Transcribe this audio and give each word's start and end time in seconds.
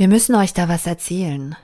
Wir 0.00 0.08
müssen 0.08 0.34
euch 0.34 0.54
da 0.54 0.66
was 0.66 0.86
erzählen. 0.86 1.56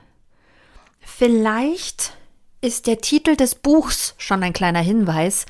Vielleicht 1.00 2.12
ist 2.60 2.86
der 2.86 2.98
Titel 2.98 3.34
des 3.34 3.54
Buchs 3.54 4.14
schon 4.18 4.42
ein 4.42 4.52
kleiner 4.52 4.80
Hinweis. 4.80 5.46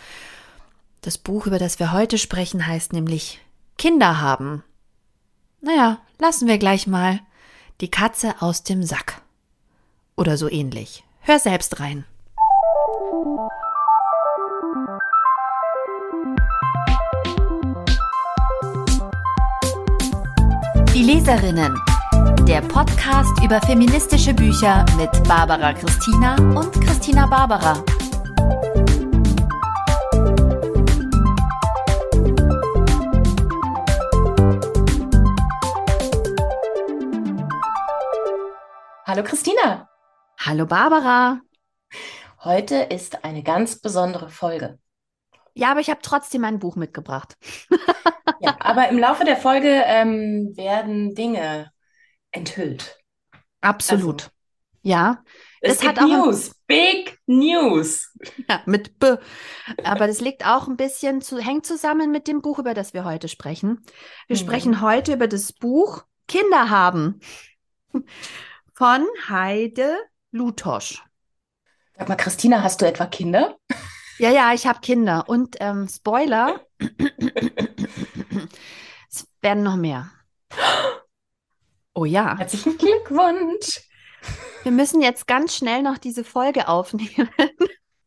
Das 1.00 1.18
Buch, 1.18 1.48
über 1.48 1.58
das 1.58 1.80
wir 1.80 1.90
heute 1.90 2.16
sprechen, 2.16 2.64
heißt 2.64 2.92
nämlich 2.92 3.40
Kinder 3.76 4.20
haben. 4.20 4.62
Naja, 5.60 5.98
lassen 6.20 6.46
wir 6.46 6.58
gleich 6.58 6.86
mal 6.86 7.18
die 7.80 7.90
Katze 7.90 8.40
aus 8.40 8.62
dem 8.62 8.84
Sack. 8.84 9.20
Oder 10.14 10.36
so 10.36 10.48
ähnlich. 10.48 11.02
Hör 11.22 11.40
selbst 11.40 11.80
rein. 11.80 12.04
Die 20.94 21.02
Leserinnen. 21.02 21.76
Der 22.46 22.60
Podcast 22.60 23.42
über 23.42 23.60
feministische 23.60 24.32
Bücher 24.32 24.86
mit 24.96 25.10
Barbara 25.26 25.72
Christina 25.72 26.36
und 26.36 26.72
Christina 26.80 27.26
Barbara. 27.26 27.82
Hallo 39.04 39.24
Christina. 39.24 39.88
Hallo 40.38 40.66
Barbara. 40.66 41.40
Heute 42.44 42.76
ist 42.76 43.24
eine 43.24 43.42
ganz 43.42 43.80
besondere 43.80 44.28
Folge. 44.28 44.78
Ja, 45.54 45.72
aber 45.72 45.80
ich 45.80 45.90
habe 45.90 46.00
trotzdem 46.00 46.44
ein 46.44 46.60
Buch 46.60 46.76
mitgebracht. 46.76 47.36
ja, 48.38 48.56
aber 48.60 48.88
im 48.88 49.00
Laufe 49.00 49.24
der 49.24 49.36
Folge 49.36 49.82
ähm, 49.84 50.56
werden 50.56 51.16
Dinge 51.16 51.72
enthüllt. 52.36 52.98
Absolut. 53.60 54.24
Also, 54.24 54.30
ja. 54.82 55.24
Es 55.60 55.78
das 55.78 55.88
hat 55.88 55.98
auch 55.98 56.06
News, 56.06 56.52
Big 56.66 57.18
News. 57.26 58.12
Ja, 58.48 58.62
mit 58.66 58.98
B. 59.00 59.16
Aber 59.82 60.06
das 60.06 60.20
liegt 60.20 60.46
auch 60.46 60.68
ein 60.68 60.76
bisschen 60.76 61.22
zu, 61.22 61.38
hängt 61.38 61.66
zusammen 61.66 62.12
mit 62.12 62.28
dem 62.28 62.42
Buch, 62.42 62.58
über 62.58 62.74
das 62.74 62.94
wir 62.94 63.04
heute 63.04 63.26
sprechen. 63.28 63.82
Wir 64.28 64.36
mhm. 64.36 64.40
sprechen 64.40 64.80
heute 64.80 65.14
über 65.14 65.26
das 65.26 65.52
Buch 65.52 66.04
Kinder 66.28 66.70
haben 66.70 67.20
von 68.74 69.06
Heide 69.28 69.96
Lutosch. 70.30 71.02
Sag 71.96 72.08
mal, 72.08 72.16
Christina, 72.16 72.62
hast 72.62 72.82
du 72.82 72.86
etwa 72.86 73.06
Kinder? 73.06 73.56
Ja, 74.18 74.30
ja, 74.30 74.52
ich 74.52 74.66
habe 74.66 74.80
Kinder. 74.80 75.24
Und 75.26 75.56
ähm, 75.60 75.88
Spoiler, 75.88 76.60
es 79.10 79.26
werden 79.40 79.62
noch 79.62 79.76
mehr. 79.76 80.10
Oh 81.96 82.04
ja. 82.04 82.36
Herzlichen 82.36 82.76
Glückwunsch. 82.76 83.80
Wir 84.62 84.70
müssen 84.70 85.00
jetzt 85.00 85.26
ganz 85.26 85.56
schnell 85.56 85.82
noch 85.82 85.96
diese 85.96 86.22
Folge 86.22 86.68
aufnehmen. 86.68 87.28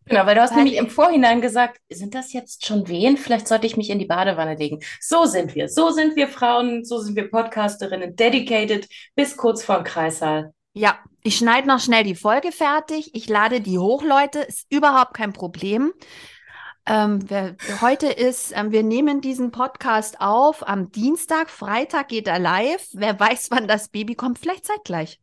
Genau, 0.05 0.25
weil 0.25 0.33
du 0.33 0.41
hast 0.41 0.55
weil 0.55 0.63
nämlich 0.63 0.77
im 0.77 0.89
Vorhinein 0.89 1.39
gesagt, 1.39 1.79
sind 1.87 2.15
das 2.15 2.33
jetzt 2.33 2.65
schon 2.65 2.87
Wehen? 2.87 3.15
Vielleicht 3.15 3.47
sollte 3.47 3.67
ich 3.67 3.77
mich 3.77 3.91
in 3.91 3.99
die 3.99 4.07
Badewanne 4.07 4.55
legen. 4.55 4.79
So 4.99 5.25
sind 5.25 5.53
wir. 5.53 5.69
So 5.69 5.91
sind 5.91 6.15
wir 6.15 6.27
Frauen, 6.27 6.83
so 6.83 6.97
sind 6.97 7.15
wir 7.15 7.29
Podcasterinnen, 7.29 8.15
dedicated 8.15 8.89
bis 9.13 9.37
kurz 9.37 9.63
vor 9.63 9.75
dem 9.75 9.83
Kreissaal. 9.83 10.51
Ja, 10.73 10.97
ich 11.21 11.37
schneide 11.37 11.67
noch 11.67 11.79
schnell 11.79 12.03
die 12.03 12.15
Folge 12.15 12.51
fertig. 12.51 13.11
Ich 13.13 13.29
lade 13.29 13.61
die 13.61 13.77
hoch, 13.77 14.03
Leute. 14.03 14.39
Ist 14.39 14.65
überhaupt 14.71 15.13
kein 15.13 15.31
Problem. 15.31 15.93
Ähm, 16.89 17.29
wir, 17.29 17.55
heute 17.81 18.07
ist, 18.07 18.51
ähm, 18.55 18.71
wir 18.71 18.81
nehmen 18.81 19.21
diesen 19.21 19.51
Podcast 19.51 20.19
auf 20.19 20.67
am 20.67 20.91
Dienstag, 20.91 21.51
Freitag 21.51 22.07
geht 22.07 22.27
er 22.27 22.39
live. 22.39 22.87
Wer 22.93 23.19
weiß, 23.19 23.51
wann 23.51 23.67
das 23.67 23.89
Baby 23.89 24.15
kommt, 24.15 24.39
vielleicht 24.39 24.65
zeitgleich. 24.65 25.21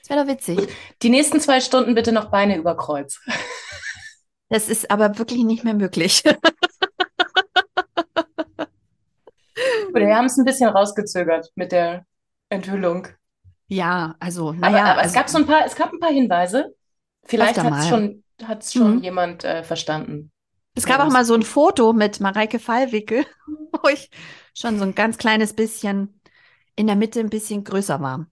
Das 0.00 0.10
wäre 0.10 0.22
doch 0.22 0.28
witzig. 0.30 0.68
Die 1.02 1.08
nächsten 1.08 1.40
zwei 1.40 1.60
Stunden 1.60 1.94
bitte 1.94 2.12
noch 2.12 2.30
Beine 2.30 2.58
über 2.58 2.76
Kreuz. 2.76 3.18
Das 4.50 4.68
ist 4.68 4.90
aber 4.90 5.18
wirklich 5.18 5.42
nicht 5.42 5.64
mehr 5.64 5.72
möglich. 5.72 6.22
wir 6.22 6.36
haben 10.14 10.26
es 10.26 10.36
ein 10.36 10.44
bisschen 10.44 10.68
rausgezögert 10.68 11.50
mit 11.54 11.72
der 11.72 12.04
Enthüllung. 12.50 13.08
Ja, 13.68 14.16
also, 14.20 14.52
naja. 14.52 14.68
Aber, 14.68 14.80
aber 14.90 15.00
also, 15.00 15.08
es 15.08 15.14
gab 15.14 15.30
so 15.30 15.38
ein 15.38 15.46
paar, 15.46 15.64
es 15.64 15.74
gab 15.74 15.94
ein 15.94 15.98
paar 15.98 16.12
Hinweise. 16.12 16.74
Vielleicht 17.24 17.58
hat 17.58 17.72
es 17.72 17.88
schon, 17.88 18.22
hat's 18.46 18.74
schon 18.74 18.96
mhm. 18.96 19.02
jemand 19.02 19.44
äh, 19.44 19.64
verstanden. 19.64 20.30
Es 20.74 20.86
gab 20.86 21.00
auch 21.00 21.10
mal 21.10 21.24
so 21.24 21.34
ein 21.34 21.42
Foto 21.42 21.92
mit 21.92 22.20
Mareike 22.20 22.58
Fallwickel, 22.58 23.24
wo 23.46 23.88
ich 23.88 24.10
schon 24.54 24.78
so 24.78 24.84
ein 24.84 24.94
ganz 24.94 25.18
kleines 25.18 25.52
bisschen 25.52 26.20
in 26.76 26.86
der 26.86 26.96
Mitte 26.96 27.20
ein 27.20 27.30
bisschen 27.30 27.62
größer 27.64 28.00
war. 28.00 28.26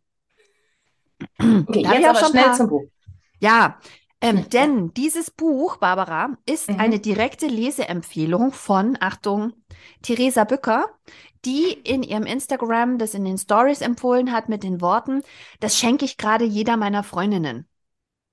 Okay, 1.39 1.83
da 1.85 1.95
jetzt 1.95 2.07
aber 2.07 2.31
schnell 2.31 2.45
paar... 2.45 2.55
zum 2.55 2.69
Buch. 2.69 2.85
Ja, 3.39 3.79
ähm, 4.21 4.49
denn 4.51 4.95
dieses 4.95 5.31
Buch, 5.31 5.79
Barbara, 5.79 6.37
ist 6.47 6.71
mhm. 6.71 6.79
eine 6.79 7.01
direkte 7.01 7.47
Leseempfehlung 7.47 8.53
von, 8.53 8.97
Achtung, 9.01 9.53
Theresa 10.03 10.45
Bücker, 10.45 10.87
die 11.45 11.73
in 11.73 12.05
ihrem 12.05 12.25
Instagram 12.25 12.99
das 12.99 13.15
in 13.15 13.25
den 13.25 13.37
Stories 13.37 13.81
empfohlen 13.81 14.31
hat 14.33 14.49
mit 14.49 14.63
den 14.63 14.81
Worten, 14.81 15.23
das 15.59 15.77
schenke 15.77 16.05
ich 16.05 16.19
gerade 16.19 16.45
jeder 16.45 16.77
meiner 16.77 17.03
Freundinnen. 17.03 17.67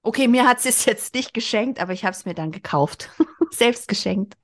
Okay, 0.02 0.28
mir 0.28 0.48
hat 0.48 0.62
sie 0.62 0.70
es 0.70 0.86
jetzt 0.86 1.14
nicht 1.14 1.34
geschenkt, 1.34 1.82
aber 1.82 1.94
ich 1.94 2.06
habe 2.06 2.14
es 2.14 2.26
mir 2.26 2.34
dann 2.34 2.52
gekauft. 2.52 3.10
Selbst 3.52 3.88
geschenkt. 3.88 4.36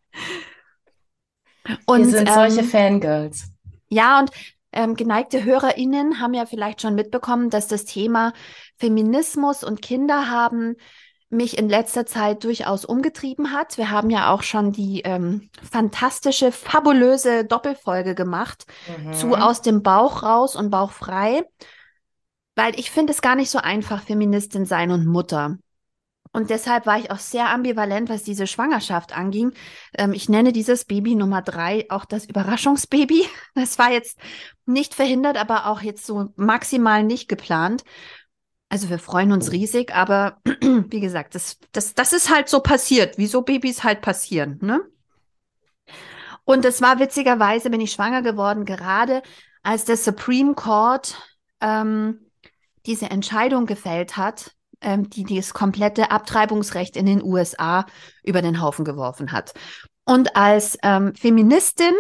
Und, 1.86 2.06
Wir 2.06 2.12
sind 2.12 2.28
ähm, 2.30 2.34
solche 2.34 2.64
Fangirls. 2.64 3.52
Ja, 3.88 4.20
und 4.20 4.32
ähm, 4.72 4.96
geneigte 4.96 5.44
HörerInnen 5.44 6.20
haben 6.20 6.34
ja 6.34 6.46
vielleicht 6.46 6.82
schon 6.82 6.96
mitbekommen, 6.96 7.50
dass 7.50 7.68
das 7.68 7.86
Thema 7.86 8.34
Feminismus 8.78 9.64
und 9.64 9.82
Kinder 9.82 10.30
haben 10.30 10.76
mich 11.30 11.58
in 11.58 11.70
letzter 11.70 12.06
Zeit 12.06 12.44
durchaus 12.44 12.86
umgetrieben 12.86 13.52
hat. 13.52 13.78
Wir 13.78 13.90
haben 13.90 14.10
ja 14.10 14.32
auch 14.32 14.44
schon 14.44 14.72
die 14.72 15.02
ähm, 15.02 15.50
fantastische, 15.70 16.52
fabulöse 16.52 17.46
Doppelfolge 17.46 18.16
gemacht 18.16 18.66
mhm. 18.98 19.14
zu 19.14 19.36
Aus 19.36 19.62
dem 19.62 19.82
Bauch 19.82 20.24
raus 20.24 20.56
und 20.56 20.70
Bauch 20.70 20.92
frei 20.92 21.44
weil 22.56 22.80
ich 22.80 22.92
finde 22.92 23.14
es 23.14 23.22
gar 23.22 23.36
nicht 23.36 23.50
so 23.50 23.60
einfach, 23.60 24.04
Feministin 24.04 24.66
sein 24.66 24.92
und 24.92 25.06
Mutter. 25.06 25.58
Und 26.36 26.50
deshalb 26.50 26.86
war 26.86 27.00
ich 27.00 27.12
auch 27.12 27.20
sehr 27.20 27.50
ambivalent, 27.50 28.10
was 28.10 28.24
diese 28.24 28.46
Schwangerschaft 28.46 29.16
anging. 29.16 29.54
Ähm, 29.98 30.12
ich 30.12 30.28
nenne 30.28 30.52
dieses 30.52 30.84
Baby 30.84 31.16
Nummer 31.16 31.42
drei 31.42 31.86
auch 31.90 32.04
das 32.04 32.26
Überraschungsbaby. 32.26 33.26
Das 33.56 33.80
war 33.80 33.90
jetzt 33.90 34.20
nicht 34.66 34.96
verhindert, 34.96 35.38
aber 35.38 35.68
auch 35.68 35.82
jetzt 35.82 36.06
so 36.06 36.34
maximal 36.36 37.04
nicht 37.04 37.30
geplant. 37.30 37.86
Also 38.68 38.90
wir 38.90 39.00
freuen 39.00 39.32
uns 39.32 39.54
riesig, 39.54 39.96
aber 39.96 40.42
wie 40.62 41.00
gesagt, 41.00 41.36
das, 41.36 41.58
das, 41.72 41.94
das 41.94 42.12
ist 42.12 42.30
halt 42.30 42.50
so 42.50 42.60
passiert, 42.60 43.18
wie 43.18 43.28
so 43.28 43.42
Babys 43.42 43.86
halt 43.86 44.02
passieren. 44.02 44.60
Ne? 44.62 44.82
Und 46.44 46.66
es 46.66 46.82
war 46.82 47.00
witzigerweise, 47.00 47.70
bin 47.70 47.80
ich 47.80 47.94
schwanger 47.94 48.22
geworden, 48.22 48.66
gerade 48.66 49.24
als 49.64 49.86
der 49.86 49.96
Supreme 49.96 50.54
Court 50.54 51.16
ähm, 51.62 52.25
diese 52.86 53.10
Entscheidung 53.10 53.66
gefällt 53.66 54.18
hat, 54.18 54.52
ähm, 54.82 55.10
die 55.10 55.24
das 55.24 55.54
komplette 55.54 56.12
Abtreibungsrecht 56.12 56.96
in 56.96 57.06
den 57.06 57.24
USA 57.24 57.86
über 58.24 58.42
den 58.42 58.62
Haufen 58.62 58.86
geworfen 58.86 59.32
hat. 59.32 59.54
Und 60.06 60.36
als 60.36 60.78
ähm, 60.84 61.16
Feministin 61.16 61.94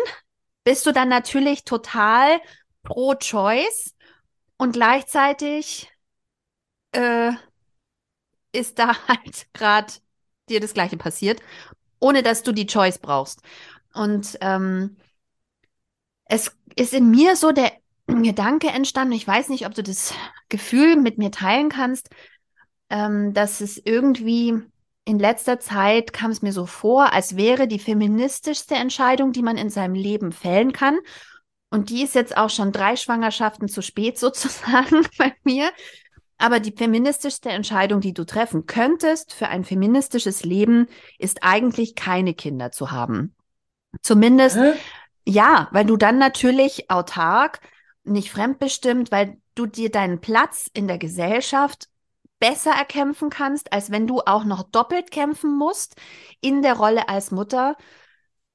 bist 0.63 0.85
du 0.85 0.91
dann 0.91 1.09
natürlich 1.09 1.63
total 1.63 2.39
pro-choice 2.83 3.95
und 4.57 4.73
gleichzeitig 4.73 5.91
äh, 6.91 7.31
ist 8.51 8.79
da 8.79 8.95
halt 9.07 9.47
gerade 9.53 9.93
dir 10.49 10.59
das 10.59 10.73
Gleiche 10.73 10.97
passiert, 10.97 11.41
ohne 11.99 12.23
dass 12.23 12.43
du 12.43 12.51
die 12.51 12.67
Choice 12.67 12.99
brauchst. 12.99 13.41
Und 13.93 14.37
ähm, 14.41 14.97
es 16.25 16.55
ist 16.75 16.93
in 16.93 17.09
mir 17.09 17.35
so 17.35 17.51
der 17.51 17.71
Gedanke 18.07 18.67
entstanden. 18.67 19.13
Ich 19.13 19.27
weiß 19.27 19.49
nicht, 19.49 19.65
ob 19.65 19.73
du 19.73 19.83
das 19.83 20.13
Gefühl 20.49 20.95
mit 20.95 21.17
mir 21.17 21.31
teilen 21.31 21.69
kannst, 21.69 22.09
ähm, 22.89 23.33
dass 23.33 23.61
es 23.61 23.81
irgendwie 23.83 24.61
in 25.05 25.19
letzter 25.19 25.59
Zeit 25.59 26.13
kam 26.13 26.31
es 26.31 26.41
mir 26.41 26.51
so 26.51 26.65
vor, 26.65 27.13
als 27.13 27.37
wäre 27.37 27.67
die 27.67 27.79
feministischste 27.79 28.75
Entscheidung, 28.75 29.31
die 29.31 29.43
man 29.43 29.57
in 29.57 29.69
seinem 29.69 29.93
Leben 29.93 30.31
fällen 30.31 30.71
kann. 30.71 30.97
Und 31.69 31.89
die 31.89 32.03
ist 32.03 32.15
jetzt 32.15 32.37
auch 32.37 32.49
schon 32.49 32.71
drei 32.71 32.95
Schwangerschaften 32.95 33.67
zu 33.67 33.81
spät 33.81 34.17
sozusagen 34.19 35.07
bei 35.17 35.33
mir. 35.43 35.71
Aber 36.37 36.59
die 36.59 36.73
feministischste 36.73 37.49
Entscheidung, 37.49 38.01
die 38.01 38.13
du 38.13 38.25
treffen 38.25 38.65
könntest 38.65 39.33
für 39.33 39.47
ein 39.47 39.63
feministisches 39.63 40.43
Leben, 40.43 40.87
ist 41.17 41.43
eigentlich 41.43 41.95
keine 41.95 42.33
Kinder 42.33 42.71
zu 42.71 42.91
haben. 42.91 43.35
Zumindest, 44.01 44.57
Hä? 44.57 44.73
ja, 45.25 45.69
weil 45.71 45.85
du 45.85 45.95
dann 45.95 46.17
natürlich 46.17 46.91
autark 46.91 47.61
nicht 48.05 48.31
fremdbestimmt, 48.31 49.11
weil 49.11 49.37
du 49.55 49.65
dir 49.65 49.91
deinen 49.91 50.21
Platz 50.21 50.69
in 50.73 50.87
der 50.87 50.97
Gesellschaft 50.97 51.89
besser 52.39 52.71
erkämpfen 52.71 53.29
kannst, 53.29 53.73
als 53.73 53.91
wenn 53.91 54.07
du 54.07 54.21
auch 54.21 54.43
noch 54.43 54.63
doppelt 54.63 55.11
kämpfen 55.11 55.57
musst 55.57 55.95
in 56.41 56.61
der 56.61 56.75
Rolle 56.75 57.09
als 57.09 57.31
Mutter 57.31 57.77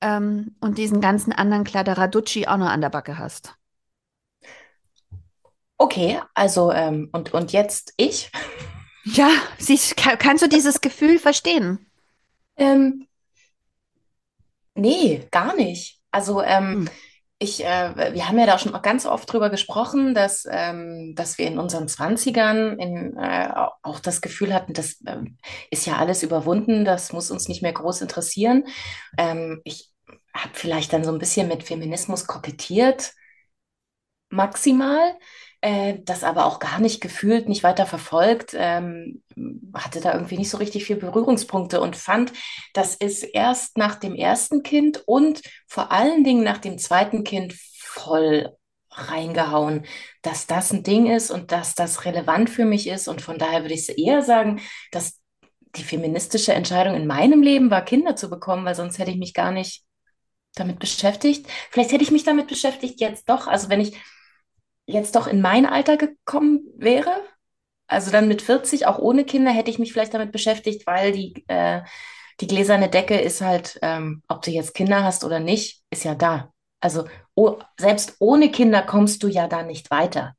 ähm, 0.00 0.56
und 0.60 0.78
diesen 0.78 1.00
ganzen 1.00 1.32
anderen 1.32 1.64
Kladderaducci 1.64 2.46
auch 2.46 2.58
noch 2.58 2.68
an 2.70 2.80
der 2.82 2.90
Backe 2.90 3.18
hast. 3.18 3.54
Okay, 5.78 6.20
also 6.34 6.72
ähm, 6.72 7.08
und, 7.12 7.32
und 7.32 7.52
jetzt 7.52 7.94
ich? 7.96 8.30
Ja, 9.04 9.30
siehst, 9.56 9.96
kannst 9.96 10.42
du 10.44 10.46
dieses 10.46 10.82
Gefühl 10.82 11.18
verstehen? 11.18 11.90
Ähm, 12.56 13.06
nee, 14.74 15.26
gar 15.30 15.54
nicht. 15.56 16.00
Also 16.10 16.42
ähm, 16.42 16.86
Hm. 16.86 16.90
Ich, 17.42 17.64
äh, 17.64 18.12
wir 18.12 18.28
haben 18.28 18.38
ja 18.38 18.44
da 18.44 18.58
schon 18.58 18.72
ganz 18.82 19.06
oft 19.06 19.32
drüber 19.32 19.48
gesprochen, 19.48 20.14
dass, 20.14 20.46
ähm, 20.50 21.14
dass 21.16 21.38
wir 21.38 21.46
in 21.46 21.58
unseren 21.58 21.88
Zwanzigern 21.88 22.78
in, 22.78 23.16
äh, 23.16 23.48
auch 23.82 23.98
das 23.98 24.20
Gefühl 24.20 24.52
hatten, 24.52 24.74
das 24.74 25.02
ähm, 25.06 25.38
ist 25.70 25.86
ja 25.86 25.96
alles 25.96 26.22
überwunden, 26.22 26.84
das 26.84 27.14
muss 27.14 27.30
uns 27.30 27.48
nicht 27.48 27.62
mehr 27.62 27.72
groß 27.72 28.02
interessieren. 28.02 28.64
Ähm, 29.16 29.62
ich 29.64 29.90
habe 30.34 30.50
vielleicht 30.52 30.92
dann 30.92 31.02
so 31.02 31.12
ein 31.12 31.18
bisschen 31.18 31.48
mit 31.48 31.62
Feminismus 31.62 32.26
kokettiert 32.26 33.12
maximal, 34.28 35.16
äh, 35.60 35.98
das 36.04 36.24
aber 36.24 36.46
auch 36.46 36.58
gar 36.58 36.80
nicht 36.80 37.00
gefühlt, 37.00 37.48
nicht 37.48 37.62
weiter 37.62 37.86
verfolgt, 37.86 38.54
ähm, 38.56 39.22
hatte 39.74 40.00
da 40.00 40.14
irgendwie 40.14 40.38
nicht 40.38 40.50
so 40.50 40.56
richtig 40.56 40.84
viel 40.84 40.96
Berührungspunkte 40.96 41.80
und 41.80 41.96
fand, 41.96 42.32
das 42.72 42.94
ist 42.94 43.22
erst 43.22 43.76
nach 43.76 43.96
dem 43.96 44.14
ersten 44.14 44.62
Kind 44.62 45.02
und 45.06 45.42
vor 45.66 45.92
allen 45.92 46.24
Dingen 46.24 46.44
nach 46.44 46.58
dem 46.58 46.78
zweiten 46.78 47.24
Kind 47.24 47.54
voll 47.78 48.56
reingehauen, 48.90 49.86
dass 50.22 50.46
das 50.46 50.72
ein 50.72 50.82
Ding 50.82 51.06
ist 51.06 51.30
und 51.30 51.52
dass 51.52 51.74
das 51.74 52.04
relevant 52.04 52.50
für 52.50 52.64
mich 52.64 52.88
ist. 52.88 53.08
Und 53.08 53.22
von 53.22 53.38
daher 53.38 53.62
würde 53.62 53.74
ich 53.74 53.98
eher 53.98 54.22
sagen, 54.22 54.60
dass 54.90 55.20
die 55.76 55.84
feministische 55.84 56.52
Entscheidung 56.52 56.94
in 56.94 57.06
meinem 57.06 57.42
Leben 57.42 57.70
war, 57.70 57.84
Kinder 57.84 58.16
zu 58.16 58.28
bekommen, 58.28 58.64
weil 58.64 58.74
sonst 58.74 58.98
hätte 58.98 59.10
ich 59.10 59.18
mich 59.18 59.34
gar 59.34 59.52
nicht 59.52 59.84
damit 60.54 60.80
beschäftigt. 60.80 61.46
Vielleicht 61.70 61.92
hätte 61.92 62.02
ich 62.02 62.10
mich 62.10 62.24
damit 62.24 62.48
beschäftigt 62.48 63.00
jetzt 63.00 63.28
doch. 63.28 63.46
Also 63.46 63.68
wenn 63.68 63.80
ich 63.80 63.96
jetzt 64.90 65.16
doch 65.16 65.26
in 65.26 65.40
mein 65.40 65.66
Alter 65.66 65.96
gekommen 65.96 66.60
wäre, 66.76 67.10
also 67.86 68.10
dann 68.10 68.28
mit 68.28 68.42
40, 68.42 68.86
auch 68.86 68.98
ohne 68.98 69.24
Kinder, 69.24 69.50
hätte 69.50 69.70
ich 69.70 69.78
mich 69.78 69.92
vielleicht 69.92 70.14
damit 70.14 70.32
beschäftigt, 70.32 70.86
weil 70.86 71.12
die, 71.12 71.44
äh, 71.48 71.82
die 72.40 72.46
gläserne 72.46 72.88
Decke 72.88 73.18
ist 73.20 73.40
halt, 73.40 73.78
ähm, 73.82 74.22
ob 74.28 74.42
du 74.42 74.50
jetzt 74.50 74.74
Kinder 74.74 75.02
hast 75.02 75.24
oder 75.24 75.40
nicht, 75.40 75.82
ist 75.90 76.04
ja 76.04 76.14
da. 76.14 76.52
Also 76.80 77.04
oh, 77.34 77.58
selbst 77.78 78.16
ohne 78.20 78.50
Kinder 78.50 78.82
kommst 78.82 79.22
du 79.22 79.28
ja 79.28 79.48
da 79.48 79.62
nicht 79.62 79.90
weiter. 79.90 80.34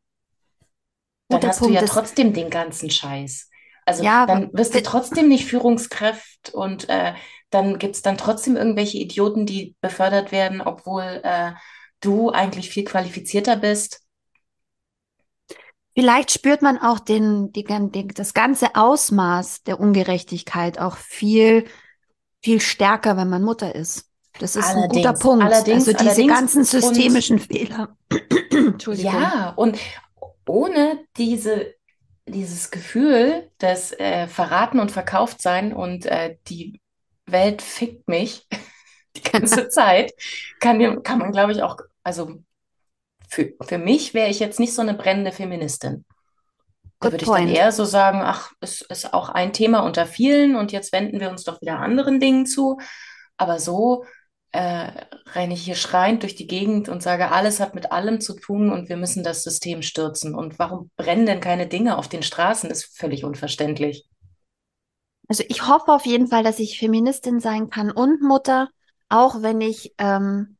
Dann 1.27 1.43
hast 1.47 1.59
du 1.59 1.65
Punkt 1.65 1.75
ja 1.75 1.83
ist, 1.83 1.93
trotzdem 1.93 2.33
den 2.33 2.49
ganzen 2.49 2.89
Scheiß. 2.89 3.49
Also 3.85 4.03
ja, 4.03 4.25
dann 4.25 4.49
wirst 4.53 4.75
du 4.75 4.81
trotzdem 4.81 5.27
nicht 5.27 5.45
Führungskraft 5.45 6.53
und 6.53 6.89
äh, 6.89 7.13
dann 7.49 7.79
gibt 7.79 7.95
es 7.95 8.01
dann 8.01 8.17
trotzdem 8.17 8.55
irgendwelche 8.55 8.97
Idioten, 8.97 9.45
die 9.45 9.75
befördert 9.81 10.31
werden, 10.31 10.61
obwohl 10.61 11.21
äh, 11.23 11.51
du 11.99 12.31
eigentlich 12.31 12.69
viel 12.69 12.85
qualifizierter 12.85 13.57
bist. 13.57 14.01
Vielleicht 15.93 16.31
spürt 16.31 16.61
man 16.61 16.77
auch 16.77 16.99
den, 16.99 17.51
die, 17.51 17.63
den, 17.63 18.09
das 18.09 18.33
ganze 18.33 18.75
Ausmaß 18.75 19.63
der 19.63 19.79
Ungerechtigkeit 19.79 20.79
auch 20.79 20.97
viel, 20.97 21.65
viel 22.41 22.61
stärker, 22.61 23.17
wenn 23.17 23.29
man 23.29 23.43
Mutter 23.43 23.75
ist. 23.75 24.09
Das 24.39 24.55
ist 24.55 24.69
ein 24.69 24.87
guter 24.87 25.13
Allerdings, 25.13 25.19
Punkt. 25.19 25.43
allerdings, 25.43 25.87
Also 25.87 25.91
diese 25.93 26.23
allerdings 26.23 26.33
ganzen 26.33 26.59
und 26.59 26.65
systemischen 26.65 27.39
Fehler. 27.39 27.95
Entschuldigung. 28.51 29.11
ja, 29.13 29.53
und 29.55 29.77
ohne 30.47 30.99
diese, 31.17 31.75
dieses 32.25 32.71
Gefühl 32.71 33.49
des 33.59 33.91
äh, 33.93 34.27
Verraten 34.27 34.79
und 34.79 34.91
Verkauftsein 34.91 35.73
und 35.73 36.05
äh, 36.05 36.37
die 36.47 36.81
Welt 37.25 37.61
fickt 37.61 38.07
mich 38.07 38.47
die 39.15 39.21
ganze 39.21 39.69
Zeit, 39.69 40.13
kann, 40.59 41.03
kann 41.03 41.19
man, 41.19 41.31
glaube 41.31 41.51
ich, 41.51 41.61
auch, 41.61 41.77
also 42.03 42.39
für, 43.31 43.53
für 43.61 43.77
mich 43.77 44.13
wäre 44.13 44.29
ich 44.29 44.39
jetzt 44.39 44.59
nicht 44.59 44.73
so 44.73 44.81
eine 44.81 44.93
brennende 44.93 45.31
Feministin. 45.31 46.03
Da 46.99 47.09
Good 47.09 47.13
würde 47.13 47.23
ich 47.23 47.31
dann 47.31 47.47
eher 47.47 47.71
so 47.71 47.85
sagen, 47.85 48.21
ach, 48.21 48.51
es 48.59 48.81
ist 48.81 49.13
auch 49.13 49.29
ein 49.29 49.53
Thema 49.53 49.79
unter 49.79 50.05
vielen 50.05 50.55
und 50.55 50.71
jetzt 50.71 50.91
wenden 50.91 51.19
wir 51.19 51.29
uns 51.29 51.45
doch 51.45 51.61
wieder 51.61 51.79
anderen 51.79 52.19
Dingen 52.19 52.45
zu. 52.45 52.77
Aber 53.37 53.59
so 53.59 54.03
äh, 54.51 54.91
renne 55.33 55.53
ich 55.53 55.63
hier 55.63 55.75
schreiend 55.75 56.23
durch 56.23 56.35
die 56.35 56.45
Gegend 56.45 56.89
und 56.89 57.01
sage, 57.01 57.31
alles 57.31 57.61
hat 57.61 57.73
mit 57.73 57.93
allem 57.93 58.19
zu 58.19 58.33
tun 58.33 58.69
und 58.69 58.89
wir 58.89 58.97
müssen 58.97 59.23
das 59.23 59.43
System 59.43 59.81
stürzen. 59.81 60.35
Und 60.35 60.59
warum 60.59 60.91
brennen 60.97 61.25
denn 61.25 61.39
keine 61.39 61.67
Dinge 61.67 61.97
auf 61.97 62.09
den 62.09 62.23
Straßen? 62.23 62.69
Das 62.69 62.79
ist 62.79 62.97
völlig 62.99 63.23
unverständlich. 63.23 64.05
Also 65.29 65.45
ich 65.47 65.65
hoffe 65.65 65.93
auf 65.93 66.05
jeden 66.05 66.27
Fall, 66.27 66.43
dass 66.43 66.59
ich 66.59 66.77
Feministin 66.77 67.39
sein 67.39 67.69
kann 67.69 67.91
und 67.91 68.21
Mutter, 68.21 68.67
auch 69.07 69.41
wenn 69.41 69.61
ich 69.61 69.93
ähm, 69.97 70.57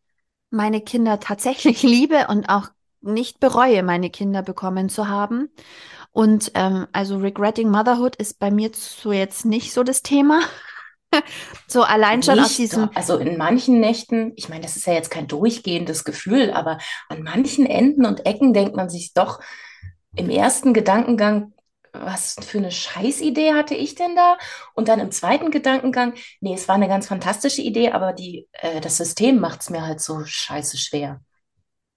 meine 0.52 0.82
Kinder 0.82 1.20
tatsächlich 1.20 1.84
liebe 1.84 2.28
und 2.28 2.50
auch 2.50 2.70
nicht 3.02 3.40
bereue, 3.40 3.82
meine 3.82 4.10
Kinder 4.10 4.44
bekommen 4.44 4.90
zu 4.90 5.08
haben. 5.08 5.50
Und 6.12 6.52
ähm, 6.56 6.88
also 6.92 7.18
Regretting 7.18 7.70
Motherhood 7.70 8.16
ist 8.18 8.38
bei 8.38 8.52
mir 8.52 8.70
so 8.74 9.12
jetzt 9.12 9.46
nicht 9.46 9.74
so 9.74 9.84
das 9.84 10.04
Thema. 10.04 10.42
So 11.68 11.84
allein 11.84 12.24
schon 12.24 12.40
aus 12.40 12.58
Nicht, 12.58 12.60
diesem, 12.60 12.90
also 12.96 13.18
in 13.18 13.38
manchen 13.38 13.82
Nächten, 13.82 14.32
ich 14.38 14.48
meine, 14.48 14.62
das 14.62 14.78
ist 14.78 14.88
ja 14.88 14.94
jetzt 14.94 15.12
kein 15.12 15.28
durchgehendes 15.28 16.06
Gefühl, 16.06 16.52
aber 16.52 16.78
an 17.10 17.24
manchen 17.24 17.66
Enden 17.66 18.06
und 18.06 18.26
Ecken 18.26 18.54
denkt 18.54 18.78
man 18.78 18.90
sich 18.90 19.14
doch 19.14 19.42
im 20.16 20.30
ersten 20.30 20.74
Gedankengang, 20.74 21.54
was 21.94 22.36
für 22.42 22.58
eine 22.60 22.72
Scheißidee 22.72 23.54
hatte 23.54 23.76
ich 23.76 23.96
denn 23.96 24.16
da? 24.16 24.38
Und 24.74 24.88
dann 24.88 25.00
im 25.00 25.12
zweiten 25.12 25.52
Gedankengang, 25.52 26.14
nee, 26.40 26.54
es 26.54 26.68
war 26.68 26.76
eine 26.76 26.88
ganz 26.88 27.08
fantastische 27.08 27.62
Idee, 27.62 27.92
aber 27.92 28.14
die, 28.14 28.48
äh, 28.54 28.82
das 28.82 28.98
System 28.98 29.40
macht 29.40 29.62
es 29.62 29.70
mir 29.70 29.86
halt 29.86 30.02
so 30.02 30.24
scheiße 30.26 30.78
schwer. 30.78 31.22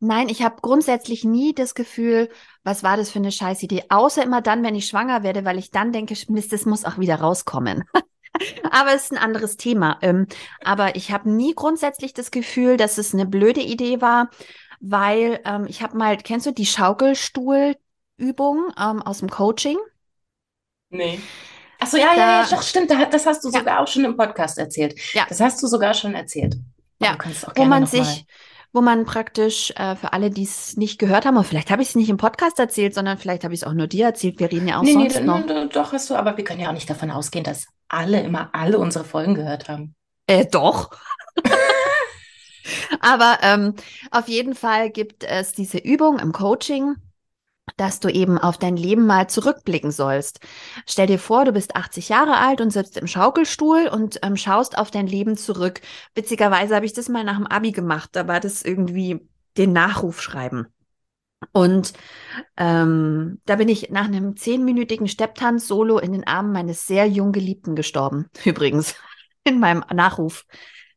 nein, 0.00 0.29
ich 0.29 0.43
habe 0.43 0.56
grundsätzlich 0.61 1.25
nie 1.25 1.55
das 1.55 1.75
Gefühl, 1.75 2.29
was 2.62 2.82
war 2.82 2.96
das 2.96 3.11
für 3.11 3.19
eine 3.19 3.32
Scheißidee, 3.32 3.85
außer 3.88 4.23
immer 4.23 4.43
dann, 4.43 4.62
wenn 4.62 4.75
ich 4.75 4.87
schwanger 4.87 5.23
werde, 5.23 5.44
weil 5.44 5.58
ich 5.58 5.70
dann 5.70 5.93
denke, 5.93 6.14
Mist, 6.29 6.52
das 6.52 6.67
muss 6.67 6.85
auch 6.85 6.99
wieder 6.99 7.17
rauskommen. 7.17 7.85
Aber 8.70 8.94
es 8.94 9.05
ist 9.05 9.12
ein 9.12 9.19
anderes 9.19 9.56
Thema. 9.56 9.99
Ähm, 10.02 10.26
aber 10.64 10.97
ich 10.97 11.12
habe 11.12 11.31
nie 11.31 11.55
grundsätzlich 11.55 12.14
das 12.14 12.32
Gefühl, 12.32 12.76
dass 12.76 12.99
es 12.99 13.14
eine 13.14 13.26
blöde 13.26 13.61
Idee 13.61 14.00
war, 14.00 14.29
weil 14.81 15.40
ähm, 15.44 15.67
ich 15.69 15.82
habe 15.82 15.97
mal, 15.97 16.17
kennst 16.17 16.47
du 16.47 16.52
die 16.52 16.67
Schaukelstuhlübung 18.19 18.72
ähm, 18.78 19.02
aus 19.02 19.19
dem 19.19 19.28
Coaching? 19.31 19.76
Nee. 20.90 21.20
Ach 21.81 21.87
so, 21.87 21.96
ja, 21.96 22.14
ja, 22.14 22.16
ja, 22.16 22.43
Da, 22.44 22.56
doch, 22.56 22.62
stimmt, 22.62 22.90
da- 22.90 23.05
das 23.06 23.26
hast 23.26 23.44
du 23.44 23.50
ja, 23.50 23.58
sogar 23.58 23.81
auch 23.81 23.88
schon 23.88 24.05
im 24.05 24.16
Podcast 24.16 24.58
erzählt. 24.58 24.99
ja, 25.12 25.26
Das 25.28 25.40
hast 25.40 25.62
du 25.62 25.66
sogar 25.66 25.94
schon 25.94 26.14
erzählt. 26.14 26.55
Aber 27.00 27.06
ja, 27.06 27.12
du 27.12 27.19
kannst 27.19 27.44
auch 27.44 27.50
wo 27.50 27.55
gerne 27.55 27.70
man 27.70 27.87
sich, 27.87 28.26
wo 28.72 28.81
man 28.81 29.05
praktisch 29.05 29.72
äh, 29.76 29.96
für 29.96 30.12
alle, 30.12 30.31
die 30.31 30.44
es 30.44 30.76
nicht 30.76 30.99
gehört 30.99 31.26
haben, 31.26 31.37
und 31.37 31.44
vielleicht 31.44 31.70
habe 31.70 31.82
ich 31.82 31.88
es 31.88 31.94
nicht 31.94 32.08
im 32.08 32.16
Podcast 32.16 32.58
erzählt, 32.58 32.94
sondern 32.94 33.19
vielleicht 33.19 33.44
habe 33.44 33.52
ich 33.55 33.61
es 33.61 33.66
auch 33.66 33.72
nur 33.75 33.87
dir 33.88 34.06
erzählt. 34.06 34.38
Wir 34.38 34.50
reden 34.50 34.69
ja 34.69 34.78
auch 34.78 34.83
Nee, 34.83 34.94
nee, 34.94 35.09
sonst 35.09 35.16
d- 35.16 35.25
noch. 35.25 35.47
d- 35.47 35.68
doch 35.68 35.92
hast 35.92 36.11
du, 36.11 36.14
aber 36.14 36.37
wir 36.37 36.44
können 36.44 36.61
ja 36.61 36.68
auch 36.68 36.73
nicht 36.75 36.88
davon 36.88 37.11
ausgehen, 37.11 37.44
dass 37.44 37.66
alle 37.88 38.21
immer 38.23 38.50
alle 38.54 38.78
unsere 38.78 39.04
Folgen 39.04 39.35
gehört 39.35 39.68
haben. 39.68 39.94
Äh, 40.26 40.47
doch. 40.47 40.90
Aber 43.00 43.38
ähm, 43.42 43.75
auf 44.11 44.28
jeden 44.28 44.54
Fall 44.54 44.90
gibt 44.90 45.25
es 45.25 45.52
diese 45.52 45.78
Übung 45.78 46.18
im 46.18 46.33
Coaching, 46.33 46.94
dass 47.76 48.00
du 48.00 48.09
eben 48.09 48.38
auf 48.38 48.59
dein 48.59 48.76
Leben 48.76 49.06
mal 49.06 49.28
zurückblicken 49.28 49.90
sollst. 49.90 50.40
Stell 50.87 51.06
dir 51.06 51.18
vor, 51.18 51.44
du 51.44 51.52
bist 51.52 51.76
80 51.76 52.09
Jahre 52.09 52.37
alt 52.37 52.61
und 52.61 52.71
sitzt 52.71 52.97
im 52.97 53.06
Schaukelstuhl 53.06 53.88
und 53.88 54.21
ähm, 54.23 54.37
schaust 54.37 54.78
auf 54.78 54.90
dein 54.90 55.06
Leben 55.06 55.37
zurück. 55.37 55.80
Witzigerweise 56.14 56.76
habe 56.76 56.87
ich 56.87 56.92
das 56.92 57.09
mal 57.09 57.25
nach 57.25 57.37
dem 57.37 57.47
Abi 57.47 57.73
gemacht. 57.73 58.11
Da 58.12 58.28
war 58.28 58.40
das 58.40 58.62
irgendwie 58.62 59.28
den 59.56 59.73
Nachruf 59.73 60.21
schreiben. 60.21 60.66
Und 61.52 61.92
ähm, 62.56 63.40
da 63.44 63.56
bin 63.56 63.68
ich 63.68 63.90
nach 63.90 64.06
einem 64.06 64.37
zehnminütigen 64.37 65.09
Stepptanz 65.09 65.68
solo 65.68 65.99
in 65.99 66.12
den 66.12 66.26
Armen 66.26 66.52
meines 66.52 66.87
sehr 66.87 67.06
jung 67.06 67.33
Geliebten 67.33 67.76
gestorben. 67.76 68.30
Übrigens, 68.44 68.94
in 69.44 69.59
meinem 69.59 69.85
Nachruf 69.92 70.47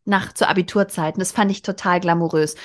nach 0.06 0.34
zur 0.34 0.48
Abiturzeiten. 0.50 1.20
Das 1.20 1.32
fand 1.32 1.52
ich 1.52 1.62
total 1.62 2.00
glamourös. 2.00 2.56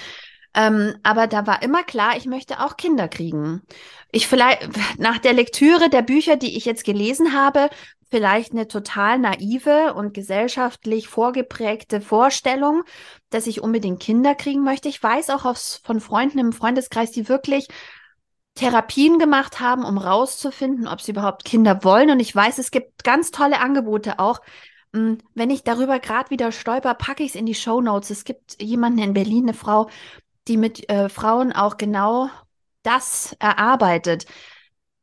Ähm, 0.54 0.94
aber 1.02 1.26
da 1.26 1.46
war 1.46 1.62
immer 1.62 1.82
klar, 1.82 2.16
ich 2.16 2.26
möchte 2.26 2.60
auch 2.60 2.76
Kinder 2.76 3.08
kriegen. 3.08 3.62
Ich 4.10 4.26
vielleicht 4.28 4.68
nach 4.98 5.18
der 5.18 5.32
Lektüre 5.32 5.88
der 5.88 6.02
Bücher, 6.02 6.36
die 6.36 6.56
ich 6.56 6.64
jetzt 6.66 6.84
gelesen 6.84 7.32
habe, 7.32 7.70
vielleicht 8.10 8.52
eine 8.52 8.68
total 8.68 9.18
naive 9.18 9.94
und 9.94 10.12
gesellschaftlich 10.12 11.08
vorgeprägte 11.08 12.02
Vorstellung, 12.02 12.82
dass 13.30 13.46
ich 13.46 13.62
unbedingt 13.62 14.00
Kinder 14.00 14.34
kriegen 14.34 14.62
möchte. 14.62 14.90
Ich 14.90 15.02
weiß 15.02 15.30
auch 15.30 15.46
aus, 15.46 15.80
von 15.82 15.98
Freunden 16.00 16.38
im 16.38 16.52
Freundeskreis, 16.52 17.10
die 17.10 17.30
wirklich 17.30 17.68
Therapien 18.54 19.18
gemacht 19.18 19.60
haben, 19.60 19.84
um 19.84 19.96
rauszufinden, 19.96 20.86
ob 20.86 21.00
sie 21.00 21.12
überhaupt 21.12 21.44
Kinder 21.44 21.84
wollen. 21.84 22.10
Und 22.10 22.20
ich 22.20 22.34
weiß, 22.34 22.58
es 22.58 22.70
gibt 22.70 23.02
ganz 23.02 23.30
tolle 23.30 23.60
Angebote 23.60 24.18
auch. 24.18 24.40
Mm, 24.92 25.14
Wenn 25.34 25.50
ich 25.50 25.64
darüber 25.64 25.98
gerade 25.98 26.28
wieder 26.30 26.52
stolper, 26.52 26.94
packe 26.94 27.22
ich 27.22 27.30
es 27.30 27.34
in 27.34 27.46
die 27.46 27.54
Show 27.54 27.80
Notes. 27.80 28.10
Es 28.10 28.24
gibt 28.24 28.60
jemanden 28.62 28.98
in 28.98 29.14
Berlin, 29.14 29.44
eine 29.44 29.54
Frau, 29.54 29.88
die 30.48 30.56
mit 30.56 30.88
äh, 30.90 31.08
Frauen 31.08 31.52
auch 31.52 31.76
genau 31.76 32.28
das 32.82 33.34
erarbeitet, 33.40 34.26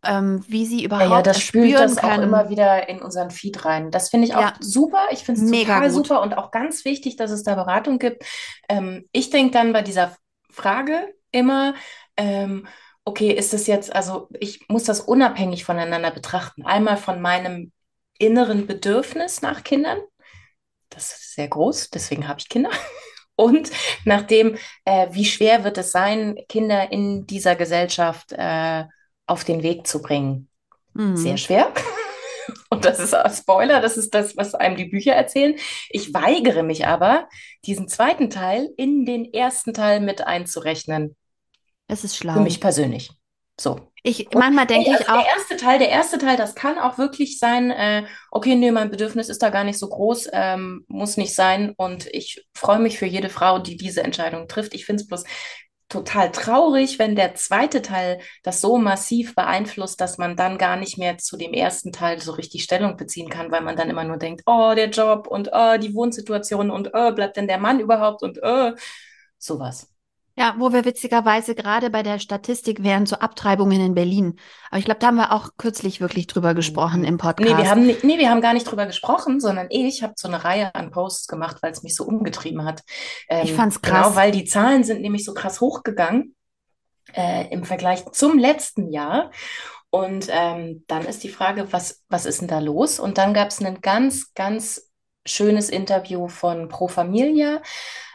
ähm, 0.03 0.43
wie 0.47 0.65
sie 0.65 0.83
Ja, 0.99 1.05
ja, 1.05 1.21
überhaupt 1.21 1.35
das 1.35 1.37
erspüren 1.37 1.75
das 1.75 1.97
auch 1.97 2.17
immer 2.17 2.49
können. 2.49 2.49
wieder 2.49 2.89
in 2.89 3.01
unseren 3.01 3.31
Feed 3.31 3.63
rein. 3.63 3.89
Das 3.89 4.09
finde 4.09 4.27
ich 4.27 4.35
auch 4.35 4.49
Ja, 4.49 4.59
super. 4.59 5.07
Ich 5.11 5.19
finde 5.23 5.39
es 5.41 5.47
mega 5.49 5.79
total 5.85 5.89
gut. 5.89 5.91
super 5.91 6.21
und 6.21 6.33
auch 6.37 6.51
ganz 6.51 6.83
wichtig, 6.83 7.15
dass 7.15 7.31
es 7.31 7.43
da 7.43 7.55
Beratung 7.55 7.99
gibt. 7.99 8.25
Ähm, 8.67 9.07
ich 9.13 9.29
denke 9.29 9.51
dann 9.51 9.71
bei 9.71 9.81
dieser 9.81 10.15
Frage 10.51 11.13
immer, 11.31 11.73
ähm, 12.17 12.67
okay, 13.05 13.31
ist 13.31 13.53
es 13.53 13.65
jetzt, 13.67 13.95
also 13.95 14.27
ich 14.39 14.67
muss 14.67 14.83
das 14.83 14.99
unabhängig 14.99 15.63
voneinander 15.63 16.11
betrachten. 16.11 16.65
Einmal 16.65 16.97
von 16.97 17.21
meinem 17.21 17.71
inneren 18.17 18.67
Bedürfnis 18.67 19.41
nach 19.41 19.63
Kindern. 19.63 19.99
Das 20.89 21.11
ist 21.13 21.35
sehr 21.35 21.47
groß, 21.47 21.89
deswegen 21.91 22.27
habe 22.27 22.39
ich 22.39 22.49
Kinder. 22.49 22.71
Und 23.39 23.71
nach 24.03 24.23
dem, 24.23 24.57
äh, 24.83 25.07
wie 25.11 25.23
schwer 25.23 25.63
wird 25.63 25.77
es 25.77 25.93
sein, 25.93 26.37
Kinder 26.49 26.91
in 26.91 27.25
dieser 27.25 27.55
Gesellschaft 27.55 28.33
äh, 28.33 28.83
auf 29.27 29.45
den 29.45 29.63
Weg 29.63 29.87
zu 29.87 30.01
bringen. 30.01 30.49
Mhm. 30.93 31.15
Sehr 31.15 31.37
schwer. 31.37 31.71
Und 32.69 32.83
das 32.83 32.99
ist 32.99 33.13
ein 33.15 33.31
Spoiler, 33.31 33.79
das 33.79 33.95
ist 33.95 34.13
das, 34.13 34.35
was 34.35 34.55
einem 34.55 34.75
die 34.75 34.89
Bücher 34.89 35.13
erzählen. 35.13 35.55
Ich 35.89 36.13
weigere 36.13 36.63
mich 36.63 36.85
aber, 36.85 37.29
diesen 37.63 37.87
zweiten 37.87 38.29
Teil 38.29 38.69
in 38.75 39.05
den 39.05 39.33
ersten 39.33 39.73
Teil 39.73 40.01
mit 40.01 40.27
einzurechnen. 40.27 41.15
Es 41.87 42.03
ist 42.03 42.17
schlau. 42.17 42.33
Für 42.33 42.41
mich 42.41 42.59
persönlich. 42.59 43.09
So. 43.59 43.91
Ich, 44.03 44.29
manchmal 44.33 44.65
denke 44.65 44.91
ich 44.91 45.09
auch. 45.09 45.21
Der 45.21 45.27
erste 45.35 45.57
Teil, 45.57 45.79
der 45.79 45.89
erste 45.89 46.17
Teil, 46.17 46.37
das 46.37 46.55
kann 46.55 46.79
auch 46.79 46.97
wirklich 46.97 47.37
sein, 47.37 47.69
äh, 47.71 48.05
okay, 48.31 48.55
nee, 48.55 48.71
mein 48.71 48.89
Bedürfnis 48.89 49.27
ist 49.27 49.43
da 49.43 49.49
gar 49.49 49.65
nicht 49.65 49.77
so 49.77 49.89
groß, 49.89 50.29
ähm, 50.31 50.85
muss 50.87 51.17
nicht 51.17 51.35
sein. 51.35 51.73
Und 51.75 52.07
ich 52.07 52.47
freue 52.53 52.79
mich 52.79 52.97
für 52.97 53.05
jede 53.05 53.29
Frau, 53.29 53.59
die 53.59 53.75
diese 53.75 54.01
Entscheidung 54.03 54.47
trifft. 54.47 54.73
Ich 54.73 54.85
finde 54.85 55.03
es 55.03 55.07
bloß 55.07 55.25
total 55.89 56.31
traurig, 56.31 56.99
wenn 56.99 57.15
der 57.15 57.35
zweite 57.35 57.81
Teil 57.81 58.19
das 58.43 58.61
so 58.61 58.77
massiv 58.77 59.35
beeinflusst, 59.35 59.99
dass 59.99 60.17
man 60.17 60.37
dann 60.37 60.57
gar 60.57 60.77
nicht 60.77 60.97
mehr 60.97 61.17
zu 61.17 61.35
dem 61.35 61.51
ersten 61.51 61.91
Teil 61.91 62.21
so 62.21 62.31
richtig 62.33 62.63
Stellung 62.63 62.95
beziehen 62.95 63.29
kann, 63.29 63.51
weil 63.51 63.61
man 63.61 63.75
dann 63.75 63.89
immer 63.89 64.05
nur 64.05 64.17
denkt, 64.17 64.43
oh, 64.45 64.73
der 64.75 64.89
Job 64.89 65.27
und 65.27 65.49
oh, 65.51 65.77
die 65.77 65.93
Wohnsituation 65.93 66.69
und 66.69 66.91
oh, 66.93 67.11
bleibt 67.11 67.35
denn 67.37 67.47
der 67.47 67.57
Mann 67.57 67.79
überhaupt 67.79 68.23
und 68.23 68.39
oh, 68.41 68.71
sowas. 69.37 69.89
Ja, 70.39 70.55
wo 70.57 70.71
wir 70.71 70.85
witzigerweise 70.85 71.53
gerade 71.53 71.89
bei 71.89 72.01
der 72.01 72.17
Statistik 72.17 72.81
wären 72.81 73.05
so 73.05 73.17
Abtreibungen 73.17 73.81
in 73.81 73.93
Berlin. 73.93 74.39
Aber 74.69 74.79
ich 74.79 74.85
glaube, 74.85 75.01
da 75.01 75.07
haben 75.07 75.17
wir 75.17 75.33
auch 75.33 75.49
kürzlich 75.57 75.99
wirklich 75.99 76.27
drüber 76.27 76.53
gesprochen 76.53 77.03
im 77.03 77.17
Podcast. 77.17 77.51
Nee, 77.51 77.57
wir 77.57 77.69
haben, 77.69 77.85
nee, 77.85 78.17
wir 78.17 78.29
haben 78.29 78.39
gar 78.39 78.53
nicht 78.53 78.63
drüber 78.63 78.85
gesprochen, 78.85 79.41
sondern 79.41 79.67
ich 79.69 80.01
habe 80.01 80.13
so 80.15 80.29
eine 80.29 80.45
Reihe 80.45 80.73
an 80.75 80.91
Posts 80.91 81.27
gemacht, 81.27 81.57
weil 81.59 81.73
es 81.73 81.83
mich 81.83 81.93
so 81.93 82.05
umgetrieben 82.05 82.63
hat. 82.63 82.83
Ähm, 83.27 83.43
ich 83.43 83.51
fand's 83.51 83.81
krass. 83.81 84.05
Genau, 84.05 84.15
weil 84.15 84.31
die 84.31 84.45
Zahlen 84.45 84.85
sind 84.85 85.01
nämlich 85.01 85.25
so 85.25 85.33
krass 85.33 85.59
hochgegangen 85.59 86.33
äh, 87.13 87.49
im 87.49 87.65
Vergleich 87.65 88.09
zum 88.13 88.39
letzten 88.39 88.93
Jahr. 88.93 89.31
Und 89.89 90.29
ähm, 90.31 90.85
dann 90.87 91.05
ist 91.05 91.21
die 91.25 91.29
Frage, 91.29 91.73
was, 91.73 92.05
was 92.07 92.25
ist 92.25 92.39
denn 92.39 92.47
da 92.47 92.59
los? 92.59 93.01
Und 93.01 93.17
dann 93.17 93.33
gab 93.33 93.49
es 93.49 93.59
ein 93.59 93.81
ganz, 93.81 94.33
ganz 94.35 94.89
schönes 95.25 95.69
Interview 95.69 96.29
von 96.29 96.69
Pro 96.69 96.87
Familia. 96.87 97.61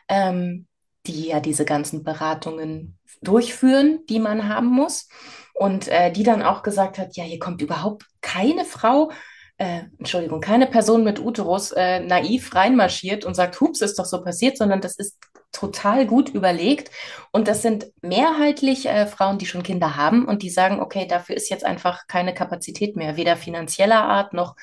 Ähm, 0.08 0.66
die 1.06 1.28
ja 1.28 1.40
diese 1.40 1.64
ganzen 1.64 2.04
Beratungen 2.04 2.98
durchführen, 3.22 4.00
die 4.08 4.20
man 4.20 4.48
haben 4.48 4.68
muss. 4.68 5.08
Und 5.54 5.86
äh, 5.86 6.10
die 6.10 6.24
dann 6.24 6.42
auch 6.42 6.64
gesagt 6.64 6.98
hat, 6.98 7.16
ja, 7.16 7.22
hier 7.22 7.38
kommt 7.38 7.62
überhaupt 7.62 8.06
keine 8.20 8.64
Frau, 8.64 9.12
äh, 9.56 9.82
Entschuldigung, 9.98 10.40
keine 10.40 10.66
Person 10.66 11.04
mit 11.04 11.20
Uterus 11.20 11.70
äh, 11.70 12.00
naiv 12.00 12.54
reinmarschiert 12.56 13.24
und 13.24 13.34
sagt, 13.34 13.60
hups, 13.60 13.80
ist 13.80 13.98
doch 13.98 14.04
so 14.04 14.20
passiert, 14.22 14.58
sondern 14.58 14.80
das 14.80 14.96
ist 14.96 15.16
total 15.52 16.06
gut 16.06 16.28
überlegt. 16.28 16.90
Und 17.30 17.46
das 17.46 17.62
sind 17.62 17.86
mehrheitlich 18.02 18.86
äh, 18.86 19.06
Frauen, 19.06 19.38
die 19.38 19.46
schon 19.46 19.62
Kinder 19.62 19.96
haben 19.96 20.26
und 20.26 20.42
die 20.42 20.50
sagen, 20.50 20.80
okay, 20.80 21.06
dafür 21.06 21.36
ist 21.36 21.50
jetzt 21.50 21.64
einfach 21.64 22.08
keine 22.08 22.34
Kapazität 22.34 22.96
mehr, 22.96 23.16
weder 23.16 23.36
finanzieller 23.36 24.02
Art 24.02 24.32
noch 24.32 24.56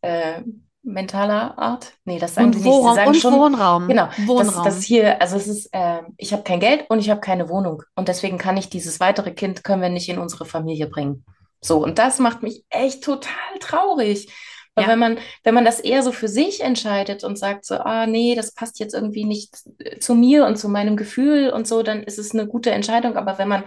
äh, 0.00 0.40
mentaler 0.88 1.58
Art. 1.58 1.92
Nee, 2.04 2.18
das 2.18 2.34
sagen 2.34 2.48
und 2.48 2.52
sie 2.54 2.68
nicht. 2.68 2.76
Sie 2.76 2.94
sagen 2.94 3.08
und 3.08 3.16
schon, 3.16 3.34
Wohnraum. 3.34 3.88
Genau. 3.88 4.08
Wohnraum. 4.26 4.64
Das, 4.64 4.76
das 4.76 4.82
hier, 4.82 5.20
also 5.20 5.36
es 5.36 5.46
ist, 5.46 5.66
äh, 5.72 6.00
ich 6.16 6.32
habe 6.32 6.42
kein 6.42 6.60
Geld 6.60 6.86
und 6.88 6.98
ich 6.98 7.10
habe 7.10 7.20
keine 7.20 7.48
Wohnung. 7.48 7.82
Und 7.94 8.08
deswegen 8.08 8.38
kann 8.38 8.56
ich 8.56 8.68
dieses 8.70 9.00
weitere 9.00 9.32
Kind, 9.32 9.64
können 9.64 9.82
wir 9.82 9.88
nicht 9.88 10.08
in 10.08 10.18
unsere 10.18 10.44
Familie 10.44 10.86
bringen. 10.86 11.24
So, 11.60 11.82
und 11.82 11.98
das 11.98 12.18
macht 12.18 12.42
mich 12.42 12.64
echt 12.70 13.04
total 13.04 13.58
traurig. 13.60 14.32
Weil 14.74 14.84
ja. 14.84 14.90
wenn 14.92 14.98
man, 14.98 15.18
wenn 15.42 15.54
man 15.54 15.64
das 15.64 15.80
eher 15.80 16.02
so 16.02 16.12
für 16.12 16.28
sich 16.28 16.60
entscheidet 16.60 17.24
und 17.24 17.36
sagt 17.36 17.64
so, 17.64 17.76
ah 17.76 18.06
nee, 18.06 18.34
das 18.36 18.54
passt 18.54 18.78
jetzt 18.78 18.94
irgendwie 18.94 19.24
nicht 19.24 19.56
zu 20.00 20.14
mir 20.14 20.46
und 20.46 20.56
zu 20.56 20.68
meinem 20.68 20.96
Gefühl 20.96 21.50
und 21.50 21.66
so, 21.66 21.82
dann 21.82 22.04
ist 22.04 22.18
es 22.18 22.32
eine 22.32 22.46
gute 22.46 22.70
Entscheidung. 22.70 23.16
Aber 23.16 23.38
wenn 23.38 23.48
man 23.48 23.64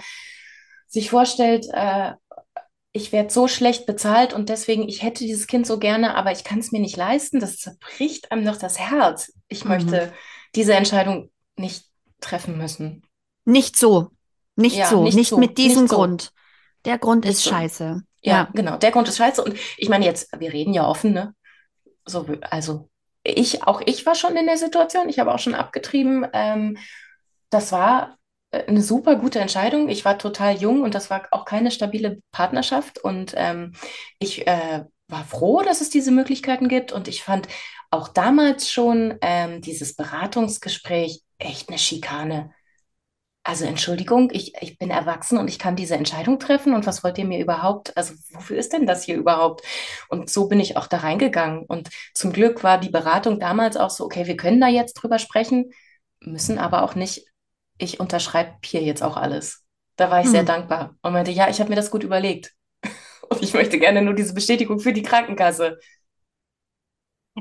sich 0.88 1.10
vorstellt, 1.10 1.68
äh, 1.74 2.14
ich 2.94 3.12
werde 3.12 3.32
so 3.32 3.48
schlecht 3.48 3.86
bezahlt 3.86 4.34
und 4.34 4.50
deswegen, 4.50 4.88
ich 4.88 5.02
hätte 5.02 5.24
dieses 5.24 5.48
Kind 5.48 5.66
so 5.66 5.80
gerne, 5.80 6.16
aber 6.16 6.32
ich 6.32 6.44
kann 6.44 6.60
es 6.60 6.72
mir 6.72 6.82
nicht 6.82 6.98
leisten. 6.98 7.40
Das 7.40 7.58
zerbricht 7.58 8.32
einem 8.32 8.46
doch 8.46 8.58
das 8.58 8.80
Herz. 8.80 9.34
Ich 9.48 9.64
mhm. 9.64 9.72
möchte 9.72 10.14
diese 10.56 10.74
Entscheidung 10.74 11.32
nicht 11.56 11.86
treffen 12.20 12.58
müssen. 12.58 13.04
Nicht 13.46 13.78
so. 13.78 14.10
Nicht 14.56 14.76
ja, 14.76 14.88
so. 14.88 15.04
Nicht, 15.04 15.16
nicht 15.16 15.30
so. 15.30 15.38
mit 15.38 15.58
diesem 15.58 15.84
nicht 15.84 15.94
Grund. 15.94 16.22
So. 16.22 16.30
Der 16.86 16.98
Grund 16.98 17.24
nicht 17.24 17.34
ist 17.34 17.44
so. 17.44 17.52
scheiße. 17.52 18.02
Ja, 18.24 18.34
ja, 18.34 18.50
genau. 18.54 18.78
Der 18.78 18.92
Grund 18.92 19.08
ist 19.08 19.18
scheiße. 19.18 19.44
Und 19.44 19.58
ich 19.78 19.90
meine 19.90 20.06
jetzt, 20.06 20.30
wir 20.38 20.52
reden 20.52 20.74
ja 20.74 20.86
offen, 20.86 21.14
ne? 21.14 21.34
So, 22.06 22.28
also 22.42 22.90
ich, 23.24 23.64
auch 23.64 23.82
ich 23.86 24.06
war 24.06 24.16
schon 24.16 24.36
in 24.36 24.48
der 24.48 24.58
Situation. 24.58 25.08
Ich 25.08 25.20
habe 25.20 25.34
auch 25.34 25.40
schon 25.40 25.56
abgetrieben. 25.56 26.28
Ähm, 26.34 26.78
das 27.50 27.72
war 27.72 28.18
eine 28.52 28.82
super 28.82 29.16
gute 29.16 29.40
Entscheidung. 29.40 29.90
Ich 29.90 30.06
war 30.06 30.18
total 30.18 30.56
jung 30.56 30.82
und 30.82 30.94
das 30.96 31.10
war 31.10 31.28
auch 31.32 31.46
keine 31.46 31.72
stabile 31.72 32.20
Partnerschaft. 32.32 33.00
Und 33.00 33.34
ähm, 33.38 33.74
ich 34.20 34.48
äh, 34.48 34.84
war 35.08 35.24
froh, 35.26 35.62
dass 35.62 35.82
es 35.82 35.90
diese 35.90 36.12
Möglichkeiten 36.12 36.68
gibt. 36.68 36.92
Und 36.92 37.08
ich 37.08 37.24
fand 37.24 37.48
auch 37.92 38.08
damals 38.08 38.70
schon 38.72 39.18
ähm, 39.22 39.62
dieses 39.62 39.96
Beratungsgespräch 39.96 41.22
echt 41.38 41.70
eine 41.70 41.78
Schikane. 41.78 42.52
Also 43.44 43.66
Entschuldigung, 43.66 44.30
ich, 44.32 44.54
ich 44.62 44.78
bin 44.78 44.92
erwachsen 44.92 45.40
und 45.40 45.48
ich 45.48 45.58
kann 45.58 45.76
diese 45.76 45.96
Entscheidung 45.96 46.38
treffen. 46.38 46.74
Und 46.74 46.86
was 46.86 47.04
wollt 47.04 47.18
ihr 47.18 47.26
mir 47.26 47.40
überhaupt? 47.40 47.96
Also 47.98 48.14
wofür 48.32 48.58
ist 48.58 48.74
denn 48.74 48.86
das 48.86 49.04
hier 49.04 49.16
überhaupt? 49.16 49.64
Und 50.10 50.30
so 50.30 50.48
bin 50.48 50.60
ich 50.60 50.78
auch 50.78 50.88
da 50.88 50.98
reingegangen. 50.98 51.66
Und 51.66 51.90
zum 52.14 52.34
Glück 52.34 52.64
war 52.64 52.78
die 52.78 52.90
Beratung 52.90 53.40
damals 53.40 53.78
auch 53.78 53.90
so, 53.90 54.06
okay, 54.06 54.28
wir 54.28 54.38
können 54.38 54.62
da 54.62 54.68
jetzt 54.68 54.94
drüber 54.94 55.20
sprechen, 55.20 55.72
müssen 56.20 56.60
aber 56.60 56.84
auch 56.84 56.96
nicht 56.96 57.31
ich 57.82 58.00
unterschreibe 58.00 58.56
hier 58.64 58.82
jetzt 58.82 59.04
auch 59.04 59.18
alles. 59.18 59.64
Da 59.96 60.10
war 60.10 60.20
ich 60.20 60.26
hm. 60.26 60.32
sehr 60.32 60.44
dankbar 60.44 60.96
und 61.02 61.14
meinte, 61.14 61.32
ja, 61.32 61.50
ich 61.50 61.60
habe 61.60 61.70
mir 61.70 61.76
das 61.76 61.92
gut 61.92 62.04
überlegt. 62.04 62.54
Und 63.30 63.42
ich 63.44 63.54
möchte 63.54 63.80
gerne 63.80 64.02
nur 64.02 64.14
diese 64.14 64.34
Bestätigung 64.34 64.82
für 64.82 64.92
die 64.92 65.04
Krankenkasse. 65.04 65.80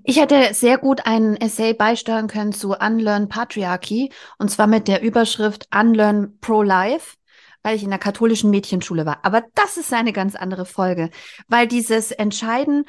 Ich 0.04 0.20
hätte 0.20 0.54
sehr 0.54 0.78
gut 0.78 1.04
einen 1.04 1.36
Essay 1.36 1.74
beisteuern 1.74 2.28
können 2.28 2.52
zu 2.52 2.76
Unlearn 2.76 3.28
Patriarchy 3.28 4.12
und 4.38 4.48
zwar 4.48 4.68
mit 4.68 4.86
der 4.86 5.02
Überschrift 5.02 5.66
Unlearn 5.74 6.38
Pro-Life, 6.40 7.16
weil 7.64 7.74
ich 7.74 7.82
in 7.82 7.90
der 7.90 7.98
katholischen 7.98 8.50
Mädchenschule 8.50 9.04
war. 9.04 9.24
Aber 9.24 9.42
das 9.54 9.76
ist 9.76 9.92
eine 9.92 10.12
ganz 10.12 10.36
andere 10.36 10.64
Folge, 10.64 11.10
weil 11.48 11.66
dieses 11.66 12.12
Entscheiden, 12.12 12.84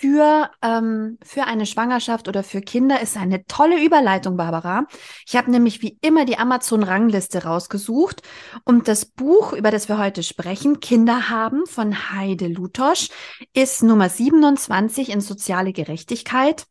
für, 0.00 0.50
ähm, 0.62 1.18
für 1.22 1.44
eine 1.44 1.66
Schwangerschaft 1.66 2.26
oder 2.26 2.42
für 2.42 2.62
Kinder 2.62 3.02
ist 3.02 3.18
eine 3.18 3.44
tolle 3.44 3.84
Überleitung, 3.84 4.38
Barbara. 4.38 4.86
Ich 5.26 5.36
habe 5.36 5.50
nämlich 5.50 5.82
wie 5.82 5.98
immer 6.00 6.24
die 6.24 6.38
Amazon-Rangliste 6.38 7.44
rausgesucht 7.44 8.22
und 8.64 8.88
das 8.88 9.04
Buch, 9.04 9.52
über 9.52 9.70
das 9.70 9.88
wir 9.88 9.98
heute 9.98 10.22
sprechen, 10.22 10.80
Kinder 10.80 11.28
haben 11.28 11.66
von 11.66 12.12
Heide 12.12 12.46
Lutosch, 12.46 13.10
ist 13.52 13.82
Nummer 13.82 14.08
27 14.08 15.10
in 15.10 15.20
soziale 15.20 15.74
Gerechtigkeit, 15.74 16.64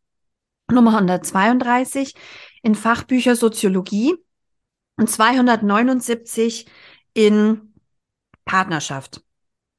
Nummer 0.72 0.98
132 0.98 2.16
in 2.64 2.74
Fachbücher 2.74 3.36
Soziologie 3.36 4.16
und 4.98 5.08
279 5.08 6.66
in 7.14 7.74
Partnerschaft. 8.44 9.22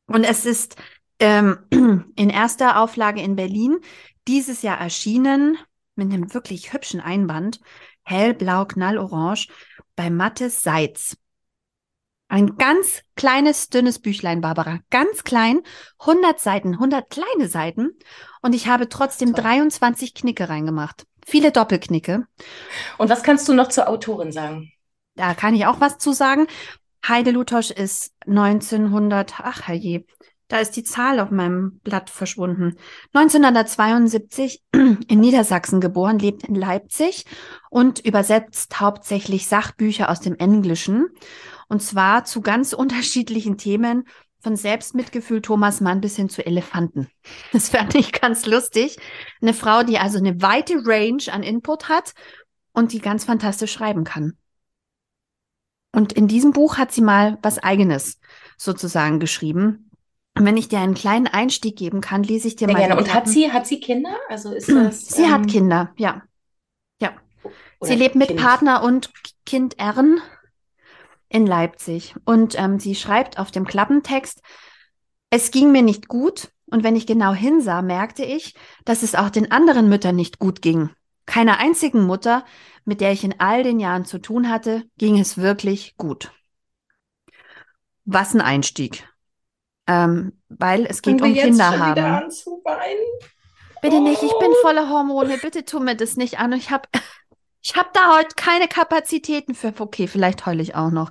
Und 0.06 0.22
es 0.22 0.46
ist 0.46 0.76
ähm, 1.20 1.58
in 2.16 2.30
erster 2.30 2.80
Auflage 2.80 3.22
in 3.22 3.36
Berlin 3.36 3.78
dieses 4.26 4.62
Jahr 4.62 4.78
erschienen 4.80 5.58
mit 5.94 6.12
einem 6.12 6.32
wirklich 6.34 6.72
hübschen 6.72 7.00
Einband, 7.00 7.60
hellblau, 8.02 8.64
knallorange, 8.64 9.46
bei 9.96 10.10
Mattes 10.10 10.62
Seitz. 10.62 11.16
Ein 12.28 12.56
ganz 12.56 13.02
kleines, 13.16 13.70
dünnes 13.70 13.98
Büchlein, 13.98 14.40
Barbara. 14.40 14.78
Ganz 14.90 15.24
klein. 15.24 15.62
100 15.98 16.38
Seiten, 16.38 16.74
100 16.74 17.10
kleine 17.10 17.48
Seiten. 17.48 17.90
Und 18.40 18.54
ich 18.54 18.68
habe 18.68 18.88
trotzdem 18.88 19.34
23 19.34 20.14
Knicke 20.14 20.48
reingemacht. 20.48 21.06
Viele 21.26 21.50
Doppelknicke. 21.50 22.26
Und 22.98 23.10
was 23.10 23.24
kannst 23.24 23.48
du 23.48 23.52
noch 23.52 23.68
zur 23.68 23.88
Autorin 23.88 24.30
sagen? 24.30 24.72
Da 25.16 25.34
kann 25.34 25.54
ich 25.54 25.66
auch 25.66 25.80
was 25.80 25.98
zu 25.98 26.12
sagen. 26.12 26.46
Heide 27.06 27.32
Lutosch 27.32 27.72
ist 27.72 28.14
1900, 28.26 29.40
ach 29.40 29.66
herrje, 29.66 30.04
da 30.50 30.58
ist 30.58 30.72
die 30.72 30.82
Zahl 30.82 31.20
auf 31.20 31.30
meinem 31.30 31.78
Blatt 31.84 32.10
verschwunden. 32.10 32.76
1972 33.14 34.62
in 34.72 35.20
Niedersachsen 35.20 35.80
geboren, 35.80 36.18
lebt 36.18 36.42
in 36.42 36.56
Leipzig 36.56 37.24
und 37.70 38.00
übersetzt 38.00 38.80
hauptsächlich 38.80 39.46
Sachbücher 39.46 40.10
aus 40.10 40.20
dem 40.20 40.34
Englischen. 40.34 41.06
Und 41.68 41.82
zwar 41.82 42.24
zu 42.24 42.40
ganz 42.42 42.72
unterschiedlichen 42.74 43.56
Themen, 43.56 44.04
von 44.42 44.56
Selbstmitgefühl 44.56 45.42
Thomas 45.42 45.80
Mann 45.82 46.00
bis 46.00 46.16
hin 46.16 46.28
zu 46.28 46.44
Elefanten. 46.44 47.08
Das 47.52 47.68
fand 47.68 47.94
ich 47.94 48.12
ganz 48.12 48.46
lustig. 48.46 48.98
Eine 49.40 49.54
Frau, 49.54 49.82
die 49.82 49.98
also 49.98 50.18
eine 50.18 50.40
weite 50.40 50.82
Range 50.86 51.22
an 51.30 51.42
Input 51.42 51.88
hat 51.88 52.14
und 52.72 52.92
die 52.92 53.00
ganz 53.00 53.24
fantastisch 53.24 53.72
schreiben 53.72 54.04
kann. 54.04 54.38
Und 55.92 56.12
in 56.12 56.26
diesem 56.26 56.52
Buch 56.52 56.78
hat 56.78 56.90
sie 56.90 57.02
mal 57.02 57.38
was 57.42 57.58
eigenes 57.58 58.18
sozusagen 58.56 59.20
geschrieben. 59.20 59.89
Und 60.36 60.44
wenn 60.46 60.56
ich 60.56 60.68
dir 60.68 60.78
einen 60.78 60.94
kleinen 60.94 61.26
Einstieg 61.26 61.76
geben 61.76 62.00
kann, 62.00 62.22
lese 62.22 62.48
ich 62.48 62.56
dir 62.56 62.66
Sehr 62.66 62.74
mal. 62.74 62.86
gerne. 62.86 62.96
Und 62.96 63.12
hat 63.12 63.28
sie, 63.28 63.52
hat 63.52 63.66
sie 63.66 63.80
Kinder? 63.80 64.16
Also 64.28 64.52
ist 64.52 64.68
das. 64.70 65.08
Sie 65.08 65.22
ähm, 65.22 65.32
hat 65.32 65.48
Kinder, 65.48 65.92
ja. 65.96 66.22
Ja. 67.00 67.12
Sie 67.80 67.94
lebt 67.94 68.14
mit 68.14 68.28
Kind? 68.28 68.40
Partner 68.40 68.82
und 68.82 69.10
Kind 69.44 69.78
Ern 69.78 70.20
in 71.28 71.46
Leipzig. 71.46 72.14
Und 72.24 72.58
ähm, 72.58 72.78
sie 72.78 72.94
schreibt 72.94 73.38
auf 73.38 73.50
dem 73.50 73.66
Klappentext, 73.66 74.40
es 75.30 75.50
ging 75.50 75.72
mir 75.72 75.82
nicht 75.82 76.08
gut 76.08 76.50
und 76.66 76.84
wenn 76.84 76.96
ich 76.96 77.06
genau 77.06 77.32
hinsah, 77.32 77.82
merkte 77.82 78.24
ich, 78.24 78.54
dass 78.84 79.02
es 79.02 79.14
auch 79.14 79.30
den 79.30 79.50
anderen 79.50 79.88
Müttern 79.88 80.16
nicht 80.16 80.38
gut 80.38 80.62
ging. 80.62 80.90
Keiner 81.26 81.58
einzigen 81.58 82.04
Mutter, 82.04 82.44
mit 82.84 83.00
der 83.00 83.12
ich 83.12 83.24
in 83.24 83.38
all 83.38 83.62
den 83.62 83.78
Jahren 83.78 84.04
zu 84.04 84.18
tun 84.18 84.48
hatte, 84.48 84.84
ging 84.98 85.18
es 85.18 85.38
wirklich 85.38 85.96
gut. 85.96 86.32
Was 88.04 88.34
ein 88.34 88.40
Einstieg. 88.40 89.08
Ähm, 89.86 90.38
weil 90.48 90.86
es 90.86 91.02
geht 91.02 91.20
um 91.22 91.34
Kinder 91.34 91.78
haben. 91.78 92.28
Bitte 93.82 94.00
nicht, 94.00 94.22
ich 94.22 94.32
bin 94.38 94.50
Oh. 94.50 94.62
voller 94.62 94.88
Hormone, 94.90 95.38
bitte 95.38 95.64
tu 95.64 95.80
mir 95.80 95.96
das 95.96 96.16
nicht 96.16 96.38
an. 96.38 96.52
Ich 96.52 96.70
habe 96.70 96.88
ich 97.62 97.74
hab 97.76 97.92
da 97.94 98.16
heute 98.16 98.34
keine 98.36 98.68
Kapazitäten 98.68 99.54
für. 99.54 99.72
Okay, 99.78 100.06
vielleicht 100.06 100.46
heule 100.46 100.62
ich 100.62 100.74
auch 100.74 100.90
noch. 100.90 101.10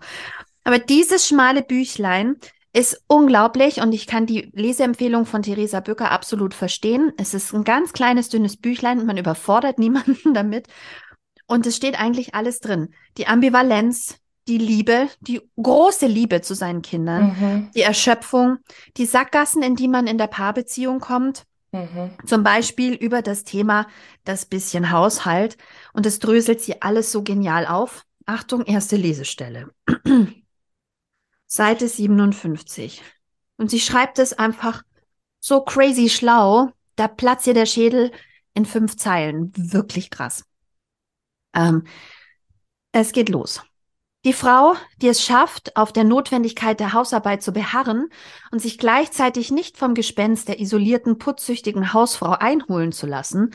Aber 0.64 0.78
dieses 0.80 1.28
schmale 1.28 1.64
Büchlein 1.64 2.36
ist 2.72 3.02
unglaublich 3.08 3.82
und 3.82 3.92
ich 3.94 4.06
kann 4.06 4.28
die 4.28 4.52
Leseempfehlung 4.54 5.26
von 5.26 5.42
Theresa 5.42 5.80
Bücker 5.80 6.12
absolut 6.12 6.54
verstehen. 6.54 7.12
Es 7.18 7.34
ist 7.34 7.52
ein 7.54 7.64
ganz 7.64 7.94
kleines, 7.94 8.30
dünnes 8.30 8.58
Büchlein, 8.58 9.06
man 9.08 9.18
überfordert 9.18 9.80
niemanden 9.80 10.34
damit. 10.36 10.68
Und 11.48 11.66
es 11.66 11.76
steht 11.76 12.00
eigentlich 12.00 12.36
alles 12.36 12.60
drin. 12.60 12.94
Die 13.18 13.26
Ambivalenz, 13.26 14.19
die 14.50 14.58
Liebe, 14.58 15.08
die 15.22 15.42
große 15.62 16.08
Liebe 16.08 16.42
zu 16.42 16.56
seinen 16.56 16.82
Kindern, 16.82 17.38
Mhm. 17.40 17.72
die 17.74 17.84
Erschöpfung, 17.84 18.58
die 18.98 19.06
Sackgassen, 19.06 19.64
in 19.64 19.76
die 19.76 19.88
man 19.88 20.08
in 20.08 20.18
der 20.18 20.28
Paarbeziehung 20.28 21.00
kommt. 21.00 21.46
Mhm. 21.72 22.18
Zum 22.26 22.44
Beispiel 22.44 22.94
über 22.96 23.22
das 23.22 23.44
Thema 23.44 23.88
das 24.24 24.46
bisschen 24.46 24.92
Haushalt. 24.92 25.56
Und 25.94 26.06
es 26.08 26.20
dröselt 26.20 26.62
sie 26.62 26.82
alles 26.82 27.12
so 27.12 27.24
genial 27.24 27.68
auf. 27.68 28.04
Achtung, 28.26 28.66
erste 28.66 28.96
Lesestelle. 28.96 29.70
Seite 31.48 31.88
57. 31.88 33.02
Und 33.58 33.70
sie 33.70 33.80
schreibt 33.80 34.20
es 34.20 34.34
einfach 34.34 34.84
so 35.40 35.62
crazy 35.62 36.10
schlau. 36.10 36.72
Da 36.96 37.08
platzt 37.08 37.48
ihr 37.48 37.54
der 37.54 37.66
Schädel 37.66 38.12
in 38.54 38.66
fünf 38.66 38.98
Zeilen. 38.98 39.52
Wirklich 39.56 40.10
krass. 40.10 40.44
Ähm, 41.54 41.86
es 42.92 43.12
geht 43.12 43.30
los. 43.30 43.62
Die 44.26 44.34
Frau, 44.34 44.74
die 45.02 45.08
es 45.08 45.24
schafft, 45.24 45.78
auf 45.78 45.94
der 45.94 46.04
Notwendigkeit 46.04 46.82
der 46.82 46.92
Hausarbeit 46.92 47.42
zu 47.42 47.54
beharren 47.54 48.10
und 48.52 48.62
sich 48.62 48.78
gleichzeitig 48.78 49.50
nicht 49.50 49.78
vom 49.78 49.94
Gespenst 49.94 50.50
der 50.50 50.60
isolierten, 50.60 51.18
putzsüchtigen 51.18 51.94
Hausfrau 51.94 52.32
einholen 52.32 52.92
zu 52.92 53.08
lassen, 53.08 53.52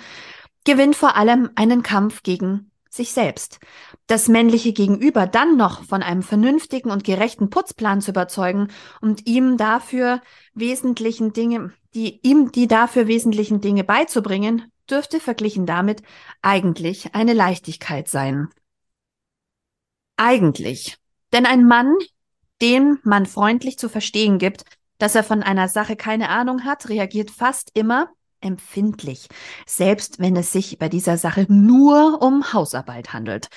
gewinnt 0.64 0.96
vor 0.96 1.16
allem 1.16 1.50
einen 1.54 1.82
Kampf 1.82 2.22
gegen 2.22 2.70
sich 2.88 3.12
selbst. 3.12 3.58
Das 4.06 4.28
männliche 4.28 4.72
Gegenüber 4.72 5.26
dann 5.26 5.58
noch 5.58 5.84
von 5.84 6.02
einem 6.02 6.22
vernünftigen 6.22 6.90
und 6.90 7.04
gerechten 7.04 7.50
Putzplan 7.50 8.00
zu 8.00 8.12
überzeugen 8.12 8.68
und 9.02 9.26
ihm 9.26 9.58
dafür 9.58 10.22
wesentlichen 10.54 11.34
Dinge, 11.34 11.74
die 11.94 12.20
ihm 12.22 12.52
die 12.52 12.68
dafür 12.68 13.06
wesentlichen 13.06 13.60
Dinge 13.60 13.84
beizubringen, 13.84 14.70
dürfte 14.88 15.20
verglichen 15.20 15.66
damit 15.66 16.02
eigentlich 16.40 17.14
eine 17.14 17.34
Leichtigkeit 17.34 18.08
sein. 18.08 18.48
Eigentlich. 20.16 20.96
Denn 21.32 21.46
ein 21.46 21.66
Mann, 21.66 21.94
dem 22.62 22.98
man 23.02 23.26
freundlich 23.26 23.78
zu 23.78 23.88
verstehen 23.88 24.38
gibt, 24.38 24.64
dass 24.98 25.14
er 25.14 25.24
von 25.24 25.42
einer 25.42 25.68
Sache 25.68 25.96
keine 25.96 26.28
Ahnung 26.28 26.64
hat, 26.64 26.88
reagiert 26.88 27.30
fast 27.30 27.70
immer 27.74 28.10
empfindlich, 28.40 29.28
selbst 29.66 30.18
wenn 30.18 30.36
es 30.36 30.52
sich 30.52 30.78
bei 30.78 30.88
dieser 30.88 31.16
Sache 31.16 31.46
nur 31.48 32.22
um 32.22 32.52
Hausarbeit 32.52 33.12
handelt. 33.12 33.48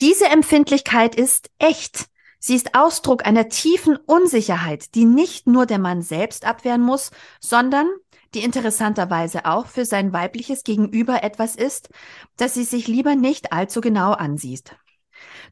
Diese 0.00 0.26
Empfindlichkeit 0.26 1.14
ist 1.14 1.50
echt. 1.58 2.06
Sie 2.38 2.54
ist 2.54 2.74
Ausdruck 2.74 3.26
einer 3.26 3.48
tiefen 3.48 3.96
Unsicherheit, 3.96 4.94
die 4.94 5.04
nicht 5.04 5.46
nur 5.46 5.66
der 5.66 5.78
Mann 5.78 6.00
selbst 6.00 6.46
abwehren 6.46 6.80
muss, 6.80 7.10
sondern 7.40 7.86
die 8.32 8.42
interessanterweise 8.42 9.44
auch 9.44 9.66
für 9.66 9.84
sein 9.84 10.12
weibliches 10.12 10.62
Gegenüber 10.62 11.22
etwas 11.22 11.56
ist, 11.56 11.90
das 12.36 12.54
sie 12.54 12.64
sich 12.64 12.86
lieber 12.86 13.14
nicht 13.14 13.52
allzu 13.52 13.80
genau 13.80 14.12
ansieht. 14.12 14.76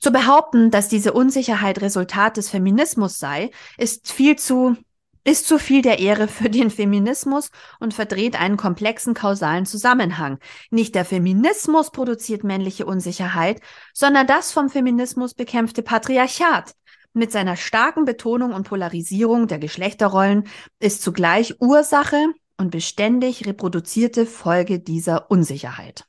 Zu 0.00 0.12
behaupten, 0.12 0.70
dass 0.70 0.88
diese 0.88 1.12
Unsicherheit 1.12 1.80
Resultat 1.80 2.37
des 2.37 2.50
Feminismus 2.50 3.18
sei, 3.18 3.50
ist 3.76 4.12
viel 4.12 4.37
zu 4.37 4.76
ist 5.24 5.46
zu 5.46 5.58
viel 5.58 5.82
der 5.82 5.98
Ehre 5.98 6.26
für 6.26 6.48
den 6.48 6.70
Feminismus 6.70 7.50
und 7.80 7.92
verdreht 7.92 8.40
einen 8.40 8.56
komplexen 8.56 9.12
kausalen 9.12 9.66
Zusammenhang. 9.66 10.38
Nicht 10.70 10.94
der 10.94 11.04
Feminismus 11.04 11.90
produziert 11.90 12.44
männliche 12.44 12.87
Unsicherheit, 12.87 13.61
sondern 13.92 14.26
das 14.26 14.52
vom 14.52 14.70
Feminismus 14.70 15.34
bekämpfte 15.34 15.82
Patriarchat. 15.82 16.74
Mit 17.12 17.30
seiner 17.30 17.56
starken 17.56 18.06
Betonung 18.06 18.54
und 18.54 18.66
Polarisierung 18.66 19.48
der 19.48 19.58
Geschlechterrollen 19.58 20.44
ist 20.78 21.02
zugleich 21.02 21.61
Ursache 21.61 22.24
und 22.56 22.70
beständig 22.70 23.46
reproduzierte 23.46 24.24
Folge 24.24 24.78
dieser 24.78 25.30
Unsicherheit. 25.30 26.06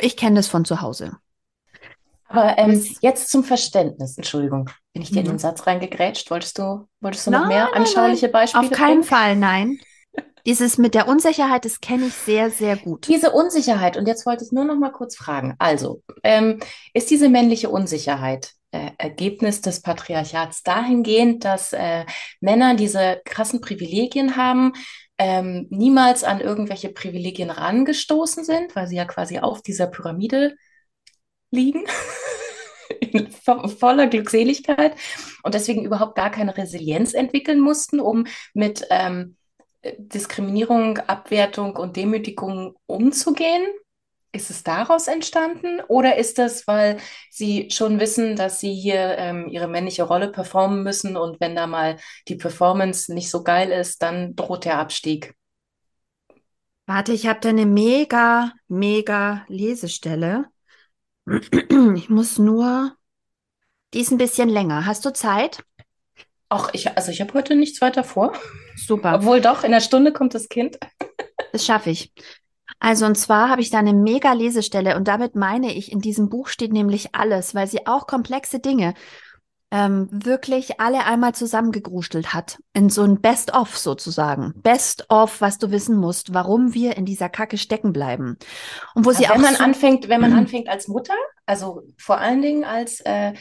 Ich 0.00 0.16
kenne 0.16 0.36
das 0.36 0.48
von 0.48 0.64
zu 0.64 0.80
Hause. 0.80 1.18
Aber 2.28 2.58
ähm, 2.58 2.72
Das- 2.74 3.00
jetzt 3.00 3.30
zum 3.30 3.42
Verständnis. 3.44 4.16
Entschuldigung, 4.16 4.68
bin 4.92 5.02
ich 5.02 5.10
dir 5.10 5.20
in 5.20 5.26
Mhm. 5.26 5.30
den 5.30 5.38
Satz 5.38 5.66
reingegrätscht? 5.66 6.30
Wolltest 6.30 6.58
du, 6.58 6.86
wolltest 7.00 7.26
du 7.26 7.30
noch 7.30 7.40
Nein, 7.40 7.48
mehr 7.48 7.64
nein, 7.72 7.74
anschauliche 7.82 8.28
Beispiele 8.28 8.64
Auf 8.64 8.70
keinen 8.70 8.88
bringen? 9.00 9.04
Fall, 9.04 9.36
nein. 9.36 9.78
Dieses 10.46 10.78
mit 10.78 10.94
der 10.94 11.08
Unsicherheit, 11.08 11.64
das 11.64 11.80
kenne 11.80 12.06
ich 12.06 12.14
sehr, 12.14 12.50
sehr 12.50 12.76
gut. 12.76 13.06
Diese 13.08 13.32
Unsicherheit, 13.32 13.96
und 13.96 14.06
jetzt 14.06 14.24
wollte 14.26 14.44
ich 14.44 14.52
nur 14.52 14.64
noch 14.64 14.76
mal 14.76 14.92
kurz 14.92 15.16
fragen. 15.16 15.54
Also, 15.58 16.02
ähm, 16.22 16.60
ist 16.94 17.10
diese 17.10 17.28
männliche 17.28 17.68
Unsicherheit 17.70 18.52
äh, 18.70 18.90
Ergebnis 18.98 19.60
des 19.62 19.80
Patriarchats 19.82 20.62
dahingehend, 20.62 21.44
dass 21.44 21.72
äh, 21.72 22.04
Männer 22.40 22.74
diese 22.74 23.20
krassen 23.24 23.60
Privilegien 23.62 24.36
haben, 24.36 24.72
ähm, 25.18 25.66
niemals 25.70 26.22
an 26.24 26.40
irgendwelche 26.40 26.90
Privilegien 26.90 27.50
rangestoßen 27.50 28.44
sind, 28.44 28.76
weil 28.76 28.86
sie 28.86 28.96
ja 28.96 29.04
quasi 29.06 29.38
auf 29.38 29.62
dieser 29.62 29.86
Pyramide 29.86 30.54
liegen, 31.50 31.84
in 33.00 33.30
vo 33.30 33.68
voller 33.68 34.06
Glückseligkeit 34.06 34.94
und 35.42 35.54
deswegen 35.54 35.84
überhaupt 35.84 36.16
gar 36.16 36.30
keine 36.30 36.56
Resilienz 36.56 37.14
entwickeln 37.14 37.60
mussten, 37.60 38.00
um 38.00 38.26
mit 38.54 38.86
ähm, 38.90 39.36
Diskriminierung, 39.98 40.98
Abwertung 40.98 41.76
und 41.76 41.96
Demütigung 41.96 42.74
umzugehen? 42.86 43.66
Ist 44.30 44.50
es 44.50 44.62
daraus 44.62 45.08
entstanden 45.08 45.80
oder 45.88 46.16
ist 46.16 46.38
das, 46.38 46.66
weil 46.66 46.98
sie 47.30 47.70
schon 47.70 47.98
wissen, 47.98 48.36
dass 48.36 48.60
sie 48.60 48.74
hier 48.74 49.16
ähm, 49.16 49.48
ihre 49.48 49.68
männliche 49.68 50.02
Rolle 50.02 50.28
performen 50.28 50.82
müssen 50.82 51.16
und 51.16 51.40
wenn 51.40 51.56
da 51.56 51.66
mal 51.66 51.96
die 52.28 52.36
Performance 52.36 53.12
nicht 53.12 53.30
so 53.30 53.42
geil 53.42 53.70
ist, 53.70 54.02
dann 54.02 54.36
droht 54.36 54.66
der 54.66 54.78
Abstieg? 54.78 55.34
Warte, 56.84 57.12
ich 57.12 57.26
habe 57.26 57.40
da 57.40 57.48
eine 57.48 57.64
mega, 57.64 58.52
mega 58.68 59.44
Lesestelle. 59.48 60.46
Ich 61.96 62.08
muss 62.08 62.38
nur, 62.38 62.92
die 63.94 64.00
ist 64.00 64.10
ein 64.10 64.18
bisschen 64.18 64.48
länger. 64.48 64.86
Hast 64.86 65.04
du 65.04 65.12
Zeit? 65.12 65.62
Ach, 66.48 66.70
ich, 66.72 66.96
also 66.96 67.10
ich 67.10 67.20
habe 67.20 67.34
heute 67.34 67.54
nichts 67.54 67.80
weiter 67.80 68.04
vor. 68.04 68.32
Super, 68.76 69.16
Obwohl 69.16 69.40
doch, 69.40 69.60
in 69.64 69.66
einer 69.66 69.80
Stunde 69.80 70.12
kommt 70.12 70.34
das 70.34 70.48
Kind. 70.48 70.78
das 71.52 71.66
schaffe 71.66 71.90
ich. 71.90 72.12
Also, 72.80 73.06
und 73.06 73.16
zwar 73.16 73.50
habe 73.50 73.60
ich 73.60 73.70
da 73.70 73.78
eine 73.78 73.92
mega 73.92 74.32
Lesestelle 74.32 74.96
und 74.96 75.08
damit 75.08 75.34
meine 75.34 75.74
ich, 75.74 75.90
in 75.90 76.00
diesem 76.00 76.28
Buch 76.28 76.48
steht 76.48 76.72
nämlich 76.72 77.14
alles, 77.14 77.54
weil 77.54 77.66
sie 77.66 77.86
auch 77.86 78.06
komplexe 78.06 78.60
Dinge 78.60 78.94
ähm, 79.70 80.08
wirklich 80.10 80.80
alle 80.80 81.04
einmal 81.04 81.34
zusammengegruschelt 81.34 82.32
hat. 82.32 82.58
In 82.72 82.88
so 82.88 83.02
ein 83.02 83.20
Best-of 83.20 83.76
sozusagen. 83.76 84.54
Best-of, 84.56 85.40
was 85.40 85.58
du 85.58 85.70
wissen 85.70 85.96
musst, 85.96 86.32
warum 86.32 86.72
wir 86.74 86.96
in 86.96 87.04
dieser 87.04 87.28
Kacke 87.28 87.58
stecken 87.58 87.92
bleiben. 87.92 88.38
Und 88.94 89.04
wo 89.04 89.12
sie 89.12 89.24
wenn 89.24 89.30
auch 89.32 89.38
man 89.38 89.54
so, 89.56 89.64
anfängt, 89.64 90.08
wenn 90.08 90.20
man 90.20 90.32
Mhm. 90.32 90.38
anfängt 90.38 90.68
als 90.68 90.88
Mutter, 90.88 91.14
also 91.46 91.82
vor 91.98 92.18
allen 92.18 92.40
Dingen 92.40 92.64
als 92.64 93.00
äh, 93.00 93.34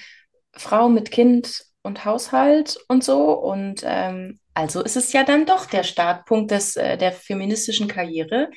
Frau 0.53 0.89
mit 0.89 1.11
Kind 1.11 1.65
und 1.81 2.03
Haushalt 2.03 2.77
und 2.89 3.03
so, 3.03 3.31
und 3.31 3.81
ähm, 3.85 4.39
also 4.53 4.81
ist 4.81 4.97
es 4.97 5.13
ja 5.13 5.23
dann 5.23 5.45
doch 5.45 5.65
der 5.67 5.83
Startpunkt 5.83 6.51
des, 6.51 6.75
äh, 6.75 6.97
der 6.97 7.13
feministischen 7.13 7.87
Karriere, 7.87 8.49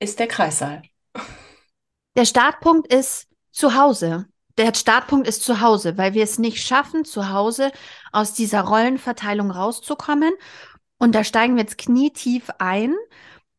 ist 0.00 0.18
der 0.18 0.26
Kreissaal. 0.26 0.82
Der 2.16 2.26
Startpunkt 2.26 2.92
ist 2.92 3.28
zu 3.52 3.74
Hause. 3.74 4.26
Der 4.56 4.72
Startpunkt 4.74 5.26
ist 5.26 5.42
zu 5.42 5.60
Hause, 5.60 5.98
weil 5.98 6.14
wir 6.14 6.22
es 6.22 6.38
nicht 6.38 6.64
schaffen, 6.64 7.04
zu 7.04 7.30
Hause 7.30 7.72
aus 8.12 8.34
dieser 8.34 8.62
Rollenverteilung 8.62 9.50
rauszukommen. 9.50 10.32
Und 10.98 11.14
da 11.14 11.24
steigen 11.24 11.56
wir 11.56 11.62
jetzt 11.62 11.78
knietief 11.78 12.50
ein, 12.58 12.94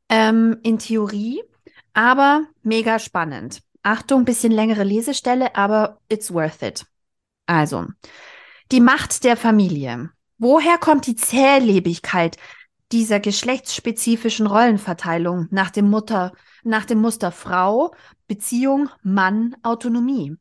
ähm, 0.10 0.58
in 0.63 0.79
Theorie, 0.79 1.43
aber 1.93 2.45
mega 2.63 2.99
spannend. 2.99 3.62
Achtung, 3.84 4.25
bisschen 4.25 4.51
längere 4.51 4.84
Lesestelle, 4.84 5.55
aber 5.55 5.99
it's 6.10 6.34
worth 6.34 6.62
it. 6.62 6.86
Also, 7.45 7.86
Die 8.71 8.81
Macht 8.81 9.23
der 9.23 9.38
Familie. 9.38 10.10
Woher 10.38 10.77
kommt 10.77 11.05
die 11.08 11.15
Zählebigkeit 11.15 12.38
dieser 12.91 13.19
geschlechtsspezifischen 13.19 14.47
Rollenverteilung 14.47 15.47
nach 15.51 15.69
dem 15.69 15.89
Mutter, 15.89 16.31
nach 16.63 16.86
dem 16.86 16.99
Muster 16.99 17.31
Frau, 17.31 17.93
Beziehung, 18.27 18.89
Mann, 19.03 19.55
Autonomie? 19.62 20.36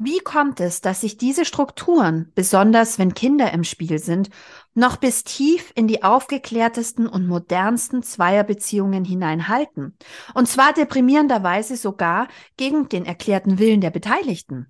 Wie 0.00 0.20
kommt 0.20 0.60
es, 0.60 0.80
dass 0.80 1.00
sich 1.00 1.16
diese 1.16 1.44
Strukturen, 1.44 2.30
besonders 2.36 3.00
wenn 3.00 3.14
Kinder 3.14 3.52
im 3.52 3.64
Spiel 3.64 3.98
sind, 3.98 4.30
noch 4.74 4.96
bis 4.96 5.24
tief 5.24 5.72
in 5.74 5.88
die 5.88 6.04
aufgeklärtesten 6.04 7.08
und 7.08 7.26
modernsten 7.26 8.04
Zweierbeziehungen 8.04 9.04
hineinhalten? 9.04 9.98
Und 10.34 10.46
zwar 10.46 10.72
deprimierenderweise 10.72 11.76
sogar 11.76 12.28
gegen 12.56 12.88
den 12.88 13.06
erklärten 13.06 13.58
Willen 13.58 13.80
der 13.80 13.90
Beteiligten. 13.90 14.68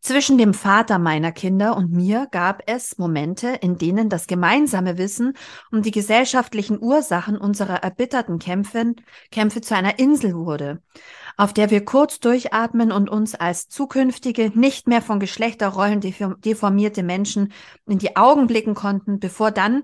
Zwischen 0.00 0.38
dem 0.38 0.54
Vater 0.54 1.00
meiner 1.00 1.32
Kinder 1.32 1.76
und 1.76 1.90
mir 1.90 2.28
gab 2.30 2.62
es 2.66 2.98
Momente, 2.98 3.48
in 3.48 3.76
denen 3.76 4.08
das 4.08 4.28
gemeinsame 4.28 4.98
Wissen 4.98 5.32
um 5.72 5.82
die 5.82 5.90
gesellschaftlichen 5.90 6.80
Ursachen 6.80 7.36
unserer 7.36 7.82
erbitterten 7.82 8.38
Kämpfe, 8.38 8.94
Kämpfe 9.32 9.62
zu 9.62 9.74
einer 9.74 9.98
Insel 9.98 10.36
wurde, 10.36 10.80
auf 11.36 11.52
der 11.52 11.70
wir 11.70 11.84
kurz 11.84 12.18
durchatmen 12.18 12.92
und 12.92 13.10
uns 13.10 13.34
als 13.34 13.68
zukünftige, 13.68 14.50
nicht 14.54 14.88
mehr 14.88 15.02
von 15.02 15.20
Geschlechterrollen 15.20 16.00
deformierte 16.00 17.02
Menschen 17.02 17.52
in 17.86 17.98
die 17.98 18.16
Augen 18.16 18.46
blicken 18.46 18.74
konnten, 18.74 19.20
bevor 19.20 19.50
dann 19.50 19.82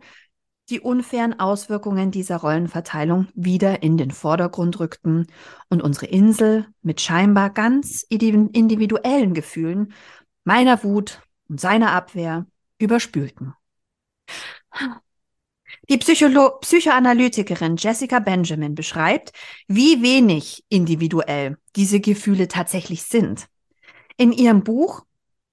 die 0.71 0.81
unfairen 0.81 1.39
Auswirkungen 1.39 2.11
dieser 2.11 2.39
Rollenverteilung 2.39 3.29
wieder 3.35 3.83
in 3.83 3.99
den 3.99 4.11
Vordergrund 4.11 4.81
rückten 4.81 5.27
und 5.69 5.83
unsere 5.83 6.07
Insel 6.07 6.67
mit 6.81 7.01
scheinbar 7.01 7.51
ganz 7.51 8.03
individuellen 8.09 9.35
Gefühlen, 9.35 9.93
meiner 10.45 10.83
Wut 10.83 11.21
und 11.49 11.61
seiner 11.61 11.93
Abwehr 11.93 12.47
überspülten. 12.79 13.55
Die 15.89 15.99
Psycholo 15.99 16.59
Psychoanalytikerin 16.61 17.77
Jessica 17.77 18.21
Benjamin 18.21 18.77
beschreibt, 18.77 19.33
wie 19.67 20.01
wenig 20.01 20.65
individuell 20.69 21.59
diese 21.75 21.99
Gefühle 21.99 22.47
tatsächlich 22.47 23.03
sind. 23.03 23.49
In 24.17 24.31
ihrem 24.31 24.63
Buch 24.63 25.03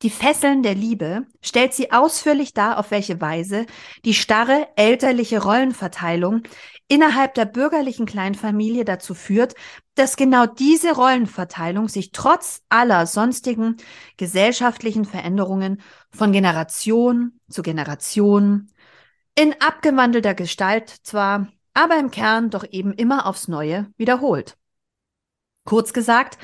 die 0.02 0.10
Fesseln 0.10 0.64
der 0.64 0.76
Liebe 0.76 1.26
stellt 1.42 1.74
sie 1.74 1.92
ausführlich 1.92 2.54
dar, 2.54 2.78
auf 2.78 2.92
welche 2.92 3.20
Weise 3.20 3.66
die 4.06 4.14
starre 4.14 4.70
elterliche 4.78 5.44
Rollenverteilung 5.44 6.44
innerhalb 6.88 7.34
der 7.34 7.44
bürgerlichen 7.46 8.06
Kleinfamilie 8.06 8.86
dazu 8.86 9.14
führt, 9.14 9.56
dass 9.96 10.16
genau 10.16 10.46
diese 10.46 10.96
Rollenverteilung 10.96 11.90
sich 11.90 12.12
trotz 12.14 12.62
aller 12.70 13.08
sonstigen 13.08 13.76
gesellschaftlichen 14.16 15.04
Veränderungen 15.04 15.82
von 16.12 16.32
Generation 16.32 17.40
zu 17.50 17.62
Generation 17.62 18.70
in 19.36 19.56
abgewandelter 19.60 20.34
Gestalt 20.34 20.90
zwar, 20.90 21.48
aber 21.74 21.98
im 21.98 22.12
Kern 22.12 22.50
doch 22.50 22.66
eben 22.70 22.94
immer 22.94 23.26
aufs 23.26 23.48
Neue 23.48 23.92
wiederholt. 23.98 24.58
Kurz 25.66 25.94
gesagt, 25.94 26.38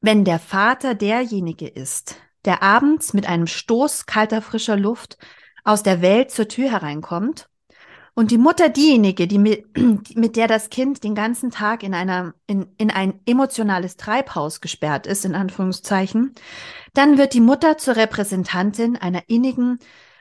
wenn 0.00 0.24
der 0.24 0.38
Vater 0.38 0.94
derjenige 0.94 1.68
ist, 1.68 2.16
der 2.44 2.62
abends 2.62 3.14
mit 3.14 3.28
einem 3.28 3.46
Stoß 3.46 4.06
kalter 4.06 4.42
frischer 4.42 4.76
Luft 4.76 5.18
aus 5.64 5.82
der 5.82 6.02
Welt 6.02 6.30
zur 6.30 6.48
Tür 6.48 6.70
hereinkommt 6.70 7.48
und 8.14 8.32
die 8.32 8.38
Mutter 8.38 8.68
diejenige, 8.68 9.28
die 9.28 9.38
mit, 9.38 9.66
mit 10.16 10.34
der 10.34 10.48
das 10.48 10.70
Kind 10.70 11.04
den 11.04 11.14
ganzen 11.14 11.50
Tag 11.50 11.84
in 11.84 11.94
einer 11.94 12.34
in, 12.46 12.66
in 12.76 12.90
ein 12.90 13.20
emotionales 13.26 13.96
Treibhaus 13.96 14.60
gesperrt 14.60 15.06
ist 15.06 15.24
in 15.24 15.36
Anführungszeichen, 15.36 16.34
dann 16.94 17.16
wird 17.16 17.32
die 17.32 17.40
Mutter 17.40 17.78
zur 17.78 17.94
Repräsentantin 17.94 18.96
einer 18.96 19.22
innigen, 19.28 19.78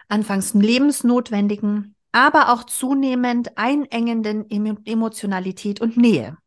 anfangs 0.07 0.53
lebensnotwendigen, 0.53 1.95
aber 2.11 2.53
auch 2.53 2.63
zunehmend 2.63 3.57
einengenden 3.57 4.49
Emotionalität 4.49 5.81
und 5.81 5.97
Nähe, 5.97 6.37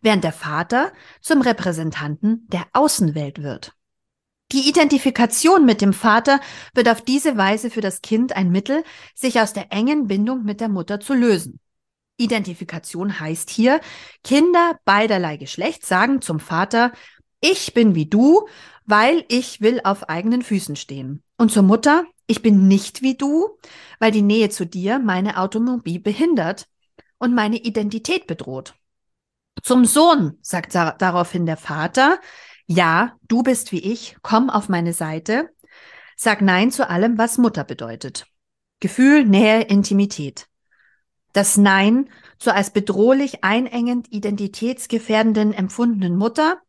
während 0.00 0.24
der 0.24 0.32
Vater 0.32 0.92
zum 1.20 1.40
Repräsentanten 1.40 2.46
der 2.48 2.66
Außenwelt 2.72 3.42
wird. 3.42 3.72
Die 4.52 4.68
Identifikation 4.68 5.64
mit 5.64 5.80
dem 5.80 5.94
Vater 5.94 6.38
wird 6.74 6.88
auf 6.88 7.00
diese 7.00 7.38
Weise 7.38 7.70
für 7.70 7.80
das 7.80 8.02
Kind 8.02 8.36
ein 8.36 8.50
Mittel, 8.50 8.84
sich 9.14 9.40
aus 9.40 9.54
der 9.54 9.72
engen 9.72 10.08
Bindung 10.08 10.44
mit 10.44 10.60
der 10.60 10.68
Mutter 10.68 11.00
zu 11.00 11.14
lösen. 11.14 11.58
Identifikation 12.18 13.18
heißt 13.18 13.48
hier, 13.48 13.80
Kinder 14.22 14.78
beiderlei 14.84 15.38
Geschlecht 15.38 15.86
sagen 15.86 16.20
zum 16.20 16.38
Vater, 16.38 16.92
ich 17.40 17.72
bin 17.72 17.94
wie 17.94 18.06
du, 18.06 18.46
weil 18.84 19.24
ich 19.28 19.62
will 19.62 19.80
auf 19.84 20.08
eigenen 20.10 20.42
Füßen 20.42 20.76
stehen. 20.76 21.22
Und 21.38 21.50
zur 21.50 21.62
Mutter, 21.62 22.04
ich 22.32 22.40
bin 22.40 22.66
nicht 22.66 23.02
wie 23.02 23.14
du, 23.14 23.58
weil 23.98 24.10
die 24.10 24.22
Nähe 24.22 24.48
zu 24.48 24.64
dir 24.64 24.98
meine 24.98 25.36
Autonomie 25.36 25.98
behindert 25.98 26.66
und 27.18 27.34
meine 27.34 27.58
Identität 27.58 28.26
bedroht. 28.26 28.74
Zum 29.62 29.84
Sohn 29.84 30.38
sagt 30.40 30.74
daraufhin 30.74 31.44
der 31.44 31.58
Vater, 31.58 32.18
ja, 32.66 33.18
du 33.28 33.42
bist 33.42 33.70
wie 33.70 33.80
ich, 33.80 34.16
komm 34.22 34.48
auf 34.48 34.70
meine 34.70 34.94
Seite. 34.94 35.50
Sag 36.16 36.40
Nein 36.40 36.70
zu 36.70 36.88
allem, 36.88 37.18
was 37.18 37.36
Mutter 37.36 37.64
bedeutet. 37.64 38.26
Gefühl, 38.80 39.26
Nähe, 39.26 39.64
Intimität. 39.64 40.48
Das 41.34 41.58
Nein 41.58 42.08
zur 42.38 42.54
als 42.54 42.70
bedrohlich, 42.70 43.44
einengend, 43.44 44.10
identitätsgefährdenden 44.10 45.52
empfundenen 45.52 46.16
Mutter, 46.16 46.62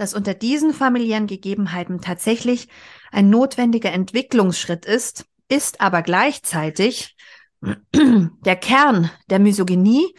das 0.00 0.14
unter 0.14 0.32
diesen 0.32 0.72
familiären 0.72 1.26
Gegebenheiten 1.26 2.00
tatsächlich 2.00 2.68
ein 3.12 3.28
notwendiger 3.28 3.92
Entwicklungsschritt 3.92 4.86
ist, 4.86 5.26
ist 5.48 5.82
aber 5.82 6.00
gleichzeitig 6.00 7.16
der 7.94 8.56
Kern 8.56 9.10
der 9.28 9.38
Misogynie, 9.38 10.14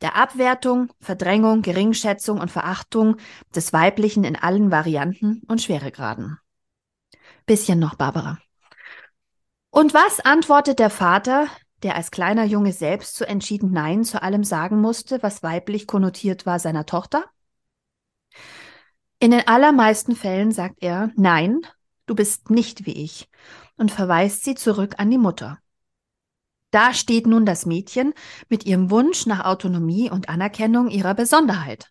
der 0.00 0.16
Abwertung, 0.16 0.92
Verdrängung, 1.00 1.62
Geringschätzung 1.62 2.40
und 2.40 2.50
Verachtung 2.50 3.18
des 3.54 3.72
Weiblichen 3.72 4.24
in 4.24 4.34
allen 4.34 4.72
Varianten 4.72 5.42
und 5.46 5.62
Schweregraden. 5.62 6.38
Bisschen 7.46 7.78
noch, 7.78 7.94
Barbara. 7.94 8.38
Und 9.70 9.94
was 9.94 10.18
antwortet 10.18 10.80
der 10.80 10.90
Vater, 10.90 11.46
der 11.84 11.94
als 11.94 12.10
kleiner 12.10 12.44
Junge 12.44 12.72
selbst 12.72 13.14
so 13.14 13.24
entschieden 13.24 13.70
Nein 13.70 14.02
zu 14.02 14.22
allem 14.22 14.42
sagen 14.42 14.80
musste, 14.80 15.22
was 15.22 15.44
weiblich 15.44 15.86
konnotiert 15.86 16.46
war 16.46 16.58
seiner 16.58 16.84
Tochter? 16.84 17.26
In 19.22 19.32
den 19.32 19.46
allermeisten 19.46 20.16
Fällen 20.16 20.50
sagt 20.50 20.76
er, 20.80 21.10
nein, 21.14 21.60
du 22.06 22.14
bist 22.14 22.48
nicht 22.48 22.86
wie 22.86 23.04
ich 23.04 23.28
und 23.76 23.90
verweist 23.90 24.44
sie 24.44 24.54
zurück 24.54 24.94
an 24.96 25.10
die 25.10 25.18
Mutter. 25.18 25.58
Da 26.70 26.94
steht 26.94 27.26
nun 27.26 27.44
das 27.44 27.66
Mädchen 27.66 28.14
mit 28.48 28.64
ihrem 28.64 28.90
Wunsch 28.90 29.26
nach 29.26 29.44
Autonomie 29.44 30.10
und 30.10 30.30
Anerkennung 30.30 30.88
ihrer 30.88 31.12
Besonderheit. 31.12 31.90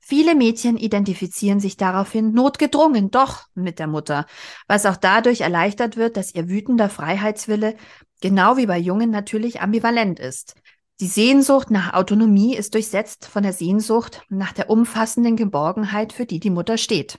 Viele 0.00 0.36
Mädchen 0.36 0.76
identifizieren 0.76 1.58
sich 1.58 1.76
daraufhin 1.76 2.32
notgedrungen 2.32 3.10
doch 3.10 3.46
mit 3.54 3.80
der 3.80 3.88
Mutter, 3.88 4.26
was 4.68 4.86
auch 4.86 4.96
dadurch 4.96 5.40
erleichtert 5.40 5.96
wird, 5.96 6.16
dass 6.16 6.32
ihr 6.34 6.48
wütender 6.48 6.88
Freiheitswille, 6.88 7.76
genau 8.20 8.56
wie 8.56 8.66
bei 8.66 8.78
Jungen 8.78 9.10
natürlich 9.10 9.60
ambivalent 9.60 10.20
ist. 10.20 10.54
Die 11.00 11.06
Sehnsucht 11.06 11.70
nach 11.70 11.94
Autonomie 11.94 12.54
ist 12.54 12.74
durchsetzt 12.74 13.24
von 13.26 13.42
der 13.42 13.54
Sehnsucht 13.54 14.22
nach 14.28 14.52
der 14.52 14.68
umfassenden 14.68 15.34
Geborgenheit, 15.34 16.12
für 16.12 16.26
die 16.26 16.40
die 16.40 16.50
Mutter 16.50 16.76
steht. 16.76 17.18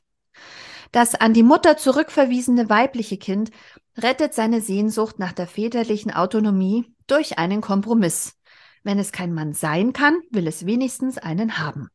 Das 0.91 1.15
an 1.15 1.33
die 1.33 1.41
Mutter 1.41 1.77
zurückverwiesene 1.77 2.69
weibliche 2.69 3.17
Kind 3.17 3.49
rettet 3.97 4.35
seine 4.35 4.61
Sehnsucht 4.61 5.17
nach 5.17 5.31
der 5.31 5.47
väterlichen 5.47 6.11
Autonomie 6.11 6.93
durch 7.07 7.39
einen 7.39 7.61
Kompromiss. 7.61 8.37
Wenn 8.83 8.99
es 8.99 9.11
kein 9.11 9.33
Mann 9.33 9.53
sein 9.53 9.93
kann, 9.93 10.19
will 10.29 10.45
es 10.45 10.67
wenigstens 10.67 11.17
einen 11.17 11.57
haben. 11.57 11.89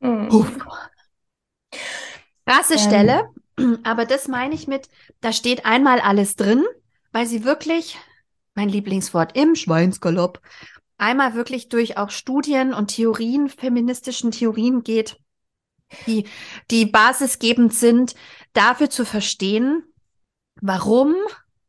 Mhm. 0.00 0.44
Krasse 2.46 2.74
ähm. 2.74 2.80
Stelle, 2.80 3.30
aber 3.84 4.06
das 4.06 4.26
meine 4.26 4.56
ich 4.56 4.66
mit, 4.66 4.88
da 5.20 5.32
steht 5.32 5.66
einmal 5.66 6.00
alles 6.00 6.34
drin, 6.34 6.64
weil 7.12 7.26
sie 7.26 7.44
wirklich, 7.44 7.96
mein 8.58 8.68
Lieblingswort 8.68 9.36
im 9.36 9.54
Schweinsgalopp, 9.54 10.40
einmal 10.96 11.34
wirklich 11.34 11.68
durch 11.68 11.96
auch 11.96 12.10
Studien 12.10 12.74
und 12.74 12.88
Theorien, 12.88 13.48
feministischen 13.48 14.32
Theorien 14.32 14.82
geht, 14.82 15.16
die, 16.08 16.26
die 16.68 16.84
basisgebend 16.84 17.72
sind, 17.72 18.16
dafür 18.54 18.90
zu 18.90 19.04
verstehen, 19.04 19.84
warum 20.60 21.14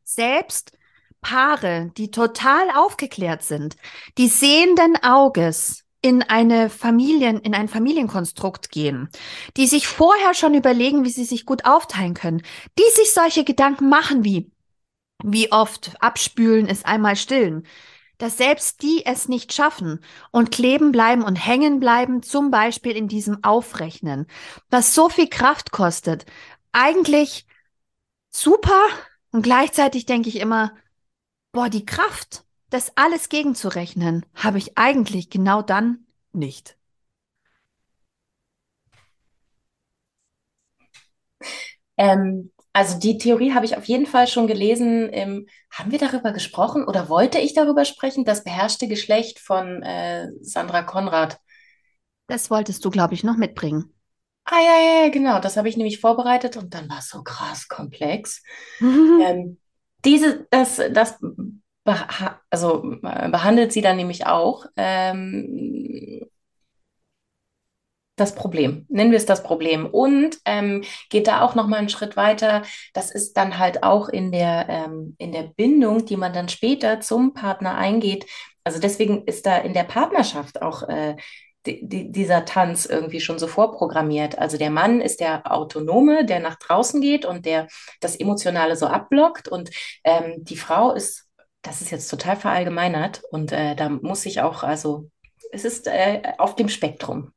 selbst 0.02 0.72
Paare, 1.20 1.92
die 1.96 2.10
total 2.10 2.68
aufgeklärt 2.74 3.44
sind, 3.44 3.76
die 4.18 4.26
sehenden 4.26 4.96
Auges 5.00 5.84
in 6.02 6.24
eine 6.24 6.70
Familien, 6.70 7.38
in 7.38 7.54
ein 7.54 7.68
Familienkonstrukt 7.68 8.72
gehen, 8.72 9.10
die 9.56 9.68
sich 9.68 9.86
vorher 9.86 10.34
schon 10.34 10.54
überlegen, 10.54 11.04
wie 11.04 11.10
sie 11.10 11.24
sich 11.24 11.46
gut 11.46 11.66
aufteilen 11.66 12.14
können, 12.14 12.42
die 12.76 12.90
sich 12.96 13.12
solche 13.12 13.44
Gedanken 13.44 13.88
machen 13.88 14.24
wie, 14.24 14.50
wie 15.24 15.52
oft 15.52 15.92
abspülen 16.00 16.66
ist 16.66 16.86
einmal 16.86 17.16
stillen, 17.16 17.66
dass 18.18 18.36
selbst 18.36 18.82
die 18.82 19.04
es 19.06 19.28
nicht 19.28 19.52
schaffen 19.52 20.00
und 20.30 20.50
kleben 20.50 20.92
bleiben 20.92 21.22
und 21.22 21.36
hängen 21.36 21.80
bleiben, 21.80 22.22
zum 22.22 22.50
Beispiel 22.50 22.92
in 22.96 23.08
diesem 23.08 23.42
Aufrechnen, 23.44 24.26
was 24.68 24.94
so 24.94 25.08
viel 25.08 25.28
Kraft 25.28 25.72
kostet, 25.72 26.26
eigentlich 26.72 27.46
super 28.30 28.82
und 29.32 29.42
gleichzeitig 29.42 30.06
denke 30.06 30.28
ich 30.28 30.36
immer, 30.36 30.74
boah, 31.52 31.68
die 31.70 31.86
Kraft, 31.86 32.44
das 32.70 32.96
alles 32.96 33.28
gegenzurechnen, 33.28 34.26
habe 34.34 34.58
ich 34.58 34.78
eigentlich 34.78 35.30
genau 35.30 35.62
dann 35.62 36.06
nicht. 36.32 36.76
Ähm, 41.96 42.50
also 42.72 42.98
die 42.98 43.18
Theorie 43.18 43.52
habe 43.52 43.64
ich 43.64 43.76
auf 43.76 43.84
jeden 43.84 44.06
Fall 44.06 44.26
schon 44.26 44.46
gelesen. 44.46 45.08
Ähm, 45.12 45.46
haben 45.70 45.90
wir 45.90 45.98
darüber 45.98 46.32
gesprochen 46.32 46.84
oder 46.84 47.08
wollte 47.08 47.38
ich 47.38 47.54
darüber 47.54 47.84
sprechen? 47.84 48.24
Das 48.24 48.44
beherrschte 48.44 48.86
Geschlecht 48.86 49.40
von 49.40 49.82
äh, 49.82 50.28
Sandra 50.40 50.82
Konrad. 50.82 51.38
Das 52.28 52.50
wolltest 52.50 52.84
du, 52.84 52.90
glaube 52.90 53.14
ich, 53.14 53.24
noch 53.24 53.36
mitbringen. 53.36 53.92
Ah 54.44 54.60
ja, 54.60 54.80
ja, 54.80 55.04
ja, 55.04 55.08
genau. 55.10 55.40
Das 55.40 55.56
habe 55.56 55.68
ich 55.68 55.76
nämlich 55.76 56.00
vorbereitet 56.00 56.56
und 56.56 56.74
dann 56.74 56.88
war 56.88 56.98
es 56.98 57.08
so 57.08 57.22
krass 57.22 57.68
komplex. 57.68 58.42
Ähm, 58.80 59.58
diese, 60.04 60.46
das, 60.50 60.80
das 60.92 61.18
beha 61.84 62.40
also, 62.48 62.98
äh, 63.02 63.28
behandelt 63.28 63.72
sie 63.72 63.82
dann 63.82 63.96
nämlich 63.96 64.26
auch. 64.26 64.64
Ähm, 64.76 66.29
das 68.20 68.34
Problem. 68.34 68.86
Nennen 68.88 69.10
wir 69.10 69.18
es 69.18 69.26
das 69.26 69.42
Problem. 69.42 69.86
Und 69.86 70.38
ähm, 70.44 70.84
geht 71.08 71.26
da 71.26 71.42
auch 71.42 71.54
noch 71.54 71.66
mal 71.66 71.78
einen 71.78 71.88
Schritt 71.88 72.16
weiter. 72.16 72.62
Das 72.92 73.10
ist 73.10 73.36
dann 73.36 73.58
halt 73.58 73.82
auch 73.82 74.08
in 74.08 74.30
der, 74.30 74.66
ähm, 74.68 75.14
in 75.18 75.32
der 75.32 75.44
Bindung, 75.44 76.04
die 76.04 76.16
man 76.16 76.32
dann 76.32 76.48
später 76.48 77.00
zum 77.00 77.34
Partner 77.34 77.76
eingeht. 77.76 78.26
Also 78.64 78.78
deswegen 78.78 79.24
ist 79.24 79.46
da 79.46 79.58
in 79.58 79.72
der 79.72 79.84
Partnerschaft 79.84 80.62
auch 80.62 80.88
äh, 80.88 81.16
die, 81.66 81.86
die, 81.86 82.12
dieser 82.12 82.44
Tanz 82.44 82.86
irgendwie 82.86 83.20
schon 83.20 83.38
so 83.38 83.46
vorprogrammiert. 83.46 84.38
Also 84.38 84.56
der 84.56 84.70
Mann 84.70 85.00
ist 85.00 85.20
der 85.20 85.50
Autonome, 85.50 86.24
der 86.24 86.40
nach 86.40 86.56
draußen 86.56 87.00
geht 87.00 87.24
und 87.24 87.44
der 87.46 87.68
das 88.00 88.16
Emotionale 88.16 88.76
so 88.76 88.86
abblockt. 88.86 89.48
Und 89.48 89.70
ähm, 90.04 90.44
die 90.44 90.56
Frau 90.56 90.92
ist, 90.92 91.26
das 91.62 91.80
ist 91.80 91.90
jetzt 91.90 92.08
total 92.08 92.36
verallgemeinert 92.36 93.22
und 93.30 93.52
äh, 93.52 93.74
da 93.76 93.90
muss 93.90 94.24
ich 94.24 94.40
auch, 94.40 94.62
also 94.62 95.10
es 95.52 95.64
ist 95.64 95.86
äh, 95.86 96.22
auf 96.38 96.54
dem 96.56 96.68
Spektrum 96.68 97.32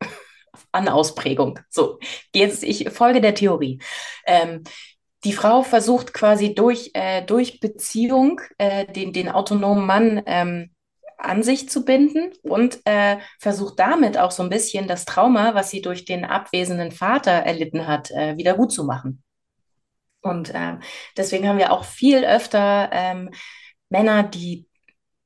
an 0.73 0.89
Ausprägung. 0.89 1.59
So, 1.69 1.99
jetzt 2.35 2.63
ich 2.63 2.89
folge 2.89 3.21
der 3.21 3.35
Theorie. 3.35 3.79
Ähm, 4.25 4.63
die 5.23 5.33
Frau 5.33 5.63
versucht 5.63 6.13
quasi 6.13 6.53
durch, 6.53 6.91
äh, 6.93 7.23
durch 7.23 7.59
Beziehung 7.59 8.41
äh, 8.57 8.85
den, 8.91 9.13
den 9.13 9.29
autonomen 9.29 9.85
Mann 9.85 10.21
ähm, 10.25 10.71
an 11.17 11.43
sich 11.43 11.69
zu 11.69 11.85
binden 11.85 12.33
und 12.43 12.81
äh, 12.85 13.17
versucht 13.39 13.79
damit 13.79 14.17
auch 14.17 14.31
so 14.31 14.43
ein 14.43 14.49
bisschen 14.49 14.87
das 14.87 15.05
Trauma, 15.05 15.55
was 15.55 15.69
sie 15.69 15.81
durch 15.81 16.03
den 16.03 16.25
abwesenden 16.25 16.91
Vater 16.91 17.31
erlitten 17.31 17.87
hat, 17.87 18.11
äh, 18.11 18.35
wieder 18.35 18.55
gut 18.55 18.73
zu 18.73 18.83
machen. 18.83 19.23
Und 20.21 20.53
äh, 20.53 20.77
deswegen 21.15 21.47
haben 21.47 21.57
wir 21.57 21.71
auch 21.71 21.85
viel 21.85 22.25
öfter 22.25 22.89
ähm, 22.91 23.29
Männer, 23.89 24.23
die 24.23 24.67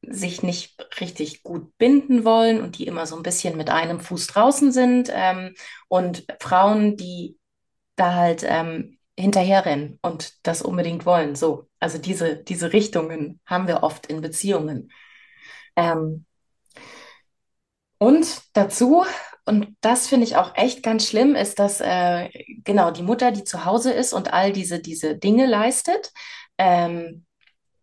sich 0.09 0.43
nicht 0.43 0.87
richtig 0.99 1.43
gut 1.43 1.77
binden 1.77 2.23
wollen 2.23 2.61
und 2.61 2.77
die 2.77 2.87
immer 2.87 3.05
so 3.05 3.15
ein 3.15 3.23
bisschen 3.23 3.57
mit 3.57 3.69
einem 3.69 3.99
Fuß 3.99 4.27
draußen 4.27 4.71
sind 4.71 5.11
ähm, 5.13 5.53
und 5.89 6.25
Frauen, 6.39 6.95
die 6.95 7.37
da 7.95 8.13
halt 8.13 8.45
ähm, 8.47 8.97
hinterherrennen 9.17 9.99
und 10.01 10.45
das 10.45 10.61
unbedingt 10.61 11.05
wollen. 11.05 11.35
So, 11.35 11.67
also 11.79 11.97
diese, 11.97 12.37
diese 12.37 12.71
Richtungen 12.73 13.39
haben 13.45 13.67
wir 13.67 13.83
oft 13.83 14.05
in 14.07 14.21
Beziehungen. 14.21 14.91
Ähm, 15.75 16.25
und 17.97 18.41
dazu, 18.53 19.05
und 19.45 19.75
das 19.81 20.07
finde 20.07 20.25
ich 20.27 20.35
auch 20.35 20.55
echt 20.55 20.83
ganz 20.83 21.07
schlimm, 21.07 21.35
ist, 21.35 21.57
dass 21.59 21.81
äh, 21.81 22.29
genau 22.63 22.91
die 22.91 23.01
Mutter, 23.01 23.31
die 23.31 23.43
zu 23.43 23.65
Hause 23.65 23.91
ist 23.91 24.13
und 24.13 24.33
all 24.33 24.53
diese, 24.53 24.79
diese 24.79 25.17
Dinge 25.17 25.47
leistet, 25.47 26.11
ähm, 26.59 27.25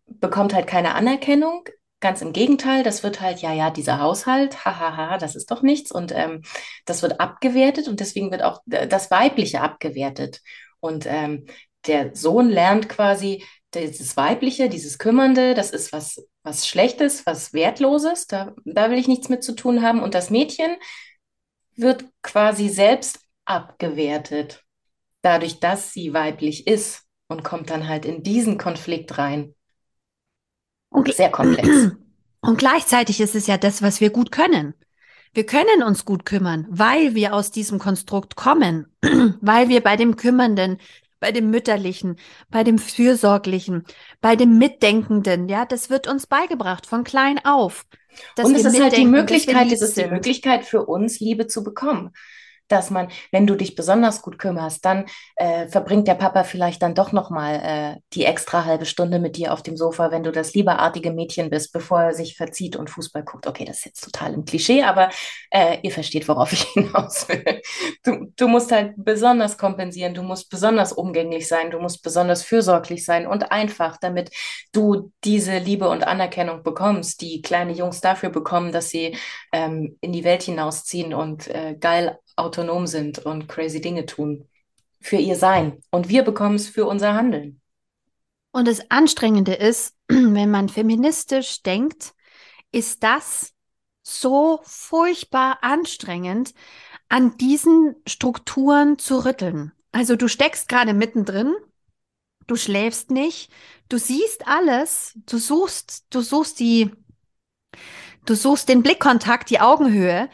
bekommt 0.05 0.53
halt 0.53 0.67
keine 0.67 0.95
Anerkennung, 0.95 1.65
Ganz 2.05 2.21
im 2.21 2.33
Gegenteil, 2.33 2.83
das 2.83 3.01
wird 3.01 3.19
halt, 3.19 3.39
ja, 3.39 3.51
ja, 3.51 3.71
dieser 3.71 3.99
Haushalt, 3.99 4.63
hahaha, 4.63 5.17
das 5.17 5.35
ist 5.35 5.49
doch 5.49 5.63
nichts. 5.63 5.91
Und 5.91 6.11
ähm, 6.11 6.43
das 6.85 7.01
wird 7.01 7.19
abgewertet 7.19 7.87
und 7.87 7.99
deswegen 7.99 8.29
wird 8.29 8.43
auch 8.43 8.61
äh, 8.69 8.87
das 8.87 9.09
Weibliche 9.09 9.61
abgewertet. 9.61 10.41
Und 10.79 11.07
ähm, 11.07 11.47
der 11.87 12.15
Sohn 12.15 12.49
lernt 12.49 12.89
quasi, 12.89 13.43
dieses 13.73 14.15
Weibliche, 14.17 14.69
dieses 14.69 14.99
Kümmernde, 14.99 15.55
das 15.55 15.71
ist 15.71 15.93
was, 15.93 16.23
was 16.43 16.67
Schlechtes, 16.67 17.25
was 17.25 17.53
Wertloses, 17.53 18.27
da, 18.27 18.53
da 18.65 18.91
will 18.91 18.99
ich 18.99 19.07
nichts 19.07 19.29
mit 19.29 19.43
zu 19.43 19.55
tun 19.55 19.81
haben. 19.81 20.03
Und 20.03 20.13
das 20.13 20.29
Mädchen 20.29 20.75
wird 21.75 22.05
quasi 22.21 22.69
selbst 22.69 23.17
abgewertet, 23.45 24.63
dadurch, 25.23 25.59
dass 25.59 25.91
sie 25.91 26.13
weiblich 26.13 26.67
ist 26.67 27.01
und 27.29 27.43
kommt 27.43 27.71
dann 27.71 27.87
halt 27.87 28.05
in 28.05 28.21
diesen 28.21 28.59
Konflikt 28.59 29.17
rein. 29.17 29.54
Und 30.95 31.13
sehr 31.13 31.29
komplex. 31.29 31.69
Und 32.41 32.57
gleichzeitig 32.57 33.21
ist 33.21 33.35
es 33.35 33.47
ja 33.47 33.57
das, 33.57 33.81
was 33.81 34.01
wir 34.01 34.11
gut 34.11 34.31
können. 34.31 34.75
Wir 35.33 35.45
können 35.45 35.83
uns 35.83 36.05
gut 36.05 36.25
kümmern, 36.25 36.67
weil 36.69 37.15
wir 37.15 37.33
aus 37.33 37.51
diesem 37.51 37.79
Konstrukt 37.79 38.35
kommen, 38.35 38.87
weil 39.41 39.67
wir 39.67 39.81
bei 39.81 39.97
dem 39.97 40.15
Kümmernden, 40.15 40.77
bei 41.19 41.31
dem 41.31 41.49
Mütterlichen, 41.49 42.17
bei 42.49 42.63
dem 42.63 42.77
Fürsorglichen, 42.77 43.83
bei 44.21 44.35
dem 44.35 44.57
Mitdenkenden, 44.57 45.49
ja, 45.49 45.65
das 45.65 45.89
wird 45.89 46.07
uns 46.07 46.27
beigebracht 46.27 46.85
von 46.85 47.03
klein 47.03 47.43
auf. 47.43 47.85
Und 48.37 48.55
es 48.55 48.63
ist 48.63 48.79
halt 48.79 48.95
die 48.95 49.05
Möglichkeit, 49.05 49.71
es 49.71 49.81
ist 49.81 49.97
die 49.97 50.05
Möglichkeit 50.05 50.65
für 50.65 50.85
uns, 50.85 51.19
Liebe 51.19 51.47
zu 51.47 51.63
bekommen 51.63 52.11
dass 52.67 52.89
man, 52.89 53.09
wenn 53.31 53.47
du 53.47 53.55
dich 53.55 53.75
besonders 53.75 54.21
gut 54.21 54.39
kümmerst, 54.39 54.83
dann 54.85 55.05
äh, 55.35 55.67
verbringt 55.67 56.07
der 56.07 56.15
Papa 56.15 56.43
vielleicht 56.43 56.81
dann 56.81 56.95
doch 56.95 57.11
noch 57.11 57.29
mal 57.29 57.55
äh, 57.55 58.01
die 58.13 58.25
extra 58.25 58.65
halbe 58.65 58.85
Stunde 58.85 59.19
mit 59.19 59.37
dir 59.37 59.53
auf 59.53 59.61
dem 59.61 59.77
Sofa, 59.77 60.11
wenn 60.11 60.23
du 60.23 60.31
das 60.31 60.53
liebeartige 60.53 61.11
Mädchen 61.11 61.49
bist, 61.49 61.73
bevor 61.73 62.01
er 62.01 62.13
sich 62.13 62.35
verzieht 62.35 62.75
und 62.75 62.89
Fußball 62.89 63.23
guckt. 63.23 63.47
Okay, 63.47 63.65
das 63.65 63.77
ist 63.77 63.85
jetzt 63.85 64.03
total 64.03 64.33
im 64.33 64.45
Klischee, 64.45 64.83
aber 64.83 65.09
äh, 65.51 65.77
ihr 65.83 65.91
versteht, 65.91 66.27
worauf 66.27 66.53
ich 66.53 66.63
hinaus 66.73 67.27
will. 67.29 67.61
Du, 68.03 68.31
du 68.35 68.47
musst 68.47 68.71
halt 68.71 68.93
besonders 68.97 69.57
kompensieren, 69.57 70.13
du 70.13 70.23
musst 70.23 70.49
besonders 70.49 70.93
umgänglich 70.93 71.47
sein, 71.47 71.71
du 71.71 71.79
musst 71.79 72.03
besonders 72.03 72.43
fürsorglich 72.43 73.05
sein 73.05 73.27
und 73.27 73.51
einfach, 73.51 73.97
damit 73.97 74.31
du 74.71 75.11
diese 75.23 75.57
Liebe 75.57 75.89
und 75.89 76.05
Anerkennung 76.05 76.63
bekommst, 76.63 77.21
die 77.21 77.41
kleine 77.41 77.73
Jungs 77.73 78.01
dafür 78.01 78.29
bekommen, 78.29 78.71
dass 78.71 78.89
sie 78.89 79.17
ähm, 79.51 79.97
in 80.01 80.11
die 80.11 80.23
Welt 80.23 80.43
hinausziehen 80.43 81.13
und 81.13 81.47
äh, 81.47 81.75
geil 81.79 82.17
autonom 82.35 82.87
sind 82.87 83.19
und 83.19 83.47
crazy 83.47 83.81
Dinge 83.81 84.05
tun. 84.05 84.47
Für 85.01 85.17
ihr 85.17 85.35
Sein. 85.35 85.81
Und 85.91 86.09
wir 86.09 86.23
bekommen 86.23 86.55
es 86.55 86.67
für 86.67 86.85
unser 86.85 87.13
Handeln. 87.13 87.61
Und 88.51 88.67
das 88.67 88.89
Anstrengende 88.89 89.53
ist, 89.53 89.95
wenn 90.07 90.49
man 90.49 90.69
feministisch 90.69 91.61
denkt, 91.61 92.13
ist 92.71 93.03
das 93.03 93.53
so 94.01 94.59
furchtbar 94.63 95.59
anstrengend, 95.61 96.53
an 97.09 97.37
diesen 97.37 97.95
Strukturen 98.07 98.97
zu 98.97 99.25
rütteln. 99.25 99.71
Also 99.91 100.15
du 100.15 100.27
steckst 100.27 100.67
gerade 100.67 100.93
mittendrin, 100.93 101.53
du 102.47 102.55
schläfst 102.55 103.11
nicht, 103.11 103.51
du 103.89 103.97
siehst 103.97 104.47
alles, 104.47 105.17
du 105.25 105.37
suchst, 105.37 106.05
du 106.09 106.21
suchst 106.21 106.59
die, 106.59 106.91
du 108.25 108.35
suchst 108.35 108.69
den 108.69 108.83
Blickkontakt, 108.83 109.49
die 109.49 109.59
Augenhöhe 109.59 110.29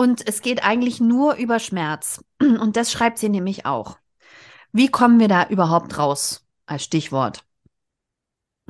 und 0.00 0.26
es 0.26 0.40
geht 0.40 0.64
eigentlich 0.64 0.98
nur 0.98 1.34
über 1.34 1.58
Schmerz. 1.58 2.24
Und 2.40 2.76
das 2.76 2.90
schreibt 2.90 3.18
sie 3.18 3.28
nämlich 3.28 3.66
auch. 3.66 3.98
Wie 4.72 4.88
kommen 4.88 5.20
wir 5.20 5.28
da 5.28 5.46
überhaupt 5.46 5.98
raus 5.98 6.46
als 6.64 6.84
Stichwort? 6.84 7.44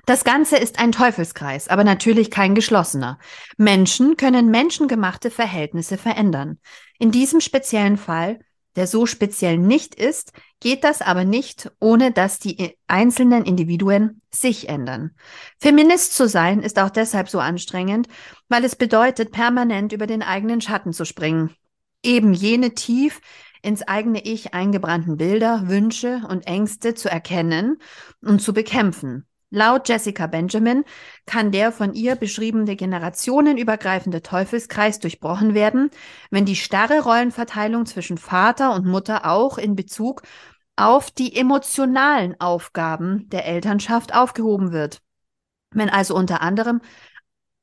Das 0.07 0.25
Ganze 0.25 0.57
ist 0.57 0.81
ein 0.81 0.91
Teufelskreis, 0.91 1.69
aber 1.69 1.85
natürlich 1.85 2.33
kein 2.33 2.57
geschlossener. 2.57 3.21
Menschen 3.57 4.17
können 4.17 4.51
menschengemachte 4.51 5.31
Verhältnisse 5.31 5.99
verändern. 5.99 6.59
In 6.99 7.13
diesem 7.13 7.41
speziellen 7.41 7.97
Fall 7.97 8.41
der 8.77 8.87
so 8.87 9.07
speziell 9.07 9.59
nicht 9.59 9.95
ist, 9.95 10.33
geht 10.61 10.85
das 10.85 11.03
aber 11.03 11.25
nicht, 11.25 11.71
ohne 11.81 12.13
dass 12.13 12.39
die 12.39 12.77
einzelnen 12.87 13.45
Individuen 13.45 14.21
sich 14.31 14.69
ändern. 14.69 15.11
Feminist 15.59 16.15
zu 16.15 16.29
sein 16.29 16.63
ist 16.63 16.79
auch 16.79 16.91
deshalb 16.91 17.29
so 17.29 17.39
anstrengend, 17.39 18.09
weil 18.49 18.65
es 18.65 18.77
bedeutet, 18.77 19.33
permanent 19.33 19.93
über 19.93 20.07
den 20.07 20.23
eigenen 20.23 20.61
Schatten 20.61 20.93
zu 20.93 21.05
springen. 21.05 21.55
Eben 22.03 22.33
jene 22.33 22.75
tief 22.75 23.21
ins 23.63 23.83
eigene 23.83 24.25
Ich 24.25 24.55
eingebrannten 24.55 25.17
Bilder, 25.17 25.69
Wünsche 25.69 26.23
und 26.29 26.47
Ängste 26.47 26.95
zu 26.95 27.11
erkennen 27.11 27.79
und 28.23 28.41
zu 28.41 28.53
bekämpfen. 28.55 29.27
Laut 29.53 29.89
Jessica 29.89 30.29
Benjamin 30.29 30.85
kann 31.27 31.51
der 31.51 31.73
von 31.73 31.93
ihr 31.93 32.15
beschriebene 32.15 32.77
generationenübergreifende 32.77 34.23
Teufelskreis 34.23 35.01
durchbrochen 35.01 35.55
werden, 35.55 35.91
wenn 36.31 36.45
die 36.45 36.55
starre 36.55 37.01
Rollenverteilung 37.03 37.85
zwischen 37.85 38.17
Vater 38.17 38.73
und 38.73 38.87
Mutter 38.87 39.29
auch 39.29 39.59
in 39.59 39.75
Bezug 39.75 40.23
auf 40.77 41.11
die 41.11 41.37
emotionalen 41.37 42.41
Aufgaben 42.41 43.29
der 43.29 43.45
Elternschaft 43.45 44.15
aufgehoben 44.15 44.71
wird. 44.71 45.01
Wenn 45.73 45.91
also 45.91 46.15
unter 46.15 46.43
anderem, 46.43 46.81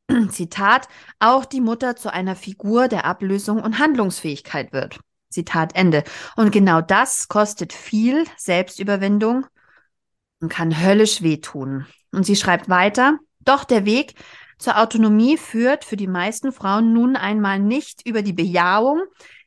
Zitat, 0.29 0.89
auch 1.19 1.45
die 1.45 1.61
Mutter 1.61 1.95
zu 1.95 2.11
einer 2.11 2.35
Figur 2.35 2.89
der 2.89 3.05
Ablösung 3.05 3.61
und 3.61 3.79
Handlungsfähigkeit 3.79 4.73
wird. 4.73 4.99
Zitat 5.29 5.75
Ende. 5.75 6.03
Und 6.35 6.51
genau 6.51 6.81
das 6.81 7.27
kostet 7.29 7.71
viel 7.73 8.25
Selbstüberwindung 8.37 9.45
und 10.39 10.49
kann 10.49 10.81
höllisch 10.81 11.21
wehtun. 11.21 11.85
Und 12.11 12.25
sie 12.25 12.35
schreibt 12.35 12.69
weiter, 12.69 13.17
doch 13.39 13.63
der 13.63 13.85
Weg 13.85 14.15
zur 14.57 14.79
Autonomie 14.79 15.37
führt 15.37 15.85
für 15.85 15.97
die 15.97 16.07
meisten 16.07 16.51
Frauen 16.51 16.93
nun 16.93 17.15
einmal 17.15 17.59
nicht 17.59 18.07
über 18.07 18.21
die 18.21 18.33
Bejahung 18.33 19.01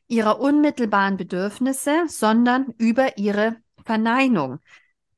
ihrer 0.07 0.39
unmittelbaren 0.39 1.17
Bedürfnisse, 1.17 2.03
sondern 2.07 2.73
über 2.77 3.17
ihre 3.17 3.57
Verneinung. 3.85 4.59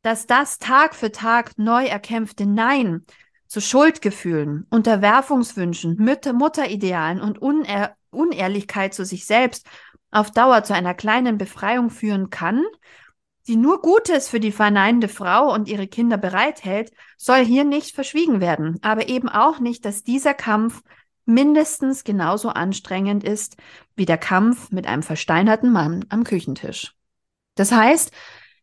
Dass 0.01 0.27
das 0.27 0.59
Tag 0.59 0.95
für 0.95 1.11
Tag 1.11 1.57
neu 1.57 1.85
erkämpfte 1.85 2.45
Nein 2.45 3.05
zu 3.47 3.61
Schuldgefühlen, 3.61 4.65
Unterwerfungswünschen, 4.69 5.95
Mütter, 5.97 6.33
Mutteridealen 6.33 7.21
und 7.21 7.41
Unehr 7.41 7.95
Unehrlichkeit 8.13 8.93
zu 8.93 9.05
sich 9.05 9.25
selbst 9.25 9.67
auf 10.11 10.31
Dauer 10.31 10.63
zu 10.63 10.73
einer 10.73 10.93
kleinen 10.93 11.37
Befreiung 11.37 11.89
führen 11.89 12.29
kann, 12.29 12.63
die 13.47 13.55
nur 13.55 13.81
Gutes 13.81 14.29
für 14.29 14.39
die 14.39 14.51
verneinende 14.51 15.09
Frau 15.09 15.53
und 15.53 15.67
ihre 15.67 15.87
Kinder 15.87 16.17
bereithält, 16.17 16.91
soll 17.17 17.43
hier 17.43 17.63
nicht 17.63 17.93
verschwiegen 17.93 18.39
werden, 18.41 18.79
aber 18.81 19.09
eben 19.09 19.29
auch 19.29 19.59
nicht, 19.59 19.85
dass 19.85 20.03
dieser 20.03 20.33
Kampf 20.33 20.81
mindestens 21.25 22.03
genauso 22.03 22.49
anstrengend 22.49 23.23
ist 23.23 23.57
wie 23.95 24.05
der 24.05 24.17
Kampf 24.17 24.71
mit 24.71 24.87
einem 24.87 25.03
versteinerten 25.03 25.71
Mann 25.71 26.05
am 26.09 26.23
Küchentisch. 26.23 26.95
Das 27.55 27.71
heißt, 27.71 28.11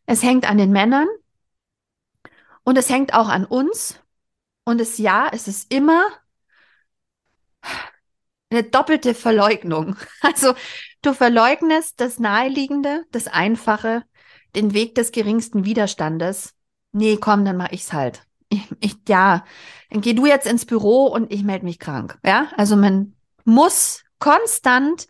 es 0.05 0.23
hängt 0.23 0.49
an 0.49 0.57
den 0.57 0.71
Männern 0.71 1.07
und 2.63 2.77
es 2.77 2.89
hängt 2.89 3.13
auch 3.13 3.29
an 3.29 3.45
uns. 3.45 3.99
Und 4.63 4.79
es 4.79 4.97
ja, 4.97 5.29
es 5.31 5.47
ist 5.47 5.73
immer 5.73 6.03
eine 8.49 8.63
doppelte 8.63 9.13
Verleugnung. 9.13 9.95
Also 10.21 10.53
du 11.01 11.13
verleugnest 11.13 11.99
das 11.99 12.19
Naheliegende, 12.19 13.05
das 13.11 13.27
Einfache, 13.27 14.03
den 14.55 14.73
Weg 14.73 14.95
des 14.95 15.11
geringsten 15.11 15.65
Widerstandes. 15.65 16.53
Nee, 16.91 17.17
komm, 17.17 17.45
dann 17.45 17.57
mach 17.57 17.71
ich's 17.71 17.93
halt. 17.93 18.23
Ich, 18.53 18.67
ich, 18.81 18.95
ja, 19.07 19.45
dann 19.89 20.01
geh 20.01 20.11
du 20.11 20.25
jetzt 20.25 20.45
ins 20.45 20.65
Büro 20.65 21.05
und 21.05 21.31
ich 21.31 21.41
melde 21.41 21.63
mich 21.63 21.79
krank. 21.79 22.19
Ja, 22.21 22.51
also 22.57 22.75
man 22.75 23.15
muss 23.45 24.03
konstant 24.19 25.07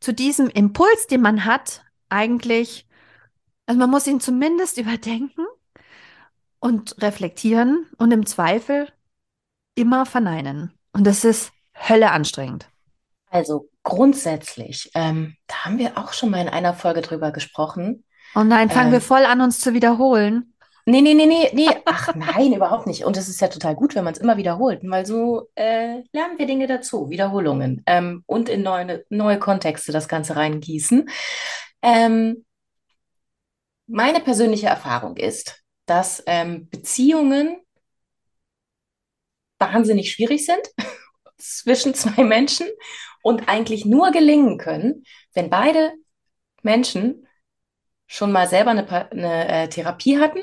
zu 0.00 0.14
diesem 0.14 0.48
Impuls, 0.48 1.06
den 1.06 1.20
man 1.20 1.44
hat, 1.44 1.84
eigentlich, 2.08 2.86
also 3.66 3.78
man 3.78 3.90
muss 3.90 4.06
ihn 4.06 4.20
zumindest 4.20 4.78
überdenken 4.78 5.44
und 6.60 7.00
reflektieren 7.02 7.86
und 7.98 8.10
im 8.10 8.24
Zweifel 8.24 8.88
immer 9.74 10.06
verneinen. 10.06 10.72
Und 10.92 11.06
das 11.06 11.24
ist 11.24 11.52
Hölle 11.74 12.10
anstrengend. 12.10 12.68
Also 13.26 13.70
grundsätzlich, 13.82 14.90
ähm, 14.94 15.36
da 15.46 15.64
haben 15.64 15.78
wir 15.78 15.96
auch 15.96 16.12
schon 16.12 16.30
mal 16.30 16.40
in 16.40 16.48
einer 16.48 16.74
Folge 16.74 17.00
drüber 17.00 17.30
gesprochen. 17.30 18.04
Oh 18.34 18.44
nein, 18.44 18.70
fangen 18.70 18.88
ähm, 18.88 18.92
wir 18.92 19.00
voll 19.00 19.24
an, 19.24 19.40
uns 19.40 19.60
zu 19.60 19.74
wiederholen. 19.74 20.54
Nee, 20.86 21.02
nee, 21.02 21.14
nee, 21.14 21.26
nee, 21.26 21.50
nee. 21.52 21.68
Ach 21.84 22.14
nein, 22.14 22.52
überhaupt 22.52 22.86
nicht. 22.86 23.04
Und 23.04 23.16
es 23.16 23.28
ist 23.28 23.40
ja 23.40 23.48
total 23.48 23.74
gut, 23.74 23.94
wenn 23.94 24.04
man 24.04 24.14
es 24.14 24.20
immer 24.20 24.36
wiederholt, 24.36 24.80
weil 24.82 25.06
so 25.06 25.48
äh, 25.54 26.02
lernen 26.12 26.38
wir 26.38 26.46
Dinge 26.46 26.66
dazu, 26.66 27.10
Wiederholungen 27.10 27.82
ähm, 27.86 28.24
und 28.26 28.48
in 28.48 28.62
neue, 28.62 29.04
neue 29.08 29.38
Kontexte 29.38 29.92
das 29.92 30.08
Ganze 30.08 30.36
reingießen. 30.36 31.08
Ähm, 31.82 32.44
meine 33.86 34.20
persönliche 34.20 34.68
Erfahrung 34.68 35.16
ist, 35.16 35.62
dass 35.86 36.22
ähm, 36.26 36.68
Beziehungen 36.70 37.58
wahnsinnig 39.58 40.12
schwierig 40.12 40.46
sind 40.46 40.62
zwischen 41.36 41.94
zwei 41.94 42.24
Menschen 42.24 42.68
und 43.22 43.48
eigentlich 43.48 43.84
nur 43.84 44.10
gelingen 44.10 44.58
können, 44.58 45.04
wenn 45.34 45.50
beide 45.50 45.92
Menschen 46.62 47.26
schon 48.10 48.32
mal 48.32 48.48
selber 48.48 48.72
eine, 48.72 49.12
eine 49.12 49.48
äh, 49.48 49.68
Therapie 49.68 50.18
hatten 50.18 50.40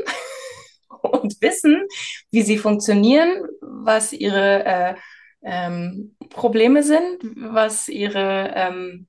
und 1.01 1.41
wissen, 1.41 1.85
wie 2.31 2.41
sie 2.41 2.57
funktionieren, 2.57 3.43
was 3.61 4.13
ihre 4.13 4.65
äh, 4.65 4.95
ähm, 5.43 6.15
Probleme 6.29 6.81
sind, 6.81 7.21
was 7.35 7.89
ihre 7.89 8.53
ähm, 8.55 9.07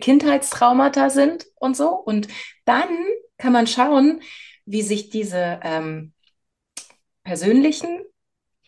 Kindheitstraumata 0.00 1.08
sind 1.08 1.46
und 1.54 1.76
so. 1.76 1.90
Und 1.90 2.26
dann 2.64 2.88
kann 3.38 3.52
man 3.52 3.68
schauen, 3.68 4.22
wie 4.66 4.82
sich 4.82 5.08
diese 5.08 5.60
ähm, 5.62 6.12
persönlichen 7.22 8.00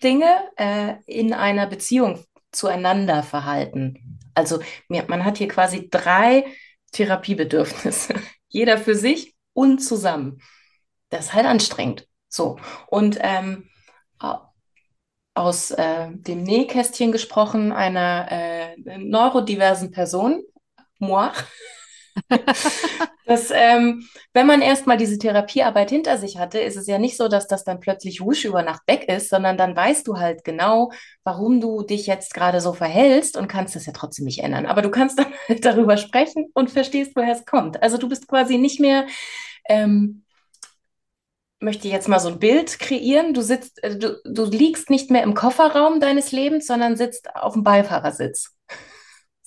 Dinge 0.04 0.50
äh, 0.56 0.94
in 1.06 1.32
einer 1.32 1.66
Beziehung 1.66 2.24
zueinander 2.52 3.24
verhalten. 3.24 4.20
Also 4.34 4.60
man 4.88 5.24
hat 5.24 5.38
hier 5.38 5.48
quasi 5.48 5.88
drei 5.90 6.46
Therapiebedürfnisse. 6.92 8.14
Jeder 8.50 8.76
für 8.76 8.94
sich 8.94 9.34
und 9.54 9.78
zusammen. 9.78 10.42
Das 11.08 11.26
ist 11.26 11.34
halt 11.34 11.46
anstrengend. 11.46 12.06
So. 12.28 12.58
Und 12.88 13.18
ähm, 13.20 13.68
aus 15.34 15.70
äh, 15.70 16.08
dem 16.10 16.42
Nähkästchen 16.42 17.12
gesprochen, 17.12 17.72
einer 17.72 18.28
äh, 18.30 18.98
neurodiversen 18.98 19.90
Person, 19.90 20.42
moi, 20.98 21.30
dass, 23.26 23.50
ähm, 23.52 24.06
wenn 24.32 24.46
man 24.46 24.62
erstmal 24.62 24.96
diese 24.96 25.18
Therapiearbeit 25.18 25.90
hinter 25.90 26.18
sich 26.18 26.38
hatte, 26.38 26.58
ist 26.58 26.76
es 26.76 26.86
ja 26.86 26.98
nicht 26.98 27.16
so, 27.16 27.28
dass 27.28 27.46
das 27.46 27.64
dann 27.64 27.80
plötzlich 27.80 28.20
wusch 28.20 28.44
über 28.44 28.62
Nacht 28.62 28.82
weg 28.86 29.08
ist, 29.08 29.28
sondern 29.30 29.56
dann 29.56 29.76
weißt 29.76 30.06
du 30.06 30.18
halt 30.18 30.44
genau, 30.44 30.90
warum 31.24 31.60
du 31.60 31.82
dich 31.82 32.06
jetzt 32.06 32.34
gerade 32.34 32.60
so 32.60 32.72
verhältst 32.72 33.36
und 33.36 33.48
kannst 33.48 33.76
das 33.76 33.86
ja 33.86 33.92
trotzdem 33.92 34.24
nicht 34.24 34.42
ändern. 34.42 34.66
Aber 34.66 34.82
du 34.82 34.90
kannst 34.90 35.18
dann 35.18 35.32
halt 35.48 35.64
darüber 35.64 35.96
sprechen 35.96 36.50
und 36.54 36.70
verstehst, 36.70 37.12
woher 37.14 37.32
es 37.32 37.44
kommt. 37.44 37.82
Also 37.82 37.98
du 37.98 38.08
bist 38.08 38.26
quasi 38.28 38.58
nicht 38.58 38.80
mehr, 38.80 39.06
ähm, 39.68 40.24
möchte 41.60 41.88
jetzt 41.88 42.08
mal 42.08 42.20
so 42.20 42.30
ein 42.30 42.38
Bild 42.38 42.78
kreieren. 42.78 43.34
Du 43.34 43.42
sitzt, 43.42 43.82
äh, 43.84 43.96
du, 43.96 44.20
du 44.24 44.44
liegst 44.46 44.90
nicht 44.90 45.10
mehr 45.10 45.22
im 45.22 45.34
Kofferraum 45.34 46.00
deines 46.00 46.32
Lebens, 46.32 46.66
sondern 46.66 46.96
sitzt 46.96 47.34
auf 47.36 47.52
dem 47.52 47.62
Beifahrersitz. 47.62 48.56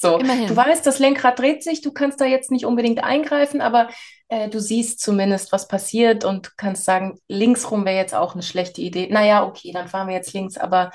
So, 0.04 0.18
Immerhin. 0.18 0.48
du 0.48 0.56
weißt, 0.56 0.86
das 0.86 1.00
Lenkrad 1.00 1.40
dreht 1.40 1.64
sich, 1.64 1.82
du 1.82 1.94
kannst 1.94 2.20
da 2.20 2.26
jetzt 2.26 2.52
nicht 2.52 2.66
unbedingt 2.66 3.04
eingreifen, 3.04 3.62
aber 3.62 3.88
äh, 4.28 4.50
du 4.50 4.60
siehst 4.60 5.00
zumindest, 5.00 5.54
was 5.54 5.70
passiert 5.70 6.26
und 6.26 6.58
kannst 6.58 6.84
sagen, 6.84 7.18
linksrum 7.30 7.86
wäre 7.86 7.96
jetzt 7.96 8.14
auch 8.14 8.34
eine 8.34 8.44
schlechte 8.44 8.82
Idee. 8.82 9.08
Naja, 9.10 9.48
okay, 9.48 9.72
dann 9.72 9.88
fahren 9.88 10.10
wir 10.10 10.16
jetzt 10.16 10.34
links, 10.34 10.58
aber 10.58 10.92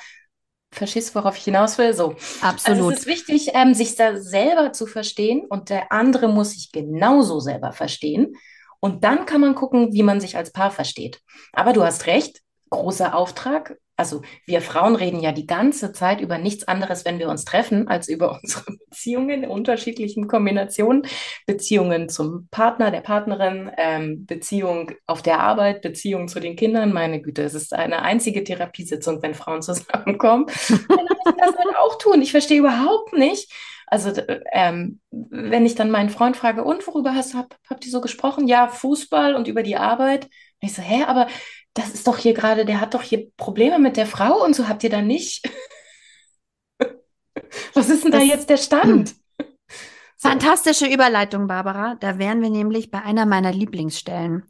verstehst, 0.70 1.14
worauf 1.14 1.38
ich 1.38 1.44
hinaus 1.44 1.78
will? 1.78 1.94
So. 1.94 2.16
Absolut. 2.42 2.78
Also 2.78 2.90
es 2.90 2.98
ist 3.00 3.06
wichtig, 3.06 3.50
ähm, 3.54 3.72
sich 3.72 3.96
da 3.96 4.16
selber 4.20 4.72
zu 4.72 4.86
verstehen 4.86 5.46
und 5.48 5.70
der 5.70 5.90
andere 5.90 6.28
muss 6.28 6.52
sich 6.52 6.70
genauso 6.70 7.40
selber 7.40 7.72
verstehen. 7.72 8.36
Und 8.80 9.04
dann 9.04 9.24
kann 9.24 9.40
man 9.40 9.54
gucken, 9.54 9.92
wie 9.92 10.02
man 10.02 10.20
sich 10.20 10.36
als 10.36 10.52
Paar 10.52 10.70
versteht. 10.70 11.20
Aber 11.54 11.72
du 11.72 11.82
hast 11.82 12.06
recht, 12.06 12.42
großer 12.70 13.14
Auftrag, 13.14 13.76
also 13.98 14.22
wir 14.46 14.62
Frauen 14.62 14.94
reden 14.94 15.20
ja 15.20 15.32
die 15.32 15.46
ganze 15.46 15.92
Zeit 15.92 16.20
über 16.20 16.38
nichts 16.38 16.68
anderes, 16.68 17.04
wenn 17.04 17.18
wir 17.18 17.28
uns 17.28 17.44
treffen, 17.44 17.88
als 17.88 18.08
über 18.08 18.38
unsere 18.42 18.64
Beziehungen 18.88 19.42
in 19.42 19.50
unterschiedlichen 19.50 20.28
Kombinationen. 20.28 21.02
Beziehungen 21.46 22.08
zum 22.08 22.48
Partner, 22.50 22.92
der 22.92 23.00
Partnerin, 23.00 23.70
ähm, 23.76 24.24
Beziehung 24.24 24.92
auf 25.06 25.20
der 25.20 25.40
Arbeit, 25.40 25.82
Beziehung 25.82 26.28
zu 26.28 26.38
den 26.38 26.54
Kindern. 26.54 26.92
Meine 26.92 27.20
Güte, 27.20 27.42
es 27.42 27.54
ist 27.54 27.74
eine 27.74 28.02
einzige 28.02 28.44
Therapiesitzung, 28.44 29.20
wenn 29.20 29.34
Frauen 29.34 29.62
zusammenkommen. 29.62 30.46
Dann 30.46 31.06
ich 31.08 31.34
das 31.36 31.56
halt 31.56 31.76
auch 31.78 31.98
tun. 31.98 32.22
Ich 32.22 32.30
verstehe 32.30 32.60
überhaupt 32.60 33.12
nicht. 33.14 33.52
Also 33.88 34.12
ähm, 34.52 35.00
wenn 35.10 35.66
ich 35.66 35.74
dann 35.74 35.90
meinen 35.90 36.10
Freund 36.10 36.36
frage, 36.36 36.62
und 36.62 36.86
worüber 36.86 37.14
hast, 37.14 37.34
hab, 37.34 37.56
habt 37.68 37.84
ihr 37.84 37.90
so 37.90 38.00
gesprochen? 38.00 38.46
Ja, 38.46 38.68
Fußball 38.68 39.34
und 39.34 39.48
über 39.48 39.62
die 39.62 39.76
Arbeit. 39.76 40.28
Und 40.60 40.68
ich 40.68 40.74
so, 40.74 40.82
hä, 40.82 41.04
aber 41.04 41.28
das 41.74 41.90
ist 41.90 42.06
doch 42.06 42.18
hier 42.18 42.34
gerade, 42.34 42.64
der 42.64 42.80
hat 42.80 42.94
doch 42.94 43.02
hier 43.02 43.30
Probleme 43.36 43.78
mit 43.78 43.96
der 43.96 44.06
Frau 44.06 44.44
und 44.44 44.54
so 44.54 44.68
habt 44.68 44.82
ihr 44.84 44.90
da 44.90 45.02
nicht. 45.02 45.48
Was 47.74 47.88
ist 47.88 48.04
denn 48.04 48.12
das, 48.12 48.22
da 48.22 48.26
jetzt 48.26 48.50
der 48.50 48.56
Stand? 48.56 49.14
So. 50.20 50.30
Fantastische 50.30 50.92
Überleitung, 50.92 51.46
Barbara. 51.46 51.94
Da 51.94 52.18
wären 52.18 52.42
wir 52.42 52.50
nämlich 52.50 52.90
bei 52.90 53.00
einer 53.02 53.24
meiner 53.24 53.52
Lieblingsstellen, 53.52 54.42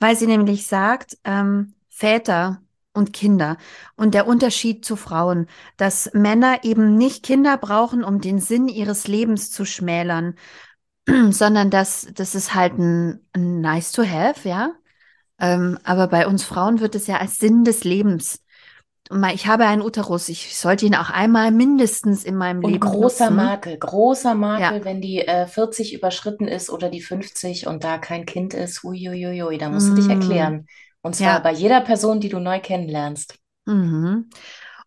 weil 0.00 0.16
sie 0.16 0.26
nämlich 0.26 0.66
sagt, 0.66 1.16
ähm, 1.22 1.74
Väter 1.88 2.64
und 2.94 3.12
Kinder 3.12 3.56
und 3.94 4.14
der 4.14 4.26
Unterschied 4.26 4.84
zu 4.84 4.96
Frauen, 4.96 5.46
dass 5.76 6.10
Männer 6.14 6.64
eben 6.64 6.96
nicht 6.96 7.24
Kinder 7.24 7.56
brauchen, 7.58 8.02
um 8.02 8.20
den 8.20 8.40
Sinn 8.40 8.66
ihres 8.66 9.06
Lebens 9.06 9.52
zu 9.52 9.64
schmälern, 9.64 10.34
sondern 11.30 11.70
dass 11.70 12.08
das 12.12 12.34
ist 12.34 12.54
halt 12.54 12.78
ein, 12.78 13.24
ein 13.34 13.60
nice 13.60 13.92
to 13.92 14.02
have, 14.04 14.48
ja. 14.48 14.72
Ähm, 15.40 15.78
aber 15.84 16.06
bei 16.06 16.26
uns 16.26 16.44
Frauen 16.44 16.80
wird 16.80 16.94
es 16.94 17.06
ja 17.06 17.18
als 17.18 17.38
Sinn 17.38 17.64
des 17.64 17.84
Lebens. 17.84 18.40
Ich 19.34 19.46
habe 19.46 19.66
einen 19.66 19.82
Uterus. 19.82 20.30
Ich 20.30 20.56
sollte 20.56 20.86
ihn 20.86 20.94
auch 20.94 21.10
einmal 21.10 21.50
mindestens 21.50 22.24
in 22.24 22.36
meinem 22.36 22.64
und 22.64 22.72
Leben 22.72 22.80
großer 22.80 23.30
nutzen. 23.30 23.36
Makel, 23.36 23.78
großer 23.78 24.34
Makel, 24.34 24.78
ja. 24.78 24.84
wenn 24.84 25.02
die 25.02 25.20
äh, 25.20 25.46
40 25.46 25.92
überschritten 25.92 26.48
ist 26.48 26.70
oder 26.70 26.88
die 26.88 27.02
50 27.02 27.66
und 27.66 27.84
da 27.84 27.98
kein 27.98 28.24
Kind 28.24 28.54
ist. 28.54 28.82
Uiuiui, 28.82 29.58
da 29.58 29.68
musst 29.68 29.90
du 29.90 29.94
dich 29.94 30.06
mm. 30.06 30.10
erklären. 30.10 30.66
Und 31.02 31.16
zwar 31.16 31.34
ja. 31.34 31.38
bei 31.40 31.52
jeder 31.52 31.82
Person, 31.82 32.20
die 32.20 32.30
du 32.30 32.38
neu 32.38 32.60
kennenlernst. 32.60 33.38
Mhm. 33.66 34.30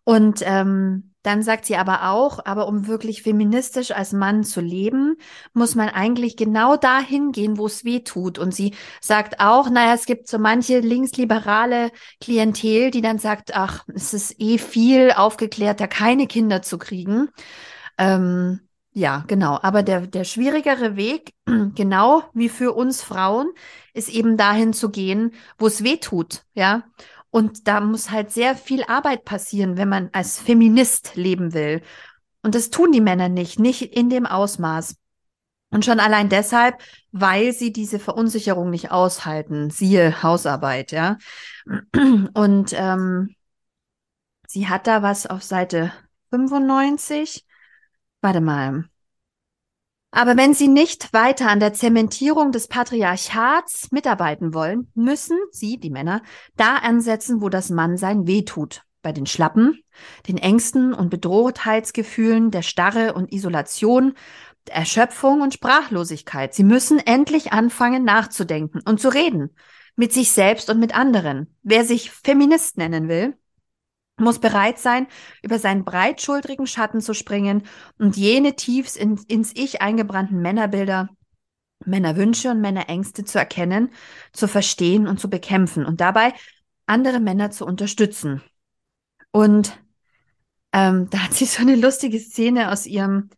Und 0.02 0.40
ähm, 0.44 1.07
dann 1.22 1.42
sagt 1.42 1.66
sie 1.66 1.76
aber 1.76 2.10
auch, 2.10 2.44
aber 2.44 2.68
um 2.68 2.86
wirklich 2.86 3.22
feministisch 3.22 3.90
als 3.90 4.12
Mann 4.12 4.44
zu 4.44 4.60
leben, 4.60 5.16
muss 5.52 5.74
man 5.74 5.88
eigentlich 5.88 6.36
genau 6.36 6.76
dahin 6.76 7.32
gehen, 7.32 7.58
wo 7.58 7.66
es 7.66 7.84
weh 7.84 8.00
tut. 8.00 8.38
Und 8.38 8.54
sie 8.54 8.74
sagt 9.00 9.40
auch, 9.40 9.68
naja, 9.68 9.94
es 9.94 10.06
gibt 10.06 10.28
so 10.28 10.38
manche 10.38 10.80
linksliberale 10.80 11.90
Klientel, 12.20 12.90
die 12.90 13.02
dann 13.02 13.18
sagt, 13.18 13.54
ach, 13.54 13.84
es 13.94 14.14
ist 14.14 14.36
eh 14.38 14.58
viel 14.58 15.12
aufgeklärter, 15.12 15.88
keine 15.88 16.26
Kinder 16.26 16.62
zu 16.62 16.78
kriegen. 16.78 17.28
Ähm, 17.98 18.60
ja, 18.92 19.24
genau. 19.26 19.58
Aber 19.62 19.82
der, 19.82 20.06
der 20.06 20.24
schwierigere 20.24 20.96
Weg, 20.96 21.34
genau 21.74 22.22
wie 22.34 22.48
für 22.48 22.72
uns 22.72 23.02
Frauen, 23.02 23.52
ist 23.92 24.08
eben 24.08 24.36
dahin 24.36 24.72
zu 24.72 24.90
gehen, 24.90 25.32
wo 25.58 25.66
es 25.66 25.84
weh 25.84 25.98
tut, 25.98 26.44
ja. 26.54 26.84
Und 27.30 27.68
da 27.68 27.80
muss 27.80 28.10
halt 28.10 28.32
sehr 28.32 28.56
viel 28.56 28.84
Arbeit 28.84 29.24
passieren, 29.24 29.76
wenn 29.76 29.88
man 29.88 30.10
als 30.12 30.38
Feminist 30.38 31.14
leben 31.14 31.52
will. 31.52 31.82
Und 32.42 32.54
das 32.54 32.70
tun 32.70 32.92
die 32.92 33.00
Männer 33.00 33.28
nicht, 33.28 33.58
nicht 33.58 33.82
in 33.82 34.08
dem 34.08 34.26
Ausmaß. 34.26 34.96
Und 35.70 35.84
schon 35.84 36.00
allein 36.00 36.30
deshalb, 36.30 36.80
weil 37.12 37.52
sie 37.52 37.72
diese 37.72 37.98
Verunsicherung 37.98 38.70
nicht 38.70 38.90
aushalten. 38.90 39.68
Siehe 39.70 40.22
Hausarbeit, 40.22 40.92
ja. 40.92 41.18
Und 42.34 42.72
ähm, 42.72 43.34
sie 44.46 44.68
hat 44.68 44.86
da 44.86 45.02
was 45.02 45.26
auf 45.26 45.42
Seite 45.42 45.92
95. 46.30 47.44
Warte 48.22 48.40
mal. 48.40 48.88
Aber 50.10 50.36
wenn 50.36 50.54
Sie 50.54 50.68
nicht 50.68 51.12
weiter 51.12 51.48
an 51.48 51.60
der 51.60 51.74
Zementierung 51.74 52.50
des 52.50 52.66
Patriarchats 52.66 53.92
mitarbeiten 53.92 54.54
wollen, 54.54 54.90
müssen 54.94 55.38
Sie, 55.50 55.78
die 55.78 55.90
Männer, 55.90 56.22
da 56.56 56.76
ansetzen, 56.76 57.42
wo 57.42 57.48
das 57.48 57.68
Mannsein 57.70 58.26
wehtut. 58.26 58.82
Bei 59.02 59.12
den 59.12 59.26
Schlappen, 59.26 59.80
den 60.26 60.38
Ängsten 60.38 60.92
und 60.92 61.10
Bedrohtheitsgefühlen, 61.10 62.50
der 62.50 62.62
Starre 62.62 63.12
und 63.12 63.32
Isolation, 63.32 64.14
der 64.66 64.76
Erschöpfung 64.76 65.40
und 65.40 65.54
Sprachlosigkeit. 65.54 66.52
Sie 66.52 66.64
müssen 66.64 66.98
endlich 66.98 67.52
anfangen 67.52 68.04
nachzudenken 68.04 68.80
und 68.84 69.00
zu 69.00 69.08
reden. 69.08 69.54
Mit 69.94 70.12
sich 70.12 70.32
selbst 70.32 70.70
und 70.70 70.80
mit 70.80 70.96
anderen. 70.96 71.54
Wer 71.62 71.84
sich 71.84 72.10
Feminist 72.10 72.76
nennen 72.76 73.08
will, 73.08 73.36
muss 74.18 74.38
bereit 74.38 74.78
sein, 74.78 75.06
über 75.42 75.58
seinen 75.58 75.84
breitschultrigen 75.84 76.66
Schatten 76.66 77.00
zu 77.00 77.14
springen 77.14 77.62
und 77.98 78.16
jene 78.16 78.56
tiefs 78.56 78.96
in, 78.96 79.18
ins 79.28 79.52
Ich 79.54 79.80
eingebrannten 79.82 80.40
Männerbilder, 80.40 81.10
Männerwünsche 81.84 82.50
und 82.50 82.60
Männerängste 82.60 83.24
zu 83.24 83.38
erkennen, 83.38 83.90
zu 84.32 84.48
verstehen 84.48 85.06
und 85.06 85.20
zu 85.20 85.30
bekämpfen 85.30 85.84
und 85.84 86.00
dabei 86.00 86.34
andere 86.86 87.20
Männer 87.20 87.50
zu 87.50 87.64
unterstützen. 87.66 88.42
Und 89.30 89.78
ähm, 90.72 91.08
da 91.10 91.24
hat 91.24 91.34
sie 91.34 91.44
so 91.46 91.62
eine 91.62 91.76
lustige 91.76 92.18
Szene 92.18 92.72
aus 92.72 92.86
ihrem, 92.86 93.30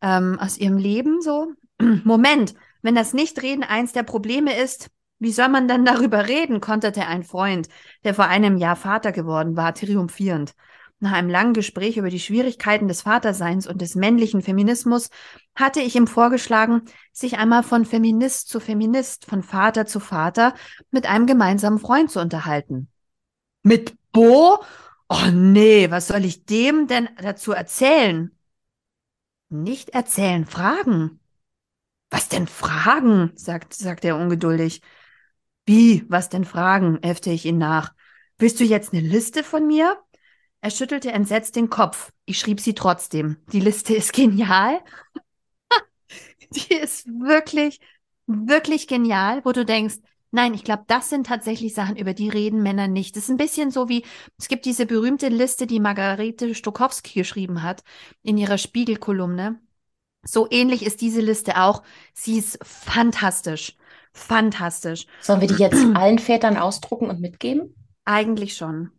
ähm, 0.00 0.38
aus 0.38 0.58
ihrem 0.58 0.78
Leben 0.78 1.20
so. 1.20 1.52
Moment, 2.04 2.54
wenn 2.82 2.94
das 2.94 3.12
Nichtreden 3.12 3.64
eins 3.64 3.92
der 3.92 4.04
Probleme 4.04 4.56
ist, 4.56 4.90
wie 5.18 5.32
soll 5.32 5.48
man 5.48 5.68
denn 5.68 5.84
darüber 5.84 6.28
reden, 6.28 6.60
konterte 6.60 7.06
ein 7.06 7.24
Freund, 7.24 7.68
der 8.04 8.14
vor 8.14 8.26
einem 8.26 8.56
Jahr 8.56 8.76
Vater 8.76 9.12
geworden 9.12 9.56
war, 9.56 9.74
triumphierend. 9.74 10.54
Nach 10.98 11.12
einem 11.12 11.28
langen 11.28 11.52
Gespräch 11.52 11.98
über 11.98 12.08
die 12.08 12.20
Schwierigkeiten 12.20 12.88
des 12.88 13.02
Vaterseins 13.02 13.66
und 13.66 13.82
des 13.82 13.96
männlichen 13.96 14.40
Feminismus 14.40 15.10
hatte 15.54 15.80
ich 15.80 15.94
ihm 15.94 16.06
vorgeschlagen, 16.06 16.82
sich 17.12 17.36
einmal 17.38 17.62
von 17.62 17.84
Feminist 17.84 18.48
zu 18.48 18.60
Feminist, 18.60 19.26
von 19.26 19.42
Vater 19.42 19.84
zu 19.84 20.00
Vater 20.00 20.54
mit 20.90 21.06
einem 21.06 21.26
gemeinsamen 21.26 21.78
Freund 21.78 22.10
zu 22.10 22.20
unterhalten. 22.20 22.88
Mit 23.62 23.94
Bo? 24.12 24.58
Oh 25.08 25.30
nee, 25.32 25.90
was 25.90 26.08
soll 26.08 26.24
ich 26.24 26.46
dem 26.46 26.86
denn 26.86 27.08
dazu 27.18 27.52
erzählen? 27.52 28.30
Nicht 29.50 29.90
erzählen, 29.90 30.46
fragen. 30.46 31.20
Was 32.10 32.28
denn 32.28 32.46
fragen? 32.46 33.32
sagt, 33.34 33.74
sagt 33.74 34.04
er 34.04 34.16
ungeduldig. 34.16 34.80
Wie, 35.66 36.04
was 36.08 36.28
denn 36.28 36.44
Fragen? 36.44 37.02
äffte 37.02 37.30
ich 37.30 37.44
ihn 37.44 37.58
nach. 37.58 37.92
Willst 38.38 38.60
du 38.60 38.64
jetzt 38.64 38.92
eine 38.92 39.02
Liste 39.02 39.42
von 39.42 39.66
mir? 39.66 39.98
Er 40.60 40.70
schüttelte 40.70 41.12
entsetzt 41.12 41.56
den 41.56 41.70
Kopf. 41.70 42.12
Ich 42.24 42.38
schrieb 42.38 42.60
sie 42.60 42.74
trotzdem. 42.74 43.36
Die 43.52 43.60
Liste 43.60 43.94
ist 43.94 44.12
genial. 44.12 44.80
Die 46.50 46.74
ist 46.74 47.06
wirklich, 47.06 47.80
wirklich 48.26 48.86
genial, 48.86 49.44
wo 49.44 49.52
du 49.52 49.64
denkst, 49.64 49.96
nein, 50.30 50.54
ich 50.54 50.64
glaube, 50.64 50.84
das 50.86 51.10
sind 51.10 51.26
tatsächlich 51.26 51.74
Sachen, 51.74 51.96
über 51.96 52.14
die 52.14 52.28
reden 52.28 52.62
Männer 52.62 52.88
nicht. 52.88 53.16
Das 53.16 53.24
ist 53.24 53.30
ein 53.30 53.36
bisschen 53.36 53.70
so 53.70 53.88
wie, 53.88 54.04
es 54.38 54.48
gibt 54.48 54.64
diese 54.64 54.86
berühmte 54.86 55.28
Liste, 55.28 55.66
die 55.66 55.80
Margarete 55.80 56.54
Stokowski 56.54 57.18
geschrieben 57.18 57.62
hat 57.62 57.82
in 58.22 58.38
ihrer 58.38 58.58
Spiegelkolumne. 58.58 59.60
So 60.22 60.48
ähnlich 60.50 60.84
ist 60.84 61.00
diese 61.00 61.20
Liste 61.20 61.60
auch. 61.60 61.82
Sie 62.14 62.38
ist 62.38 62.58
fantastisch. 62.64 63.76
Fantastisch. 64.16 65.06
Sollen 65.20 65.42
wir 65.42 65.48
die 65.48 65.62
jetzt 65.62 65.84
allen 65.94 66.18
Vätern 66.18 66.56
ausdrucken 66.56 67.10
und 67.10 67.20
mitgeben? 67.20 67.74
Eigentlich 68.06 68.56
schon. 68.56 68.90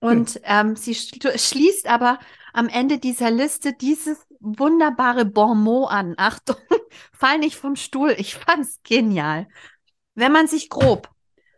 Und 0.00 0.30
hm. 0.30 0.42
ähm, 0.44 0.76
sie 0.76 0.94
schließt 0.94 1.86
aber 1.86 2.18
am 2.52 2.68
Ende 2.68 2.98
dieser 2.98 3.30
Liste 3.30 3.72
dieses 3.72 4.26
wunderbare 4.40 5.24
Bonmot 5.24 5.90
an. 5.90 6.14
Achtung, 6.16 6.56
fall 7.12 7.38
nicht 7.38 7.56
vom 7.56 7.76
Stuhl. 7.76 8.14
Ich 8.18 8.34
fand's 8.34 8.80
genial. 8.82 9.46
Wenn 10.14 10.32
man 10.32 10.48
sich 10.48 10.68
grob 10.68 11.08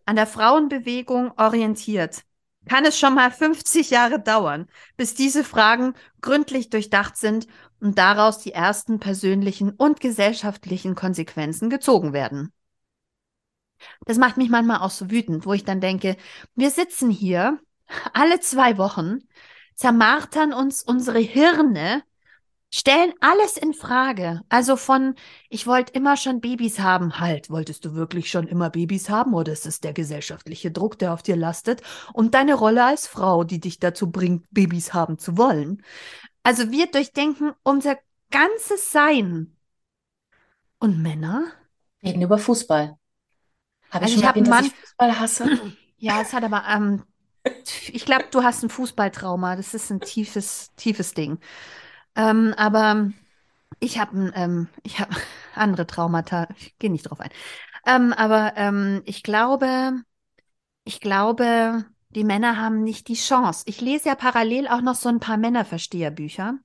an 0.05 0.17
der 0.17 0.27
Frauenbewegung 0.27 1.33
orientiert, 1.39 2.23
kann 2.69 2.85
es 2.85 2.99
schon 2.99 3.15
mal 3.15 3.31
50 3.31 3.89
Jahre 3.91 4.21
dauern, 4.21 4.69
bis 4.97 5.15
diese 5.15 5.45
Fragen 5.45 5.95
gründlich 6.21 6.69
durchdacht 6.69 7.17
sind 7.17 7.47
und 7.81 7.97
daraus 7.99 8.39
die 8.39 8.53
ersten 8.53 9.01
persönlichen 9.01 9.71
und 9.71 10.01
gesellschaftlichen 10.01 10.95
Konsequenzen 10.95 11.71
gezogen 11.71 12.13
werden. 12.13 12.53
Das 14.05 14.19
macht 14.19 14.37
mich 14.37 14.49
manchmal 14.49 14.79
auch 14.81 14.91
so 14.91 15.11
wütend, 15.11 15.47
wo 15.47 15.53
ich 15.53 15.65
dann 15.65 15.81
denke, 15.81 16.17
wir 16.55 16.71
sitzen 16.71 17.11
hier 17.11 17.59
alle 18.13 18.41
zwei 18.41 18.79
Wochen, 18.79 19.21
zermartern 19.75 20.53
uns 20.53 20.83
unsere 20.83 21.19
Hirne, 21.19 22.03
stellen 22.73 23.13
alles 23.21 23.57
in 23.57 23.75
Frage. 23.75 24.41
Also 24.49 24.77
von, 24.77 25.15
ich 25.51 25.67
wollte 25.67 25.93
immer 25.93 26.17
schon 26.17 26.41
Babys 26.41 26.81
haben, 26.81 27.21
halt, 27.21 27.51
wolltest 27.51 27.85
du 27.85 27.95
wirklich 27.95 28.31
schon 28.31 28.49
immer 28.49 28.71
Babys 28.71 29.11
haben 29.11 29.35
oder 29.35 29.53
ist 29.53 29.67
es 29.67 29.81
der 29.81 29.93
gesellschaftliche 29.93 30.71
Druck, 30.71 30.99
der 30.99 31.13
auf 31.13 31.23
dir 31.23 31.37
lastet 31.37 31.83
und 32.15 32.35
deine 32.35 32.55
Rolle 32.55 32.85
als 32.85 33.07
Frau, 33.07 33.45
die 33.45 33.61
dich 33.61 33.79
dazu 33.79 34.11
bringt, 34.11 34.47
Babys 34.51 34.95
haben 34.95 35.19
zu 35.19 35.37
wollen? 35.37 35.83
Also 36.43 36.71
wir 36.71 36.87
durchdenken 36.87 37.53
unser 37.63 37.99
ganzes 38.31 38.91
Sein. 38.91 39.55
Und 40.79 41.01
Männer? 41.01 41.53
Reden 42.03 42.23
über 42.23 42.39
Fußball. 42.39 42.99
Habe 43.93 44.05
also 44.05 44.15
ich 44.15 44.15
schon 44.15 44.23
erwähnt, 44.23 44.49
dass 44.49 44.61
ich 44.61 44.73
Fußball 44.75 45.19
hasse? 45.19 45.51
Ja, 45.99 46.21
es 46.21 46.33
hat 46.33 46.43
aber, 46.43 46.65
ähm, 46.69 47.05
ich 47.93 48.05
glaube, 48.05 48.25
du 48.33 48.43
hast 48.43 48.65
ein 48.65 48.71
Fußballtrauma. 48.71 49.55
Das 49.55 49.73
ist 49.73 49.89
ein 49.91 50.01
tiefes, 50.01 50.73
tiefes 50.75 51.15
Ding. 51.15 51.39
Ähm, 52.17 52.55
aber 52.57 53.13
ich 53.81 53.99
habe 54.01 54.33
ähm, 54.35 54.69
ich 54.83 55.01
habe 55.01 55.15
andere 55.55 55.87
Traumata. 55.87 56.49
Ich 56.59 56.79
gehe 56.79 56.91
nicht 56.91 57.05
drauf 57.05 57.21
ein. 57.21 57.31
Ähm, 57.87 58.13
aber 58.13 58.55
ähm, 58.57 59.03
ich 59.05 59.23
glaube, 59.23 60.03
ich 60.85 61.01
glaube, 61.01 61.85
die 62.11 62.25
Männer 62.25 62.59
haben 62.59 62.83
nicht 62.85 63.09
die 63.09 63.15
Chance. 63.15 63.65
Ich 63.67 63.81
lese 63.81 64.09
ja 64.11 64.15
parallel 64.17 64.69
auch 64.69 64.83
noch 64.83 64.97
so 64.97 65.09
ein 65.09 65.21
paar 65.21 65.37
Männerversteherbücher. 65.37 66.59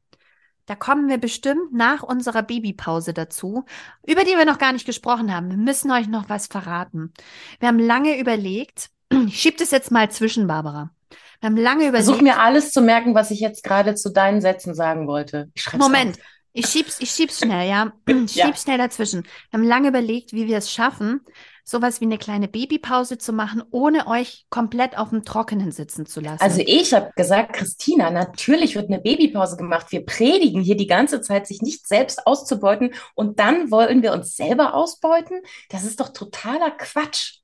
Da 0.68 0.76
kommen 0.76 1.07
wir 1.07 1.18
bestimmt 1.18 1.74
nach 1.74 2.03
unserer 2.03 2.43
Babypause 2.43 3.13
dazu, 3.13 3.63
über 4.05 4.26
die 4.26 4.36
wir 4.36 4.43
noch 4.43 4.57
gar 4.57 4.74
nicht 4.74 4.86
gesprochen 4.86 5.34
haben. 5.34 5.49
Wir 5.49 5.57
müssen 5.57 5.89
euch 5.91 6.07
noch 6.07 6.28
was 6.28 6.47
verraten. 6.47 7.13
Wir 7.59 7.70
haben 7.70 7.80
lange 7.80 8.20
überlegt, 8.20 8.89
ich 9.09 9.39
schieb 9.39 9.57
das 9.57 9.72
jetzt 9.72 9.91
mal 9.91 10.11
zwischen, 10.11 10.45
Barbara. 10.45 10.91
Wir 11.39 11.49
haben 11.49 11.55
lange 11.55 11.88
überlegt. 11.88 12.05
Versuch 12.05 12.22
mir 12.22 12.39
alles 12.39 12.72
zu 12.72 12.82
merken, 12.82 13.15
was 13.15 13.32
ich 13.32 13.39
jetzt 13.39 13.63
gerade 13.63 13.95
zu 13.95 14.09
deinen 14.09 14.41
Sätzen 14.41 14.76
sagen 14.76 15.07
wollte. 15.07 15.49
Moment, 15.78 16.18
auf. 16.18 16.24
ich 16.51 16.65
schieb's, 16.65 16.99
ich 16.99 17.11
schieb's 17.11 17.39
schnell, 17.39 17.70
ja. 17.70 17.93
Ich 18.26 18.36
ja. 18.36 18.45
schieb's 18.45 18.63
schnell 18.63 18.78
dazwischen. 18.78 19.24
Wir 19.24 19.59
haben 19.59 19.68
lange 19.68 19.88
überlegt, 19.88 20.34
wie 20.34 20.47
wir 20.47 20.57
es 20.57 20.70
schaffen, 20.70 21.22
sowas 21.70 21.99
wie 21.99 22.05
eine 22.05 22.18
kleine 22.18 22.47
Babypause 22.47 23.18
zu 23.18 23.34
machen, 23.34 23.61
ohne 23.72 24.07
euch 24.07 24.45
komplett 24.49 24.97
auf 24.97 25.09
dem 25.09 25.26
Trockenen 25.26 25.74
sitzen 25.74 26.05
zu 26.05 26.22
lassen. 26.22 26.41
Also 26.41 26.61
ich 26.65 26.93
habe 26.93 27.11
gesagt, 27.18 27.53
Christina, 27.53 28.09
natürlich 28.09 28.76
wird 28.76 28.89
eine 28.89 29.01
Babypause 29.01 29.57
gemacht. 29.57 29.91
Wir 29.91 30.05
predigen 30.05 30.61
hier 30.61 30.78
die 30.78 30.88
ganze 30.88 31.20
Zeit, 31.20 31.45
sich 31.45 31.61
nicht 31.61 31.86
selbst 31.86 32.26
auszubeuten 32.26 32.93
und 33.15 33.39
dann 33.39 33.70
wollen 33.70 34.01
wir 34.01 34.13
uns 34.13 34.38
selber 34.38 34.76
ausbeuten. 34.76 35.41
Das 35.70 35.84
ist 35.84 35.99
doch 35.99 36.09
totaler 36.09 36.72
Quatsch. 36.72 37.39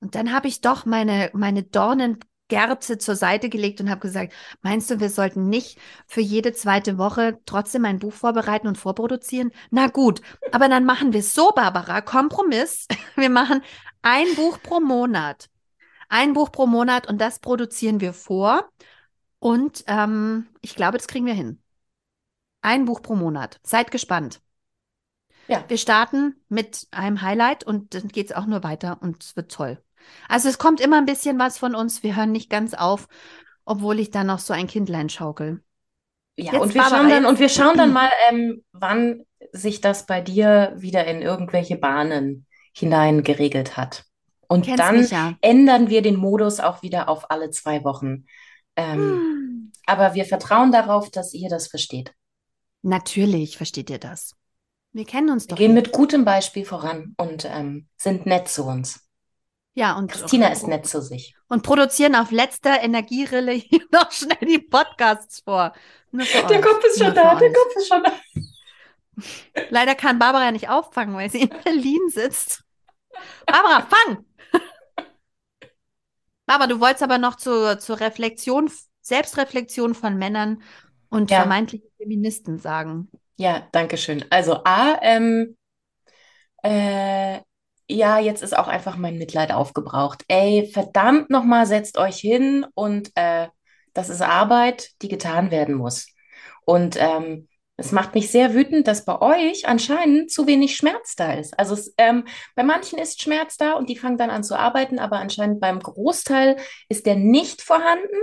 Und 0.00 0.16
dann 0.16 0.32
habe 0.32 0.48
ich 0.48 0.60
doch 0.60 0.84
meine, 0.84 1.30
meine 1.32 1.62
Dornen 1.62 2.18
Gerze 2.52 2.98
zur 2.98 3.16
Seite 3.16 3.48
gelegt 3.48 3.80
und 3.80 3.88
habe 3.88 4.02
gesagt, 4.02 4.34
meinst 4.60 4.90
du, 4.90 5.00
wir 5.00 5.08
sollten 5.08 5.48
nicht 5.48 5.78
für 6.06 6.20
jede 6.20 6.52
zweite 6.52 6.98
Woche 6.98 7.38
trotzdem 7.46 7.86
ein 7.86 7.98
Buch 7.98 8.12
vorbereiten 8.12 8.68
und 8.68 8.76
vorproduzieren? 8.76 9.52
Na 9.70 9.86
gut, 9.86 10.20
aber 10.50 10.68
dann 10.68 10.84
machen 10.84 11.14
wir 11.14 11.20
es 11.20 11.34
so, 11.34 11.52
Barbara, 11.52 12.02
Kompromiss. 12.02 12.88
Wir 13.16 13.30
machen 13.30 13.62
ein 14.02 14.26
Buch 14.36 14.58
pro 14.62 14.80
Monat. 14.80 15.48
Ein 16.10 16.34
Buch 16.34 16.52
pro 16.52 16.66
Monat 16.66 17.08
und 17.08 17.22
das 17.22 17.38
produzieren 17.38 18.00
wir 18.02 18.12
vor. 18.12 18.68
Und 19.38 19.84
ähm, 19.86 20.46
ich 20.60 20.74
glaube, 20.74 20.98
das 20.98 21.06
kriegen 21.06 21.24
wir 21.24 21.34
hin. 21.34 21.62
Ein 22.60 22.84
Buch 22.84 23.00
pro 23.00 23.14
Monat. 23.14 23.60
Seid 23.62 23.90
gespannt. 23.90 24.42
Ja. 25.48 25.64
Wir 25.68 25.78
starten 25.78 26.36
mit 26.48 26.86
einem 26.90 27.22
Highlight 27.22 27.64
und 27.64 27.94
dann 27.94 28.08
geht 28.08 28.26
es 28.26 28.36
auch 28.36 28.46
nur 28.46 28.62
weiter 28.62 28.98
und 29.00 29.22
es 29.22 29.36
wird 29.36 29.50
toll. 29.50 29.82
Also 30.28 30.48
es 30.48 30.58
kommt 30.58 30.80
immer 30.80 30.98
ein 30.98 31.06
bisschen 31.06 31.38
was 31.38 31.58
von 31.58 31.74
uns. 31.74 32.02
Wir 32.02 32.16
hören 32.16 32.32
nicht 32.32 32.50
ganz 32.50 32.74
auf, 32.74 33.08
obwohl 33.64 34.00
ich 34.00 34.10
da 34.10 34.24
noch 34.24 34.38
so 34.38 34.52
ein 34.52 34.66
Kindlein 34.66 35.08
schaukel. 35.08 35.62
Ja, 36.36 36.52
Jetzt 36.52 36.62
und 36.62 36.74
wir 36.74 36.82
schauen 36.84 37.08
dann, 37.08 37.26
und 37.26 37.38
wir 37.38 37.48
schauen 37.48 37.76
dann 37.76 37.92
mal, 37.94 38.10
ähm, 38.30 38.64
wann 38.72 39.24
sich 39.52 39.80
das 39.80 40.06
bei 40.06 40.20
dir 40.20 40.72
wieder 40.76 41.06
in 41.06 41.20
irgendwelche 41.20 41.76
Bahnen 41.76 42.46
hinein 42.74 43.22
geregelt 43.22 43.76
hat. 43.76 44.04
Und 44.48 44.68
dann 44.78 45.00
mich, 45.00 45.10
ja. 45.10 45.34
ändern 45.40 45.88
wir 45.88 46.02
den 46.02 46.16
Modus 46.16 46.60
auch 46.60 46.82
wieder 46.82 47.08
auf 47.08 47.30
alle 47.30 47.50
zwei 47.50 47.84
Wochen. 47.84 48.26
Ähm, 48.76 49.00
hm. 49.00 49.72
Aber 49.86 50.14
wir 50.14 50.24
vertrauen 50.24 50.72
darauf, 50.72 51.10
dass 51.10 51.34
ihr 51.34 51.48
das 51.48 51.68
versteht. 51.68 52.14
Natürlich 52.82 53.56
versteht 53.56 53.90
ihr 53.90 53.98
das. 53.98 54.34
Wir 54.92 55.04
kennen 55.06 55.30
uns 55.30 55.46
doch. 55.46 55.58
Wir 55.58 55.66
gehen 55.66 55.74
nicht. 55.74 55.86
mit 55.86 55.92
gutem 55.92 56.24
Beispiel 56.24 56.64
voran 56.64 57.14
und 57.16 57.46
ähm, 57.46 57.88
sind 57.96 58.26
nett 58.26 58.48
zu 58.48 58.64
uns. 58.64 59.00
Ja, 59.74 59.96
und 59.96 60.10
Christina 60.10 60.48
ist 60.48 60.66
nett 60.66 60.86
zu 60.86 61.00
sich. 61.00 61.34
Und 61.48 61.62
produzieren 61.62 62.14
auf 62.14 62.30
letzter 62.30 62.82
Energierille 62.82 63.52
hier 63.52 63.84
noch 63.90 64.10
schnell 64.10 64.46
die 64.46 64.58
Podcasts 64.58 65.40
vor. 65.40 65.72
der. 66.12 66.60
Kopf 66.60 66.84
ist 66.84 67.02
schon 67.02 67.14
da, 67.14 67.34
der 67.34 67.52
Kopf 67.52 67.76
ist 67.76 67.88
schon 67.88 68.02
da. 68.02 68.12
Leider 69.70 69.94
kann 69.94 70.18
Barbara 70.18 70.44
ja 70.44 70.52
nicht 70.52 70.68
auffangen, 70.68 71.14
weil 71.14 71.30
sie 71.30 71.42
in 71.42 71.50
Berlin 71.64 72.00
sitzt. 72.08 72.64
Barbara, 73.46 73.86
fang! 73.86 74.24
Barbara, 76.46 76.66
du 76.66 76.80
wolltest 76.80 77.02
aber 77.02 77.18
noch 77.18 77.36
zur, 77.36 77.78
zur 77.78 78.00
Reflexion, 78.00 78.70
Selbstreflexion 79.00 79.94
von 79.94 80.16
Männern 80.16 80.62
und 81.08 81.30
ja. 81.30 81.38
vermeintlichen 81.38 81.88
Feministen 81.98 82.58
sagen. 82.58 83.10
Ja, 83.36 83.68
danke 83.72 83.96
schön. 83.96 84.24
Also 84.30 84.62
A, 84.64 84.98
ähm, 85.02 85.56
äh, 86.62 87.40
ja, 87.94 88.18
jetzt 88.18 88.42
ist 88.42 88.56
auch 88.56 88.68
einfach 88.68 88.96
mein 88.96 89.18
Mitleid 89.18 89.52
aufgebraucht. 89.52 90.24
Ey, 90.28 90.70
verdammt 90.72 91.30
nochmal, 91.30 91.66
setzt 91.66 91.98
euch 91.98 92.16
hin 92.16 92.66
und 92.74 93.10
äh, 93.14 93.48
das 93.94 94.08
ist 94.08 94.22
Arbeit, 94.22 94.90
die 95.02 95.08
getan 95.08 95.50
werden 95.50 95.74
muss. 95.74 96.06
Und 96.64 96.96
ähm, 96.98 97.48
es 97.76 97.90
macht 97.90 98.14
mich 98.14 98.30
sehr 98.30 98.54
wütend, 98.54 98.86
dass 98.86 99.04
bei 99.04 99.20
euch 99.20 99.66
anscheinend 99.66 100.30
zu 100.30 100.46
wenig 100.46 100.76
Schmerz 100.76 101.16
da 101.16 101.32
ist. 101.32 101.58
Also 101.58 101.74
es, 101.74 101.94
ähm, 101.98 102.24
bei 102.54 102.62
manchen 102.62 102.98
ist 102.98 103.20
Schmerz 103.20 103.56
da 103.56 103.72
und 103.72 103.88
die 103.88 103.96
fangen 103.96 104.18
dann 104.18 104.30
an 104.30 104.44
zu 104.44 104.58
arbeiten, 104.58 104.98
aber 104.98 105.18
anscheinend 105.18 105.60
beim 105.60 105.80
Großteil 105.80 106.56
ist 106.88 107.06
der 107.06 107.16
nicht 107.16 107.62
vorhanden. 107.62 108.16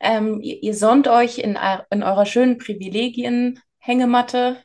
Ähm, 0.00 0.40
ihr, 0.40 0.62
ihr 0.62 0.74
sonnt 0.74 1.08
euch 1.08 1.38
in, 1.38 1.58
in 1.90 2.02
eurer 2.02 2.26
schönen 2.26 2.58
Privilegien-Hängematte. 2.58 4.62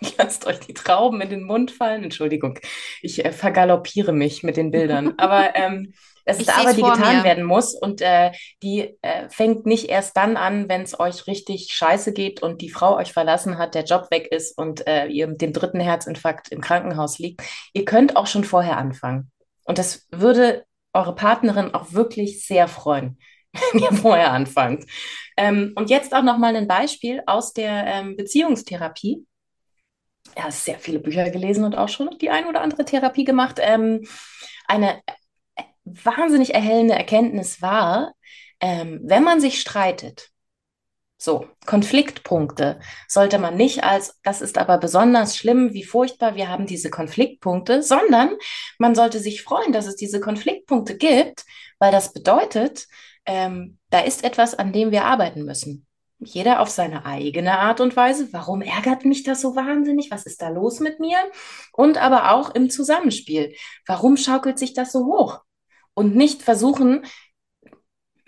Lasst 0.18 0.46
euch 0.46 0.60
die 0.60 0.74
Trauben 0.74 1.20
in 1.20 1.30
den 1.30 1.44
Mund 1.44 1.70
fallen. 1.70 2.04
Entschuldigung, 2.04 2.58
ich 3.02 3.24
äh, 3.24 3.32
vergaloppiere 3.32 4.12
mich 4.12 4.42
mit 4.42 4.56
den 4.56 4.70
Bildern. 4.70 5.14
Aber 5.18 5.54
ähm, 5.54 5.92
es 6.24 6.40
ist 6.40 6.50
Arbeit, 6.50 6.76
die 6.76 6.82
getan 6.82 7.18
mir. 7.18 7.24
werden 7.24 7.44
muss 7.44 7.74
und 7.74 8.00
äh, 8.00 8.32
die 8.62 8.98
äh, 9.00 9.28
fängt 9.28 9.64
nicht 9.64 9.88
erst 9.88 10.16
dann 10.16 10.36
an, 10.36 10.68
wenn 10.68 10.82
es 10.82 10.98
euch 10.98 11.28
richtig 11.28 11.72
scheiße 11.72 12.12
geht 12.12 12.42
und 12.42 12.60
die 12.62 12.68
Frau 12.68 12.96
euch 12.96 13.12
verlassen 13.12 13.58
hat, 13.58 13.76
der 13.76 13.84
Job 13.84 14.08
weg 14.10 14.26
ist 14.32 14.58
und 14.58 14.86
äh, 14.88 15.06
ihr 15.06 15.28
mit 15.28 15.40
dem 15.40 15.52
dritten 15.52 15.78
Herzinfarkt 15.78 16.48
im 16.50 16.60
Krankenhaus 16.60 17.20
liegt. 17.20 17.42
Ihr 17.72 17.84
könnt 17.84 18.16
auch 18.16 18.26
schon 18.26 18.42
vorher 18.42 18.76
anfangen. 18.76 19.30
Und 19.64 19.78
das 19.78 20.08
würde 20.10 20.64
eure 20.92 21.14
Partnerin 21.14 21.74
auch 21.74 21.92
wirklich 21.92 22.44
sehr 22.44 22.66
freuen, 22.66 23.18
wenn 23.72 23.82
ihr 23.82 23.92
vorher 23.92 24.32
anfangt. 24.32 24.84
Ähm, 25.36 25.74
und 25.76 25.90
jetzt 25.90 26.12
auch 26.12 26.22
noch 26.22 26.38
mal 26.38 26.56
ein 26.56 26.66
Beispiel 26.66 27.22
aus 27.26 27.52
der 27.52 27.86
ähm, 27.86 28.16
Beziehungstherapie. 28.16 29.24
Ja, 30.36 30.50
sehr 30.50 30.78
viele 30.78 30.98
Bücher 30.98 31.30
gelesen 31.30 31.64
und 31.64 31.76
auch 31.76 31.88
schon 31.88 32.10
die 32.18 32.30
ein 32.30 32.46
oder 32.46 32.62
andere 32.62 32.84
Therapie 32.84 33.24
gemacht. 33.24 33.58
Ähm, 33.60 34.06
eine 34.66 35.00
wahnsinnig 35.84 36.54
erhellende 36.54 36.94
Erkenntnis 36.94 37.62
war, 37.62 38.14
ähm, 38.60 39.00
wenn 39.04 39.22
man 39.22 39.40
sich 39.40 39.60
streitet, 39.60 40.30
so, 41.18 41.46
Konfliktpunkte 41.64 42.78
sollte 43.08 43.38
man 43.38 43.56
nicht 43.56 43.84
als, 43.84 44.18
das 44.22 44.42
ist 44.42 44.58
aber 44.58 44.76
besonders 44.78 45.36
schlimm, 45.36 45.72
wie 45.72 45.84
furchtbar, 45.84 46.34
wir 46.34 46.48
haben 46.48 46.66
diese 46.66 46.90
Konfliktpunkte, 46.90 47.82
sondern 47.82 48.36
man 48.78 48.94
sollte 48.94 49.18
sich 49.18 49.42
freuen, 49.42 49.72
dass 49.72 49.86
es 49.86 49.96
diese 49.96 50.20
Konfliktpunkte 50.20 50.96
gibt, 50.96 51.46
weil 51.78 51.90
das 51.90 52.12
bedeutet, 52.12 52.86
ähm, 53.24 53.78
da 53.88 54.00
ist 54.00 54.24
etwas, 54.24 54.54
an 54.54 54.72
dem 54.72 54.90
wir 54.90 55.04
arbeiten 55.06 55.44
müssen. 55.44 55.85
Jeder 56.18 56.60
auf 56.60 56.70
seine 56.70 57.04
eigene 57.04 57.58
Art 57.58 57.80
und 57.80 57.96
Weise. 57.96 58.28
Warum 58.32 58.62
ärgert 58.62 59.04
mich 59.04 59.22
das 59.22 59.40
so 59.40 59.54
wahnsinnig? 59.54 60.10
Was 60.10 60.26
ist 60.26 60.40
da 60.40 60.48
los 60.48 60.80
mit 60.80 60.98
mir? 60.98 61.18
Und 61.72 61.98
aber 61.98 62.32
auch 62.32 62.54
im 62.54 62.70
Zusammenspiel. 62.70 63.54
Warum 63.86 64.16
schaukelt 64.16 64.58
sich 64.58 64.72
das 64.74 64.92
so 64.92 65.04
hoch? 65.06 65.40
und 65.96 66.14
nicht 66.14 66.42
versuchen, 66.42 67.04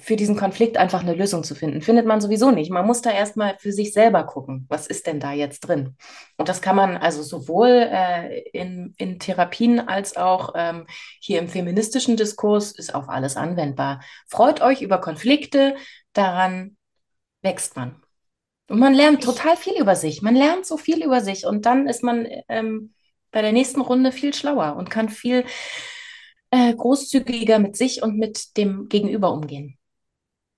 für 0.01 0.15
diesen 0.15 0.37
Konflikt 0.37 0.77
einfach 0.77 1.03
eine 1.03 1.15
Lösung 1.15 1.43
zu 1.43 1.57
finden. 1.57 1.83
Findet 1.83 2.07
man 2.07 2.21
sowieso 2.21 2.53
nicht. 2.53 2.71
Man 2.71 2.87
muss 2.87 3.03
da 3.03 3.11
erstmal 3.11 3.59
für 3.59 3.73
sich 3.73 3.93
selber 3.93 4.25
gucken, 4.25 4.65
was 4.69 4.87
ist 4.87 5.09
denn 5.09 5.19
da 5.19 5.33
jetzt 5.33 5.61
drin. 5.61 5.97
Und 6.37 6.49
das 6.49 6.63
kann 6.63 6.77
man 6.77 6.97
also 6.97 7.23
sowohl 7.23 7.89
äh, 7.91 8.43
in, 8.53 8.95
in 8.97 9.19
Therapien 9.19 9.81
als 9.81 10.17
auch 10.17 10.53
ähm, 10.55 10.87
hier 11.21 11.41
im 11.41 11.49
feministischen 11.49 12.17
Diskurs 12.17 12.71
ist 12.71 12.95
auf 12.95 13.09
alles 13.09 13.37
anwendbar. 13.37 14.01
Freut 14.29 14.61
euch 14.61 14.83
über 14.83 14.99
Konflikte, 15.01 15.75
daran 16.13 16.78
wächst 17.43 17.77
man. 17.77 18.01
Und 18.69 18.79
man 18.79 18.95
lernt 18.95 19.23
total 19.23 19.57
viel 19.57 19.81
über 19.81 19.97
sich. 19.97 20.23
Man 20.23 20.35
lernt 20.35 20.67
so 20.67 20.77
viel 20.77 21.03
über 21.03 21.21
sich 21.21 21.47
und 21.47 21.65
dann 21.65 21.89
ist 21.89 22.03
man 22.03 22.27
ähm, 22.49 22.93
bei 23.31 23.43
der 23.43 23.53
nächsten 23.53 23.81
Runde 23.81 24.13
viel 24.13 24.35
schlauer 24.35 24.77
und 24.77 24.91
kann 24.91 25.09
viel 25.09 25.45
äh, 26.51 26.75
großzügiger 26.75 27.59
mit 27.59 27.77
sich 27.77 28.03
und 28.03 28.19
mit 28.19 28.57
dem 28.57 28.89
Gegenüber 28.89 29.33
umgehen. 29.33 29.79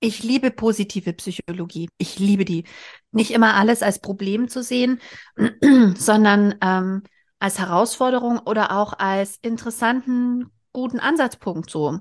Ich 0.01 0.22
liebe 0.22 0.51
positive 0.51 1.12
Psychologie. 1.12 1.89
Ich 1.99 2.18
liebe 2.18 2.45
die. 2.45 2.64
Nicht 3.12 3.33
immer 3.33 3.55
alles 3.55 3.83
als 3.83 3.99
Problem 4.01 4.49
zu 4.49 4.62
sehen, 4.62 5.01
sondern 5.95 6.55
ähm, 6.62 7.03
als 7.39 7.59
Herausforderung 7.59 8.39
oder 8.39 8.76
auch 8.78 8.95
als 8.99 9.39
interessanten, 9.43 10.51
guten 10.72 11.01
Ansatzpunkt 11.01 11.70
so. 11.70 11.99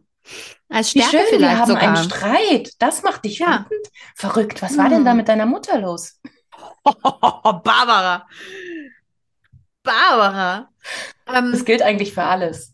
Als 0.70 0.91
Stärke 0.91 1.11
Wie 1.11 1.17
schön, 1.17 1.26
vielleicht 1.30 1.41
wir 1.41 1.59
haben 1.59 1.67
sogar. 1.67 1.84
einen 1.84 1.97
Streit. 1.97 2.74
Das 2.80 3.03
macht 3.03 3.26
dich 3.26 3.39
ja. 3.39 3.65
wütend. 3.70 3.89
Verrückt. 4.15 4.61
Was 4.61 4.72
hm. 4.72 4.78
war 4.78 4.89
denn 4.89 5.05
da 5.05 5.11
hm. 5.11 5.17
mit 5.17 5.28
deiner 5.28 5.45
Mutter 5.45 5.80
los? 5.80 6.20
Barbara. 6.84 8.28
Barbara. 9.84 10.70
Ähm, 11.28 11.51
das 11.51 11.65
gilt 11.65 11.82
eigentlich 11.82 12.13
für 12.13 12.24
alles. 12.24 12.74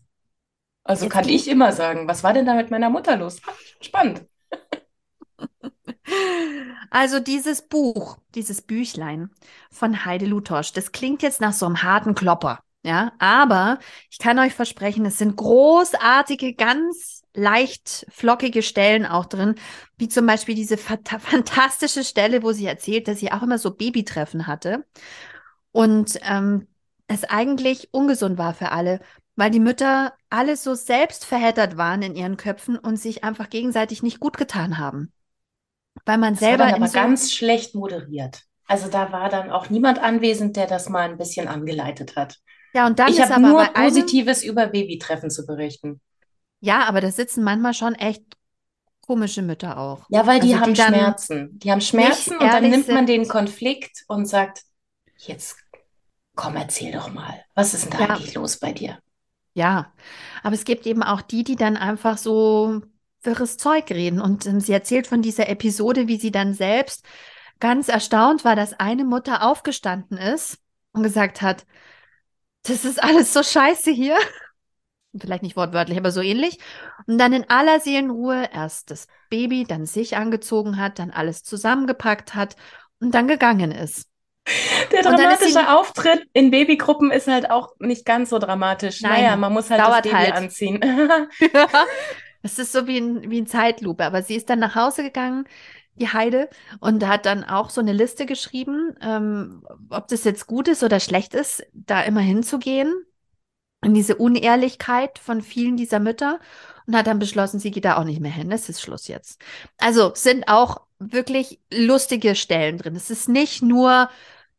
Also 0.84 1.08
kann 1.08 1.28
ich 1.28 1.48
immer 1.48 1.72
sagen, 1.72 2.06
was 2.06 2.22
war 2.22 2.32
denn 2.32 2.46
da 2.46 2.54
mit 2.54 2.70
meiner 2.70 2.90
Mutter 2.90 3.16
los? 3.16 3.40
Spannend. 3.80 4.26
Also 6.88 7.18
dieses 7.18 7.62
Buch, 7.62 8.18
dieses 8.36 8.62
Büchlein 8.62 9.30
von 9.70 10.04
Heide 10.04 10.24
Lutosch, 10.24 10.72
das 10.72 10.92
klingt 10.92 11.20
jetzt 11.20 11.40
nach 11.40 11.52
so 11.52 11.66
einem 11.66 11.82
harten 11.82 12.14
Klopper, 12.14 12.60
ja, 12.84 13.12
aber 13.18 13.80
ich 14.10 14.18
kann 14.18 14.38
euch 14.38 14.54
versprechen, 14.54 15.04
es 15.04 15.18
sind 15.18 15.36
großartige, 15.36 16.54
ganz 16.54 17.15
leicht 17.36 18.06
flockige 18.10 18.62
Stellen 18.62 19.06
auch 19.06 19.26
drin, 19.26 19.54
wie 19.96 20.08
zum 20.08 20.26
Beispiel 20.26 20.54
diese 20.54 20.76
fantastische 20.78 22.04
Stelle, 22.04 22.42
wo 22.42 22.52
sie 22.52 22.66
erzählt, 22.66 23.08
dass 23.08 23.20
sie 23.20 23.32
auch 23.32 23.42
immer 23.42 23.58
so 23.58 23.72
Babytreffen 23.72 24.46
hatte 24.46 24.84
und 25.72 26.18
ähm, 26.22 26.66
es 27.06 27.24
eigentlich 27.24 27.88
ungesund 27.92 28.38
war 28.38 28.54
für 28.54 28.72
alle 28.72 29.00
weil 29.36 29.50
die 29.50 29.60
Mütter 29.60 30.14
alle 30.30 30.56
so 30.56 30.74
selbst 30.74 31.24
verheddert 31.24 31.76
waren 31.76 32.02
in 32.02 32.16
ihren 32.16 32.36
Köpfen 32.36 32.76
und 32.76 32.96
sich 32.96 33.22
einfach 33.22 33.50
gegenseitig 33.50 34.02
nicht 34.02 34.18
gut 34.18 34.36
getan 34.38 34.78
haben. 34.78 35.12
Weil 36.04 36.18
man 36.18 36.34
das 36.34 36.40
selber. 36.40 36.64
War 36.64 36.70
dann 36.72 36.82
aber 36.82 36.88
so 36.88 36.94
ganz 36.94 37.32
schlecht 37.32 37.74
moderiert. 37.74 38.42
Also 38.66 38.88
da 38.88 39.12
war 39.12 39.28
dann 39.28 39.50
auch 39.50 39.70
niemand 39.70 40.02
anwesend, 40.02 40.56
der 40.56 40.66
das 40.66 40.88
mal 40.88 41.08
ein 41.08 41.18
bisschen 41.18 41.46
angeleitet 41.46 42.16
hat. 42.16 42.38
Ja, 42.74 42.86
und 42.86 42.98
dann 42.98 43.08
ich 43.08 43.20
habe 43.20 43.40
nur 43.40 43.64
Positives 43.66 44.42
einem... 44.42 44.50
über 44.50 44.66
Babytreffen 44.66 45.30
zu 45.30 45.46
berichten. 45.46 46.00
Ja, 46.66 46.84
aber 46.86 47.00
da 47.00 47.12
sitzen 47.12 47.44
manchmal 47.44 47.74
schon 47.74 47.94
echt 47.94 48.24
komische 49.00 49.40
Mütter 49.40 49.78
auch. 49.78 50.04
Ja, 50.08 50.26
weil 50.26 50.40
die 50.40 50.52
also 50.52 50.62
haben 50.62 50.74
die 50.74 50.82
Schmerzen. 50.82 51.58
Die 51.60 51.70
haben 51.70 51.80
Schmerzen 51.80 52.36
und 52.38 52.42
dann 52.42 52.68
nimmt 52.68 52.88
man 52.88 53.06
den 53.06 53.28
Konflikt 53.28 54.04
und 54.08 54.26
sagt, 54.26 54.62
jetzt 55.16 55.58
komm, 56.34 56.56
erzähl 56.56 56.90
doch 56.90 57.12
mal, 57.12 57.40
was 57.54 57.72
ist 57.72 57.84
denn 57.84 57.90
da 57.92 58.00
ja. 58.00 58.14
eigentlich 58.16 58.34
los 58.34 58.58
bei 58.58 58.72
dir? 58.72 58.98
Ja, 59.54 59.92
aber 60.42 60.56
es 60.56 60.64
gibt 60.64 60.86
eben 60.86 61.04
auch 61.04 61.22
die, 61.22 61.44
die 61.44 61.54
dann 61.54 61.76
einfach 61.76 62.18
so 62.18 62.82
wirres 63.22 63.58
Zeug 63.58 63.88
reden. 63.92 64.20
Und 64.20 64.44
ähm, 64.46 64.58
sie 64.58 64.72
erzählt 64.72 65.06
von 65.06 65.22
dieser 65.22 65.48
Episode, 65.48 66.08
wie 66.08 66.16
sie 66.16 66.32
dann 66.32 66.52
selbst 66.52 67.06
ganz 67.60 67.88
erstaunt 67.88 68.44
war, 68.44 68.56
dass 68.56 68.78
eine 68.80 69.04
Mutter 69.04 69.48
aufgestanden 69.48 70.18
ist 70.18 70.58
und 70.90 71.04
gesagt 71.04 71.42
hat, 71.42 71.64
das 72.64 72.84
ist 72.84 73.00
alles 73.00 73.32
so 73.32 73.44
scheiße 73.44 73.92
hier. 73.92 74.18
Vielleicht 75.20 75.42
nicht 75.42 75.56
wortwörtlich, 75.56 75.98
aber 75.98 76.10
so 76.10 76.20
ähnlich. 76.20 76.58
Und 77.06 77.18
dann 77.18 77.32
in 77.32 77.48
aller 77.48 77.80
Seelenruhe 77.80 78.48
erst 78.52 78.90
das 78.90 79.06
Baby, 79.30 79.64
dann 79.64 79.86
sich 79.86 80.16
angezogen 80.16 80.78
hat, 80.78 80.98
dann 80.98 81.10
alles 81.10 81.42
zusammengepackt 81.42 82.34
hat 82.34 82.56
und 83.00 83.14
dann 83.14 83.28
gegangen 83.28 83.72
ist. 83.72 84.08
Der 84.92 85.02
dramatische 85.02 85.72
Auftritt 85.72 86.28
in 86.32 86.50
Babygruppen 86.50 87.10
ist 87.10 87.26
halt 87.26 87.50
auch 87.50 87.74
nicht 87.80 88.04
ganz 88.04 88.30
so 88.30 88.38
dramatisch. 88.38 89.00
Nein, 89.00 89.22
naja, 89.22 89.36
man 89.36 89.52
muss 89.52 89.70
halt 89.70 89.80
das 89.80 90.02
Baby 90.02 90.14
halt. 90.14 90.34
anziehen. 90.34 90.80
ja, 90.82 91.68
es 92.42 92.58
ist 92.58 92.72
so 92.72 92.86
wie 92.86 92.98
ein, 92.98 93.30
wie 93.30 93.40
ein 93.40 93.46
Zeitlupe. 93.46 94.04
Aber 94.04 94.22
sie 94.22 94.36
ist 94.36 94.48
dann 94.48 94.60
nach 94.60 94.76
Hause 94.76 95.02
gegangen, 95.02 95.46
die 95.96 96.08
Heide, 96.08 96.48
und 96.80 97.06
hat 97.06 97.26
dann 97.26 97.42
auch 97.42 97.70
so 97.70 97.80
eine 97.80 97.92
Liste 97.92 98.26
geschrieben, 98.26 98.94
ähm, 99.00 99.64
ob 99.90 100.08
das 100.08 100.24
jetzt 100.24 100.46
gut 100.46 100.68
ist 100.68 100.84
oder 100.84 101.00
schlecht 101.00 101.34
ist, 101.34 101.66
da 101.72 102.02
immer 102.02 102.20
hinzugehen. 102.20 102.92
In 103.86 103.94
diese 103.94 104.16
Unehrlichkeit 104.16 105.20
von 105.20 105.42
vielen 105.42 105.76
dieser 105.76 106.00
Mütter 106.00 106.40
und 106.86 106.96
hat 106.96 107.06
dann 107.06 107.20
beschlossen, 107.20 107.60
sie 107.60 107.70
geht 107.70 107.84
da 107.84 107.98
auch 107.98 108.04
nicht 108.04 108.20
mehr 108.20 108.32
hin. 108.32 108.50
Es 108.50 108.68
ist 108.68 108.80
Schluss 108.80 109.06
jetzt. 109.06 109.40
Also 109.78 110.12
sind 110.14 110.48
auch 110.48 110.80
wirklich 110.98 111.60
lustige 111.72 112.34
Stellen 112.34 112.78
drin. 112.78 112.96
Es 112.96 113.10
ist 113.10 113.28
nicht 113.28 113.62
nur 113.62 114.10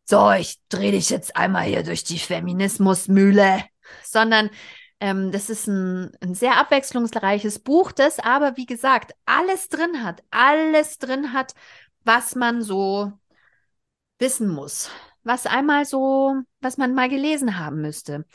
so, 0.05 0.31
ich 0.31 0.59
drehe 0.69 0.93
dich 0.93 1.09
jetzt 1.09 1.35
einmal 1.35 1.65
hier 1.65 1.83
durch 1.83 2.05
die 2.05 2.19
Feminismusmühle, 2.19 3.65
sondern 4.03 4.49
ähm, 5.01 5.31
das 5.33 5.49
ist 5.49 5.67
ein, 5.67 6.11
ein 6.21 6.33
sehr 6.33 6.57
abwechslungsreiches 6.57 7.59
Buch, 7.59 7.91
das 7.91 8.19
aber, 8.19 8.55
wie 8.55 8.65
gesagt, 8.65 9.13
alles 9.25 9.67
drin 9.67 10.03
hat, 10.03 10.23
alles 10.31 10.99
drin 10.99 11.33
hat, 11.33 11.53
was 12.05 12.35
man 12.35 12.61
so 12.61 13.11
wissen 14.19 14.47
muss, 14.47 14.89
was 15.23 15.45
einmal 15.45 15.83
so, 15.85 16.35
was 16.61 16.77
man 16.77 16.95
mal 16.95 17.09
gelesen 17.09 17.59
haben 17.59 17.81
müsste. 17.81 18.25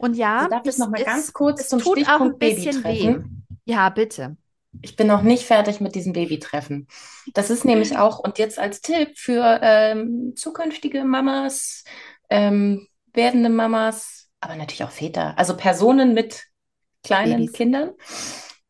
Und 0.00 0.14
ja, 0.16 0.38
also 0.38 0.50
darf 0.50 0.66
ich 0.66 0.78
noch 0.78 0.88
mal 0.88 1.04
ganz 1.04 1.32
kurz 1.34 1.68
zum 1.68 1.78
tut 1.78 1.98
Stichpunkt 1.98 2.22
auch 2.22 2.24
ein 2.24 2.38
bisschen 2.38 2.84
weh. 2.84 3.18
Ja, 3.66 3.90
bitte. 3.90 4.38
Ich 4.80 4.96
bin 4.96 5.06
noch 5.06 5.20
nicht 5.20 5.44
fertig 5.44 5.80
mit 5.80 5.94
diesem 5.94 6.14
Babytreffen. 6.14 6.88
Das 7.34 7.50
ist 7.50 7.66
nämlich 7.66 7.98
auch, 7.98 8.18
und 8.18 8.38
jetzt 8.38 8.58
als 8.58 8.80
Tipp 8.80 9.18
für 9.18 9.58
ähm, 9.62 10.32
zukünftige 10.36 11.04
Mamas, 11.04 11.84
ähm, 12.30 12.86
werdende 13.12 13.50
Mamas, 13.50 14.30
aber 14.40 14.56
natürlich 14.56 14.84
auch 14.84 14.90
Väter, 14.90 15.36
also 15.36 15.54
Personen 15.54 16.14
mit 16.14 16.44
kleinen 17.02 17.40
Babys. 17.40 17.52
Kindern. 17.52 17.90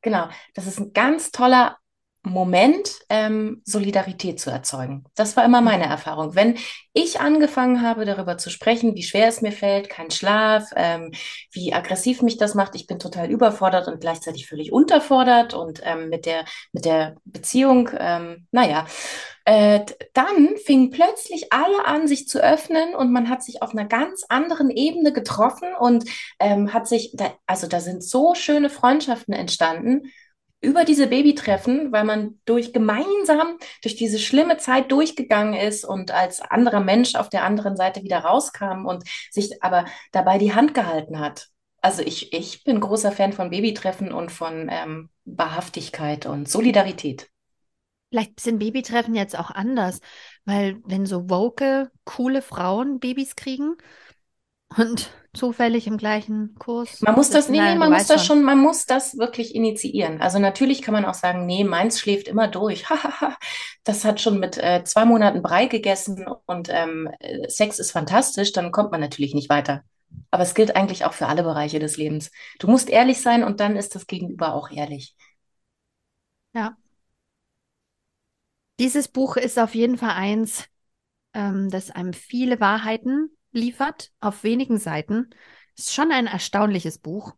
Genau, 0.02 0.28
das 0.54 0.66
ist 0.66 0.80
ein 0.80 0.92
ganz 0.92 1.30
toller 1.30 1.76
Moment, 2.22 3.00
ähm, 3.08 3.62
Solidarität 3.64 4.40
zu 4.40 4.50
erzeugen. 4.50 5.04
Das 5.14 5.38
war 5.38 5.44
immer 5.44 5.62
meine 5.62 5.86
Erfahrung. 5.86 6.34
Wenn 6.34 6.58
ich 6.92 7.18
angefangen 7.18 7.80
habe, 7.80 8.04
darüber 8.04 8.36
zu 8.36 8.50
sprechen, 8.50 8.94
wie 8.94 9.02
schwer 9.02 9.28
es 9.28 9.40
mir 9.40 9.52
fällt, 9.52 9.88
kein 9.88 10.10
Schlaf, 10.10 10.70
ähm, 10.76 11.12
wie 11.50 11.72
aggressiv 11.72 12.20
mich 12.20 12.36
das 12.36 12.54
macht, 12.54 12.74
ich 12.74 12.86
bin 12.86 12.98
total 12.98 13.30
überfordert 13.30 13.88
und 13.88 14.02
gleichzeitig 14.02 14.46
völlig 14.48 14.70
unterfordert 14.70 15.54
und 15.54 15.80
ähm, 15.82 16.10
mit 16.10 16.26
der, 16.26 16.44
mit 16.72 16.84
der 16.84 17.16
Beziehung, 17.24 17.88
ähm, 17.98 18.46
naja, 18.50 18.86
äh, 19.46 19.80
dann 20.12 20.56
fingen 20.62 20.90
plötzlich 20.90 21.52
alle 21.54 21.86
an, 21.86 22.06
sich 22.06 22.28
zu 22.28 22.42
öffnen 22.42 22.94
und 22.94 23.12
man 23.12 23.30
hat 23.30 23.42
sich 23.42 23.62
auf 23.62 23.70
einer 23.70 23.86
ganz 23.86 24.24
anderen 24.28 24.68
Ebene 24.68 25.14
getroffen 25.14 25.68
und 25.78 26.04
ähm, 26.38 26.74
hat 26.74 26.86
sich, 26.86 27.12
da, 27.14 27.32
also 27.46 27.66
da 27.66 27.80
sind 27.80 28.04
so 28.04 28.34
schöne 28.34 28.68
Freundschaften 28.68 29.32
entstanden 29.32 30.12
über 30.60 30.84
diese 30.84 31.06
Babytreffen, 31.06 31.90
weil 31.92 32.04
man 32.04 32.38
durch 32.44 32.72
gemeinsam 32.72 33.56
durch 33.82 33.96
diese 33.96 34.18
schlimme 34.18 34.58
Zeit 34.58 34.92
durchgegangen 34.92 35.54
ist 35.54 35.84
und 35.84 36.10
als 36.10 36.40
anderer 36.40 36.80
Mensch 36.80 37.14
auf 37.14 37.28
der 37.30 37.44
anderen 37.44 37.76
Seite 37.76 38.02
wieder 38.02 38.18
rauskam 38.18 38.84
und 38.84 39.04
sich 39.30 39.62
aber 39.62 39.86
dabei 40.12 40.38
die 40.38 40.54
Hand 40.54 40.74
gehalten 40.74 41.18
hat. 41.18 41.48
Also 41.80 42.02
ich, 42.02 42.32
ich 42.34 42.62
bin 42.62 42.80
großer 42.80 43.10
Fan 43.10 43.32
von 43.32 43.50
Babytreffen 43.50 44.12
und 44.12 44.30
von 44.30 44.68
ähm, 44.70 45.08
Wahrhaftigkeit 45.24 46.26
und 46.26 46.48
Solidarität. 46.48 47.30
Vielleicht 48.10 48.40
sind 48.40 48.58
Babytreffen 48.58 49.14
jetzt 49.14 49.38
auch 49.38 49.50
anders, 49.50 50.00
weil 50.44 50.78
wenn 50.84 51.06
so 51.06 51.30
woke, 51.30 51.90
coole 52.04 52.42
Frauen 52.42 52.98
Babys 52.98 53.36
kriegen 53.36 53.76
und 54.76 55.10
zufällig 55.32 55.86
im 55.86 55.96
gleichen 55.96 56.54
Kurs. 56.58 57.00
Man 57.02 57.14
muss 57.14 57.30
das, 57.30 57.48
nee, 57.48 57.60
nee, 57.60 57.74
man 57.76 57.92
muss 57.92 58.06
das 58.06 58.24
schon, 58.24 58.42
man 58.42 58.58
muss 58.58 58.86
das 58.86 59.16
wirklich 59.18 59.54
initiieren. 59.54 60.20
Also 60.20 60.38
natürlich 60.38 60.82
kann 60.82 60.94
man 60.94 61.04
auch 61.04 61.14
sagen, 61.14 61.46
nee, 61.46 61.64
meins 61.64 62.00
schläft 62.00 62.28
immer 62.28 62.48
durch. 62.48 62.84
das 63.84 64.04
hat 64.04 64.20
schon 64.20 64.38
mit 64.38 64.58
äh, 64.58 64.82
zwei 64.84 65.04
Monaten 65.04 65.42
Brei 65.42 65.66
gegessen 65.66 66.26
und 66.46 66.68
ähm, 66.70 67.08
Sex 67.48 67.78
ist 67.78 67.92
fantastisch, 67.92 68.52
dann 68.52 68.72
kommt 68.72 68.90
man 68.92 69.00
natürlich 69.00 69.34
nicht 69.34 69.50
weiter. 69.50 69.82
Aber 70.32 70.42
es 70.42 70.54
gilt 70.54 70.74
eigentlich 70.76 71.04
auch 71.04 71.12
für 71.12 71.26
alle 71.26 71.42
Bereiche 71.42 71.78
des 71.78 71.96
Lebens. 71.96 72.30
Du 72.58 72.68
musst 72.68 72.88
ehrlich 72.88 73.20
sein 73.20 73.44
und 73.44 73.60
dann 73.60 73.76
ist 73.76 73.94
das 73.94 74.06
Gegenüber 74.06 74.54
auch 74.54 74.70
ehrlich. 74.70 75.14
Ja. 76.52 76.76
Dieses 78.80 79.08
Buch 79.08 79.36
ist 79.36 79.58
auf 79.58 79.74
jeden 79.74 79.98
Fall 79.98 80.14
eins, 80.14 80.64
ähm, 81.34 81.70
das 81.70 81.90
einem 81.90 82.12
viele 82.12 82.58
Wahrheiten 82.60 83.30
liefert 83.52 84.12
auf 84.20 84.44
wenigen 84.44 84.78
Seiten. 84.78 85.30
Ist 85.76 85.94
schon 85.94 86.12
ein 86.12 86.26
erstaunliches 86.26 86.98
Buch. 86.98 87.32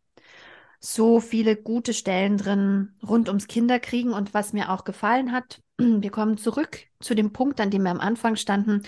So 0.81 1.21
viele 1.21 1.57
gute 1.57 1.95
Stellen 1.95 2.37
drin 2.37 2.97
rund 3.07 3.29
ums 3.29 3.47
Kinderkriegen 3.47 4.13
und 4.13 4.35
was 4.35 4.53
mir 4.53 4.71
auch 4.71 4.85
gefallen 4.85 5.33
hat, 5.33 5.63
wir 5.79 6.11
kommen 6.11 6.37
zurück 6.39 6.79
zu 7.01 7.15
dem 7.15 7.33
Punkt, 7.33 7.61
an 7.61 7.71
dem 7.71 7.83
wir 7.83 7.91
am 7.91 8.01
Anfang 8.01 8.37
standen. 8.37 8.83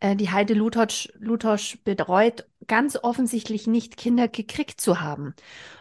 Äh, 0.00 0.16
die 0.16 0.30
Heide 0.30 0.54
Lutosch, 0.54 1.08
Lutosch 1.18 1.78
betreut 1.84 2.46
ganz 2.66 2.96
offensichtlich 2.96 3.66
nicht 3.66 3.96
Kinder 3.96 4.28
gekriegt 4.28 4.80
zu 4.80 5.00
haben. 5.00 5.34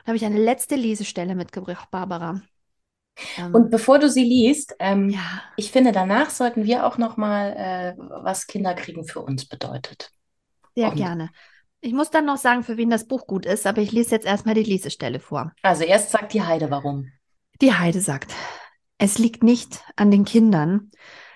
Da 0.03 0.07
habe 0.07 0.17
ich 0.17 0.25
eine 0.25 0.39
letzte 0.39 0.75
Lesestelle 0.75 1.35
mitgebracht, 1.35 1.89
Barbara. 1.89 2.41
Ähm, 3.37 3.55
und 3.55 3.69
bevor 3.69 3.99
du 3.99 4.09
sie 4.09 4.23
liest, 4.23 4.75
ähm, 4.79 5.09
ja. 5.09 5.41
ich 5.55 5.71
finde, 5.71 5.91
danach 5.91 6.29
sollten 6.29 6.65
wir 6.65 6.85
auch 6.85 6.97
noch 6.97 7.17
mal, 7.17 7.53
äh, 7.53 7.93
was 7.97 8.47
Kinderkriegen 8.47 9.05
für 9.05 9.21
uns 9.21 9.47
bedeutet. 9.47 10.11
Sehr 10.79 10.95
gerne. 10.95 11.29
Ich 11.81 11.93
muss 11.93 12.09
dann 12.09 12.25
noch 12.25 12.37
sagen, 12.37 12.63
für 12.63 12.77
wen 12.77 12.89
das 12.89 13.07
Buch 13.07 13.25
gut 13.25 13.45
ist, 13.45 13.65
aber 13.65 13.81
ich 13.81 13.91
lese 13.91 14.11
jetzt 14.11 14.25
erstmal 14.25 14.55
die 14.55 14.63
Lesestelle 14.63 15.19
vor. 15.19 15.53
Also 15.61 15.83
erst 15.83 16.11
sagt 16.11 16.33
die 16.33 16.41
Heide 16.41 16.69
warum. 16.69 17.07
Die 17.61 17.73
Heide 17.73 18.01
sagt, 18.01 18.33
es 18.97 19.17
liegt 19.17 19.43
nicht 19.43 19.81
an 19.95 20.11
den 20.11 20.25
Kindern, 20.25 20.91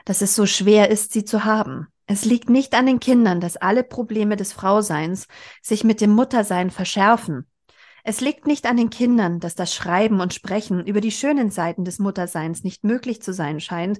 dass 0.05 0.21
es 0.21 0.35
so 0.35 0.45
schwer 0.45 0.89
ist, 0.89 1.13
sie 1.13 1.23
zu 1.23 1.45
haben. 1.45 1.87
Es 2.07 2.25
liegt 2.25 2.49
nicht 2.49 2.75
an 2.75 2.85
den 2.85 2.99
Kindern, 2.99 3.39
dass 3.39 3.55
alle 3.55 3.83
Probleme 3.83 4.35
des 4.35 4.51
Frauseins 4.51 5.27
sich 5.61 5.85
mit 5.85 6.01
dem 6.01 6.11
Muttersein 6.11 6.69
verschärfen. 6.69 7.47
Es 8.03 8.19
liegt 8.19 8.45
nicht 8.45 8.65
an 8.65 8.75
den 8.75 8.89
Kindern, 8.89 9.39
dass 9.39 9.55
das 9.55 9.73
Schreiben 9.73 10.19
und 10.19 10.33
Sprechen 10.33 10.85
über 10.85 10.99
die 10.99 11.11
schönen 11.11 11.51
Seiten 11.51 11.85
des 11.85 11.99
Mutterseins 11.99 12.65
nicht 12.65 12.83
möglich 12.83 13.21
zu 13.21 13.33
sein 13.33 13.61
scheint 13.61 13.99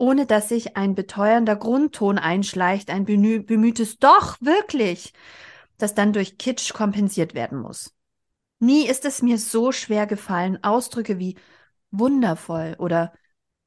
ohne 0.00 0.24
dass 0.24 0.48
sich 0.48 0.76
ein 0.78 0.94
beteuernder 0.94 1.56
Grundton 1.56 2.18
einschleicht, 2.18 2.88
ein 2.90 3.04
bemühtes 3.04 3.98
Doch, 3.98 4.38
wirklich, 4.40 5.12
das 5.76 5.94
dann 5.94 6.14
durch 6.14 6.38
Kitsch 6.38 6.72
kompensiert 6.72 7.34
werden 7.34 7.58
muss. 7.58 7.94
Nie 8.60 8.86
ist 8.86 9.04
es 9.04 9.20
mir 9.20 9.38
so 9.38 9.72
schwer 9.72 10.06
gefallen, 10.06 10.64
Ausdrücke 10.64 11.18
wie 11.18 11.36
wundervoll 11.90 12.76
oder 12.78 13.12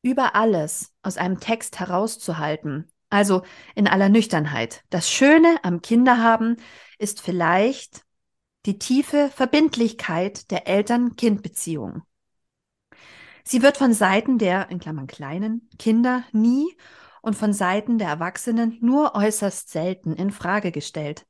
über 0.01 0.35
alles 0.35 0.91
aus 1.03 1.17
einem 1.17 1.39
Text 1.39 1.79
herauszuhalten. 1.79 2.91
Also 3.11 3.43
in 3.75 3.87
aller 3.87 4.09
Nüchternheit. 4.09 4.83
Das 4.89 5.11
Schöne 5.11 5.57
am 5.61 5.83
Kinderhaben 5.83 6.57
ist 6.97 7.21
vielleicht 7.21 8.01
die 8.65 8.79
tiefe 8.79 9.29
Verbindlichkeit 9.29 10.49
der 10.49 10.67
Eltern-Kind-Beziehung. 10.67 12.01
Sie 13.43 13.61
wird 13.61 13.77
von 13.77 13.93
Seiten 13.93 14.37
der, 14.37 14.69
in 14.69 14.79
Klammern 14.79 15.07
kleinen, 15.07 15.69
Kinder 15.77 16.23
nie 16.31 16.75
und 17.21 17.35
von 17.35 17.53
Seiten 17.53 17.97
der 17.97 18.07
Erwachsenen 18.07 18.77
nur 18.81 19.15
äußerst 19.15 19.69
selten 19.69 20.13
in 20.13 20.31
Frage 20.31 20.71
gestellt. 20.71 21.25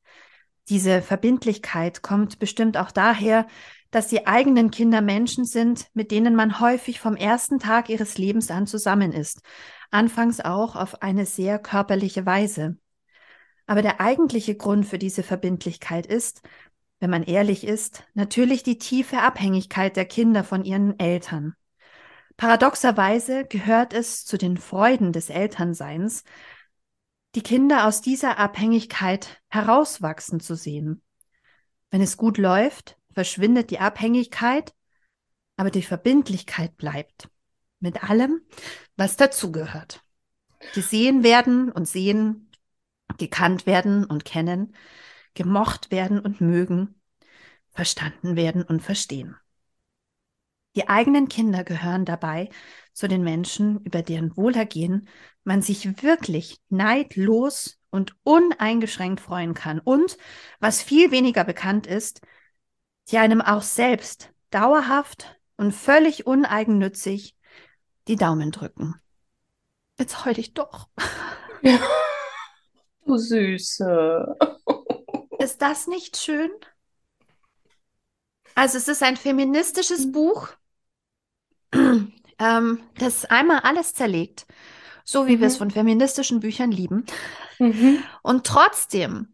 Diese 0.70 1.02
Verbindlichkeit 1.02 2.02
kommt 2.02 2.40
bestimmt 2.40 2.78
auch 2.78 2.92
daher, 2.92 3.48
dass 3.92 4.08
die 4.08 4.26
eigenen 4.26 4.72
Kinder 4.72 5.02
Menschen 5.02 5.46
sind, 5.46 5.88
mit 5.94 6.12
denen 6.12 6.36
man 6.36 6.60
häufig 6.60 7.00
vom 7.00 7.16
ersten 7.16 7.60
Tag 7.60 7.90
ihres 7.90 8.18
Lebens 8.18 8.50
an 8.50 8.66
zusammen 8.66 9.12
ist, 9.12 9.42
anfangs 9.92 10.40
auch 10.40 10.76
auf 10.76 11.02
eine 11.02 11.26
sehr 11.26 11.60
körperliche 11.60 12.26
Weise. 12.26 12.78
Aber 13.68 13.82
der 13.82 14.02
eigentliche 14.02 14.56
Grund 14.56 14.86
für 14.86 14.98
diese 14.98 15.24
Verbindlichkeit 15.24 16.08
ist, 16.08 16.42
wenn 17.00 17.10
man 17.10 17.24
ehrlich 17.24 17.66
ist, 17.66 18.04
natürlich 18.14 18.64
die 18.64 18.78
tiefe 18.78 19.20
Abhängigkeit 19.20 19.96
der 19.96 20.06
Kinder 20.06 20.44
von 20.44 20.64
ihren 20.64 20.98
Eltern. 21.00 21.56
Paradoxerweise 22.44 23.46
gehört 23.46 23.94
es 23.94 24.26
zu 24.26 24.38
den 24.38 24.58
Freuden 24.58 25.14
des 25.14 25.30
Elternseins, 25.30 26.26
die 27.36 27.42
Kinder 27.42 27.88
aus 27.88 28.02
dieser 28.02 28.38
Abhängigkeit 28.38 29.42
herauswachsen 29.48 30.42
zu 30.42 30.56
sehen. 30.56 31.02
Wenn 31.90 32.02
es 32.02 32.18
gut 32.18 32.38
läuft, 32.38 32.98
verschwindet 33.14 33.72
die 33.72 33.80
Abhängigkeit, 33.80 34.74
aber 35.56 35.72
die 35.72 35.84
Verbindlichkeit 35.84 36.76
bleibt. 36.76 37.30
Mit 37.80 38.04
allem, 38.04 38.42
was 38.98 39.16
dazugehört. 39.16 40.04
Gesehen 40.74 41.24
werden 41.24 41.72
und 41.72 41.88
sehen, 41.88 42.52
gekannt 43.18 43.66
werden 43.66 44.04
und 44.04 44.26
kennen, 44.26 44.76
gemocht 45.34 45.92
werden 45.92 46.20
und 46.20 46.42
mögen, 46.42 47.00
verstanden 47.72 48.36
werden 48.36 48.64
und 48.64 48.82
verstehen. 48.82 49.38
Die 50.76 50.90
eigenen 50.90 51.30
Kinder 51.30 51.64
gehören 51.64 52.06
dabei 52.06 52.50
zu 52.94 53.08
den 53.08 53.24
Menschen, 53.24 53.80
über 53.84 54.02
deren 54.02 54.36
Wohlergehen 54.36 55.08
man 55.44 55.62
sich 55.62 56.02
wirklich 56.02 56.62
neidlos 56.70 57.80
und 57.90 58.16
uneingeschränkt 58.24 59.22
freuen 59.22 59.54
kann 59.54 59.80
und, 59.80 60.18
was 60.60 60.82
viel 60.82 61.12
weniger 61.12 61.44
bekannt 61.44 61.86
ist, 61.86 62.22
die 63.10 63.18
einem 63.18 63.42
auch 63.42 63.62
selbst 63.62 64.32
dauerhaft 64.50 65.40
und 65.58 65.74
völlig 65.74 66.26
uneigennützig 66.26 67.36
die 68.08 68.16
Daumen 68.16 68.52
drücken. 68.52 68.96
Jetzt 70.00 70.26
heul 70.26 70.38
ich 70.40 70.54
doch. 70.54 70.90
Ja. 71.62 71.80
Du 73.06 73.18
Süße. 73.18 74.38
Ist 75.38 75.62
das 75.62 75.88
nicht 75.88 76.16
schön? 76.16 76.50
Also 78.56 78.78
es 78.78 78.88
ist 78.88 79.04
ein 79.04 79.18
feministisches 79.18 80.10
Buch, 80.10 80.50
ähm, 82.40 82.80
das 82.98 83.26
einmal 83.26 83.60
alles 83.60 83.94
zerlegt, 83.94 84.46
so 85.04 85.28
wie 85.28 85.38
mhm. 85.38 85.42
wir 85.42 85.48
es 85.48 85.56
mhm. 85.56 85.60
von 85.60 85.72
feministischen 85.72 86.40
Büchern 86.40 86.72
lieben. 86.72 87.06
Mhm. 87.60 88.04
Und 88.22 88.46
trotzdem 88.46 89.30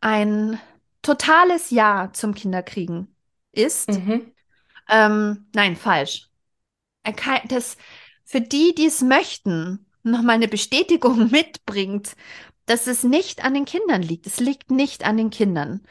ein 0.00 0.60
totales 1.02 1.70
Ja 1.70 2.10
zum 2.12 2.34
Kinderkriegen 2.34 3.14
ist. 3.52 3.90
Mhm. 3.90 4.32
Ähm, 4.88 5.46
nein, 5.54 5.76
falsch. 5.76 6.28
Das 7.48 7.76
für 8.24 8.40
die, 8.40 8.74
die 8.74 8.86
es 8.86 9.02
möchten, 9.02 9.86
nochmal 10.02 10.34
eine 10.34 10.48
Bestätigung 10.48 11.30
mitbringt, 11.30 12.16
dass 12.66 12.86
es 12.88 13.04
nicht 13.04 13.44
an 13.44 13.54
den 13.54 13.64
Kindern 13.64 14.02
liegt. 14.02 14.26
Es 14.26 14.40
liegt 14.40 14.70
nicht 14.70 15.06
an 15.06 15.16
den 15.16 15.30
Kindern. 15.30 15.82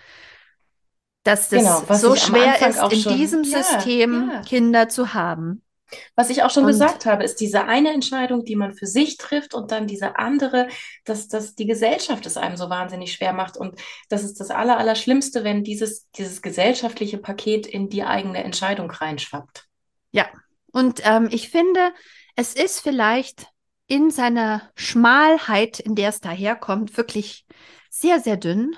Dass 1.24 1.50
das 1.50 1.64
genau, 1.64 1.96
so 1.96 2.16
schwer 2.16 2.68
ist, 2.68 2.78
in 2.94 3.02
schon, 3.02 3.18
diesem 3.18 3.44
ja, 3.44 3.64
System 3.64 4.30
ja. 4.30 4.42
Kinder 4.42 4.90
zu 4.90 5.14
haben. 5.14 5.64
Was 6.16 6.30
ich 6.30 6.44
auch 6.44 6.50
schon 6.50 6.64
und, 6.64 6.72
gesagt 6.72 7.06
habe, 7.06 7.24
ist 7.24 7.40
diese 7.40 7.66
eine 7.66 7.94
Entscheidung, 7.94 8.44
die 8.44 8.56
man 8.56 8.74
für 8.74 8.88
sich 8.88 9.18
trifft 9.18 9.54
und 9.54 9.72
dann 9.72 9.88
diese 9.88 10.18
andere, 10.18 10.68
dass, 11.04 11.28
dass 11.28 11.56
die 11.56 11.68
Gesellschaft 11.68 12.26
es 12.26 12.38
einem 12.38 12.58
so 12.58 12.70
wahnsinnig 12.70 13.14
schwer 13.14 13.34
macht. 13.34 13.58
Und 13.58 13.80
das 14.10 14.24
ist 14.24 14.40
das 14.40 14.50
Aller, 14.50 14.78
Allerschlimmste, 14.78 15.44
wenn 15.44 15.64
dieses, 15.64 16.10
dieses 16.12 16.42
gesellschaftliche 16.42 17.18
Paket 17.18 17.68
in 17.68 17.90
die 17.90 18.04
eigene 18.04 18.44
Entscheidung 18.44 18.90
reinschwappt. 18.90 19.66
Ja, 20.12 20.28
und 20.72 21.02
ähm, 21.04 21.30
ich 21.32 21.50
finde, 21.50 21.94
es 22.36 22.54
ist 22.54 22.82
vielleicht 22.82 23.48
in 23.88 24.10
seiner 24.10 24.70
Schmalheit, 24.76 25.80
in 25.80 25.96
der 25.96 26.10
es 26.10 26.20
daherkommt, 26.20 26.98
wirklich 26.98 27.46
sehr, 27.90 28.20
sehr 28.20 28.38
dünn. 28.38 28.76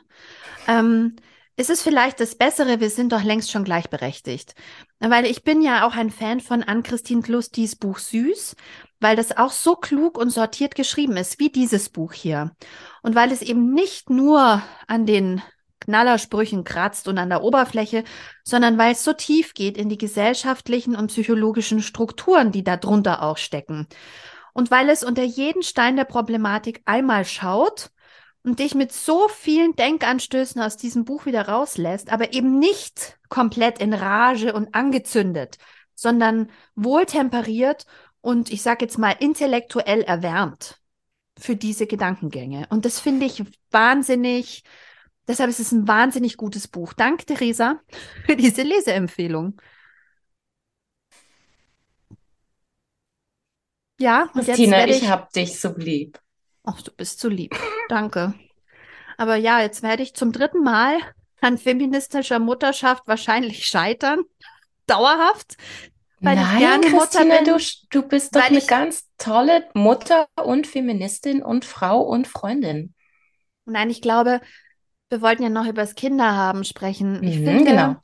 Ähm, 0.67 1.15
ist 1.57 1.71
es 1.71 1.81
vielleicht 1.81 2.19
das 2.19 2.35
Bessere, 2.35 2.79
wir 2.79 2.91
sind 2.91 3.11
doch 3.11 3.23
längst 3.23 3.51
schon 3.51 3.63
gleichberechtigt. 3.63 4.53
Weil 4.99 5.25
ich 5.25 5.43
bin 5.43 5.61
ja 5.63 5.87
auch 5.87 5.95
ein 5.95 6.11
Fan 6.11 6.39
von 6.39 6.61
Ann-Christine 6.61 7.23
Klustis 7.23 7.75
Buch 7.75 7.97
Süß, 7.97 8.55
weil 8.99 9.15
das 9.15 9.35
auch 9.35 9.51
so 9.51 9.75
klug 9.75 10.19
und 10.19 10.29
sortiert 10.29 10.75
geschrieben 10.75 11.17
ist, 11.17 11.39
wie 11.39 11.49
dieses 11.49 11.89
Buch 11.89 12.13
hier. 12.13 12.51
Und 13.01 13.15
weil 13.15 13.31
es 13.31 13.41
eben 13.41 13.73
nicht 13.73 14.11
nur 14.11 14.61
an 14.85 15.07
den 15.07 15.41
Knallersprüchen 15.79 16.63
kratzt 16.63 17.07
und 17.07 17.17
an 17.17 17.29
der 17.29 17.43
Oberfläche, 17.43 18.03
sondern 18.43 18.77
weil 18.77 18.91
es 18.91 19.03
so 19.03 19.13
tief 19.13 19.55
geht 19.55 19.77
in 19.77 19.89
die 19.89 19.97
gesellschaftlichen 19.97 20.95
und 20.95 21.07
psychologischen 21.07 21.81
Strukturen, 21.81 22.51
die 22.51 22.63
da 22.63 22.77
drunter 22.77 23.23
auch 23.23 23.37
stecken. 23.37 23.87
Und 24.53 24.69
weil 24.69 24.89
es 24.89 25.03
unter 25.03 25.23
jeden 25.23 25.63
Stein 25.63 25.95
der 25.95 26.05
Problematik 26.05 26.81
einmal 26.85 27.25
schaut 27.25 27.89
und 28.47 28.59
dich 28.59 28.75
mit 28.75 28.93
so 28.93 29.27
vielen 29.27 29.75
Denkanstößen 29.75 30.61
aus 30.61 30.77
diesem 30.77 31.03
Buch 31.03 31.25
wieder 31.25 31.49
rauslässt, 31.49 32.13
aber 32.13 32.31
eben 32.31 32.59
nicht 32.59 33.19
komplett 33.27 33.79
in 33.79 33.93
Rage 33.93 34.53
und 34.53 34.73
angezündet, 34.73 35.57
sondern 35.95 36.49
wohltemperiert 36.73 37.85
und 38.21 38.49
ich 38.49 38.61
sage 38.61 38.85
jetzt 38.85 38.97
mal 38.97 39.13
intellektuell 39.19 40.01
erwärmt 40.01 40.79
für 41.37 41.57
diese 41.57 41.87
Gedankengänge. 41.87 42.67
Und 42.69 42.85
das 42.85 43.01
finde 43.01 43.25
ich 43.25 43.43
wahnsinnig 43.69 44.63
Deshalb 45.27 45.49
ist 45.49 45.59
es 45.59 45.73
ein 45.73 45.85
wahnsinnig 45.89 46.37
gutes 46.37 46.69
Buch. 46.69 46.93
Danke, 46.93 47.25
Theresa, 47.25 47.81
für 48.25 48.37
diese 48.37 48.61
Leseempfehlung. 48.61 49.59
Ja, 53.99 54.29
und 54.33 54.45
Christina, 54.45 54.85
jetzt 54.85 54.95
ich, 54.95 55.03
ich 55.03 55.09
hab 55.09 55.33
dich 55.33 55.59
so 55.59 55.73
lieb. 55.75 56.17
Ach, 56.67 56.81
du 56.81 56.91
bist 56.91 57.21
so 57.21 57.29
lieb. 57.29 57.55
Danke. 57.87 58.33
Aber 59.17 59.37
ja, 59.37 59.61
jetzt 59.61 59.83
werde 59.83 60.03
ich 60.03 60.13
zum 60.13 60.33
dritten 60.33 60.63
Mal 60.63 60.99
an 61.39 61.57
feministischer 61.57 62.39
Mutterschaft 62.39 63.03
wahrscheinlich 63.07 63.65
scheitern. 63.65 64.19
Dauerhaft. 64.85 65.55
Weil 66.19 66.35
Nein, 66.35 66.53
ich 66.53 66.59
gerne 66.59 66.89
Mutter 66.89 67.25
bin, 67.25 67.45
du, 67.45 67.57
du 67.89 68.01
bist 68.07 68.35
doch 68.35 68.43
eine 68.43 68.57
ich, 68.57 68.67
ganz 68.67 69.07
tolle 69.17 69.69
Mutter 69.75 70.27
und 70.43 70.67
Feministin 70.67 71.41
und 71.41 71.63
Frau 71.63 72.01
und 72.01 72.27
Freundin. 72.27 72.93
Nein, 73.65 73.89
ich 73.89 74.01
glaube, 74.01 74.41
wir 75.09 75.21
wollten 75.21 75.43
ja 75.43 75.49
noch 75.49 75.67
über 75.67 75.81
das 75.81 75.95
Kinderhaben 75.95 76.65
sprechen. 76.65 77.23
Ich 77.23 77.39
mhm, 77.39 77.45
finde, 77.45 77.71
genau. 77.71 77.95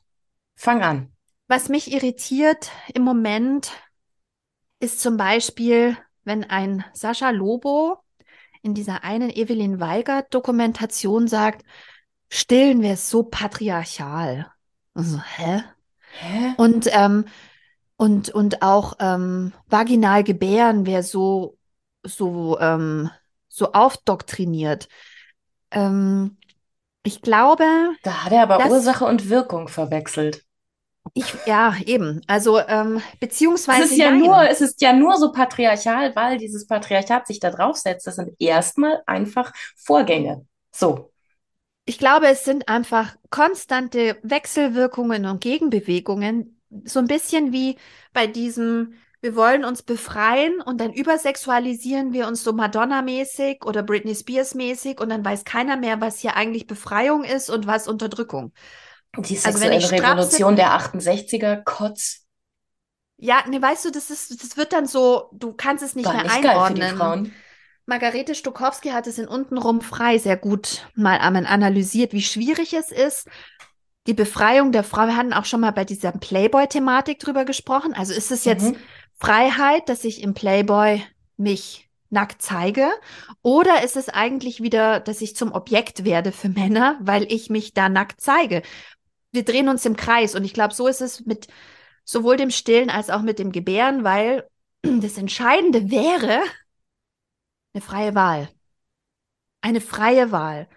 Fang 0.55 0.83
an. 0.83 1.11
Was 1.47 1.67
mich 1.67 1.91
irritiert 1.91 2.71
im 2.93 3.03
Moment 3.03 3.71
ist 4.79 5.01
zum 5.01 5.17
Beispiel, 5.17 5.97
wenn 6.23 6.43
ein 6.45 6.85
Sascha 6.93 7.31
Lobo 7.31 8.02
in 8.63 8.73
dieser 8.73 9.03
einen 9.03 9.29
Evelyn 9.29 9.79
Weigert 9.79 10.33
Dokumentation 10.33 11.27
sagt, 11.27 11.63
stillen 12.29 12.81
wir 12.81 12.93
es 12.93 13.09
so 13.09 13.23
patriarchal. 13.23 14.51
Also, 14.95 15.21
hä? 15.21 15.63
Hä? 16.19 16.53
Und, 16.57 16.87
ähm, 16.91 17.25
und, 17.97 18.29
und 18.29 18.61
auch 18.61 18.93
ähm, 18.99 19.53
vaginal 19.67 20.23
gebären 20.23 20.85
wäre 20.85 21.03
so, 21.03 21.57
so, 22.03 22.57
ähm, 22.59 23.09
so 23.49 23.73
aufdoktriniert. 23.73 24.87
Ähm, 25.71 26.37
ich 27.03 27.21
glaube. 27.21 27.65
Da 28.03 28.23
hat 28.23 28.31
er 28.31 28.43
aber 28.43 28.65
Ursache 28.69 29.05
und 29.05 29.29
Wirkung 29.29 29.67
verwechselt. 29.67 30.43
Ich, 31.13 31.33
ja, 31.45 31.75
eben. 31.85 32.21
Also, 32.27 32.59
ähm, 32.59 33.01
beziehungsweise. 33.19 33.83
Es 33.83 33.91
ist 33.91 33.97
ja 33.97 34.11
nein. 34.11 34.21
nur, 34.21 34.49
es 34.49 34.61
ist 34.61 34.81
ja 34.81 34.93
nur 34.93 35.17
so 35.17 35.31
patriarchal, 35.31 36.15
weil 36.15 36.37
dieses 36.37 36.65
Patriarchat 36.65 37.27
sich 37.27 37.39
da 37.39 37.51
draufsetzt. 37.51 38.07
Das 38.07 38.15
sind 38.15 38.31
erstmal 38.39 39.01
einfach 39.05 39.53
Vorgänge. 39.75 40.45
So. 40.71 41.11
Ich 41.85 41.97
glaube, 41.97 42.27
es 42.27 42.45
sind 42.45 42.69
einfach 42.69 43.15
konstante 43.29 44.17
Wechselwirkungen 44.23 45.25
und 45.25 45.41
Gegenbewegungen. 45.41 46.61
So 46.85 46.99
ein 46.99 47.07
bisschen 47.07 47.51
wie 47.51 47.77
bei 48.13 48.25
diesem 48.25 48.93
wir 49.23 49.37
wollen 49.37 49.63
uns 49.63 49.83
befreien 49.83 50.59
und 50.59 50.81
dann 50.81 50.91
übersexualisieren 50.91 52.11
wir 52.11 52.27
uns 52.27 52.43
so 52.43 52.51
Madonna-mäßig 52.51 53.63
oder 53.63 53.81
Britney 53.81 54.15
Spears-mäßig 54.15 54.99
und 54.99 55.07
dann 55.07 55.23
weiß 55.23 55.45
keiner 55.45 55.77
mehr, 55.77 56.01
was 56.01 56.19
hier 56.19 56.35
eigentlich 56.35 56.67
Befreiung 56.67 57.23
ist 57.23 57.49
und 57.49 57.65
was 57.65 57.87
Unterdrückung. 57.87 58.51
Die 59.17 59.35
sexuelle 59.35 59.75
also 59.75 59.95
Revolution 59.95 60.55
der 60.55 60.79
68er, 60.79 61.63
Kotz. 61.63 62.21
Ja, 63.17 63.43
ne, 63.47 63.61
weißt 63.61 63.85
du, 63.85 63.91
das 63.91 64.09
ist, 64.09 64.43
das 64.43 64.57
wird 64.57 64.73
dann 64.73 64.87
so, 64.87 65.29
du 65.33 65.53
kannst 65.53 65.83
es 65.83 65.95
nicht 65.95 66.05
War 66.05 66.13
mehr 66.13 66.23
nicht 66.23 66.45
einordnen. 66.45 67.33
Margarete 67.85 68.33
Stokowski 68.33 68.89
hat 68.89 69.07
es 69.07 69.17
in 69.17 69.27
Untenrum 69.27 69.81
frei 69.81 70.17
sehr 70.17 70.37
gut 70.37 70.87
mal 70.95 71.17
analysiert, 71.17 72.13
wie 72.13 72.21
schwierig 72.21 72.73
es 72.73 72.91
ist, 72.91 73.27
die 74.07 74.13
Befreiung 74.13 74.71
der 74.71 74.83
Frau. 74.83 75.05
Wir 75.05 75.17
hatten 75.17 75.33
auch 75.33 75.45
schon 75.45 75.61
mal 75.61 75.71
bei 75.71 75.85
dieser 75.85 76.11
Playboy-Thematik 76.11 77.19
drüber 77.19 77.45
gesprochen. 77.45 77.93
Also 77.93 78.13
ist 78.13 78.31
es 78.31 78.45
jetzt 78.45 78.71
mhm. 78.71 78.77
Freiheit, 79.19 79.89
dass 79.89 80.05
ich 80.05 80.23
im 80.23 80.33
Playboy 80.33 81.03
mich 81.37 81.89
nackt 82.09 82.41
zeige? 82.41 82.89
Oder 83.41 83.83
ist 83.83 83.97
es 83.97 84.07
eigentlich 84.07 84.61
wieder, 84.61 84.99
dass 84.99 85.21
ich 85.21 85.35
zum 85.35 85.51
Objekt 85.51 86.05
werde 86.05 86.31
für 86.31 86.49
Männer, 86.49 86.97
weil 87.01 87.29
ich 87.31 87.49
mich 87.49 87.73
da 87.73 87.89
nackt 87.89 88.21
zeige? 88.21 88.61
Wir 89.33 89.43
drehen 89.43 89.67
uns 89.67 89.85
im 89.85 89.97
Kreis 89.97 90.35
und 90.35 90.45
ich 90.45 90.53
glaube, 90.53 90.73
so 90.73 90.87
ist 90.87 91.01
es 91.01 91.25
mit 91.25 91.47
sowohl 92.05 92.37
dem 92.37 92.51
Stillen 92.51 92.89
als 92.89 93.09
auch 93.09 93.21
mit 93.21 93.39
dem 93.39 93.51
Gebären, 93.51 94.03
weil 94.03 94.47
das 94.81 95.17
Entscheidende 95.17 95.91
wäre 95.91 96.41
eine 97.73 97.81
freie 97.81 98.15
Wahl. 98.15 98.49
Eine 99.61 99.81
freie 99.81 100.31
Wahl. 100.31 100.69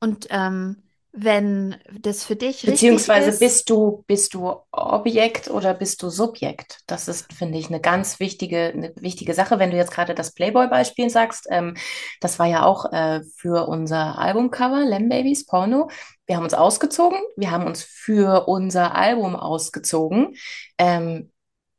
Und 0.00 0.28
ähm, 0.30 0.84
wenn 1.16 1.76
das 2.00 2.24
für 2.24 2.34
dich 2.34 2.62
Beziehungsweise 2.62 3.30
ist. 3.30 3.38
bist 3.38 3.70
du, 3.70 4.04
bist 4.08 4.34
du 4.34 4.56
Objekt 4.72 5.48
oder 5.48 5.72
bist 5.72 6.02
du 6.02 6.10
Subjekt? 6.10 6.80
Das 6.88 7.06
ist, 7.06 7.32
finde 7.32 7.56
ich, 7.56 7.68
eine 7.68 7.80
ganz 7.80 8.18
wichtige, 8.18 8.72
eine 8.74 8.92
wichtige 8.96 9.32
Sache. 9.32 9.60
Wenn 9.60 9.70
du 9.70 9.76
jetzt 9.76 9.92
gerade 9.92 10.14
das 10.14 10.34
Playboy-Beispiel 10.34 11.08
sagst, 11.10 11.46
ähm, 11.50 11.76
das 12.20 12.40
war 12.40 12.46
ja 12.46 12.64
auch 12.64 12.92
äh, 12.92 13.22
für 13.36 13.68
unser 13.68 14.18
Albumcover, 14.18 14.84
Lem 14.84 15.08
Babies 15.08 15.46
Porno. 15.46 15.88
Wir 16.26 16.36
haben 16.36 16.44
uns 16.44 16.54
ausgezogen, 16.54 17.18
wir 17.36 17.50
haben 17.50 17.66
uns 17.66 17.82
für 17.82 18.48
unser 18.48 18.94
Album 18.94 19.36
ausgezogen. 19.36 20.36
Ähm, 20.78 21.30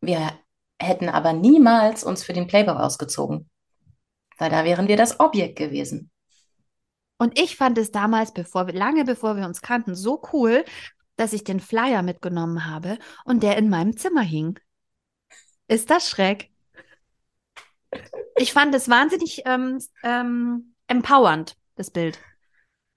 wir 0.01 0.33
hätten 0.79 1.09
aber 1.09 1.33
niemals 1.33 2.03
uns 2.03 2.23
für 2.23 2.33
den 2.33 2.47
Playboy 2.47 2.75
ausgezogen, 2.75 3.49
weil 4.37 4.51
da 4.51 4.63
wären 4.63 4.87
wir 4.87 4.97
das 4.97 5.19
Objekt 5.19 5.57
gewesen. 5.57 6.11
Und 7.17 7.39
ich 7.39 7.55
fand 7.55 7.77
es 7.77 7.91
damals, 7.91 8.33
bevor 8.33 8.67
wir, 8.67 8.73
lange 8.73 9.05
bevor 9.05 9.37
wir 9.37 9.45
uns 9.45 9.61
kannten, 9.61 9.95
so 9.95 10.21
cool, 10.33 10.65
dass 11.15 11.33
ich 11.33 11.43
den 11.43 11.59
Flyer 11.61 12.01
mitgenommen 12.01 12.65
habe 12.65 12.99
und 13.23 13.41
der 13.41 13.57
in 13.57 13.69
meinem 13.69 13.97
Zimmer 13.97 14.21
hing. 14.21 14.59
Ist 15.67 15.89
das 15.89 16.09
schräg? 16.09 16.51
Ich 18.37 18.51
fand 18.51 18.75
es 18.75 18.89
wahnsinnig 18.89 19.43
ähm, 19.45 19.79
ähm, 20.03 20.75
empowernd, 20.87 21.55
das 21.75 21.89
Bild. 21.89 22.19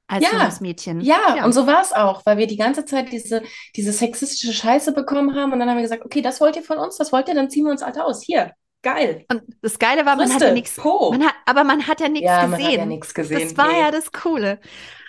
Als 0.08 0.24
Ja, 0.24 0.32
junges 0.38 0.60
Mädchen. 0.60 1.00
ja, 1.02 1.36
Ja. 1.36 1.44
und 1.44 1.52
so 1.52 1.66
war 1.66 1.82
es 1.82 1.92
auch, 1.92 2.22
weil 2.24 2.38
wir 2.38 2.46
die 2.46 2.56
ganze 2.56 2.84
Zeit 2.86 3.12
diese, 3.12 3.42
diese 3.76 3.92
sexistische 3.92 4.52
Scheiße 4.54 4.92
bekommen 4.92 5.36
haben 5.36 5.52
und 5.52 5.58
dann 5.60 5.68
haben 5.68 5.76
wir 5.76 5.82
gesagt, 5.82 6.04
okay, 6.04 6.22
das 6.22 6.40
wollt 6.40 6.56
ihr 6.56 6.62
von 6.62 6.78
uns, 6.78 6.96
das 6.96 7.12
wollt 7.12 7.28
ihr, 7.28 7.34
dann 7.34 7.50
ziehen 7.50 7.64
wir 7.66 7.70
uns 7.72 7.82
alle 7.82 8.04
aus. 8.04 8.22
Hier, 8.22 8.52
geil. 8.82 9.26
Und 9.30 9.42
das 9.60 9.78
Geile 9.78 10.06
war, 10.06 10.16
man 10.16 10.32
hat 10.32 10.40
ja 10.40 10.52
nichts, 10.52 10.76
man 10.78 11.24
hat, 11.26 11.34
aber 11.44 11.62
man 11.62 11.86
hat 11.86 12.00
ja 12.00 12.08
nichts 12.08 12.26
Ja, 12.26 12.46
man 12.46 12.54
hat 12.54 12.60
ja 12.60 12.70
gesehen. 12.70 12.88
nichts 12.88 13.12
gesehen. 13.14 13.40
Das 13.42 13.56
war 13.58 13.68
Nee. 13.68 13.80
ja 13.80 13.90
das 13.90 14.10
Coole. 14.12 14.60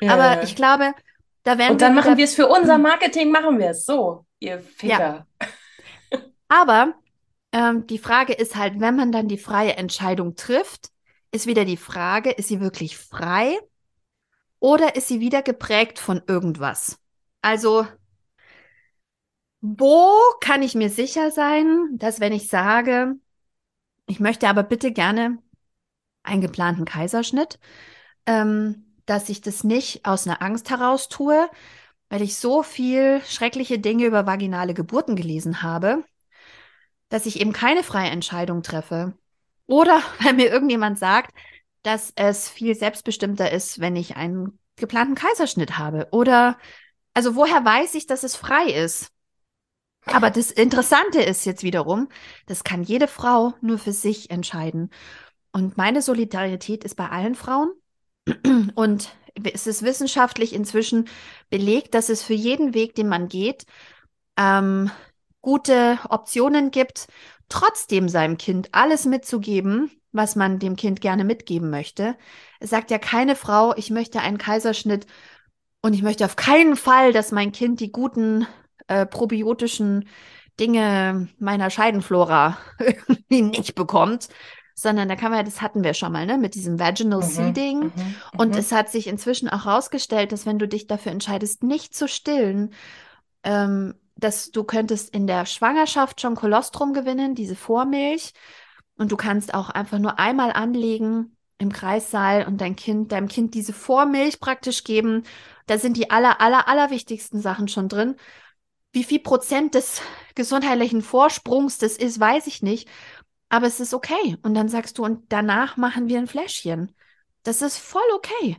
Ja. 0.01 0.13
Aber 0.13 0.43
ich 0.43 0.55
glaube, 0.55 0.93
da 1.43 1.57
werden 1.57 1.71
Und 1.73 1.81
dann 1.81 1.95
wir 1.95 2.01
machen 2.01 2.17
wir 2.17 2.25
es 2.25 2.35
für 2.35 2.47
unser 2.47 2.77
Marketing, 2.77 3.31
machen 3.31 3.57
wir 3.57 3.69
es 3.69 3.85
so, 3.85 4.25
ihr 4.39 4.59
Ficker. 4.59 5.25
aber 6.49 6.93
ähm, 7.51 7.87
die 7.87 7.99
Frage 7.99 8.33
ist 8.33 8.55
halt, 8.55 8.79
wenn 8.79 8.95
man 8.95 9.11
dann 9.11 9.27
die 9.27 9.37
freie 9.37 9.77
Entscheidung 9.77 10.35
trifft, 10.35 10.89
ist 11.31 11.47
wieder 11.47 11.63
die 11.65 11.77
Frage, 11.77 12.31
ist 12.31 12.47
sie 12.49 12.59
wirklich 12.59 12.97
frei 12.97 13.57
oder 14.59 14.95
ist 14.95 15.07
sie 15.07 15.19
wieder 15.19 15.41
geprägt 15.41 15.99
von 15.99 16.21
irgendwas? 16.27 16.99
Also, 17.41 17.87
wo 19.61 20.09
kann 20.41 20.61
ich 20.61 20.75
mir 20.75 20.89
sicher 20.89 21.31
sein, 21.31 21.89
dass 21.97 22.19
wenn 22.19 22.33
ich 22.33 22.47
sage, 22.47 23.15
ich 24.07 24.19
möchte 24.19 24.47
aber 24.47 24.63
bitte 24.63 24.91
gerne 24.91 25.37
einen 26.23 26.41
geplanten 26.41 26.85
Kaiserschnitt, 26.85 27.59
ähm, 28.25 28.85
dass 29.05 29.29
ich 29.29 29.41
das 29.41 29.63
nicht 29.63 30.05
aus 30.05 30.27
einer 30.27 30.41
Angst 30.41 30.69
heraus 30.69 31.09
tue, 31.09 31.49
weil 32.09 32.21
ich 32.21 32.37
so 32.37 32.63
viel 32.63 33.21
schreckliche 33.25 33.79
Dinge 33.79 34.05
über 34.05 34.25
vaginale 34.25 34.73
Geburten 34.73 35.15
gelesen 35.15 35.61
habe, 35.61 36.03
dass 37.09 37.25
ich 37.25 37.39
eben 37.39 37.53
keine 37.53 37.83
freie 37.83 38.09
Entscheidung 38.09 38.63
treffe. 38.63 39.13
Oder 39.67 40.01
weil 40.23 40.33
mir 40.33 40.49
irgendjemand 40.49 40.99
sagt, 40.99 41.33
dass 41.83 42.11
es 42.15 42.49
viel 42.49 42.75
selbstbestimmter 42.75 43.51
ist, 43.51 43.79
wenn 43.79 43.95
ich 43.95 44.15
einen 44.15 44.59
geplanten 44.75 45.15
Kaiserschnitt 45.15 45.77
habe. 45.77 46.07
Oder, 46.11 46.57
also 47.13 47.35
woher 47.35 47.63
weiß 47.63 47.95
ich, 47.95 48.07
dass 48.07 48.23
es 48.23 48.35
frei 48.35 48.65
ist? 48.65 49.11
Aber 50.05 50.31
das 50.31 50.51
Interessante 50.51 51.21
ist 51.21 51.45
jetzt 51.45 51.63
wiederum, 51.63 52.09
das 52.45 52.63
kann 52.63 52.83
jede 52.83 53.07
Frau 53.07 53.53
nur 53.61 53.77
für 53.77 53.91
sich 53.91 54.31
entscheiden. 54.31 54.89
Und 55.51 55.77
meine 55.77 56.01
Solidarität 56.01 56.83
ist 56.83 56.95
bei 56.95 57.09
allen 57.09 57.35
Frauen. 57.35 57.71
Und 58.75 59.09
es 59.43 59.67
ist 59.67 59.83
wissenschaftlich 59.83 60.53
inzwischen 60.53 61.07
belegt, 61.49 61.93
dass 61.93 62.09
es 62.09 62.23
für 62.23 62.33
jeden 62.33 62.73
Weg, 62.73 62.95
den 62.95 63.07
man 63.07 63.27
geht, 63.27 63.65
ähm, 64.37 64.91
gute 65.41 65.99
Optionen 66.09 66.71
gibt, 66.71 67.07
trotzdem 67.47 68.09
seinem 68.09 68.37
Kind 68.37 68.69
alles 68.73 69.05
mitzugeben, 69.05 69.91
was 70.11 70.35
man 70.35 70.59
dem 70.59 70.75
Kind 70.75 71.01
gerne 71.01 71.23
mitgeben 71.23 71.69
möchte. 71.69 72.15
Es 72.59 72.69
sagt 72.71 72.91
ja 72.91 72.97
keine 72.99 73.35
Frau, 73.35 73.75
ich 73.75 73.89
möchte 73.91 74.21
einen 74.21 74.37
Kaiserschnitt 74.37 75.05
und 75.81 75.93
ich 75.93 76.01
möchte 76.03 76.25
auf 76.25 76.35
keinen 76.35 76.75
Fall, 76.75 77.13
dass 77.13 77.31
mein 77.31 77.51
Kind 77.51 77.79
die 77.79 77.91
guten 77.91 78.47
äh, 78.87 79.05
probiotischen 79.05 80.07
Dinge 80.59 81.29
meiner 81.39 81.69
Scheidenflora 81.69 82.57
irgendwie 82.79 83.41
nicht 83.41 83.75
bekommt, 83.75 84.27
sondern 84.75 85.07
da 85.09 85.15
kann 85.15 85.31
man, 85.31 85.45
das 85.45 85.61
hatten 85.61 85.83
wir 85.83 85.93
schon 85.93 86.11
mal, 86.11 86.25
ne, 86.25 86.37
mit 86.37 86.55
diesem 86.55 86.79
Vaginal 86.79 87.21
Mhm, 87.21 87.23
Seeding. 87.23 87.91
mhm, 87.95 88.21
Und 88.37 88.55
mhm. 88.55 88.57
es 88.57 88.71
hat 88.71 88.89
sich 88.89 89.07
inzwischen 89.07 89.49
auch 89.49 89.65
herausgestellt, 89.65 90.31
dass 90.31 90.45
wenn 90.45 90.59
du 90.59 90.67
dich 90.67 90.87
dafür 90.87 91.11
entscheidest, 91.11 91.63
nicht 91.63 91.95
zu 91.95 92.07
stillen, 92.07 92.73
ähm, 93.43 93.95
dass 94.15 94.51
du 94.51 94.63
könntest 94.65 95.13
in 95.13 95.27
der 95.27 95.45
Schwangerschaft 95.45 96.21
schon 96.21 96.35
Kolostrum 96.35 96.93
gewinnen, 96.93 97.35
diese 97.35 97.55
Vormilch. 97.55 98.33
Und 98.99 99.11
du 99.11 99.17
kannst 99.17 99.55
auch 99.55 99.69
einfach 99.71 99.99
nur 99.99 100.19
einmal 100.19 100.51
anlegen 100.53 101.35
im 101.57 101.73
Kreissaal 101.73 102.45
und 102.45 102.61
dein 102.61 102.75
Kind, 102.75 103.11
deinem 103.11 103.27
Kind 103.27 103.55
diese 103.55 103.73
Vormilch 103.73 104.39
praktisch 104.39 104.83
geben. 104.83 105.23
Da 105.67 105.79
sind 105.79 105.97
die 105.97 106.11
aller, 106.11 106.41
aller, 106.41 106.67
aller 106.67 106.91
wichtigsten 106.91 107.41
Sachen 107.41 107.67
schon 107.67 107.89
drin. 107.89 108.15
Wie 108.91 109.03
viel 109.03 109.19
Prozent 109.19 109.75
des 109.75 110.01
gesundheitlichen 110.35 111.01
Vorsprungs 111.01 111.79
das 111.79 111.97
ist, 111.97 112.19
weiß 112.19 112.47
ich 112.47 112.61
nicht. 112.61 112.89
Aber 113.49 113.67
es 113.67 113.79
ist 113.79 113.93
okay. 113.93 114.37
Und 114.43 114.53
dann 114.53 114.69
sagst 114.69 114.97
du, 114.97 115.05
und 115.05 115.31
danach 115.31 115.77
machen 115.77 116.07
wir 116.09 116.19
ein 116.19 116.27
Fläschchen. 116.27 116.93
Das 117.43 117.61
ist 117.61 117.77
voll 117.77 118.01
okay. 118.15 118.57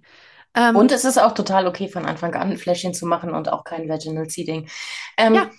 Ähm, 0.55 0.77
Und 0.77 0.93
es 0.93 1.05
ist 1.05 1.19
auch 1.19 1.33
total 1.33 1.67
okay, 1.69 1.89
von 1.89 2.07
Anfang 2.07 2.35
an 2.35 2.51
ein 2.51 2.59
Fläschchen 2.59 2.95
zu 2.95 3.07
machen 3.07 3.35
und 3.35 3.49
auch 3.53 3.65
kein 3.65 3.89
Vaginal 3.89 4.29
Seeding. 4.29 4.69
Ähm, 5.17 5.35
Ja. 5.35 5.51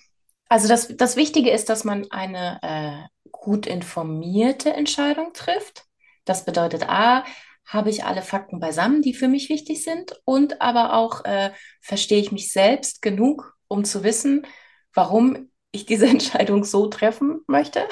Also 0.50 0.68
das, 0.68 0.90
das 0.98 1.16
Wichtige 1.16 1.52
ist, 1.52 1.70
dass 1.70 1.86
man 1.86 2.12
eine 2.12 2.60
äh, 2.62 3.21
gut 3.42 3.68
informierte 3.68 4.74
Entscheidung 4.74 5.34
trifft. 5.34 5.86
Das 6.26 6.46
bedeutet, 6.46 6.89
A, 6.89 7.26
habe 7.68 7.89
ich 7.92 8.06
alle 8.06 8.24
Fakten 8.24 8.60
beisammen, 8.62 9.02
die 9.04 9.16
für 9.16 9.28
mich 9.28 9.50
wichtig 9.50 9.84
sind 9.84 10.22
und 10.26 10.62
aber 10.62 10.94
auch 10.94 11.26
äh, 11.26 11.52
verstehe 11.82 12.22
ich 12.22 12.32
mich 12.32 12.54
selbst 12.54 13.02
genug, 13.02 13.58
um 13.68 13.86
zu 13.86 14.04
wissen, 14.06 14.48
warum 14.94 15.52
ich 15.74 15.88
diese 15.88 16.08
Entscheidung 16.10 16.64
so 16.66 16.88
treffen 16.88 17.42
möchte. 17.48 17.88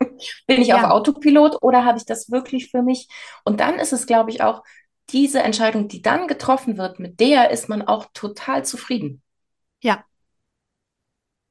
Bin 0.46 0.60
ich 0.62 0.74
auf 0.74 0.82
Ja. 0.82 0.90
Autopilot 0.90 1.62
oder 1.62 1.84
habe 1.84 1.98
ich 1.98 2.04
das 2.06 2.30
wirklich 2.30 2.70
für 2.70 2.82
mich? 2.82 3.08
Und 3.44 3.60
dann 3.60 3.78
ist 3.78 3.92
es, 3.92 4.06
glaube 4.06 4.30
ich, 4.30 4.42
auch 4.42 4.62
diese 5.10 5.42
Entscheidung, 5.42 5.88
die 5.88 6.02
dann 6.02 6.26
getroffen 6.28 6.78
wird, 6.78 6.98
mit 6.98 7.20
der 7.20 7.50
ist 7.50 7.68
man 7.68 7.82
auch 7.82 8.06
total 8.12 8.64
zufrieden. 8.64 9.22
Ja. 9.82 10.06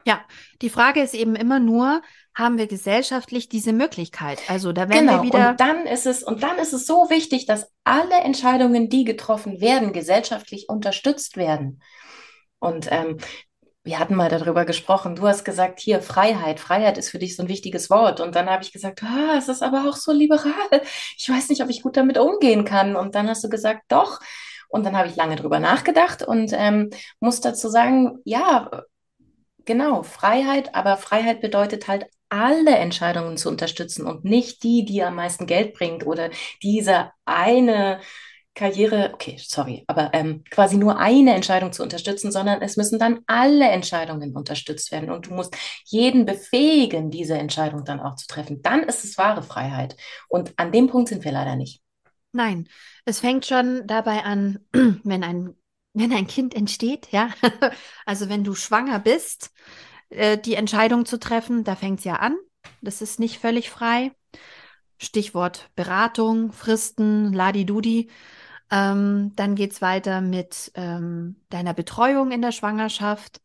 Ja, 0.06 0.22
die 0.62 0.70
Frage 0.70 1.01
ist 1.01 1.14
eben 1.16 1.36
immer 1.36 1.60
nur, 1.60 2.01
haben 2.36 2.58
wir 2.58 2.68
gesellschaftlich 2.68 3.49
diese 3.49 3.74
Möglichkeit? 3.74 4.41
Also 4.47 4.72
da 4.72 4.89
werden 4.89 5.08
Genau, 5.08 5.24
wir 5.24 5.24
wieder, 5.24 5.49
und 5.51 5.60
dann 5.60 5.86
ist 5.88 6.06
es, 6.06 6.22
und 6.22 6.43
dann 6.43 6.58
ist 6.60 6.74
es 6.74 6.86
so 6.86 7.10
wichtig, 7.10 7.45
dass 7.45 7.72
alle 7.84 8.16
Entscheidungen, 8.24 8.89
die 8.89 9.03
getroffen 9.03 9.62
werden, 9.62 9.93
gesellschaftlich 9.93 10.70
unterstützt 10.70 11.38
werden. 11.38 11.82
Und 12.60 12.88
ähm, 12.91 13.18
wir 13.84 13.99
hatten 13.99 14.16
mal 14.16 14.30
darüber 14.30 14.66
gesprochen. 14.66 15.16
Du 15.16 15.28
hast 15.28 15.43
gesagt, 15.45 15.80
hier 15.80 16.01
Freiheit. 16.01 16.60
Freiheit 16.60 16.97
ist 16.97 17.10
für 17.10 17.20
dich 17.20 17.36
so 17.36 17.43
ein 17.43 17.49
wichtiges 17.49 17.89
Wort. 17.89 18.20
Und 18.20 18.36
dann 18.36 18.49
habe 18.49 18.64
ich 18.64 18.72
gesagt, 18.74 19.03
ah, 19.03 19.36
es 19.38 19.47
ist 19.47 19.62
aber 19.62 19.88
auch 19.88 19.95
so 19.95 20.12
liberal. 20.12 20.82
Ich 21.18 21.30
weiß 21.30 21.49
nicht, 21.49 21.62
ob 21.64 21.70
ich 21.70 21.84
gut 21.84 21.95
damit 21.95 22.18
umgehen 22.18 22.66
kann. 22.66 22.95
Und 22.95 23.16
dann 23.16 23.30
hast 23.30 23.43
du 23.43 23.49
gesagt, 23.49 23.84
doch. 23.88 24.20
Und 24.70 24.86
dann 24.86 24.97
habe 24.97 25.08
ich 25.08 25.16
lange 25.16 25.36
drüber 25.36 25.60
nachgedacht 25.60 26.24
und 26.24 26.51
ähm, 26.53 26.89
muss 27.20 27.41
dazu 27.41 27.70
sagen, 27.70 28.20
ja, 28.26 28.84
genau, 29.66 30.03
Freiheit. 30.03 30.76
Aber 30.76 30.97
Freiheit 30.97 31.41
bedeutet 31.41 31.88
halt, 31.88 32.07
alle 32.30 32.76
Entscheidungen 32.76 33.38
zu 33.38 33.49
unterstützen 33.49 34.05
und 34.05 34.26
nicht 34.26 34.63
die, 34.63 34.84
die 34.84 35.03
am 35.03 35.16
meisten 35.16 35.45
Geld 35.45 35.74
bringt 35.74 36.05
oder 36.05 36.32
diese 36.63 37.11
eine 37.24 37.99
Karriere, 38.55 39.11
okay, 39.13 39.38
sorry, 39.38 39.84
aber 39.86 40.11
ähm, 40.13 40.43
quasi 40.49 40.78
nur 40.78 40.97
eine 40.97 41.36
Entscheidung 41.36 41.74
zu 41.74 41.84
unterstützen, 41.84 42.32
sondern 42.32 42.61
es 42.61 42.78
müssen 42.78 42.99
dann 42.99 43.20
alle 43.28 43.68
Entscheidungen 43.68 44.36
unterstützt 44.36 44.91
werden 44.93 45.11
und 45.11 45.28
du 45.28 45.34
musst 45.34 45.55
jeden 45.86 46.26
befähigen, 46.26 47.11
diese 47.11 47.38
Entscheidung 47.38 47.84
dann 47.84 47.99
auch 47.99 48.16
zu 48.16 48.28
treffen. 48.28 48.61
Dann 48.61 48.84
ist 48.84 49.03
es 49.03 49.18
wahre 49.18 49.43
Freiheit. 49.43 49.97
Und 50.30 50.53
an 50.57 50.72
dem 50.72 50.88
Punkt 50.88 51.09
sind 51.09 51.26
wir 51.26 51.34
leider 51.34 51.57
nicht. 51.57 51.82
nein, 52.32 52.68
es 53.05 53.20
fängt 53.20 53.45
schon 53.45 53.86
dabei 53.88 54.24
an, 54.24 54.59
wenn 55.03 55.24
ein, 55.24 55.55
wenn 55.96 56.14
ein 56.14 56.28
Kind 56.28 56.54
entsteht, 56.54 57.08
ja, 57.12 57.30
also 58.06 58.30
wenn 58.30 58.43
du 58.43 58.56
schwanger 58.56 59.00
bist, 59.00 59.52
äh, 60.10 60.38
die 60.38 60.56
Entscheidung 60.56 61.06
zu 61.06 61.20
treffen, 61.20 61.64
da 61.64 61.76
fängt 61.76 62.00
es 62.00 62.06
ja 62.06 62.16
an. 62.18 62.36
Das 62.82 63.02
ist 63.02 63.20
nicht 63.20 63.39
völlig 63.39 63.70
frei. 63.70 64.12
Stichwort 64.98 65.70
Beratung, 65.76 66.52
Fristen, 66.52 67.34
Ladi-Dudi. 67.34 68.10
Ähm, 68.72 69.34
dann 69.36 69.56
geht's 69.56 69.82
weiter 69.82 70.22
mit 70.22 70.72
ähm, 70.76 71.38
deiner 71.50 71.74
Betreuung 71.74 72.32
in 72.32 72.41
der 72.41 72.52
Schwangerschaft. 72.52 73.41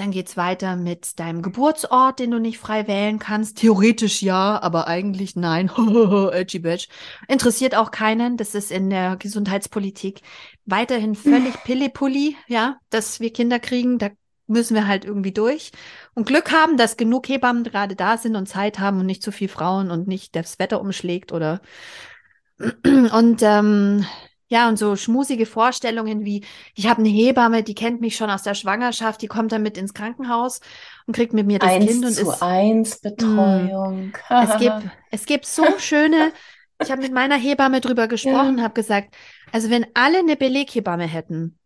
Dann 0.00 0.12
geht's 0.12 0.38
weiter 0.38 0.76
mit 0.76 1.20
deinem 1.20 1.42
Geburtsort, 1.42 2.20
den 2.20 2.30
du 2.30 2.38
nicht 2.38 2.56
frei 2.56 2.88
wählen 2.88 3.18
kannst. 3.18 3.58
Theoretisch 3.58 4.22
ja, 4.22 4.58
aber 4.62 4.86
eigentlich 4.88 5.36
nein. 5.36 5.70
Edgy 6.32 6.60
Badge. 6.60 6.86
Interessiert 7.28 7.74
auch 7.74 7.90
keinen. 7.90 8.38
Das 8.38 8.54
ist 8.54 8.70
in 8.70 8.88
der 8.88 9.16
Gesundheitspolitik 9.18 10.22
weiterhin 10.64 11.14
völlig 11.14 11.52
Pillepulli, 11.64 12.34
ja, 12.48 12.78
dass 12.88 13.20
wir 13.20 13.30
Kinder 13.30 13.58
kriegen. 13.58 13.98
Da 13.98 14.08
müssen 14.46 14.74
wir 14.74 14.86
halt 14.86 15.04
irgendwie 15.04 15.32
durch. 15.32 15.70
Und 16.14 16.26
Glück 16.26 16.50
haben, 16.50 16.78
dass 16.78 16.96
genug 16.96 17.28
Hebammen 17.28 17.62
gerade 17.62 17.94
da 17.94 18.16
sind 18.16 18.36
und 18.36 18.46
Zeit 18.46 18.78
haben 18.78 19.00
und 19.00 19.06
nicht 19.06 19.22
zu 19.22 19.32
viel 19.32 19.48
Frauen 19.48 19.90
und 19.90 20.08
nicht 20.08 20.34
das 20.34 20.58
Wetter 20.58 20.80
umschlägt 20.80 21.30
oder 21.30 21.60
und 22.58 23.42
ähm, 23.42 24.06
ja, 24.50 24.68
und 24.68 24.78
so 24.78 24.96
schmusige 24.96 25.46
Vorstellungen 25.46 26.24
wie, 26.24 26.44
ich 26.74 26.88
habe 26.88 27.00
eine 27.00 27.08
Hebamme, 27.08 27.62
die 27.62 27.74
kennt 27.74 28.00
mich 28.00 28.16
schon 28.16 28.30
aus 28.30 28.42
der 28.42 28.54
Schwangerschaft, 28.54 29.22
die 29.22 29.28
kommt 29.28 29.52
dann 29.52 29.62
mit 29.62 29.78
ins 29.78 29.94
Krankenhaus 29.94 30.60
und 31.06 31.14
kriegt 31.14 31.32
mit 31.32 31.46
mir 31.46 31.58
das 31.60 31.72
Eins 31.72 31.86
Kind 31.86 32.04
und 32.04 32.14
zu 32.16 32.30
ist. 32.32 32.42
eins 32.42 33.00
Betreuung. 33.00 34.16
Es 34.38 34.56
gibt, 34.56 34.86
es 35.10 35.26
gibt 35.26 35.46
so 35.46 35.64
schöne, 35.78 36.32
ich 36.78 36.90
habe 36.90 37.02
mit 37.02 37.12
meiner 37.12 37.36
Hebamme 37.36 37.80
drüber 37.80 38.08
gesprochen, 38.08 38.58
Ja. 38.58 38.64
habe 38.64 38.74
gesagt, 38.74 39.16
also 39.52 39.70
wenn 39.70 39.86
alle 39.94 40.18
eine 40.18 40.36
Beleghebamme 40.36 41.06
hätten, 41.06 41.58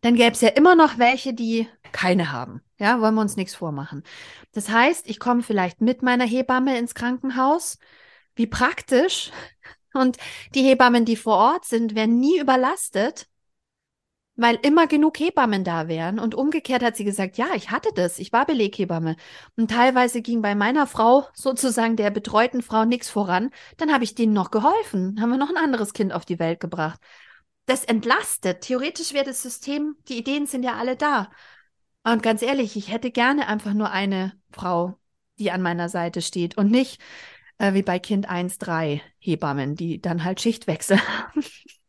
dann 0.00 0.14
gäbe 0.14 0.32
es 0.32 0.40
ja 0.40 0.48
immer 0.50 0.74
noch 0.76 0.98
welche, 0.98 1.34
die 1.34 1.68
keine 1.92 2.32
haben. 2.32 2.62
Ja, 2.78 3.00
wollen 3.00 3.14
wir 3.16 3.22
uns 3.22 3.36
nichts 3.36 3.54
vormachen. 3.56 4.04
Das 4.52 4.70
heißt, 4.70 5.08
ich 5.08 5.18
komme 5.18 5.42
vielleicht 5.42 5.80
mit 5.80 6.02
meiner 6.02 6.24
Hebamme 6.26 6.78
ins 6.78 6.94
Krankenhaus. 6.94 7.78
Wie 8.36 8.46
praktisch. 8.46 9.32
Und 9.98 10.16
die 10.54 10.62
Hebammen, 10.62 11.04
die 11.04 11.16
vor 11.16 11.36
Ort 11.36 11.64
sind, 11.64 11.94
werden 11.94 12.18
nie 12.18 12.38
überlastet, 12.38 13.28
weil 14.36 14.56
immer 14.62 14.86
genug 14.86 15.18
Hebammen 15.18 15.64
da 15.64 15.88
wären. 15.88 16.20
Und 16.20 16.34
umgekehrt 16.34 16.82
hat 16.82 16.96
sie 16.96 17.04
gesagt, 17.04 17.38
ja, 17.38 17.48
ich 17.54 17.70
hatte 17.70 17.90
das, 17.94 18.18
ich 18.20 18.32
war 18.32 18.46
Beleghebamme. 18.46 19.16
Und 19.56 19.70
teilweise 19.70 20.22
ging 20.22 20.42
bei 20.42 20.54
meiner 20.54 20.86
Frau, 20.86 21.26
sozusagen 21.34 21.96
der 21.96 22.10
betreuten 22.10 22.62
Frau, 22.62 22.84
nichts 22.84 23.10
voran. 23.10 23.50
Dann 23.76 23.92
habe 23.92 24.04
ich 24.04 24.14
denen 24.14 24.32
noch 24.32 24.52
geholfen, 24.52 25.20
haben 25.20 25.30
wir 25.30 25.38
noch 25.38 25.50
ein 25.50 25.56
anderes 25.56 25.92
Kind 25.92 26.12
auf 26.12 26.24
die 26.24 26.38
Welt 26.38 26.60
gebracht. 26.60 27.00
Das 27.66 27.84
entlastet. 27.84 28.60
Theoretisch 28.62 29.12
wäre 29.12 29.24
das 29.26 29.42
System, 29.42 29.96
die 30.08 30.18
Ideen 30.18 30.46
sind 30.46 30.62
ja 30.62 30.76
alle 30.76 30.96
da. 30.96 31.30
Und 32.04 32.22
ganz 32.22 32.40
ehrlich, 32.40 32.76
ich 32.76 32.92
hätte 32.92 33.10
gerne 33.10 33.48
einfach 33.48 33.74
nur 33.74 33.90
eine 33.90 34.32
Frau, 34.52 34.98
die 35.38 35.50
an 35.50 35.62
meiner 35.62 35.88
Seite 35.88 36.22
steht 36.22 36.56
und 36.56 36.70
nicht 36.70 37.00
äh, 37.58 37.74
wie 37.74 37.82
bei 37.82 37.98
Kind 37.98 38.28
1, 38.28 38.58
3 38.58 39.02
Hebammen, 39.18 39.74
die 39.74 40.00
dann 40.00 40.24
halt 40.24 40.40
Schichtwechsel 40.40 40.98
haben. 40.98 41.44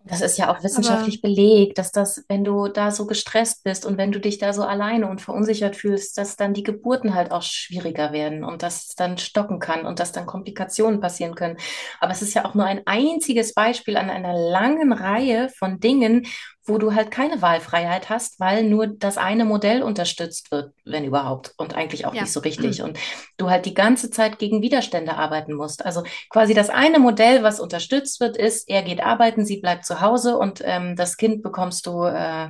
Das 0.05 0.21
ist 0.21 0.37
ja 0.37 0.51
auch 0.51 0.63
wissenschaftlich 0.63 1.19
Aber 1.23 1.29
belegt, 1.33 1.77
dass 1.77 1.91
das, 1.91 2.25
wenn 2.27 2.43
du 2.43 2.67
da 2.67 2.91
so 2.91 3.05
gestresst 3.05 3.63
bist 3.63 3.85
und 3.85 3.97
wenn 3.97 4.11
du 4.11 4.19
dich 4.19 4.37
da 4.37 4.53
so 4.53 4.63
alleine 4.63 5.07
und 5.07 5.21
verunsichert 5.21 5.75
fühlst, 5.75 6.17
dass 6.17 6.35
dann 6.35 6.53
die 6.53 6.63
Geburten 6.63 7.13
halt 7.13 7.31
auch 7.31 7.43
schwieriger 7.43 8.11
werden 8.11 8.43
und 8.43 8.63
dass 8.63 8.87
es 8.87 8.95
dann 8.95 9.17
stocken 9.17 9.59
kann 9.59 9.85
und 9.85 9.99
dass 9.99 10.11
dann 10.11 10.25
Komplikationen 10.25 10.99
passieren 10.99 11.35
können. 11.35 11.57
Aber 11.99 12.11
es 12.11 12.21
ist 12.21 12.33
ja 12.33 12.45
auch 12.45 12.55
nur 12.55 12.65
ein 12.65 12.81
einziges 12.85 13.53
Beispiel 13.53 13.97
an 13.97 14.09
einer 14.09 14.33
langen 14.33 14.93
Reihe 14.93 15.49
von 15.49 15.79
Dingen, 15.79 16.25
wo 16.69 16.77
du 16.77 16.93
halt 16.93 17.11
keine 17.11 17.41
Wahlfreiheit 17.41 18.09
hast, 18.09 18.39
weil 18.39 18.63
nur 18.63 18.87
das 18.87 19.17
eine 19.17 19.43
Modell 19.43 19.83
unterstützt 19.83 20.51
wird, 20.51 20.73
wenn 20.85 21.03
überhaupt, 21.03 21.53
und 21.57 21.75
eigentlich 21.75 22.05
auch 22.05 22.13
ja. 22.13 22.21
nicht 22.21 22.31
so 22.31 22.39
richtig. 22.39 22.81
Und 22.81 22.97
du 23.37 23.49
halt 23.49 23.65
die 23.65 23.73
ganze 23.73 24.09
Zeit 24.11 24.39
gegen 24.39 24.61
Widerstände 24.61 25.15
arbeiten 25.15 25.53
musst. 25.53 25.85
Also 25.85 26.03
quasi 26.29 26.53
das 26.53 26.69
eine 26.69 26.99
Modell, 26.99 27.43
was 27.43 27.59
unterstützt 27.59 28.19
wird, 28.19 28.37
ist, 28.37 28.69
er 28.69 28.83
geht 28.83 29.01
arbeiten, 29.01 29.45
sie 29.45 29.57
bleibt 29.57 29.85
zu 29.85 29.99
Hause 29.99 30.37
und 30.37 30.61
ähm, 30.63 30.95
das 30.95 31.17
Kind 31.17 31.41
bekommst 31.43 31.87
du 31.87 32.03
äh, 32.03 32.49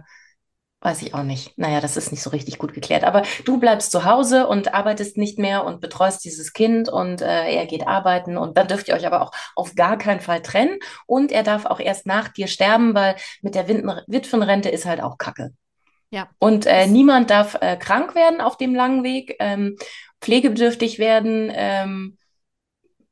Weiß 0.81 1.01
ich 1.01 1.13
auch 1.13 1.23
nicht. 1.23 1.57
Naja, 1.57 1.81
das 1.81 1.97
ist 1.97 2.11
nicht 2.11 2.23
so 2.23 2.29
richtig 2.29 2.57
gut 2.57 2.73
geklärt. 2.73 3.03
Aber 3.03 3.23
du 3.43 3.59
bleibst 3.59 3.91
zu 3.91 4.05
Hause 4.05 4.47
und 4.47 4.73
arbeitest 4.73 5.17
nicht 5.17 5.37
mehr 5.37 5.65
und 5.65 5.81
betreust 5.81 6.23
dieses 6.23 6.53
Kind 6.53 6.87
und 6.87 7.21
äh, 7.21 7.53
er 7.53 7.65
geht 7.65 7.85
arbeiten 7.85 8.37
und 8.37 8.57
dann 8.57 8.69
dürft 8.69 8.87
ihr 8.87 8.93
euch 8.93 9.05
aber 9.05 9.21
auch 9.21 9.31
auf 9.55 9.75
gar 9.75 9.97
keinen 9.97 10.21
Fall 10.21 10.41
trennen 10.41 10.79
und 11.05 11.33
er 11.33 11.43
darf 11.43 11.65
auch 11.65 11.81
erst 11.81 12.05
nach 12.05 12.29
dir 12.29 12.47
sterben, 12.47 12.95
weil 12.95 13.17
mit 13.41 13.55
der 13.55 13.67
Witwenrente 13.67 14.69
ist 14.69 14.85
halt 14.85 15.01
auch 15.01 15.17
Kacke. 15.17 15.51
Ja. 16.11 16.29
Und 16.39 16.65
äh, 16.65 16.87
niemand 16.87 17.29
darf 17.29 17.57
äh, 17.59 17.75
krank 17.75 18.15
werden 18.15 18.39
auf 18.39 18.55
dem 18.55 18.73
langen 18.73 19.03
Weg, 19.03 19.35
ähm, 19.39 19.75
pflegebedürftig 20.21 20.97
werden. 20.97 21.51
Ähm, 21.53 22.17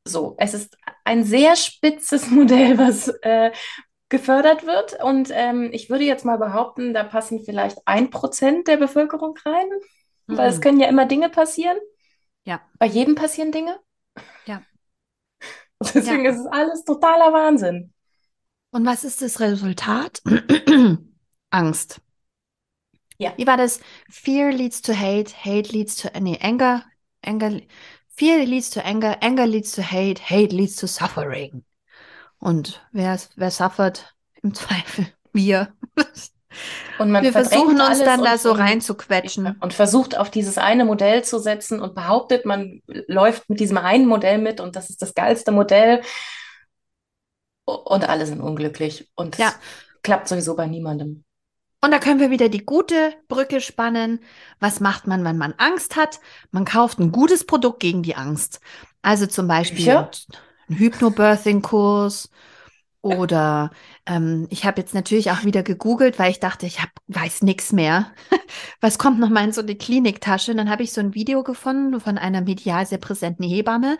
so, 0.05 0.35
es 0.37 0.53
ist 0.53 0.77
ein 1.03 1.25
sehr 1.25 1.57
spitzes 1.57 2.27
Modell, 2.31 2.77
was, 2.77 3.09
äh, 3.21 3.51
gefördert 4.09 4.65
wird. 4.65 5.01
Und 5.03 5.29
ähm, 5.31 5.69
ich 5.71 5.89
würde 5.89 6.03
jetzt 6.03 6.25
mal 6.25 6.37
behaupten, 6.37 6.93
da 6.93 7.03
passen 7.03 7.43
vielleicht 7.43 7.79
ein 7.85 8.09
Prozent 8.09 8.67
der 8.67 8.77
Bevölkerung 8.77 9.37
rein, 9.45 9.67
mhm. 10.27 10.37
weil 10.37 10.49
es 10.49 10.61
können 10.61 10.79
ja 10.79 10.87
immer 10.87 11.05
Dinge 11.05 11.29
passieren. 11.29 11.77
Ja. 12.45 12.61
Bei 12.79 12.85
jedem 12.85 13.15
passieren 13.15 13.51
Dinge. 13.51 13.79
Ja. 14.45 14.61
Und 15.79 15.93
deswegen 15.93 16.25
ja. 16.25 16.31
ist 16.31 16.39
es 16.39 16.47
alles 16.47 16.83
totaler 16.83 17.33
Wahnsinn. 17.33 17.93
Und 18.71 18.85
was 18.85 19.03
ist 19.03 19.21
das 19.21 19.39
Resultat? 19.39 20.21
Angst. 21.49 22.01
Ja. 23.17 23.33
Wie 23.35 23.47
war 23.47 23.57
das? 23.57 23.79
Fear 24.09 24.51
leads 24.51 24.81
to 24.81 24.93
hate, 24.93 25.33
hate 25.43 25.71
leads 25.71 25.95
to 25.95 26.09
nee, 26.19 26.37
anger, 26.39 26.85
anger, 27.23 27.61
fear 28.09 28.45
leads 28.45 28.69
to 28.69 28.81
anger, 28.81 29.17
anger 29.21 29.47
leads 29.47 29.71
to 29.71 29.81
hate, 29.81 30.19
hate 30.29 30.55
leads 30.55 30.75
to 30.75 30.87
suffering. 30.87 31.63
Und 32.39 32.81
wer, 32.91 33.19
wer 33.35 33.51
suffert? 33.51 34.15
Im 34.41 34.53
Zweifel 34.53 35.07
wir. 35.33 35.73
Und 36.97 37.11
man 37.11 37.23
wir 37.23 37.31
versuchen 37.31 37.79
uns 37.79 37.99
dann 37.99 38.23
da 38.23 38.37
so 38.37 38.51
reinzuquetschen. 38.51 39.55
Und 39.59 39.73
versucht 39.73 40.17
auf 40.17 40.31
dieses 40.31 40.57
eine 40.57 40.85
Modell 40.85 41.23
zu 41.23 41.39
setzen 41.39 41.79
und 41.79 41.93
behauptet, 41.93 42.45
man 42.45 42.81
läuft 42.87 43.49
mit 43.49 43.59
diesem 43.59 43.77
einen 43.77 44.07
Modell 44.07 44.39
mit 44.39 44.59
und 44.59 44.75
das 44.75 44.89
ist 44.89 45.01
das 45.01 45.13
geilste 45.13 45.51
Modell. 45.51 46.01
Und 47.65 48.09
alle 48.09 48.25
sind 48.25 48.41
unglücklich. 48.41 49.11
Und 49.15 49.37
ja. 49.37 49.53
klappt 50.01 50.27
sowieso 50.27 50.55
bei 50.55 50.65
niemandem. 50.65 51.23
Und 51.81 51.91
da 51.91 51.99
können 51.99 52.19
wir 52.19 52.31
wieder 52.31 52.49
die 52.49 52.65
gute 52.65 53.13
Brücke 53.27 53.61
spannen. 53.61 54.21
Was 54.59 54.79
macht 54.79 55.05
man, 55.05 55.23
wenn 55.23 55.37
man 55.37 55.53
Angst 55.57 55.95
hat? 55.95 56.19
Man 56.49 56.65
kauft 56.65 56.97
ein 56.97 57.11
gutes 57.11 57.45
Produkt 57.45 57.79
gegen 57.81 58.01
die 58.01 58.15
Angst. 58.15 58.61
Also 59.03 59.27
zum 59.27 59.47
Beispiel. 59.47 59.85
Ja 59.85 60.09
einen 60.69 60.79
Hypnobirthing-Kurs 60.79 62.29
oder 63.01 63.71
ähm, 64.05 64.47
ich 64.49 64.65
habe 64.65 64.81
jetzt 64.81 64.93
natürlich 64.93 65.31
auch 65.31 65.43
wieder 65.45 65.63
gegoogelt, 65.63 66.19
weil 66.19 66.31
ich 66.31 66.39
dachte, 66.39 66.65
ich 66.65 66.81
hab, 66.81 66.89
weiß 67.07 67.43
nichts 67.43 67.71
mehr. 67.71 68.11
Was 68.81 68.97
kommt 68.97 69.19
noch 69.19 69.29
mal 69.29 69.45
in 69.45 69.53
so 69.53 69.61
eine 69.61 69.75
Kliniktasche? 69.75 70.51
Und 70.51 70.57
dann 70.57 70.69
habe 70.69 70.83
ich 70.83 70.91
so 70.91 71.01
ein 71.01 71.13
Video 71.13 71.43
gefunden 71.43 71.99
von 72.01 72.17
einer 72.17 72.41
medial 72.41 72.85
sehr 72.85 72.97
präsenten 72.97 73.43
Hebamme. 73.43 73.97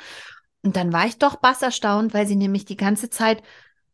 Und 0.64 0.76
dann 0.76 0.92
war 0.92 1.06
ich 1.06 1.18
doch 1.18 1.38
bass 1.38 1.62
erstaunt, 1.62 2.14
weil 2.14 2.28
sie 2.28 2.36
nämlich 2.36 2.66
die 2.66 2.76
ganze 2.76 3.10
Zeit 3.10 3.44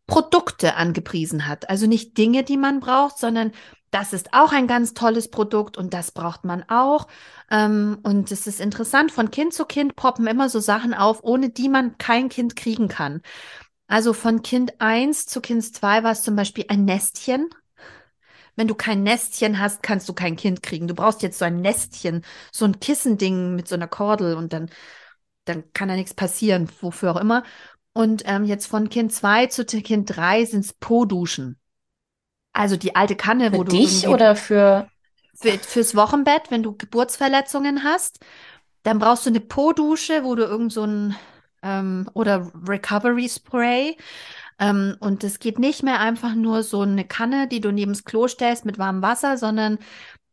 Produkte 0.07 0.75
angepriesen 0.75 1.47
hat. 1.47 1.69
Also 1.69 1.87
nicht 1.87 2.17
Dinge, 2.17 2.43
die 2.43 2.57
man 2.57 2.79
braucht, 2.79 3.17
sondern 3.17 3.51
das 3.91 4.11
ist 4.11 4.33
auch 4.33 4.51
ein 4.51 4.67
ganz 4.67 4.93
tolles 4.95 5.29
Produkt 5.29 5.77
und 5.77 5.93
das 5.93 6.11
braucht 6.11 6.45
man 6.45 6.63
auch. 6.67 7.07
Ähm, 7.51 7.99
und 8.03 8.31
es 8.31 8.47
ist 8.47 8.59
interessant, 8.59 9.11
von 9.11 9.31
Kind 9.31 9.53
zu 9.53 9.65
Kind 9.65 9.95
poppen 9.95 10.27
immer 10.27 10.49
so 10.49 10.59
Sachen 10.59 10.93
auf, 10.93 11.23
ohne 11.23 11.49
die 11.49 11.69
man 11.69 11.97
kein 11.97 12.29
Kind 12.29 12.55
kriegen 12.55 12.87
kann. 12.87 13.21
Also 13.87 14.13
von 14.13 14.41
Kind 14.41 14.81
1 14.81 15.27
zu 15.27 15.41
Kind 15.41 15.63
2 15.63 16.03
war 16.03 16.11
es 16.11 16.23
zum 16.23 16.35
Beispiel 16.35 16.65
ein 16.69 16.85
Nestchen. 16.85 17.49
Wenn 18.55 18.67
du 18.67 18.75
kein 18.75 19.03
Nestchen 19.03 19.59
hast, 19.59 19.83
kannst 19.83 20.07
du 20.09 20.13
kein 20.13 20.35
Kind 20.35 20.63
kriegen. 20.63 20.87
Du 20.87 20.95
brauchst 20.95 21.21
jetzt 21.21 21.39
so 21.39 21.45
ein 21.45 21.61
Nestchen, 21.61 22.23
so 22.51 22.65
ein 22.65 22.79
Kissending 22.79 23.55
mit 23.55 23.67
so 23.67 23.75
einer 23.75 23.87
Kordel 23.87 24.35
und 24.35 24.53
dann, 24.53 24.69
dann 25.45 25.71
kann 25.73 25.89
da 25.89 25.95
nichts 25.95 26.13
passieren, 26.13 26.69
wofür 26.81 27.11
auch 27.15 27.21
immer. 27.21 27.43
Und 27.93 28.23
ähm, 28.25 28.43
jetzt 28.43 28.65
von 28.65 28.89
Kind 28.89 29.13
2 29.13 29.47
zu 29.47 29.65
Kind 29.65 30.15
3 30.15 30.45
sind 30.45 30.65
es 30.65 30.73
Po-Duschen. 30.73 31.59
Also 32.51 32.75
die 32.75 32.95
alte 32.95 33.15
Kanne, 33.15 33.51
für 33.51 33.57
wo 33.57 33.63
du. 33.63 33.71
Dich 33.71 34.07
oder 34.07 34.35
für, 34.35 34.87
für. 35.35 35.57
Fürs 35.59 35.95
Wochenbett, 35.95 36.49
wenn 36.49 36.63
du 36.63 36.75
Geburtsverletzungen 36.75 37.83
hast, 37.83 38.19
dann 38.83 38.99
brauchst 38.99 39.25
du 39.25 39.29
eine 39.29 39.39
Po-Dusche, 39.39 40.23
wo 40.23 40.35
du 40.35 40.43
irgend 40.43 40.73
so 40.73 40.83
ein 40.83 41.15
ähm, 41.61 42.09
oder 42.13 42.51
Recovery 42.67 43.29
Spray. 43.29 43.97
Ähm, 44.59 44.95
und 44.99 45.23
es 45.23 45.39
geht 45.39 45.57
nicht 45.59 45.83
mehr 45.83 45.99
einfach 45.99 46.35
nur 46.35 46.63
so 46.63 46.81
eine 46.81 47.05
Kanne, 47.05 47.47
die 47.47 47.61
du 47.61 47.71
neben 47.71 47.93
das 47.93 48.03
Klo 48.03 48.27
stellst 48.27 48.65
mit 48.65 48.77
warmem 48.77 49.01
Wasser, 49.01 49.37
sondern 49.37 49.79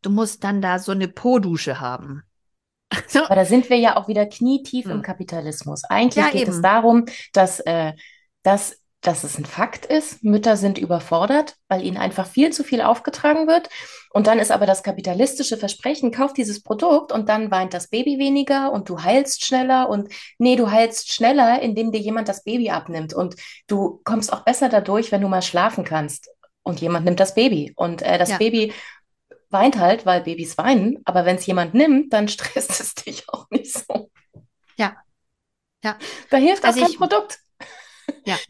du 0.01 0.09
musst 0.09 0.43
dann 0.43 0.61
da 0.61 0.79
so 0.79 0.91
eine 0.91 1.07
Po-Dusche 1.07 1.79
haben. 1.79 2.23
So. 3.07 3.23
Aber 3.23 3.35
da 3.35 3.45
sind 3.45 3.69
wir 3.69 3.77
ja 3.77 3.97
auch 3.97 4.07
wieder 4.07 4.25
knietief 4.25 4.85
hm. 4.85 4.91
im 4.91 5.01
Kapitalismus. 5.01 5.83
Eigentlich 5.85 6.25
ja, 6.25 6.31
geht 6.31 6.43
eben. 6.43 6.51
es 6.51 6.61
darum, 6.61 7.05
dass, 7.33 7.59
äh, 7.61 7.93
dass 8.43 8.81
dass 9.01 9.23
es 9.23 9.37
ein 9.37 9.45
Fakt 9.45 9.85
ist, 9.85 10.23
Mütter 10.23 10.55
sind 10.55 10.77
überfordert, 10.77 11.55
weil 11.67 11.83
ihnen 11.83 11.97
einfach 11.97 12.27
viel 12.27 12.51
zu 12.51 12.63
viel 12.63 12.81
aufgetragen 12.81 13.47
wird. 13.47 13.67
Und 14.11 14.27
dann 14.27 14.37
ist 14.37 14.51
aber 14.51 14.67
das 14.67 14.83
kapitalistische 14.83 15.57
Versprechen, 15.57 16.11
kauf 16.11 16.33
dieses 16.33 16.61
Produkt 16.61 17.11
und 17.11 17.27
dann 17.27 17.49
weint 17.49 17.73
das 17.73 17.87
Baby 17.87 18.19
weniger 18.19 18.71
und 18.71 18.89
du 18.89 19.01
heilst 19.01 19.43
schneller 19.43 19.89
und 19.89 20.09
nee, 20.37 20.55
du 20.55 20.69
heilst 20.69 21.11
schneller, 21.11 21.61
indem 21.61 21.91
dir 21.91 21.99
jemand 21.99 22.27
das 22.27 22.43
Baby 22.43 22.69
abnimmt 22.69 23.13
und 23.13 23.35
du 23.67 24.01
kommst 24.03 24.31
auch 24.31 24.41
besser 24.41 24.69
dadurch, 24.69 25.11
wenn 25.11 25.21
du 25.21 25.27
mal 25.27 25.41
schlafen 25.41 25.83
kannst 25.83 26.29
und 26.61 26.79
jemand 26.79 27.05
nimmt 27.05 27.19
das 27.19 27.33
Baby 27.33 27.73
und 27.75 28.03
äh, 28.03 28.19
das 28.19 28.29
ja. 28.29 28.37
Baby 28.37 28.71
weint 29.51 29.77
halt, 29.77 30.05
weil 30.05 30.21
Babys 30.21 30.57
weinen, 30.57 30.99
aber 31.05 31.25
wenn 31.25 31.35
es 31.35 31.45
jemand 31.45 31.73
nimmt, 31.73 32.13
dann 32.13 32.27
stresst 32.29 32.79
es 32.79 32.95
dich 32.95 33.29
auch 33.29 33.49
nicht 33.49 33.71
so. 33.71 34.09
Ja. 34.77 34.95
Ja. 35.83 35.97
Da 36.29 36.37
hilft 36.37 36.63
also 36.63 36.79
auch 36.79 36.83
kein 36.83 36.91
ich, 36.91 36.97
Produkt. 36.97 37.39
Ja. 38.25 38.37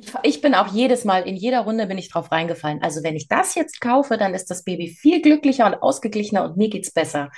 Ich, 0.00 0.12
ich, 0.22 0.40
bin 0.40 0.54
auch 0.54 0.72
jedes 0.72 1.04
Mal, 1.04 1.26
in 1.26 1.34
jeder 1.34 1.62
Runde 1.62 1.84
bin 1.88 1.98
ich 1.98 2.08
drauf 2.08 2.30
reingefallen. 2.30 2.80
Also 2.84 3.02
wenn 3.02 3.16
ich 3.16 3.26
das 3.26 3.56
jetzt 3.56 3.80
kaufe, 3.80 4.16
dann 4.16 4.32
ist 4.32 4.46
das 4.46 4.62
Baby 4.62 4.86
viel 4.86 5.20
glücklicher 5.20 5.66
und 5.66 5.74
ausgeglichener 5.74 6.44
und 6.44 6.56
mir 6.56 6.70
geht's 6.70 6.92
besser. 6.92 7.32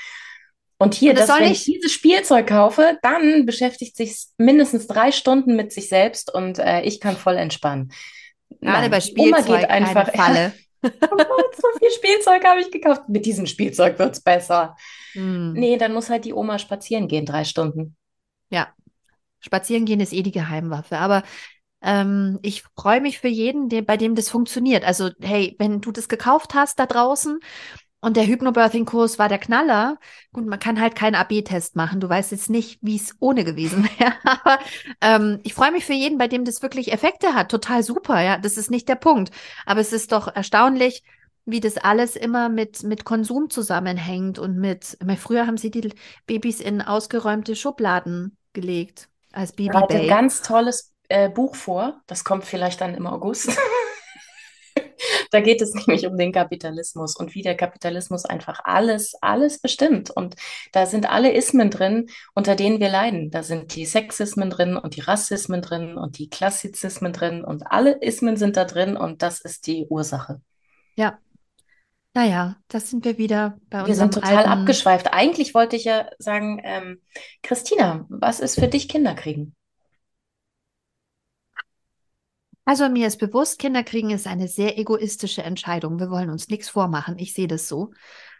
Und 0.77 0.93
hier, 0.95 1.13
und 1.13 1.19
das 1.19 1.29
dass, 1.29 1.41
wenn 1.41 1.53
ich 1.53 1.65
dieses 1.65 1.91
Spielzeug 1.91 2.47
kaufe, 2.47 2.99
dann 3.01 3.47
beschäftigt 3.47 3.97
sich 3.97 4.27
mindestens 4.37 4.87
drei 4.87 5.11
Stunden 5.11 5.57
mit 5.57 5.73
sich 5.73 5.89
selbst 5.89 6.35
und 6.35 6.59
äh, 6.59 6.83
ich 6.83 7.01
kann 7.01 7.17
voll 7.17 7.37
entspannen. 7.37 7.93
Gerade 8.61 8.81
Nein, 8.81 8.91
bei 8.91 9.01
Spielzeug 9.01 9.47
Oma 9.49 9.59
geht 9.59 9.71
einfach. 9.71 10.11
Falle. 10.15 10.53
So 10.83 11.79
viel 11.79 11.91
Spielzeug 11.91 12.45
habe 12.45 12.61
ich 12.61 12.71
gekauft. 12.71 13.09
Mit 13.09 13.27
diesem 13.27 13.47
Spielzeug 13.47 13.99
wird's 13.99 14.21
besser. 14.21 14.77
Hm. 15.13 15.53
Nee, 15.53 15.77
dann 15.77 15.93
muss 15.93 16.11
halt 16.11 16.25
die 16.25 16.35
Oma 16.35 16.59
spazieren 16.59 17.09
gehen, 17.09 17.27
drei 17.27 17.45
Stunden. 17.45 17.97
Ja. 18.51 18.69
Spazieren 19.41 19.87
gehen 19.87 20.01
ist 20.01 20.13
eh 20.13 20.23
die 20.23 20.33
Geheimwaffe. 20.33 20.99
Aber 20.99 21.23
Ähm, 21.85 22.41
ich 22.43 22.65
freue 22.77 23.01
mich 23.03 23.21
für 23.21 23.29
jeden, 23.29 23.69
der, 23.69 23.83
bei 23.83 23.97
dem 23.99 24.15
das 24.17 24.31
funktioniert. 24.31 24.85
Also, 24.85 25.11
hey, 25.21 25.57
wenn 25.61 25.81
du 25.83 25.93
das 25.93 26.09
gekauft 26.09 26.55
hast 26.55 26.79
da 26.79 26.87
draußen 26.87 27.41
und 28.01 28.17
der 28.17 28.27
Hypnobirthing-Kurs 28.27 29.19
war 29.19 29.29
der 29.29 29.39
Knaller, 29.39 29.99
gut, 30.33 30.47
man 30.47 30.59
kann 30.59 30.81
halt 30.81 30.97
keinen 30.97 31.15
AB-Test 31.15 31.77
machen. 31.77 32.01
Du 32.01 32.09
weißt 32.09 32.33
jetzt 32.33 32.49
nicht, 32.49 32.79
wie 32.81 32.97
es 32.97 33.15
ohne 33.21 33.45
gewesen 33.45 33.89
wäre. 33.99 34.15
Aber 34.25 34.59
ähm, 35.03 35.41
ich 35.43 35.53
freue 35.55 35.73
mich 35.73 35.85
für 35.85 35.93
jeden, 35.93 36.17
bei 36.17 36.27
dem 36.27 36.45
das 36.45 36.63
wirklich 36.63 36.93
Effekte 36.93 37.35
hat. 37.35 37.51
Total 37.51 37.83
super, 37.83 38.21
ja. 38.23 38.39
Das 38.39 38.57
ist 38.57 38.71
nicht 38.71 38.89
der 38.89 38.95
Punkt. 38.95 39.31
Aber 39.67 39.81
es 39.81 39.93
ist 39.93 40.13
doch 40.13 40.35
erstaunlich, 40.35 41.03
wie 41.45 41.61
das 41.61 41.77
alles 41.77 42.17
immer 42.17 42.49
mit, 42.49 42.83
mit 42.85 43.05
Konsum 43.05 43.51
zusammenhängt 43.51 44.39
und 44.39 44.57
mit, 44.57 44.97
früher 45.19 45.47
haben 45.47 45.57
sie 45.57 45.71
die 45.71 45.93
Babys 46.27 46.61
in 46.61 46.81
ausgeräumte 46.81 47.57
Schubladen 47.57 48.37
gelegt 48.53 49.09
als 49.33 49.53
Baby. 49.53 49.75
Hat 49.75 49.93
ein 49.93 50.07
ganz 50.07 50.43
tolles 50.43 50.95
äh, 51.09 51.29
Buch 51.29 51.55
vor. 51.55 52.01
Das 52.07 52.25
kommt 52.25 52.45
vielleicht 52.45 52.81
dann 52.81 52.95
im 52.95 53.07
August. 53.07 53.51
da 55.31 55.41
geht 55.41 55.61
es 55.63 55.75
nämlich 55.75 56.07
um 56.07 56.17
den 56.17 56.33
Kapitalismus 56.33 57.17
und 57.17 57.35
wie 57.35 57.43
der 57.43 57.57
Kapitalismus 57.57 58.25
einfach 58.25 58.61
alles, 58.65 59.15
alles 59.21 59.61
bestimmt. 59.61 60.11
Und 60.11 60.37
da 60.73 60.87
sind 60.87 61.11
alle 61.11 61.33
Ismen 61.33 61.71
drin, 61.71 62.09
unter 62.35 62.57
denen 62.57 62.81
wir 62.81 62.89
leiden. 62.89 63.31
Da 63.31 63.43
sind 63.43 63.75
die 63.75 63.87
Sexismen 63.87 64.51
drin 64.51 64.77
und 64.77 64.97
die 64.97 65.01
Rassismen 65.01 65.63
drin 65.63 65.97
und 65.97 66.19
die 66.19 66.29
Klassizismen 66.29 67.13
drin 67.13 67.45
und 67.45 67.67
alle 67.67 68.01
Ismen 68.03 68.37
sind 68.37 68.57
da 68.57 68.65
drin 68.65 68.97
und 68.97 69.23
das 69.23 69.41
ist 69.41 69.67
die 69.67 69.87
Ursache. 69.89 70.41
Ja. 70.97 71.19
Naja, 72.13 72.57
das 72.67 72.91
sind 72.91 73.05
wir 73.05 73.19
wieder 73.19 73.57
bei 73.71 73.81
uns. 73.81 73.89
Wir 73.89 73.95
sind 73.95 74.15
total 74.15 74.39
alten... 74.39 74.51
abgeschweift. 74.51 75.13
Eigentlich 75.13 75.55
wollte 75.55 75.77
ich 75.77 75.85
ja 75.85 76.11
sagen, 76.19 76.61
ähm, 76.65 77.01
Christina, 77.43 78.05
was 78.09 78.41
ist 78.41 78.59
für 78.59 78.67
dich 78.67 78.89
Kinderkriegen? 78.89 79.55
Also 82.65 82.89
mir 82.89 83.07
ist 83.07 83.19
bewusst, 83.19 83.59
Kinder 83.59 83.83
kriegen 83.83 84.11
ist 84.11 84.27
eine 84.27 84.49
sehr 84.49 84.79
egoistische 84.79 85.43
Entscheidung. 85.43 85.99
Wir 85.99 86.11
wollen 86.11 86.31
uns 86.31 86.49
nichts 86.49 86.69
vormachen. 86.69 87.19
Ich 87.19 87.35
sehe 87.35 87.49
das 87.49 87.69
so. 87.69 87.93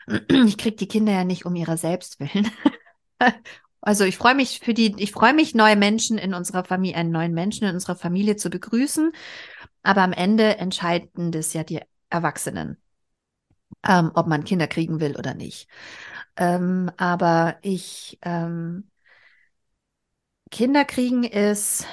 Ich 0.29 0.57
kriege 0.57 0.77
die 0.77 0.89
Kinder 0.89 1.13
ja 1.13 1.25
nicht 1.25 1.47
um 1.47 1.55
ihrer 1.55 1.77
selbst 1.77 2.21
willen. 2.21 2.51
Also 3.83 4.05
ich 4.05 4.19
freue 4.19 4.35
mich 4.35 4.61
für 4.61 4.75
die, 4.75 4.95
ich 4.99 5.13
freue 5.13 5.33
mich, 5.33 5.55
neue 5.55 5.77
Menschen 5.77 6.19
in 6.19 6.35
unserer 6.35 6.65
Familie, 6.65 6.97
einen 6.97 7.13
neuen 7.13 7.33
Menschen 7.33 7.67
in 7.67 7.75
unserer 7.75 7.97
Familie 7.97 8.37
zu 8.37 8.51
begrüßen. 8.51 9.13
Aber 9.83 10.03
am 10.03 10.13
Ende 10.13 10.59
entscheiden 10.59 11.33
das 11.33 11.55
ja 11.55 11.65
die 11.65 11.81
Erwachsenen, 12.11 12.77
ähm, 13.87 14.11
ob 14.15 14.27
man 14.27 14.45
Kinder 14.45 14.67
kriegen 14.67 15.01
will 15.01 15.17
oder 15.17 15.33
nicht. 15.35 15.69
Ähm, 16.37 16.91
aber 16.99 17.57
ich, 17.63 18.19
ähm, 18.23 18.91
Kinder 20.51 20.85
kriegen 20.85 21.25
ist 21.25 21.87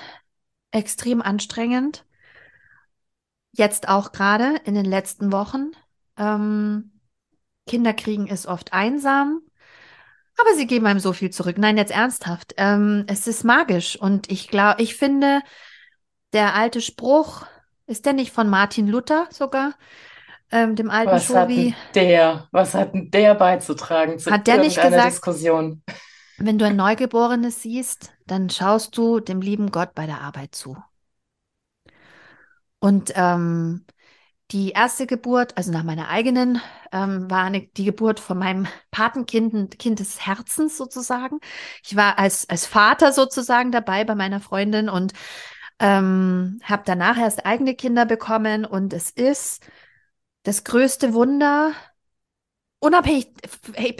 extrem 0.71 1.21
anstrengend 1.21 2.05
jetzt 3.57 3.89
auch 3.89 4.11
gerade 4.11 4.55
in 4.65 4.75
den 4.75 4.85
letzten 4.85 5.31
Wochen. 5.31 5.71
Ähm, 6.17 6.91
Kinder 7.67 7.93
kriegen 7.93 8.27
ist 8.27 8.45
oft 8.45 8.73
einsam, 8.73 9.41
aber 10.39 10.55
sie 10.55 10.67
geben 10.67 10.85
einem 10.85 10.99
so 10.99 11.13
viel 11.13 11.31
zurück. 11.31 11.57
Nein, 11.57 11.77
jetzt 11.77 11.91
ernsthaft. 11.91 12.53
Ähm, 12.57 13.05
es 13.07 13.27
ist 13.27 13.43
magisch 13.43 13.99
und 13.99 14.31
ich 14.31 14.47
glaube, 14.47 14.81
ich 14.81 14.95
finde, 14.95 15.41
der 16.33 16.55
alte 16.55 16.81
Spruch, 16.81 17.45
ist 17.87 18.05
der 18.05 18.13
nicht 18.13 18.31
von 18.31 18.49
Martin 18.49 18.87
Luther 18.87 19.27
sogar? 19.31 19.73
Ähm, 20.51 20.75
dem 20.75 20.89
alten 20.89 21.11
was. 21.11 21.29
Hat 21.29 21.49
der, 21.95 22.47
was 22.51 22.73
hat 22.73 22.93
denn 22.93 23.11
der 23.11 23.35
beizutragen 23.35 24.17
zu 24.17 24.31
hat 24.31 24.47
der 24.47 24.59
nicht 24.59 24.81
gesagt, 24.81 25.07
Diskussion? 25.07 25.81
Wenn 26.37 26.59
du 26.59 26.65
ein 26.65 26.75
Neugeborenes 26.75 27.63
siehst, 27.63 28.13
dann 28.27 28.49
schaust 28.49 28.95
du 28.97 29.19
dem 29.19 29.41
lieben 29.41 29.71
Gott 29.71 29.95
bei 29.95 30.05
der 30.05 30.21
Arbeit 30.21 30.53
zu. 30.53 30.77
Und 32.79 33.11
ähm, 33.15 33.85
die 34.51 34.71
erste 34.71 35.07
Geburt, 35.07 35.57
also 35.57 35.71
nach 35.71 35.83
meiner 35.83 36.07
eigenen, 36.09 36.61
ähm, 36.91 37.29
war 37.29 37.43
eine, 37.43 37.67
die 37.67 37.83
Geburt 37.85 38.19
von 38.19 38.37
meinem 38.37 38.67
Patenkind, 38.91 39.77
Kind 39.79 39.99
des 39.99 40.25
Herzens 40.25 40.77
sozusagen. 40.77 41.39
Ich 41.83 41.95
war 41.95 42.17
als, 42.19 42.49
als 42.49 42.65
Vater 42.65 43.11
sozusagen 43.11 43.71
dabei 43.71 44.05
bei 44.05 44.15
meiner 44.15 44.39
Freundin 44.39 44.89
und 44.89 45.13
ähm, 45.79 46.59
habe 46.63 46.83
danach 46.85 47.17
erst 47.17 47.45
eigene 47.45 47.75
Kinder 47.75 48.05
bekommen. 48.05 48.65
Und 48.65 48.93
es 48.93 49.11
ist 49.11 49.65
das 50.43 50.63
größte 50.63 51.13
Wunder, 51.13 51.73
unabhängig, 52.79 53.33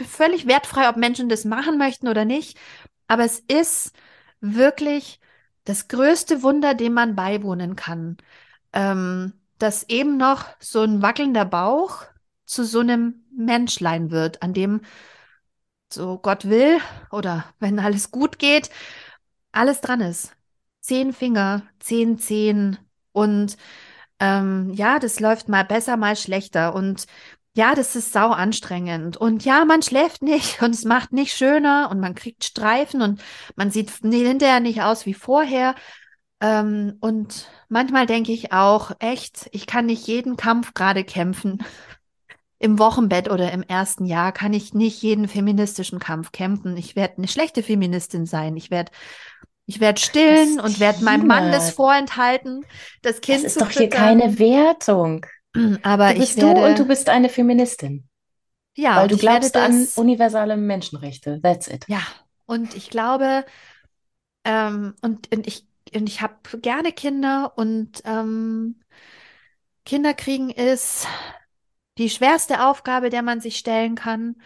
völlig 0.08 0.46
wertfrei, 0.46 0.88
ob 0.88 0.96
Menschen 0.96 1.28
das 1.28 1.44
machen 1.44 1.78
möchten 1.78 2.08
oder 2.08 2.24
nicht. 2.24 2.58
Aber 3.06 3.24
es 3.24 3.40
ist 3.40 3.92
wirklich 4.40 5.20
das 5.64 5.88
größte 5.88 6.42
Wunder, 6.42 6.74
dem 6.74 6.94
man 6.94 7.14
beiwohnen 7.16 7.76
kann 7.76 8.16
ähm, 8.72 9.32
dass 9.58 9.88
eben 9.88 10.16
noch 10.16 10.46
so 10.60 10.82
ein 10.82 11.02
wackelnder 11.02 11.44
Bauch 11.44 12.04
zu 12.46 12.64
so 12.64 12.80
einem 12.80 13.24
Menschlein 13.36 14.10
wird, 14.10 14.42
an 14.42 14.54
dem 14.54 14.80
so 15.92 16.18
Gott 16.18 16.44
will 16.48 16.78
oder 17.10 17.44
wenn 17.58 17.78
alles 17.78 18.10
gut 18.10 18.38
geht, 18.38 18.70
alles 19.52 19.80
dran 19.80 20.00
ist. 20.00 20.32
Zehn 20.80 21.12
Finger, 21.12 21.62
zehn 21.80 22.18
Zehen 22.18 22.78
und 23.12 23.56
ähm, 24.20 24.72
ja, 24.74 24.98
das 24.98 25.20
läuft 25.20 25.48
mal 25.48 25.64
besser, 25.64 25.96
mal 25.96 26.16
schlechter 26.16 26.74
und 26.74 27.06
ja, 27.54 27.74
das 27.74 27.96
ist 27.96 28.12
sau 28.12 28.30
anstrengend 28.30 29.16
und 29.16 29.44
ja, 29.44 29.64
man 29.64 29.82
schläft 29.82 30.22
nicht 30.22 30.62
und 30.62 30.74
es 30.74 30.84
macht 30.84 31.12
nicht 31.12 31.36
schöner 31.36 31.88
und 31.90 32.00
man 32.00 32.14
kriegt 32.14 32.44
Streifen 32.44 33.02
und 33.02 33.20
man 33.56 33.70
sieht 33.70 33.90
hinterher 33.90 34.60
nicht 34.60 34.82
aus 34.82 35.06
wie 35.06 35.14
vorher 35.14 35.74
ähm, 36.40 36.96
und 37.00 37.48
manchmal 37.68 38.06
denke 38.06 38.32
ich 38.32 38.52
auch, 38.52 38.92
echt, 39.00 39.48
ich 39.52 39.66
kann 39.66 39.86
nicht 39.86 40.06
jeden 40.06 40.36
Kampf 40.36 40.74
gerade 40.74 41.04
kämpfen. 41.04 41.64
Im 42.60 42.80
Wochenbett 42.80 43.30
oder 43.30 43.52
im 43.52 43.62
ersten 43.62 44.04
Jahr 44.04 44.32
kann 44.32 44.52
ich 44.52 44.74
nicht 44.74 45.00
jeden 45.00 45.28
feministischen 45.28 46.00
Kampf 46.00 46.32
kämpfen. 46.32 46.76
Ich 46.76 46.96
werde 46.96 47.18
eine 47.18 47.28
schlechte 47.28 47.62
Feministin 47.62 48.26
sein. 48.26 48.56
Ich 48.56 48.72
werde 48.72 48.90
ich 49.66 49.78
werde 49.78 50.00
stillen 50.00 50.58
und 50.58 50.80
werde 50.80 51.04
meinem 51.04 51.28
Mann 51.28 51.52
das 51.52 51.70
vorenthalten, 51.70 52.64
das 53.02 53.20
Kind 53.20 53.44
Das 53.44 53.52
ist 53.52 53.60
doch 53.60 53.70
hier 53.70 53.88
keine 53.88 54.40
Wertung. 54.40 55.24
Aber 55.84 56.14
du 56.14 56.18
bist 56.18 56.36
ich 56.36 56.42
werde, 56.42 56.60
du 56.62 56.66
und 56.66 56.78
du 56.80 56.84
bist 56.86 57.08
eine 57.08 57.28
Feministin. 57.28 58.08
Ja, 58.74 58.96
weil 58.96 59.08
du 59.08 59.18
glaubst 59.18 59.56
an 59.56 59.86
universale 59.94 60.56
Menschenrechte. 60.56 61.40
That's 61.42 61.68
it. 61.68 61.84
Ja, 61.86 62.00
und 62.46 62.74
ich 62.74 62.90
glaube, 62.90 63.44
ähm, 64.44 64.94
und, 65.02 65.32
und 65.32 65.46
ich 65.46 65.67
und 65.94 66.08
ich 66.08 66.20
habe 66.20 66.58
gerne 66.58 66.92
Kinder 66.92 67.56
und 67.56 68.02
ähm, 68.04 68.80
Kinder 69.84 70.14
kriegen 70.14 70.50
ist 70.50 71.06
die 71.98 72.10
schwerste 72.10 72.64
Aufgabe, 72.66 73.10
der 73.10 73.22
man 73.22 73.40
sich 73.40 73.58
stellen 73.58 73.94
kann 73.94 74.36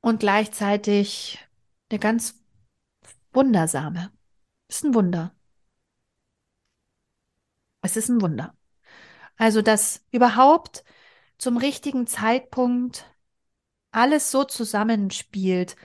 und 0.00 0.20
gleichzeitig 0.20 1.38
eine 1.90 1.98
ganz 1.98 2.40
wundersame. 3.32 4.12
Ist 4.68 4.84
ein 4.84 4.94
Wunder. 4.94 5.34
Es 7.82 7.96
ist 7.96 8.08
ein 8.08 8.20
Wunder. 8.20 8.54
Also, 9.36 9.62
dass 9.62 10.04
überhaupt 10.10 10.84
zum 11.38 11.56
richtigen 11.56 12.06
Zeitpunkt 12.06 13.06
alles 13.90 14.30
so 14.30 14.44
zusammenspielt, 14.44 15.76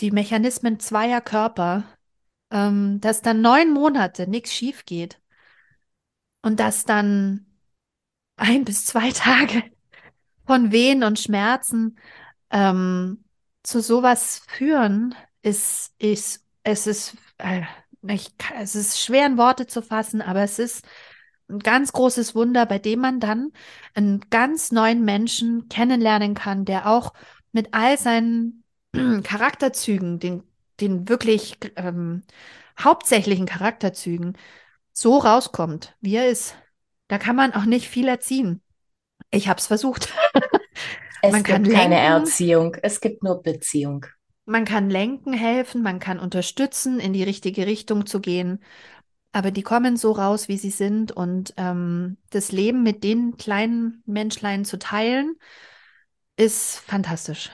die 0.00 0.10
Mechanismen 0.10 0.78
zweier 0.80 1.20
Körper, 1.20 1.84
ähm, 2.56 3.00
dass 3.00 3.20
dann 3.20 3.42
neun 3.42 3.72
Monate 3.72 4.26
nichts 4.28 4.52
schief 4.52 4.86
geht 4.86 5.20
und 6.42 6.58
dass 6.58 6.84
dann 6.84 7.46
ein 8.36 8.64
bis 8.64 8.86
zwei 8.86 9.10
Tage 9.10 9.62
von 10.46 10.72
Wehen 10.72 11.04
und 11.04 11.18
Schmerzen 11.18 11.98
ähm, 12.50 13.24
zu 13.62 13.80
sowas 13.82 14.42
führen, 14.46 15.14
ist, 15.42 15.94
ist 15.98 16.44
es 16.62 16.86
ist, 16.86 17.16
äh, 17.38 17.62
ich, 18.08 18.32
es 18.58 18.74
ist 18.74 19.00
schwer 19.00 19.26
in 19.26 19.38
Worte 19.38 19.66
zu 19.66 19.82
fassen, 19.82 20.22
aber 20.22 20.42
es 20.42 20.58
ist 20.58 20.84
ein 21.48 21.58
ganz 21.60 21.92
großes 21.92 22.34
Wunder, 22.34 22.66
bei 22.66 22.78
dem 22.78 23.00
man 23.00 23.20
dann 23.20 23.52
einen 23.94 24.20
ganz 24.30 24.72
neuen 24.72 25.04
Menschen 25.04 25.68
kennenlernen 25.68 26.34
kann, 26.34 26.64
der 26.64 26.88
auch 26.88 27.12
mit 27.52 27.68
all 27.72 27.98
seinen 27.98 28.64
Charakterzügen, 29.22 30.18
den 30.18 30.42
den 30.80 31.08
wirklich 31.08 31.58
ähm, 31.76 32.22
hauptsächlichen 32.78 33.46
Charakterzügen 33.46 34.36
so 34.92 35.18
rauskommt, 35.18 35.96
wie 36.00 36.16
er 36.16 36.28
ist. 36.28 36.54
Da 37.08 37.18
kann 37.18 37.36
man 37.36 37.54
auch 37.54 37.64
nicht 37.64 37.88
viel 37.88 38.08
erziehen. 38.08 38.62
Ich 39.30 39.48
habe 39.48 39.58
es 39.58 39.66
versucht. 39.66 40.12
es 41.22 41.32
man 41.32 41.42
gibt 41.42 41.70
keine 41.70 41.98
Erziehung, 41.98 42.76
es 42.82 43.00
gibt 43.00 43.22
nur 43.22 43.42
Beziehung. 43.42 44.06
Man 44.44 44.64
kann 44.64 44.90
lenken 44.90 45.32
helfen, 45.32 45.82
man 45.82 45.98
kann 45.98 46.20
unterstützen, 46.20 47.00
in 47.00 47.12
die 47.12 47.24
richtige 47.24 47.66
Richtung 47.66 48.06
zu 48.06 48.20
gehen. 48.20 48.62
Aber 49.32 49.50
die 49.50 49.62
kommen 49.62 49.96
so 49.96 50.12
raus, 50.12 50.48
wie 50.48 50.56
sie 50.56 50.70
sind. 50.70 51.12
Und 51.12 51.52
ähm, 51.56 52.16
das 52.30 52.52
Leben 52.52 52.82
mit 52.82 53.02
den 53.04 53.36
kleinen 53.36 54.02
Menschlein 54.06 54.64
zu 54.64 54.78
teilen, 54.78 55.36
ist 56.36 56.78
fantastisch. 56.78 57.50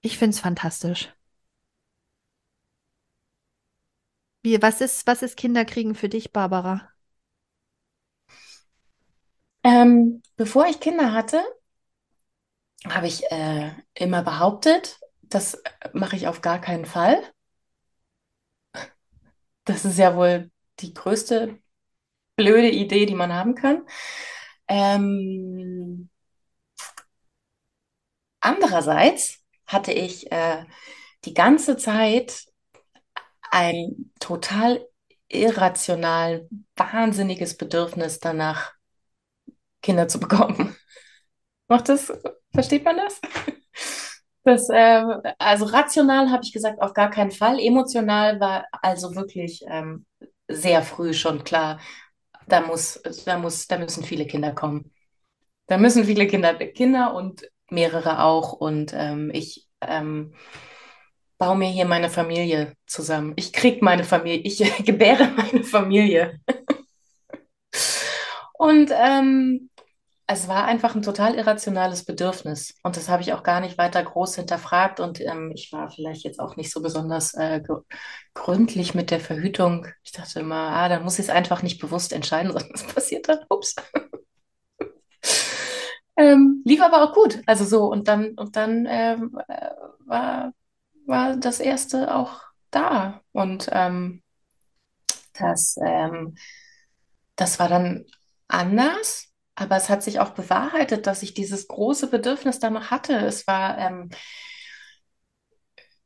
Ich 0.00 0.18
finde 0.18 0.34
es 0.34 0.40
fantastisch. 0.40 1.12
Wie, 4.42 4.60
was 4.62 4.80
ist, 4.80 5.06
was 5.08 5.22
ist 5.22 5.36
Kinderkriegen 5.36 5.94
für 5.96 6.08
dich, 6.08 6.32
Barbara? 6.32 6.88
Ähm, 9.64 10.22
bevor 10.36 10.66
ich 10.68 10.78
Kinder 10.80 11.12
hatte, 11.12 11.42
habe 12.88 13.06
ich 13.06 13.24
äh, 13.30 13.70
immer 13.94 14.22
behauptet, 14.22 14.98
das 15.22 15.60
mache 15.92 16.16
ich 16.16 16.26
auf 16.28 16.40
gar 16.42 16.60
keinen 16.60 16.84
Fall. 16.86 17.22
Das 19.64 19.84
ist 19.84 19.98
ja 19.98 20.16
wohl 20.16 20.50
die 20.80 20.92
größte 20.94 21.58
blöde 22.36 22.70
Idee, 22.70 23.06
die 23.06 23.14
man 23.16 23.32
haben 23.34 23.54
kann. 23.54 23.86
Ähm, 24.68 26.10
andererseits 28.40 29.38
hatte 29.66 29.92
ich 29.92 30.30
äh, 30.32 30.64
die 31.24 31.34
ganze 31.34 31.76
Zeit 31.76 32.46
ein 33.52 34.10
total 34.18 34.84
irrational, 35.28 36.48
wahnsinniges 36.74 37.56
Bedürfnis 37.56 38.18
danach, 38.18 38.72
Kinder 39.82 40.08
zu 40.08 40.18
bekommen. 40.18 40.74
Macht 41.68 41.88
das, 41.88 42.12
versteht 42.52 42.84
man 42.84 42.96
das? 42.96 43.20
Das, 44.44 44.68
äh, 44.70 45.04
also 45.38 45.66
rational 45.66 46.32
habe 46.32 46.42
ich 46.42 46.52
gesagt, 46.52 46.82
auf 46.82 46.94
gar 46.94 47.10
keinen 47.10 47.30
Fall. 47.30 47.60
Emotional 47.60 48.40
war 48.40 48.66
also 48.72 49.14
wirklich 49.14 49.62
ähm, 49.68 50.04
sehr 50.48 50.82
früh 50.82 51.14
schon 51.14 51.44
klar, 51.44 51.78
da 52.48 52.60
muss, 52.60 53.00
da 53.24 53.38
muss, 53.38 53.68
da 53.68 53.78
müssen 53.78 54.02
viele 54.02 54.26
Kinder 54.26 54.52
kommen. 54.52 54.90
Da 55.68 55.78
müssen 55.78 56.02
viele 56.04 56.26
Kinder, 56.26 56.54
Kinder 56.54 57.14
und 57.14 57.48
mehrere 57.70 58.24
auch. 58.24 58.52
Und 58.52 58.92
ähm, 58.96 59.30
ich 59.32 59.68
ähm, 59.80 60.34
baue 61.42 61.56
mir 61.56 61.70
hier 61.70 61.86
meine 61.86 62.08
Familie 62.08 62.76
zusammen. 62.86 63.32
Ich 63.34 63.52
krieg 63.52 63.82
meine 63.82 64.04
Familie, 64.04 64.42
ich 64.44 64.58
gebäre 64.84 65.26
meine 65.36 65.64
Familie. 65.64 66.38
Und 68.52 68.92
ähm, 68.92 69.68
es 70.28 70.46
war 70.46 70.66
einfach 70.66 70.94
ein 70.94 71.02
total 71.02 71.34
irrationales 71.34 72.04
Bedürfnis. 72.04 72.76
Und 72.84 72.96
das 72.96 73.08
habe 73.08 73.22
ich 73.22 73.32
auch 73.32 73.42
gar 73.42 73.60
nicht 73.60 73.76
weiter 73.76 74.04
groß 74.04 74.36
hinterfragt. 74.36 75.00
Und 75.00 75.20
ähm, 75.20 75.50
ich 75.52 75.72
war 75.72 75.90
vielleicht 75.90 76.22
jetzt 76.22 76.38
auch 76.38 76.54
nicht 76.54 76.70
so 76.70 76.80
besonders 76.80 77.34
äh, 77.34 77.60
gründlich 78.34 78.94
mit 78.94 79.10
der 79.10 79.18
Verhütung. 79.18 79.88
Ich 80.04 80.12
dachte 80.12 80.38
immer, 80.38 80.54
ah, 80.54 80.88
da 80.88 81.00
muss 81.00 81.18
ich 81.18 81.24
es 81.24 81.30
einfach 81.30 81.64
nicht 81.64 81.80
bewusst 81.80 82.12
entscheiden, 82.12 82.52
sondern 82.56 82.70
es 82.72 82.84
passiert 82.84 83.28
dann. 83.28 83.40
Ups. 83.48 83.74
ähm, 86.16 86.62
lief 86.64 86.80
aber 86.80 87.02
auch 87.02 87.12
gut. 87.12 87.40
Also 87.46 87.64
so, 87.64 87.86
und 87.86 88.06
dann, 88.06 88.34
und 88.34 88.54
dann 88.54 88.86
ähm, 88.88 89.36
äh, 89.48 89.70
war, 90.06 90.52
war 91.06 91.36
das 91.36 91.60
erste 91.60 92.14
auch 92.14 92.40
da. 92.70 93.20
Und 93.32 93.68
ähm, 93.72 94.22
das, 95.34 95.76
ähm, 95.84 96.34
das 97.36 97.58
war 97.58 97.68
dann 97.68 98.04
anders 98.48 99.32
aber 99.54 99.76
es 99.76 99.88
hat 99.88 100.02
sich 100.02 100.20
auch 100.20 100.30
bewahrheitet, 100.30 101.06
dass 101.06 101.22
ich 101.22 101.34
dieses 101.34 101.68
große 101.68 102.08
Bedürfnis 102.08 102.58
danach 102.58 102.90
hatte. 102.90 103.14
Es 103.14 103.46
war 103.46 103.78
ähm, 103.78 104.10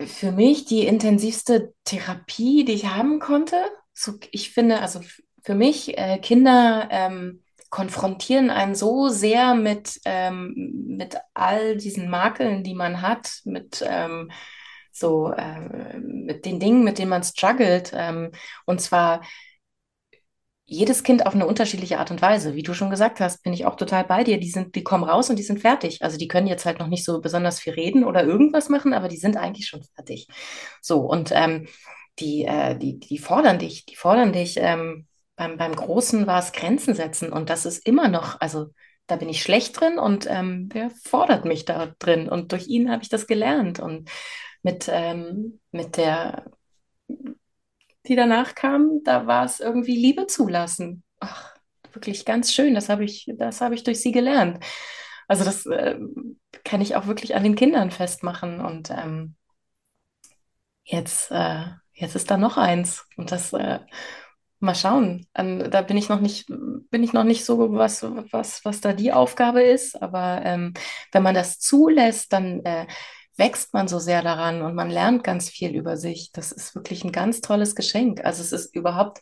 für 0.04 0.32
mich 0.32 0.64
die 0.64 0.86
intensivste 0.86 1.72
Therapie, 1.84 2.64
die 2.64 2.72
ich 2.72 2.86
haben 2.86 3.20
konnte. 3.20 3.56
So, 3.92 4.14
ich 4.30 4.50
finde, 4.50 4.80
also 4.80 5.00
für 5.42 5.54
mich, 5.54 5.96
äh, 5.96 6.18
Kinder 6.18 6.88
ähm, 6.90 7.42
konfrontieren 7.70 8.50
einen 8.50 8.74
so 8.74 9.08
sehr 9.08 9.54
mit, 9.54 10.00
ähm, 10.04 10.54
mit 10.88 11.16
all 11.34 11.76
diesen 11.76 12.10
Makeln, 12.10 12.64
die 12.64 12.74
man 12.74 13.00
hat, 13.00 13.40
mit 13.44 13.84
ähm, 13.86 14.30
so 14.98 15.32
äh, 15.32 15.98
mit 15.98 16.44
den 16.44 16.60
Dingen, 16.60 16.84
mit 16.84 16.98
denen 16.98 17.10
man 17.10 17.22
struggelt. 17.22 17.92
Ähm, 17.94 18.32
und 18.64 18.80
zwar 18.80 19.22
jedes 20.68 21.04
Kind 21.04 21.24
auf 21.26 21.34
eine 21.34 21.46
unterschiedliche 21.46 21.98
Art 21.98 22.10
und 22.10 22.20
Weise. 22.20 22.54
Wie 22.56 22.62
du 22.62 22.74
schon 22.74 22.90
gesagt 22.90 23.20
hast, 23.20 23.42
bin 23.44 23.52
ich 23.52 23.66
auch 23.66 23.76
total 23.76 24.04
bei 24.04 24.24
dir. 24.24 24.40
Die 24.40 24.50
sind, 24.50 24.74
die 24.74 24.82
kommen 24.82 25.04
raus 25.04 25.30
und 25.30 25.38
die 25.38 25.44
sind 25.44 25.60
fertig. 25.60 26.02
Also 26.02 26.18
die 26.18 26.26
können 26.28 26.48
jetzt 26.48 26.66
halt 26.66 26.80
noch 26.80 26.88
nicht 26.88 27.04
so 27.04 27.20
besonders 27.20 27.60
viel 27.60 27.74
reden 27.74 28.04
oder 28.04 28.24
irgendwas 28.24 28.68
machen, 28.68 28.92
aber 28.92 29.08
die 29.08 29.16
sind 29.16 29.36
eigentlich 29.36 29.68
schon 29.68 29.84
fertig. 29.94 30.26
So, 30.82 31.00
und 31.00 31.30
ähm, 31.32 31.68
die, 32.18 32.44
äh, 32.44 32.76
die, 32.76 32.98
die 32.98 33.18
fordern 33.18 33.58
dich, 33.58 33.86
die 33.86 33.96
fordern 33.96 34.32
dich. 34.32 34.56
Ähm, 34.58 35.06
beim, 35.36 35.56
beim 35.58 35.76
Großen 35.76 36.26
war 36.26 36.40
es 36.40 36.52
Grenzen 36.52 36.94
setzen 36.94 37.30
und 37.30 37.50
das 37.50 37.66
ist 37.66 37.86
immer 37.86 38.08
noch, 38.08 38.40
also 38.40 38.68
da 39.06 39.16
bin 39.16 39.28
ich 39.28 39.42
schlecht 39.42 39.78
drin 39.78 39.98
und 39.98 40.26
ähm, 40.28 40.68
der 40.70 40.90
fordert 40.90 41.44
mich 41.44 41.64
da 41.64 41.94
drin 41.98 42.28
und 42.28 42.52
durch 42.52 42.66
ihn 42.66 42.90
habe 42.90 43.02
ich 43.02 43.08
das 43.08 43.26
gelernt 43.26 43.78
und 43.78 44.10
mit, 44.66 44.88
ähm, 44.90 45.60
mit 45.70 45.96
der 45.96 46.50
die 48.08 48.16
danach 48.16 48.54
kamen, 48.54 49.02
da 49.04 49.26
war 49.26 49.44
es 49.44 49.60
irgendwie 49.60 49.96
Liebe 49.96 50.26
zulassen. 50.26 51.04
Ach, 51.20 51.54
wirklich 51.92 52.24
ganz 52.24 52.52
schön. 52.52 52.74
Das 52.74 52.88
habe 52.88 53.04
ich, 53.04 53.30
das 53.36 53.60
habe 53.60 53.74
ich 53.76 53.84
durch 53.84 54.00
sie 54.00 54.12
gelernt. 54.12 54.64
Also 55.28 55.44
das 55.44 55.66
äh, 55.66 55.98
kann 56.64 56.80
ich 56.80 56.96
auch 56.96 57.06
wirklich 57.06 57.34
an 57.36 57.44
den 57.44 57.54
Kindern 57.54 57.90
festmachen. 57.90 58.60
Und 58.60 58.90
ähm, 58.90 59.36
jetzt, 60.84 61.30
äh, 61.30 61.64
jetzt 61.94 62.16
ist 62.16 62.30
da 62.30 62.36
noch 62.36 62.56
eins. 62.56 63.06
Und 63.16 63.32
das 63.32 63.52
äh, 63.52 63.80
mal 64.60 64.74
schauen. 64.74 65.26
Ähm, 65.34 65.70
da 65.70 65.82
bin 65.82 65.96
ich 65.96 66.08
noch 66.08 66.20
nicht, 66.20 66.46
bin 66.48 67.02
ich 67.02 67.12
noch 67.12 67.24
nicht 67.24 67.44
so, 67.44 67.72
was, 67.72 68.04
was, 68.32 68.64
was 68.64 68.80
da 68.80 68.92
die 68.92 69.12
Aufgabe 69.12 69.62
ist. 69.62 70.00
Aber 70.00 70.42
ähm, 70.44 70.74
wenn 71.12 71.22
man 71.22 71.34
das 71.34 71.58
zulässt, 71.58 72.32
dann 72.32 72.64
äh, 72.64 72.86
wächst 73.36 73.74
man 73.74 73.88
so 73.88 73.98
sehr 73.98 74.22
daran 74.22 74.62
und 74.62 74.74
man 74.74 74.90
lernt 74.90 75.24
ganz 75.24 75.48
viel 75.50 75.74
über 75.74 75.96
sich. 75.96 76.32
Das 76.32 76.52
ist 76.52 76.74
wirklich 76.74 77.04
ein 77.04 77.12
ganz 77.12 77.40
tolles 77.40 77.74
Geschenk. 77.74 78.24
Also 78.24 78.42
es 78.42 78.52
ist 78.52 78.74
überhaupt 78.74 79.20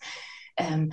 ähm, 0.56 0.92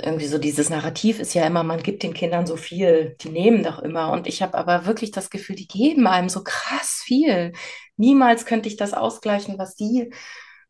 irgendwie 0.00 0.26
so 0.26 0.38
dieses 0.38 0.70
Narrativ 0.70 1.18
ist 1.18 1.34
ja 1.34 1.46
immer, 1.46 1.64
man 1.64 1.82
gibt 1.82 2.02
den 2.02 2.14
Kindern 2.14 2.46
so 2.46 2.56
viel, 2.56 3.16
die 3.20 3.30
nehmen 3.30 3.64
doch 3.64 3.80
immer. 3.80 4.12
Und 4.12 4.26
ich 4.28 4.42
habe 4.42 4.56
aber 4.56 4.86
wirklich 4.86 5.10
das 5.10 5.28
Gefühl, 5.30 5.56
die 5.56 5.66
geben 5.66 6.06
einem 6.06 6.28
so 6.28 6.44
krass 6.44 7.02
viel. 7.04 7.52
Niemals 7.96 8.46
könnte 8.46 8.68
ich 8.68 8.76
das 8.76 8.94
ausgleichen, 8.94 9.58
was 9.58 9.74
die, 9.74 10.12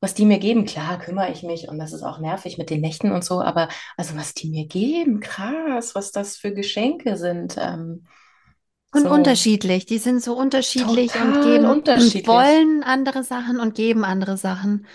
was 0.00 0.14
die 0.14 0.24
mir 0.24 0.38
geben. 0.38 0.64
Klar, 0.64 0.98
kümmere 0.98 1.30
ich 1.30 1.42
mich 1.42 1.68
und 1.68 1.78
das 1.78 1.92
ist 1.92 2.02
auch 2.02 2.18
nervig 2.20 2.56
mit 2.56 2.70
den 2.70 2.80
Nächten 2.80 3.12
und 3.12 3.22
so, 3.22 3.42
aber 3.42 3.68
also 3.98 4.16
was 4.16 4.32
die 4.32 4.48
mir 4.48 4.66
geben, 4.66 5.20
krass, 5.20 5.94
was 5.94 6.10
das 6.10 6.36
für 6.38 6.52
Geschenke 6.54 7.16
sind. 7.18 7.56
Ähm, 7.58 8.06
und 8.92 9.02
so 9.02 9.10
unterschiedlich. 9.10 9.86
Die 9.86 9.98
sind 9.98 10.22
so 10.22 10.34
unterschiedlich 10.34 11.14
und 11.14 11.34
total 11.34 11.44
geben, 11.44 11.64
unterschiedlich. 11.66 12.26
wollen 12.26 12.82
andere 12.82 13.22
Sachen 13.22 13.60
und 13.60 13.74
geben 13.74 14.04
andere 14.04 14.36
Sachen. 14.36 14.86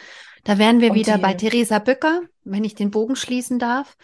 Da 0.44 0.57
wären 0.57 0.82
wir 0.82 0.91
Und 0.91 0.95
wieder 0.98 1.18
bei 1.18 1.34
die, 1.34 1.49
Theresa 1.49 1.80
Bücker, 1.80 2.22
wenn 2.44 2.64
ich 2.64 2.76
den 2.76 2.91
Bogen 2.91 3.15
schließen 3.15 3.60
darf. 3.60 3.95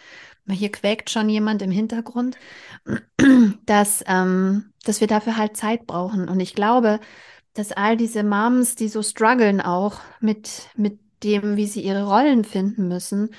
Hier 0.49 0.71
quäkt 0.71 1.09
schon 1.09 1.29
jemand 1.29 1.61
im 1.61 1.69
Hintergrund, 1.69 2.37
dass, 3.65 4.03
ähm, 4.07 4.73
dass 4.83 4.99
wir 4.99 5.07
dafür 5.07 5.37
halt 5.37 5.57
Zeit 5.57 5.85
brauchen. 5.85 6.27
Und 6.27 6.39
ich 6.39 6.55
glaube, 6.55 6.99
dass 7.53 7.71
all 7.71 7.97
diese 7.97 8.23
Moms, 8.23 8.75
die 8.75 8.87
so 8.87 9.03
strugglen 9.03 9.61
auch 9.61 9.99
mit, 10.21 10.69
mit 10.75 10.99
dem, 11.23 11.55
wie 11.57 11.67
sie 11.67 11.81
ihre 11.81 12.03
Rollen 12.03 12.45
finden 12.45 12.87
müssen. 12.87 13.29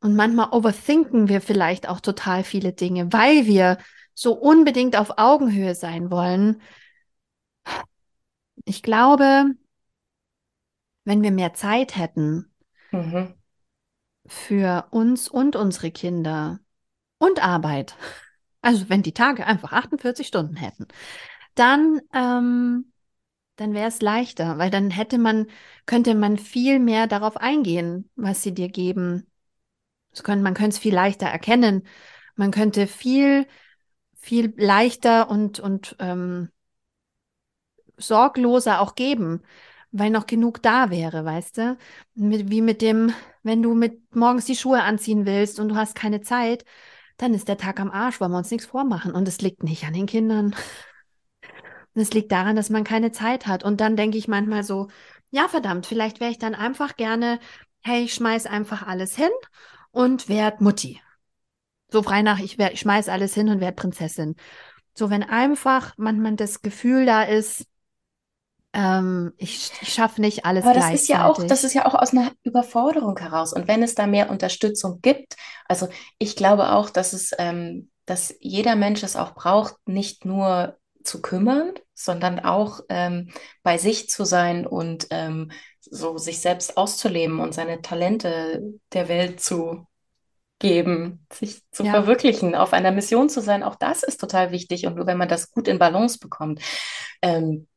Und 0.00 0.16
manchmal 0.16 0.48
overthinken 0.50 1.28
wir 1.28 1.40
vielleicht 1.40 1.88
auch 1.88 2.00
total 2.00 2.44
viele 2.44 2.72
Dinge, 2.72 3.12
weil 3.12 3.46
wir 3.46 3.78
so 4.18 4.32
unbedingt 4.32 4.96
auf 4.96 5.12
Augenhöhe 5.16 5.76
sein 5.76 6.10
wollen. 6.10 6.60
Ich 8.64 8.82
glaube, 8.82 9.54
wenn 11.04 11.22
wir 11.22 11.30
mehr 11.30 11.54
Zeit 11.54 11.96
hätten 11.96 12.52
mhm. 12.90 13.34
für 14.26 14.88
uns 14.90 15.28
und 15.28 15.54
unsere 15.54 15.92
Kinder 15.92 16.58
und 17.18 17.44
Arbeit, 17.44 17.94
also 18.60 18.88
wenn 18.88 19.02
die 19.02 19.14
Tage 19.14 19.46
einfach 19.46 19.72
48 19.72 20.26
Stunden 20.26 20.56
hätten, 20.56 20.88
dann, 21.54 22.00
ähm, 22.12 22.92
dann 23.54 23.72
wäre 23.72 23.86
es 23.86 24.02
leichter, 24.02 24.58
weil 24.58 24.70
dann 24.70 24.90
hätte 24.90 25.18
man, 25.18 25.46
könnte 25.86 26.16
man 26.16 26.38
viel 26.38 26.80
mehr 26.80 27.06
darauf 27.06 27.36
eingehen, 27.36 28.10
was 28.16 28.42
sie 28.42 28.52
dir 28.52 28.68
geben. 28.68 29.30
Das 30.10 30.24
könnte, 30.24 30.42
man 30.42 30.54
könnte 30.54 30.70
es 30.70 30.78
viel 30.78 30.94
leichter 30.94 31.28
erkennen. 31.28 31.86
Man 32.34 32.50
könnte 32.50 32.88
viel 32.88 33.46
viel 34.18 34.52
leichter 34.56 35.30
und, 35.30 35.60
und 35.60 35.96
ähm, 35.98 36.50
sorgloser 37.96 38.80
auch 38.80 38.94
geben, 38.94 39.42
weil 39.90 40.10
noch 40.10 40.26
genug 40.26 40.62
da 40.62 40.90
wäre, 40.90 41.24
weißt 41.24 41.58
du? 41.58 41.78
Mit, 42.14 42.50
wie 42.50 42.60
mit 42.60 42.82
dem, 42.82 43.12
wenn 43.42 43.62
du 43.62 43.74
mit 43.74 44.14
morgens 44.14 44.44
die 44.44 44.56
Schuhe 44.56 44.82
anziehen 44.82 45.26
willst 45.26 45.58
und 45.60 45.68
du 45.68 45.76
hast 45.76 45.94
keine 45.94 46.20
Zeit, 46.20 46.64
dann 47.16 47.34
ist 47.34 47.48
der 47.48 47.58
Tag 47.58 47.80
am 47.80 47.90
Arsch, 47.90 48.20
wollen 48.20 48.32
wir 48.32 48.38
uns 48.38 48.50
nichts 48.50 48.66
vormachen. 48.66 49.12
Und 49.12 49.26
es 49.28 49.40
liegt 49.40 49.62
nicht 49.62 49.84
an 49.84 49.94
den 49.94 50.06
Kindern. 50.06 50.54
Es 51.94 52.12
liegt 52.12 52.30
daran, 52.30 52.54
dass 52.54 52.70
man 52.70 52.84
keine 52.84 53.10
Zeit 53.10 53.46
hat. 53.48 53.64
Und 53.64 53.80
dann 53.80 53.96
denke 53.96 54.18
ich 54.18 54.28
manchmal 54.28 54.62
so, 54.62 54.88
ja, 55.30 55.48
verdammt, 55.48 55.84
vielleicht 55.86 56.20
wäre 56.20 56.30
ich 56.30 56.38
dann 56.38 56.54
einfach 56.54 56.96
gerne, 56.96 57.40
hey, 57.80 58.04
ich 58.04 58.14
schmeiß 58.14 58.46
einfach 58.46 58.86
alles 58.86 59.16
hin 59.16 59.30
und 59.90 60.28
werd 60.28 60.60
Mutti. 60.60 61.00
So 61.90 62.02
frei 62.02 62.22
nach, 62.22 62.38
ich, 62.38 62.58
werd, 62.58 62.74
ich 62.74 62.80
schmeiß 62.80 63.08
alles 63.08 63.34
hin 63.34 63.48
und 63.48 63.60
werde 63.60 63.74
Prinzessin. 63.74 64.36
So, 64.94 65.10
wenn 65.10 65.22
einfach 65.22 65.94
manchmal 65.96 66.36
das 66.36 66.60
Gefühl 66.62 67.06
da 67.06 67.22
ist, 67.22 67.66
ähm, 68.72 69.32
ich, 69.38 69.72
ich 69.80 69.92
schaffe 69.92 70.20
nicht 70.20 70.44
alles 70.44 70.64
Aber 70.64 70.74
das 70.74 70.92
ist 70.92 71.08
ja 71.08 71.26
auch, 71.26 71.42
das 71.42 71.64
ist 71.64 71.74
ja 71.74 71.86
auch 71.86 71.94
aus 71.94 72.12
einer 72.12 72.32
Überforderung 72.42 73.18
heraus. 73.18 73.52
Und 73.52 73.66
wenn 73.66 73.82
es 73.82 73.94
da 73.94 74.06
mehr 74.06 74.30
Unterstützung 74.30 75.00
gibt, 75.00 75.36
also 75.66 75.88
ich 76.18 76.36
glaube 76.36 76.72
auch, 76.72 76.90
dass 76.90 77.12
es, 77.12 77.32
ähm, 77.38 77.90
dass 78.04 78.34
jeder 78.40 78.76
Mensch 78.76 79.02
es 79.02 79.16
auch 79.16 79.34
braucht, 79.34 79.76
nicht 79.86 80.24
nur 80.24 80.76
zu 81.02 81.22
kümmern, 81.22 81.72
sondern 81.94 82.38
auch 82.38 82.80
ähm, 82.88 83.30
bei 83.62 83.78
sich 83.78 84.08
zu 84.08 84.24
sein 84.24 84.66
und 84.66 85.08
ähm, 85.10 85.50
so 85.80 86.18
sich 86.18 86.40
selbst 86.40 86.76
auszuleben 86.76 87.40
und 87.40 87.54
seine 87.54 87.80
Talente 87.82 88.62
der 88.92 89.08
Welt 89.08 89.40
zu 89.40 89.87
geben, 90.58 91.26
sich 91.32 91.62
zu 91.72 91.84
Ja. 91.84 91.92
verwirklichen, 91.92 92.54
auf 92.54 92.72
einer 92.72 92.90
Mission 92.92 93.28
zu 93.28 93.40
sein. 93.40 93.62
Auch 93.62 93.76
das 93.76 94.02
ist 94.02 94.18
total 94.20 94.50
wichtig. 94.52 94.86
Und 94.86 94.96
nur 94.96 95.06
wenn 95.06 95.18
man 95.18 95.28
das 95.28 95.50
gut 95.52 95.68
in 95.68 95.78
Balance 95.78 96.18
bekommt, 96.18 96.60
ähm, 97.22 97.68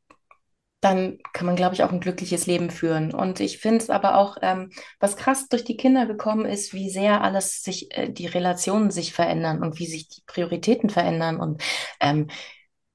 dann 0.80 1.18
kann 1.32 1.46
man, 1.46 1.54
glaube 1.54 1.74
ich, 1.76 1.84
auch 1.84 1.92
ein 1.92 2.00
glückliches 2.00 2.46
Leben 2.46 2.70
führen. 2.70 3.14
Und 3.14 3.38
ich 3.38 3.58
finde 3.58 3.78
es 3.78 3.90
aber 3.90 4.16
auch, 4.16 4.36
ähm, 4.42 4.70
was 4.98 5.16
krass 5.16 5.48
durch 5.48 5.64
die 5.64 5.76
Kinder 5.76 6.06
gekommen 6.06 6.44
ist, 6.44 6.74
wie 6.74 6.90
sehr 6.90 7.22
alles 7.22 7.62
sich, 7.62 7.96
äh, 7.96 8.10
die 8.10 8.26
Relationen 8.26 8.90
sich 8.90 9.12
verändern 9.12 9.62
und 9.62 9.78
wie 9.78 9.86
sich 9.86 10.08
die 10.08 10.22
Prioritäten 10.26 10.90
verändern. 10.90 11.38
Und 11.40 11.62
ähm, 12.00 12.28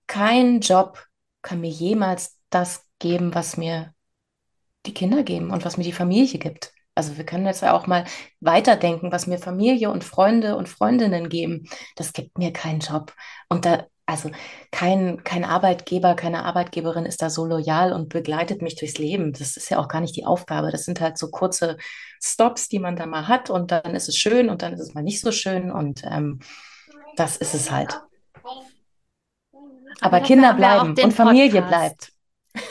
kein 0.08 0.62
Job 0.62 1.06
kann 1.42 1.62
mir 1.62 1.70
jemals 1.72 2.38
das 2.50 2.84
geben, 3.00 3.36
was 3.36 3.58
mir 3.58 3.94
die 4.88 4.94
Kinder 4.94 5.24
geben 5.24 5.52
und 5.52 5.66
was 5.66 5.78
mir 5.78 5.84
die 5.84 5.92
Familie 5.94 6.40
gibt. 6.40 6.74
Also 6.98 7.18
wir 7.18 7.26
können 7.26 7.46
jetzt 7.46 7.62
ja 7.62 7.74
auch 7.74 7.88
mal 7.88 8.06
weiterdenken, 8.40 9.12
was 9.12 9.28
mir 9.28 9.38
Familie 9.38 9.92
und 9.92 10.04
Freunde 10.04 10.58
und 10.58 10.68
Freundinnen 10.68 11.30
geben. 11.30 11.70
Das 11.96 12.12
gibt 12.14 12.38
mir 12.38 12.52
keinen 12.52 12.80
Job. 12.80 13.14
Und 13.50 13.66
da, 13.66 13.86
also 14.06 14.32
kein, 14.72 15.24
kein 15.24 15.46
Arbeitgeber, 15.46 16.16
keine 16.16 16.44
Arbeitgeberin 16.46 17.06
ist 17.06 17.22
da 17.22 17.30
so 17.30 17.46
loyal 17.46 17.94
und 17.94 18.10
begleitet 18.10 18.62
mich 18.62 18.76
durchs 18.76 18.98
Leben. 18.98 19.34
Das 19.34 19.58
ist 19.58 19.70
ja 19.70 19.80
auch 19.80 19.88
gar 19.88 20.02
nicht 20.02 20.16
die 20.16 20.26
Aufgabe. 20.26 20.72
Das 20.72 20.86
sind 20.86 21.00
halt 21.00 21.18
so 21.18 21.30
kurze 21.30 21.78
Stops, 22.22 22.68
die 22.68 22.80
man 22.80 22.96
da 22.96 23.06
mal 23.06 23.28
hat 23.28 23.50
und 23.50 23.72
dann 23.72 23.96
ist 23.96 24.10
es 24.10 24.18
schön 24.18 24.50
und 24.50 24.62
dann 24.62 24.74
ist 24.74 24.82
es 24.82 24.94
mal 24.94 25.04
nicht 25.04 25.22
so 25.22 25.32
schön 25.32 25.72
und 25.72 26.04
ähm, 26.04 26.40
das 27.16 27.38
ist 27.38 27.54
es 27.54 27.72
halt. 27.72 28.02
Aber 30.02 30.20
Kinder 30.22 30.54
bleiben 30.54 30.96
und 31.00 31.14
Familie 31.14 31.62
Podcast. 31.62 31.70
bleibt. 31.70 32.12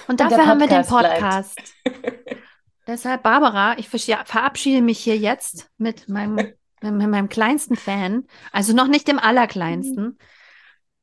Und 0.08 0.20
Und 0.20 0.20
dafür 0.20 0.46
haben 0.46 0.60
wir 0.60 0.68
den. 0.68 0.84
Podcast. 0.84 1.60
Deshalb, 2.86 3.22
Barbara, 3.22 3.76
ich 3.78 3.88
verabschiede 3.88 4.82
mich 4.82 4.98
hier 4.98 5.16
jetzt 5.16 5.68
mit 5.76 6.08
meinem, 6.08 6.36
mit 6.82 7.08
meinem 7.08 7.28
kleinsten 7.28 7.76
Fan. 7.76 8.26
Also 8.52 8.72
noch 8.72 8.86
nicht 8.86 9.08
dem 9.08 9.18
allerkleinsten. 9.18 10.18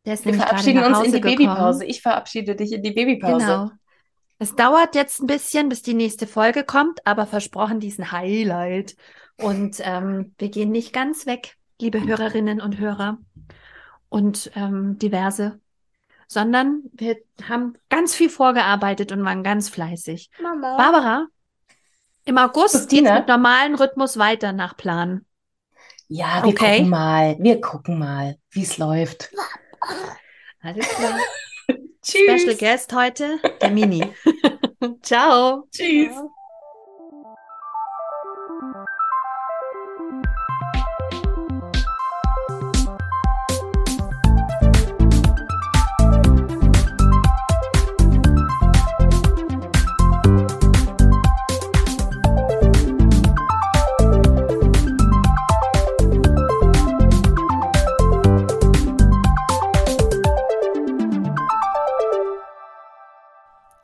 Der 0.05 0.15
ist 0.15 0.25
Wir 0.25 0.33
verabschieden 0.33 0.83
uns 0.83 0.99
in 0.99 1.13
die 1.13 1.21
gekommen. 1.21 1.37
Babypause. 1.37 1.85
Ich 1.85 2.01
verabschiede 2.01 2.55
dich 2.55 2.71
in 2.73 2.83
die 2.83 2.91
Babypause. 2.91 3.45
Genau. 3.45 3.71
Es 4.39 4.55
dauert 4.55 4.95
jetzt 4.95 5.21
ein 5.21 5.27
bisschen, 5.27 5.69
bis 5.69 5.81
die 5.81 5.93
nächste 5.93 6.27
Folge 6.27 6.63
kommt, 6.63 7.05
aber 7.05 7.25
versprochen 7.25 7.79
diesen 7.79 8.11
Highlight. 8.11 8.95
Und 9.41 9.77
ähm, 9.79 10.35
wir 10.37 10.49
gehen 10.49 10.71
nicht 10.71 10.93
ganz 10.93 11.25
weg, 11.25 11.55
liebe 11.79 12.03
Hörerinnen 12.03 12.61
und 12.61 12.77
Hörer 12.77 13.17
und 14.09 14.51
ähm, 14.55 14.97
diverse, 14.99 15.59
sondern 16.27 16.83
wir 16.93 17.17
haben 17.47 17.73
ganz 17.89 18.13
viel 18.13 18.29
vorgearbeitet 18.29 19.11
und 19.11 19.23
waren 19.25 19.43
ganz 19.43 19.69
fleißig. 19.69 20.29
Mama. 20.41 20.77
Barbara, 20.77 21.27
im 22.25 22.37
August 22.37 22.73
geht's 22.73 22.87
Christine? 22.87 23.13
mit 23.19 23.27
normalen 23.27 23.75
Rhythmus 23.75 24.17
weiter 24.17 24.53
nach 24.53 24.75
Plan. 24.77 25.25
Ja, 26.07 26.43
wir 26.43 26.49
Okay. 26.49 26.77
gucken 26.77 26.89
mal. 26.89 27.37
Wir 27.39 27.61
gucken 27.61 27.97
mal, 27.99 28.37
wie 28.51 28.63
es 28.63 28.77
läuft. 28.77 29.31
Alles 30.61 30.87
klar. 30.87 31.19
Tschüss. 32.01 32.41
Special 32.41 32.55
Guest 32.55 32.93
heute, 32.93 33.39
der 33.61 33.71
Mini. 33.71 34.13
Ciao. 35.01 35.67
Tschüss. 35.71 36.11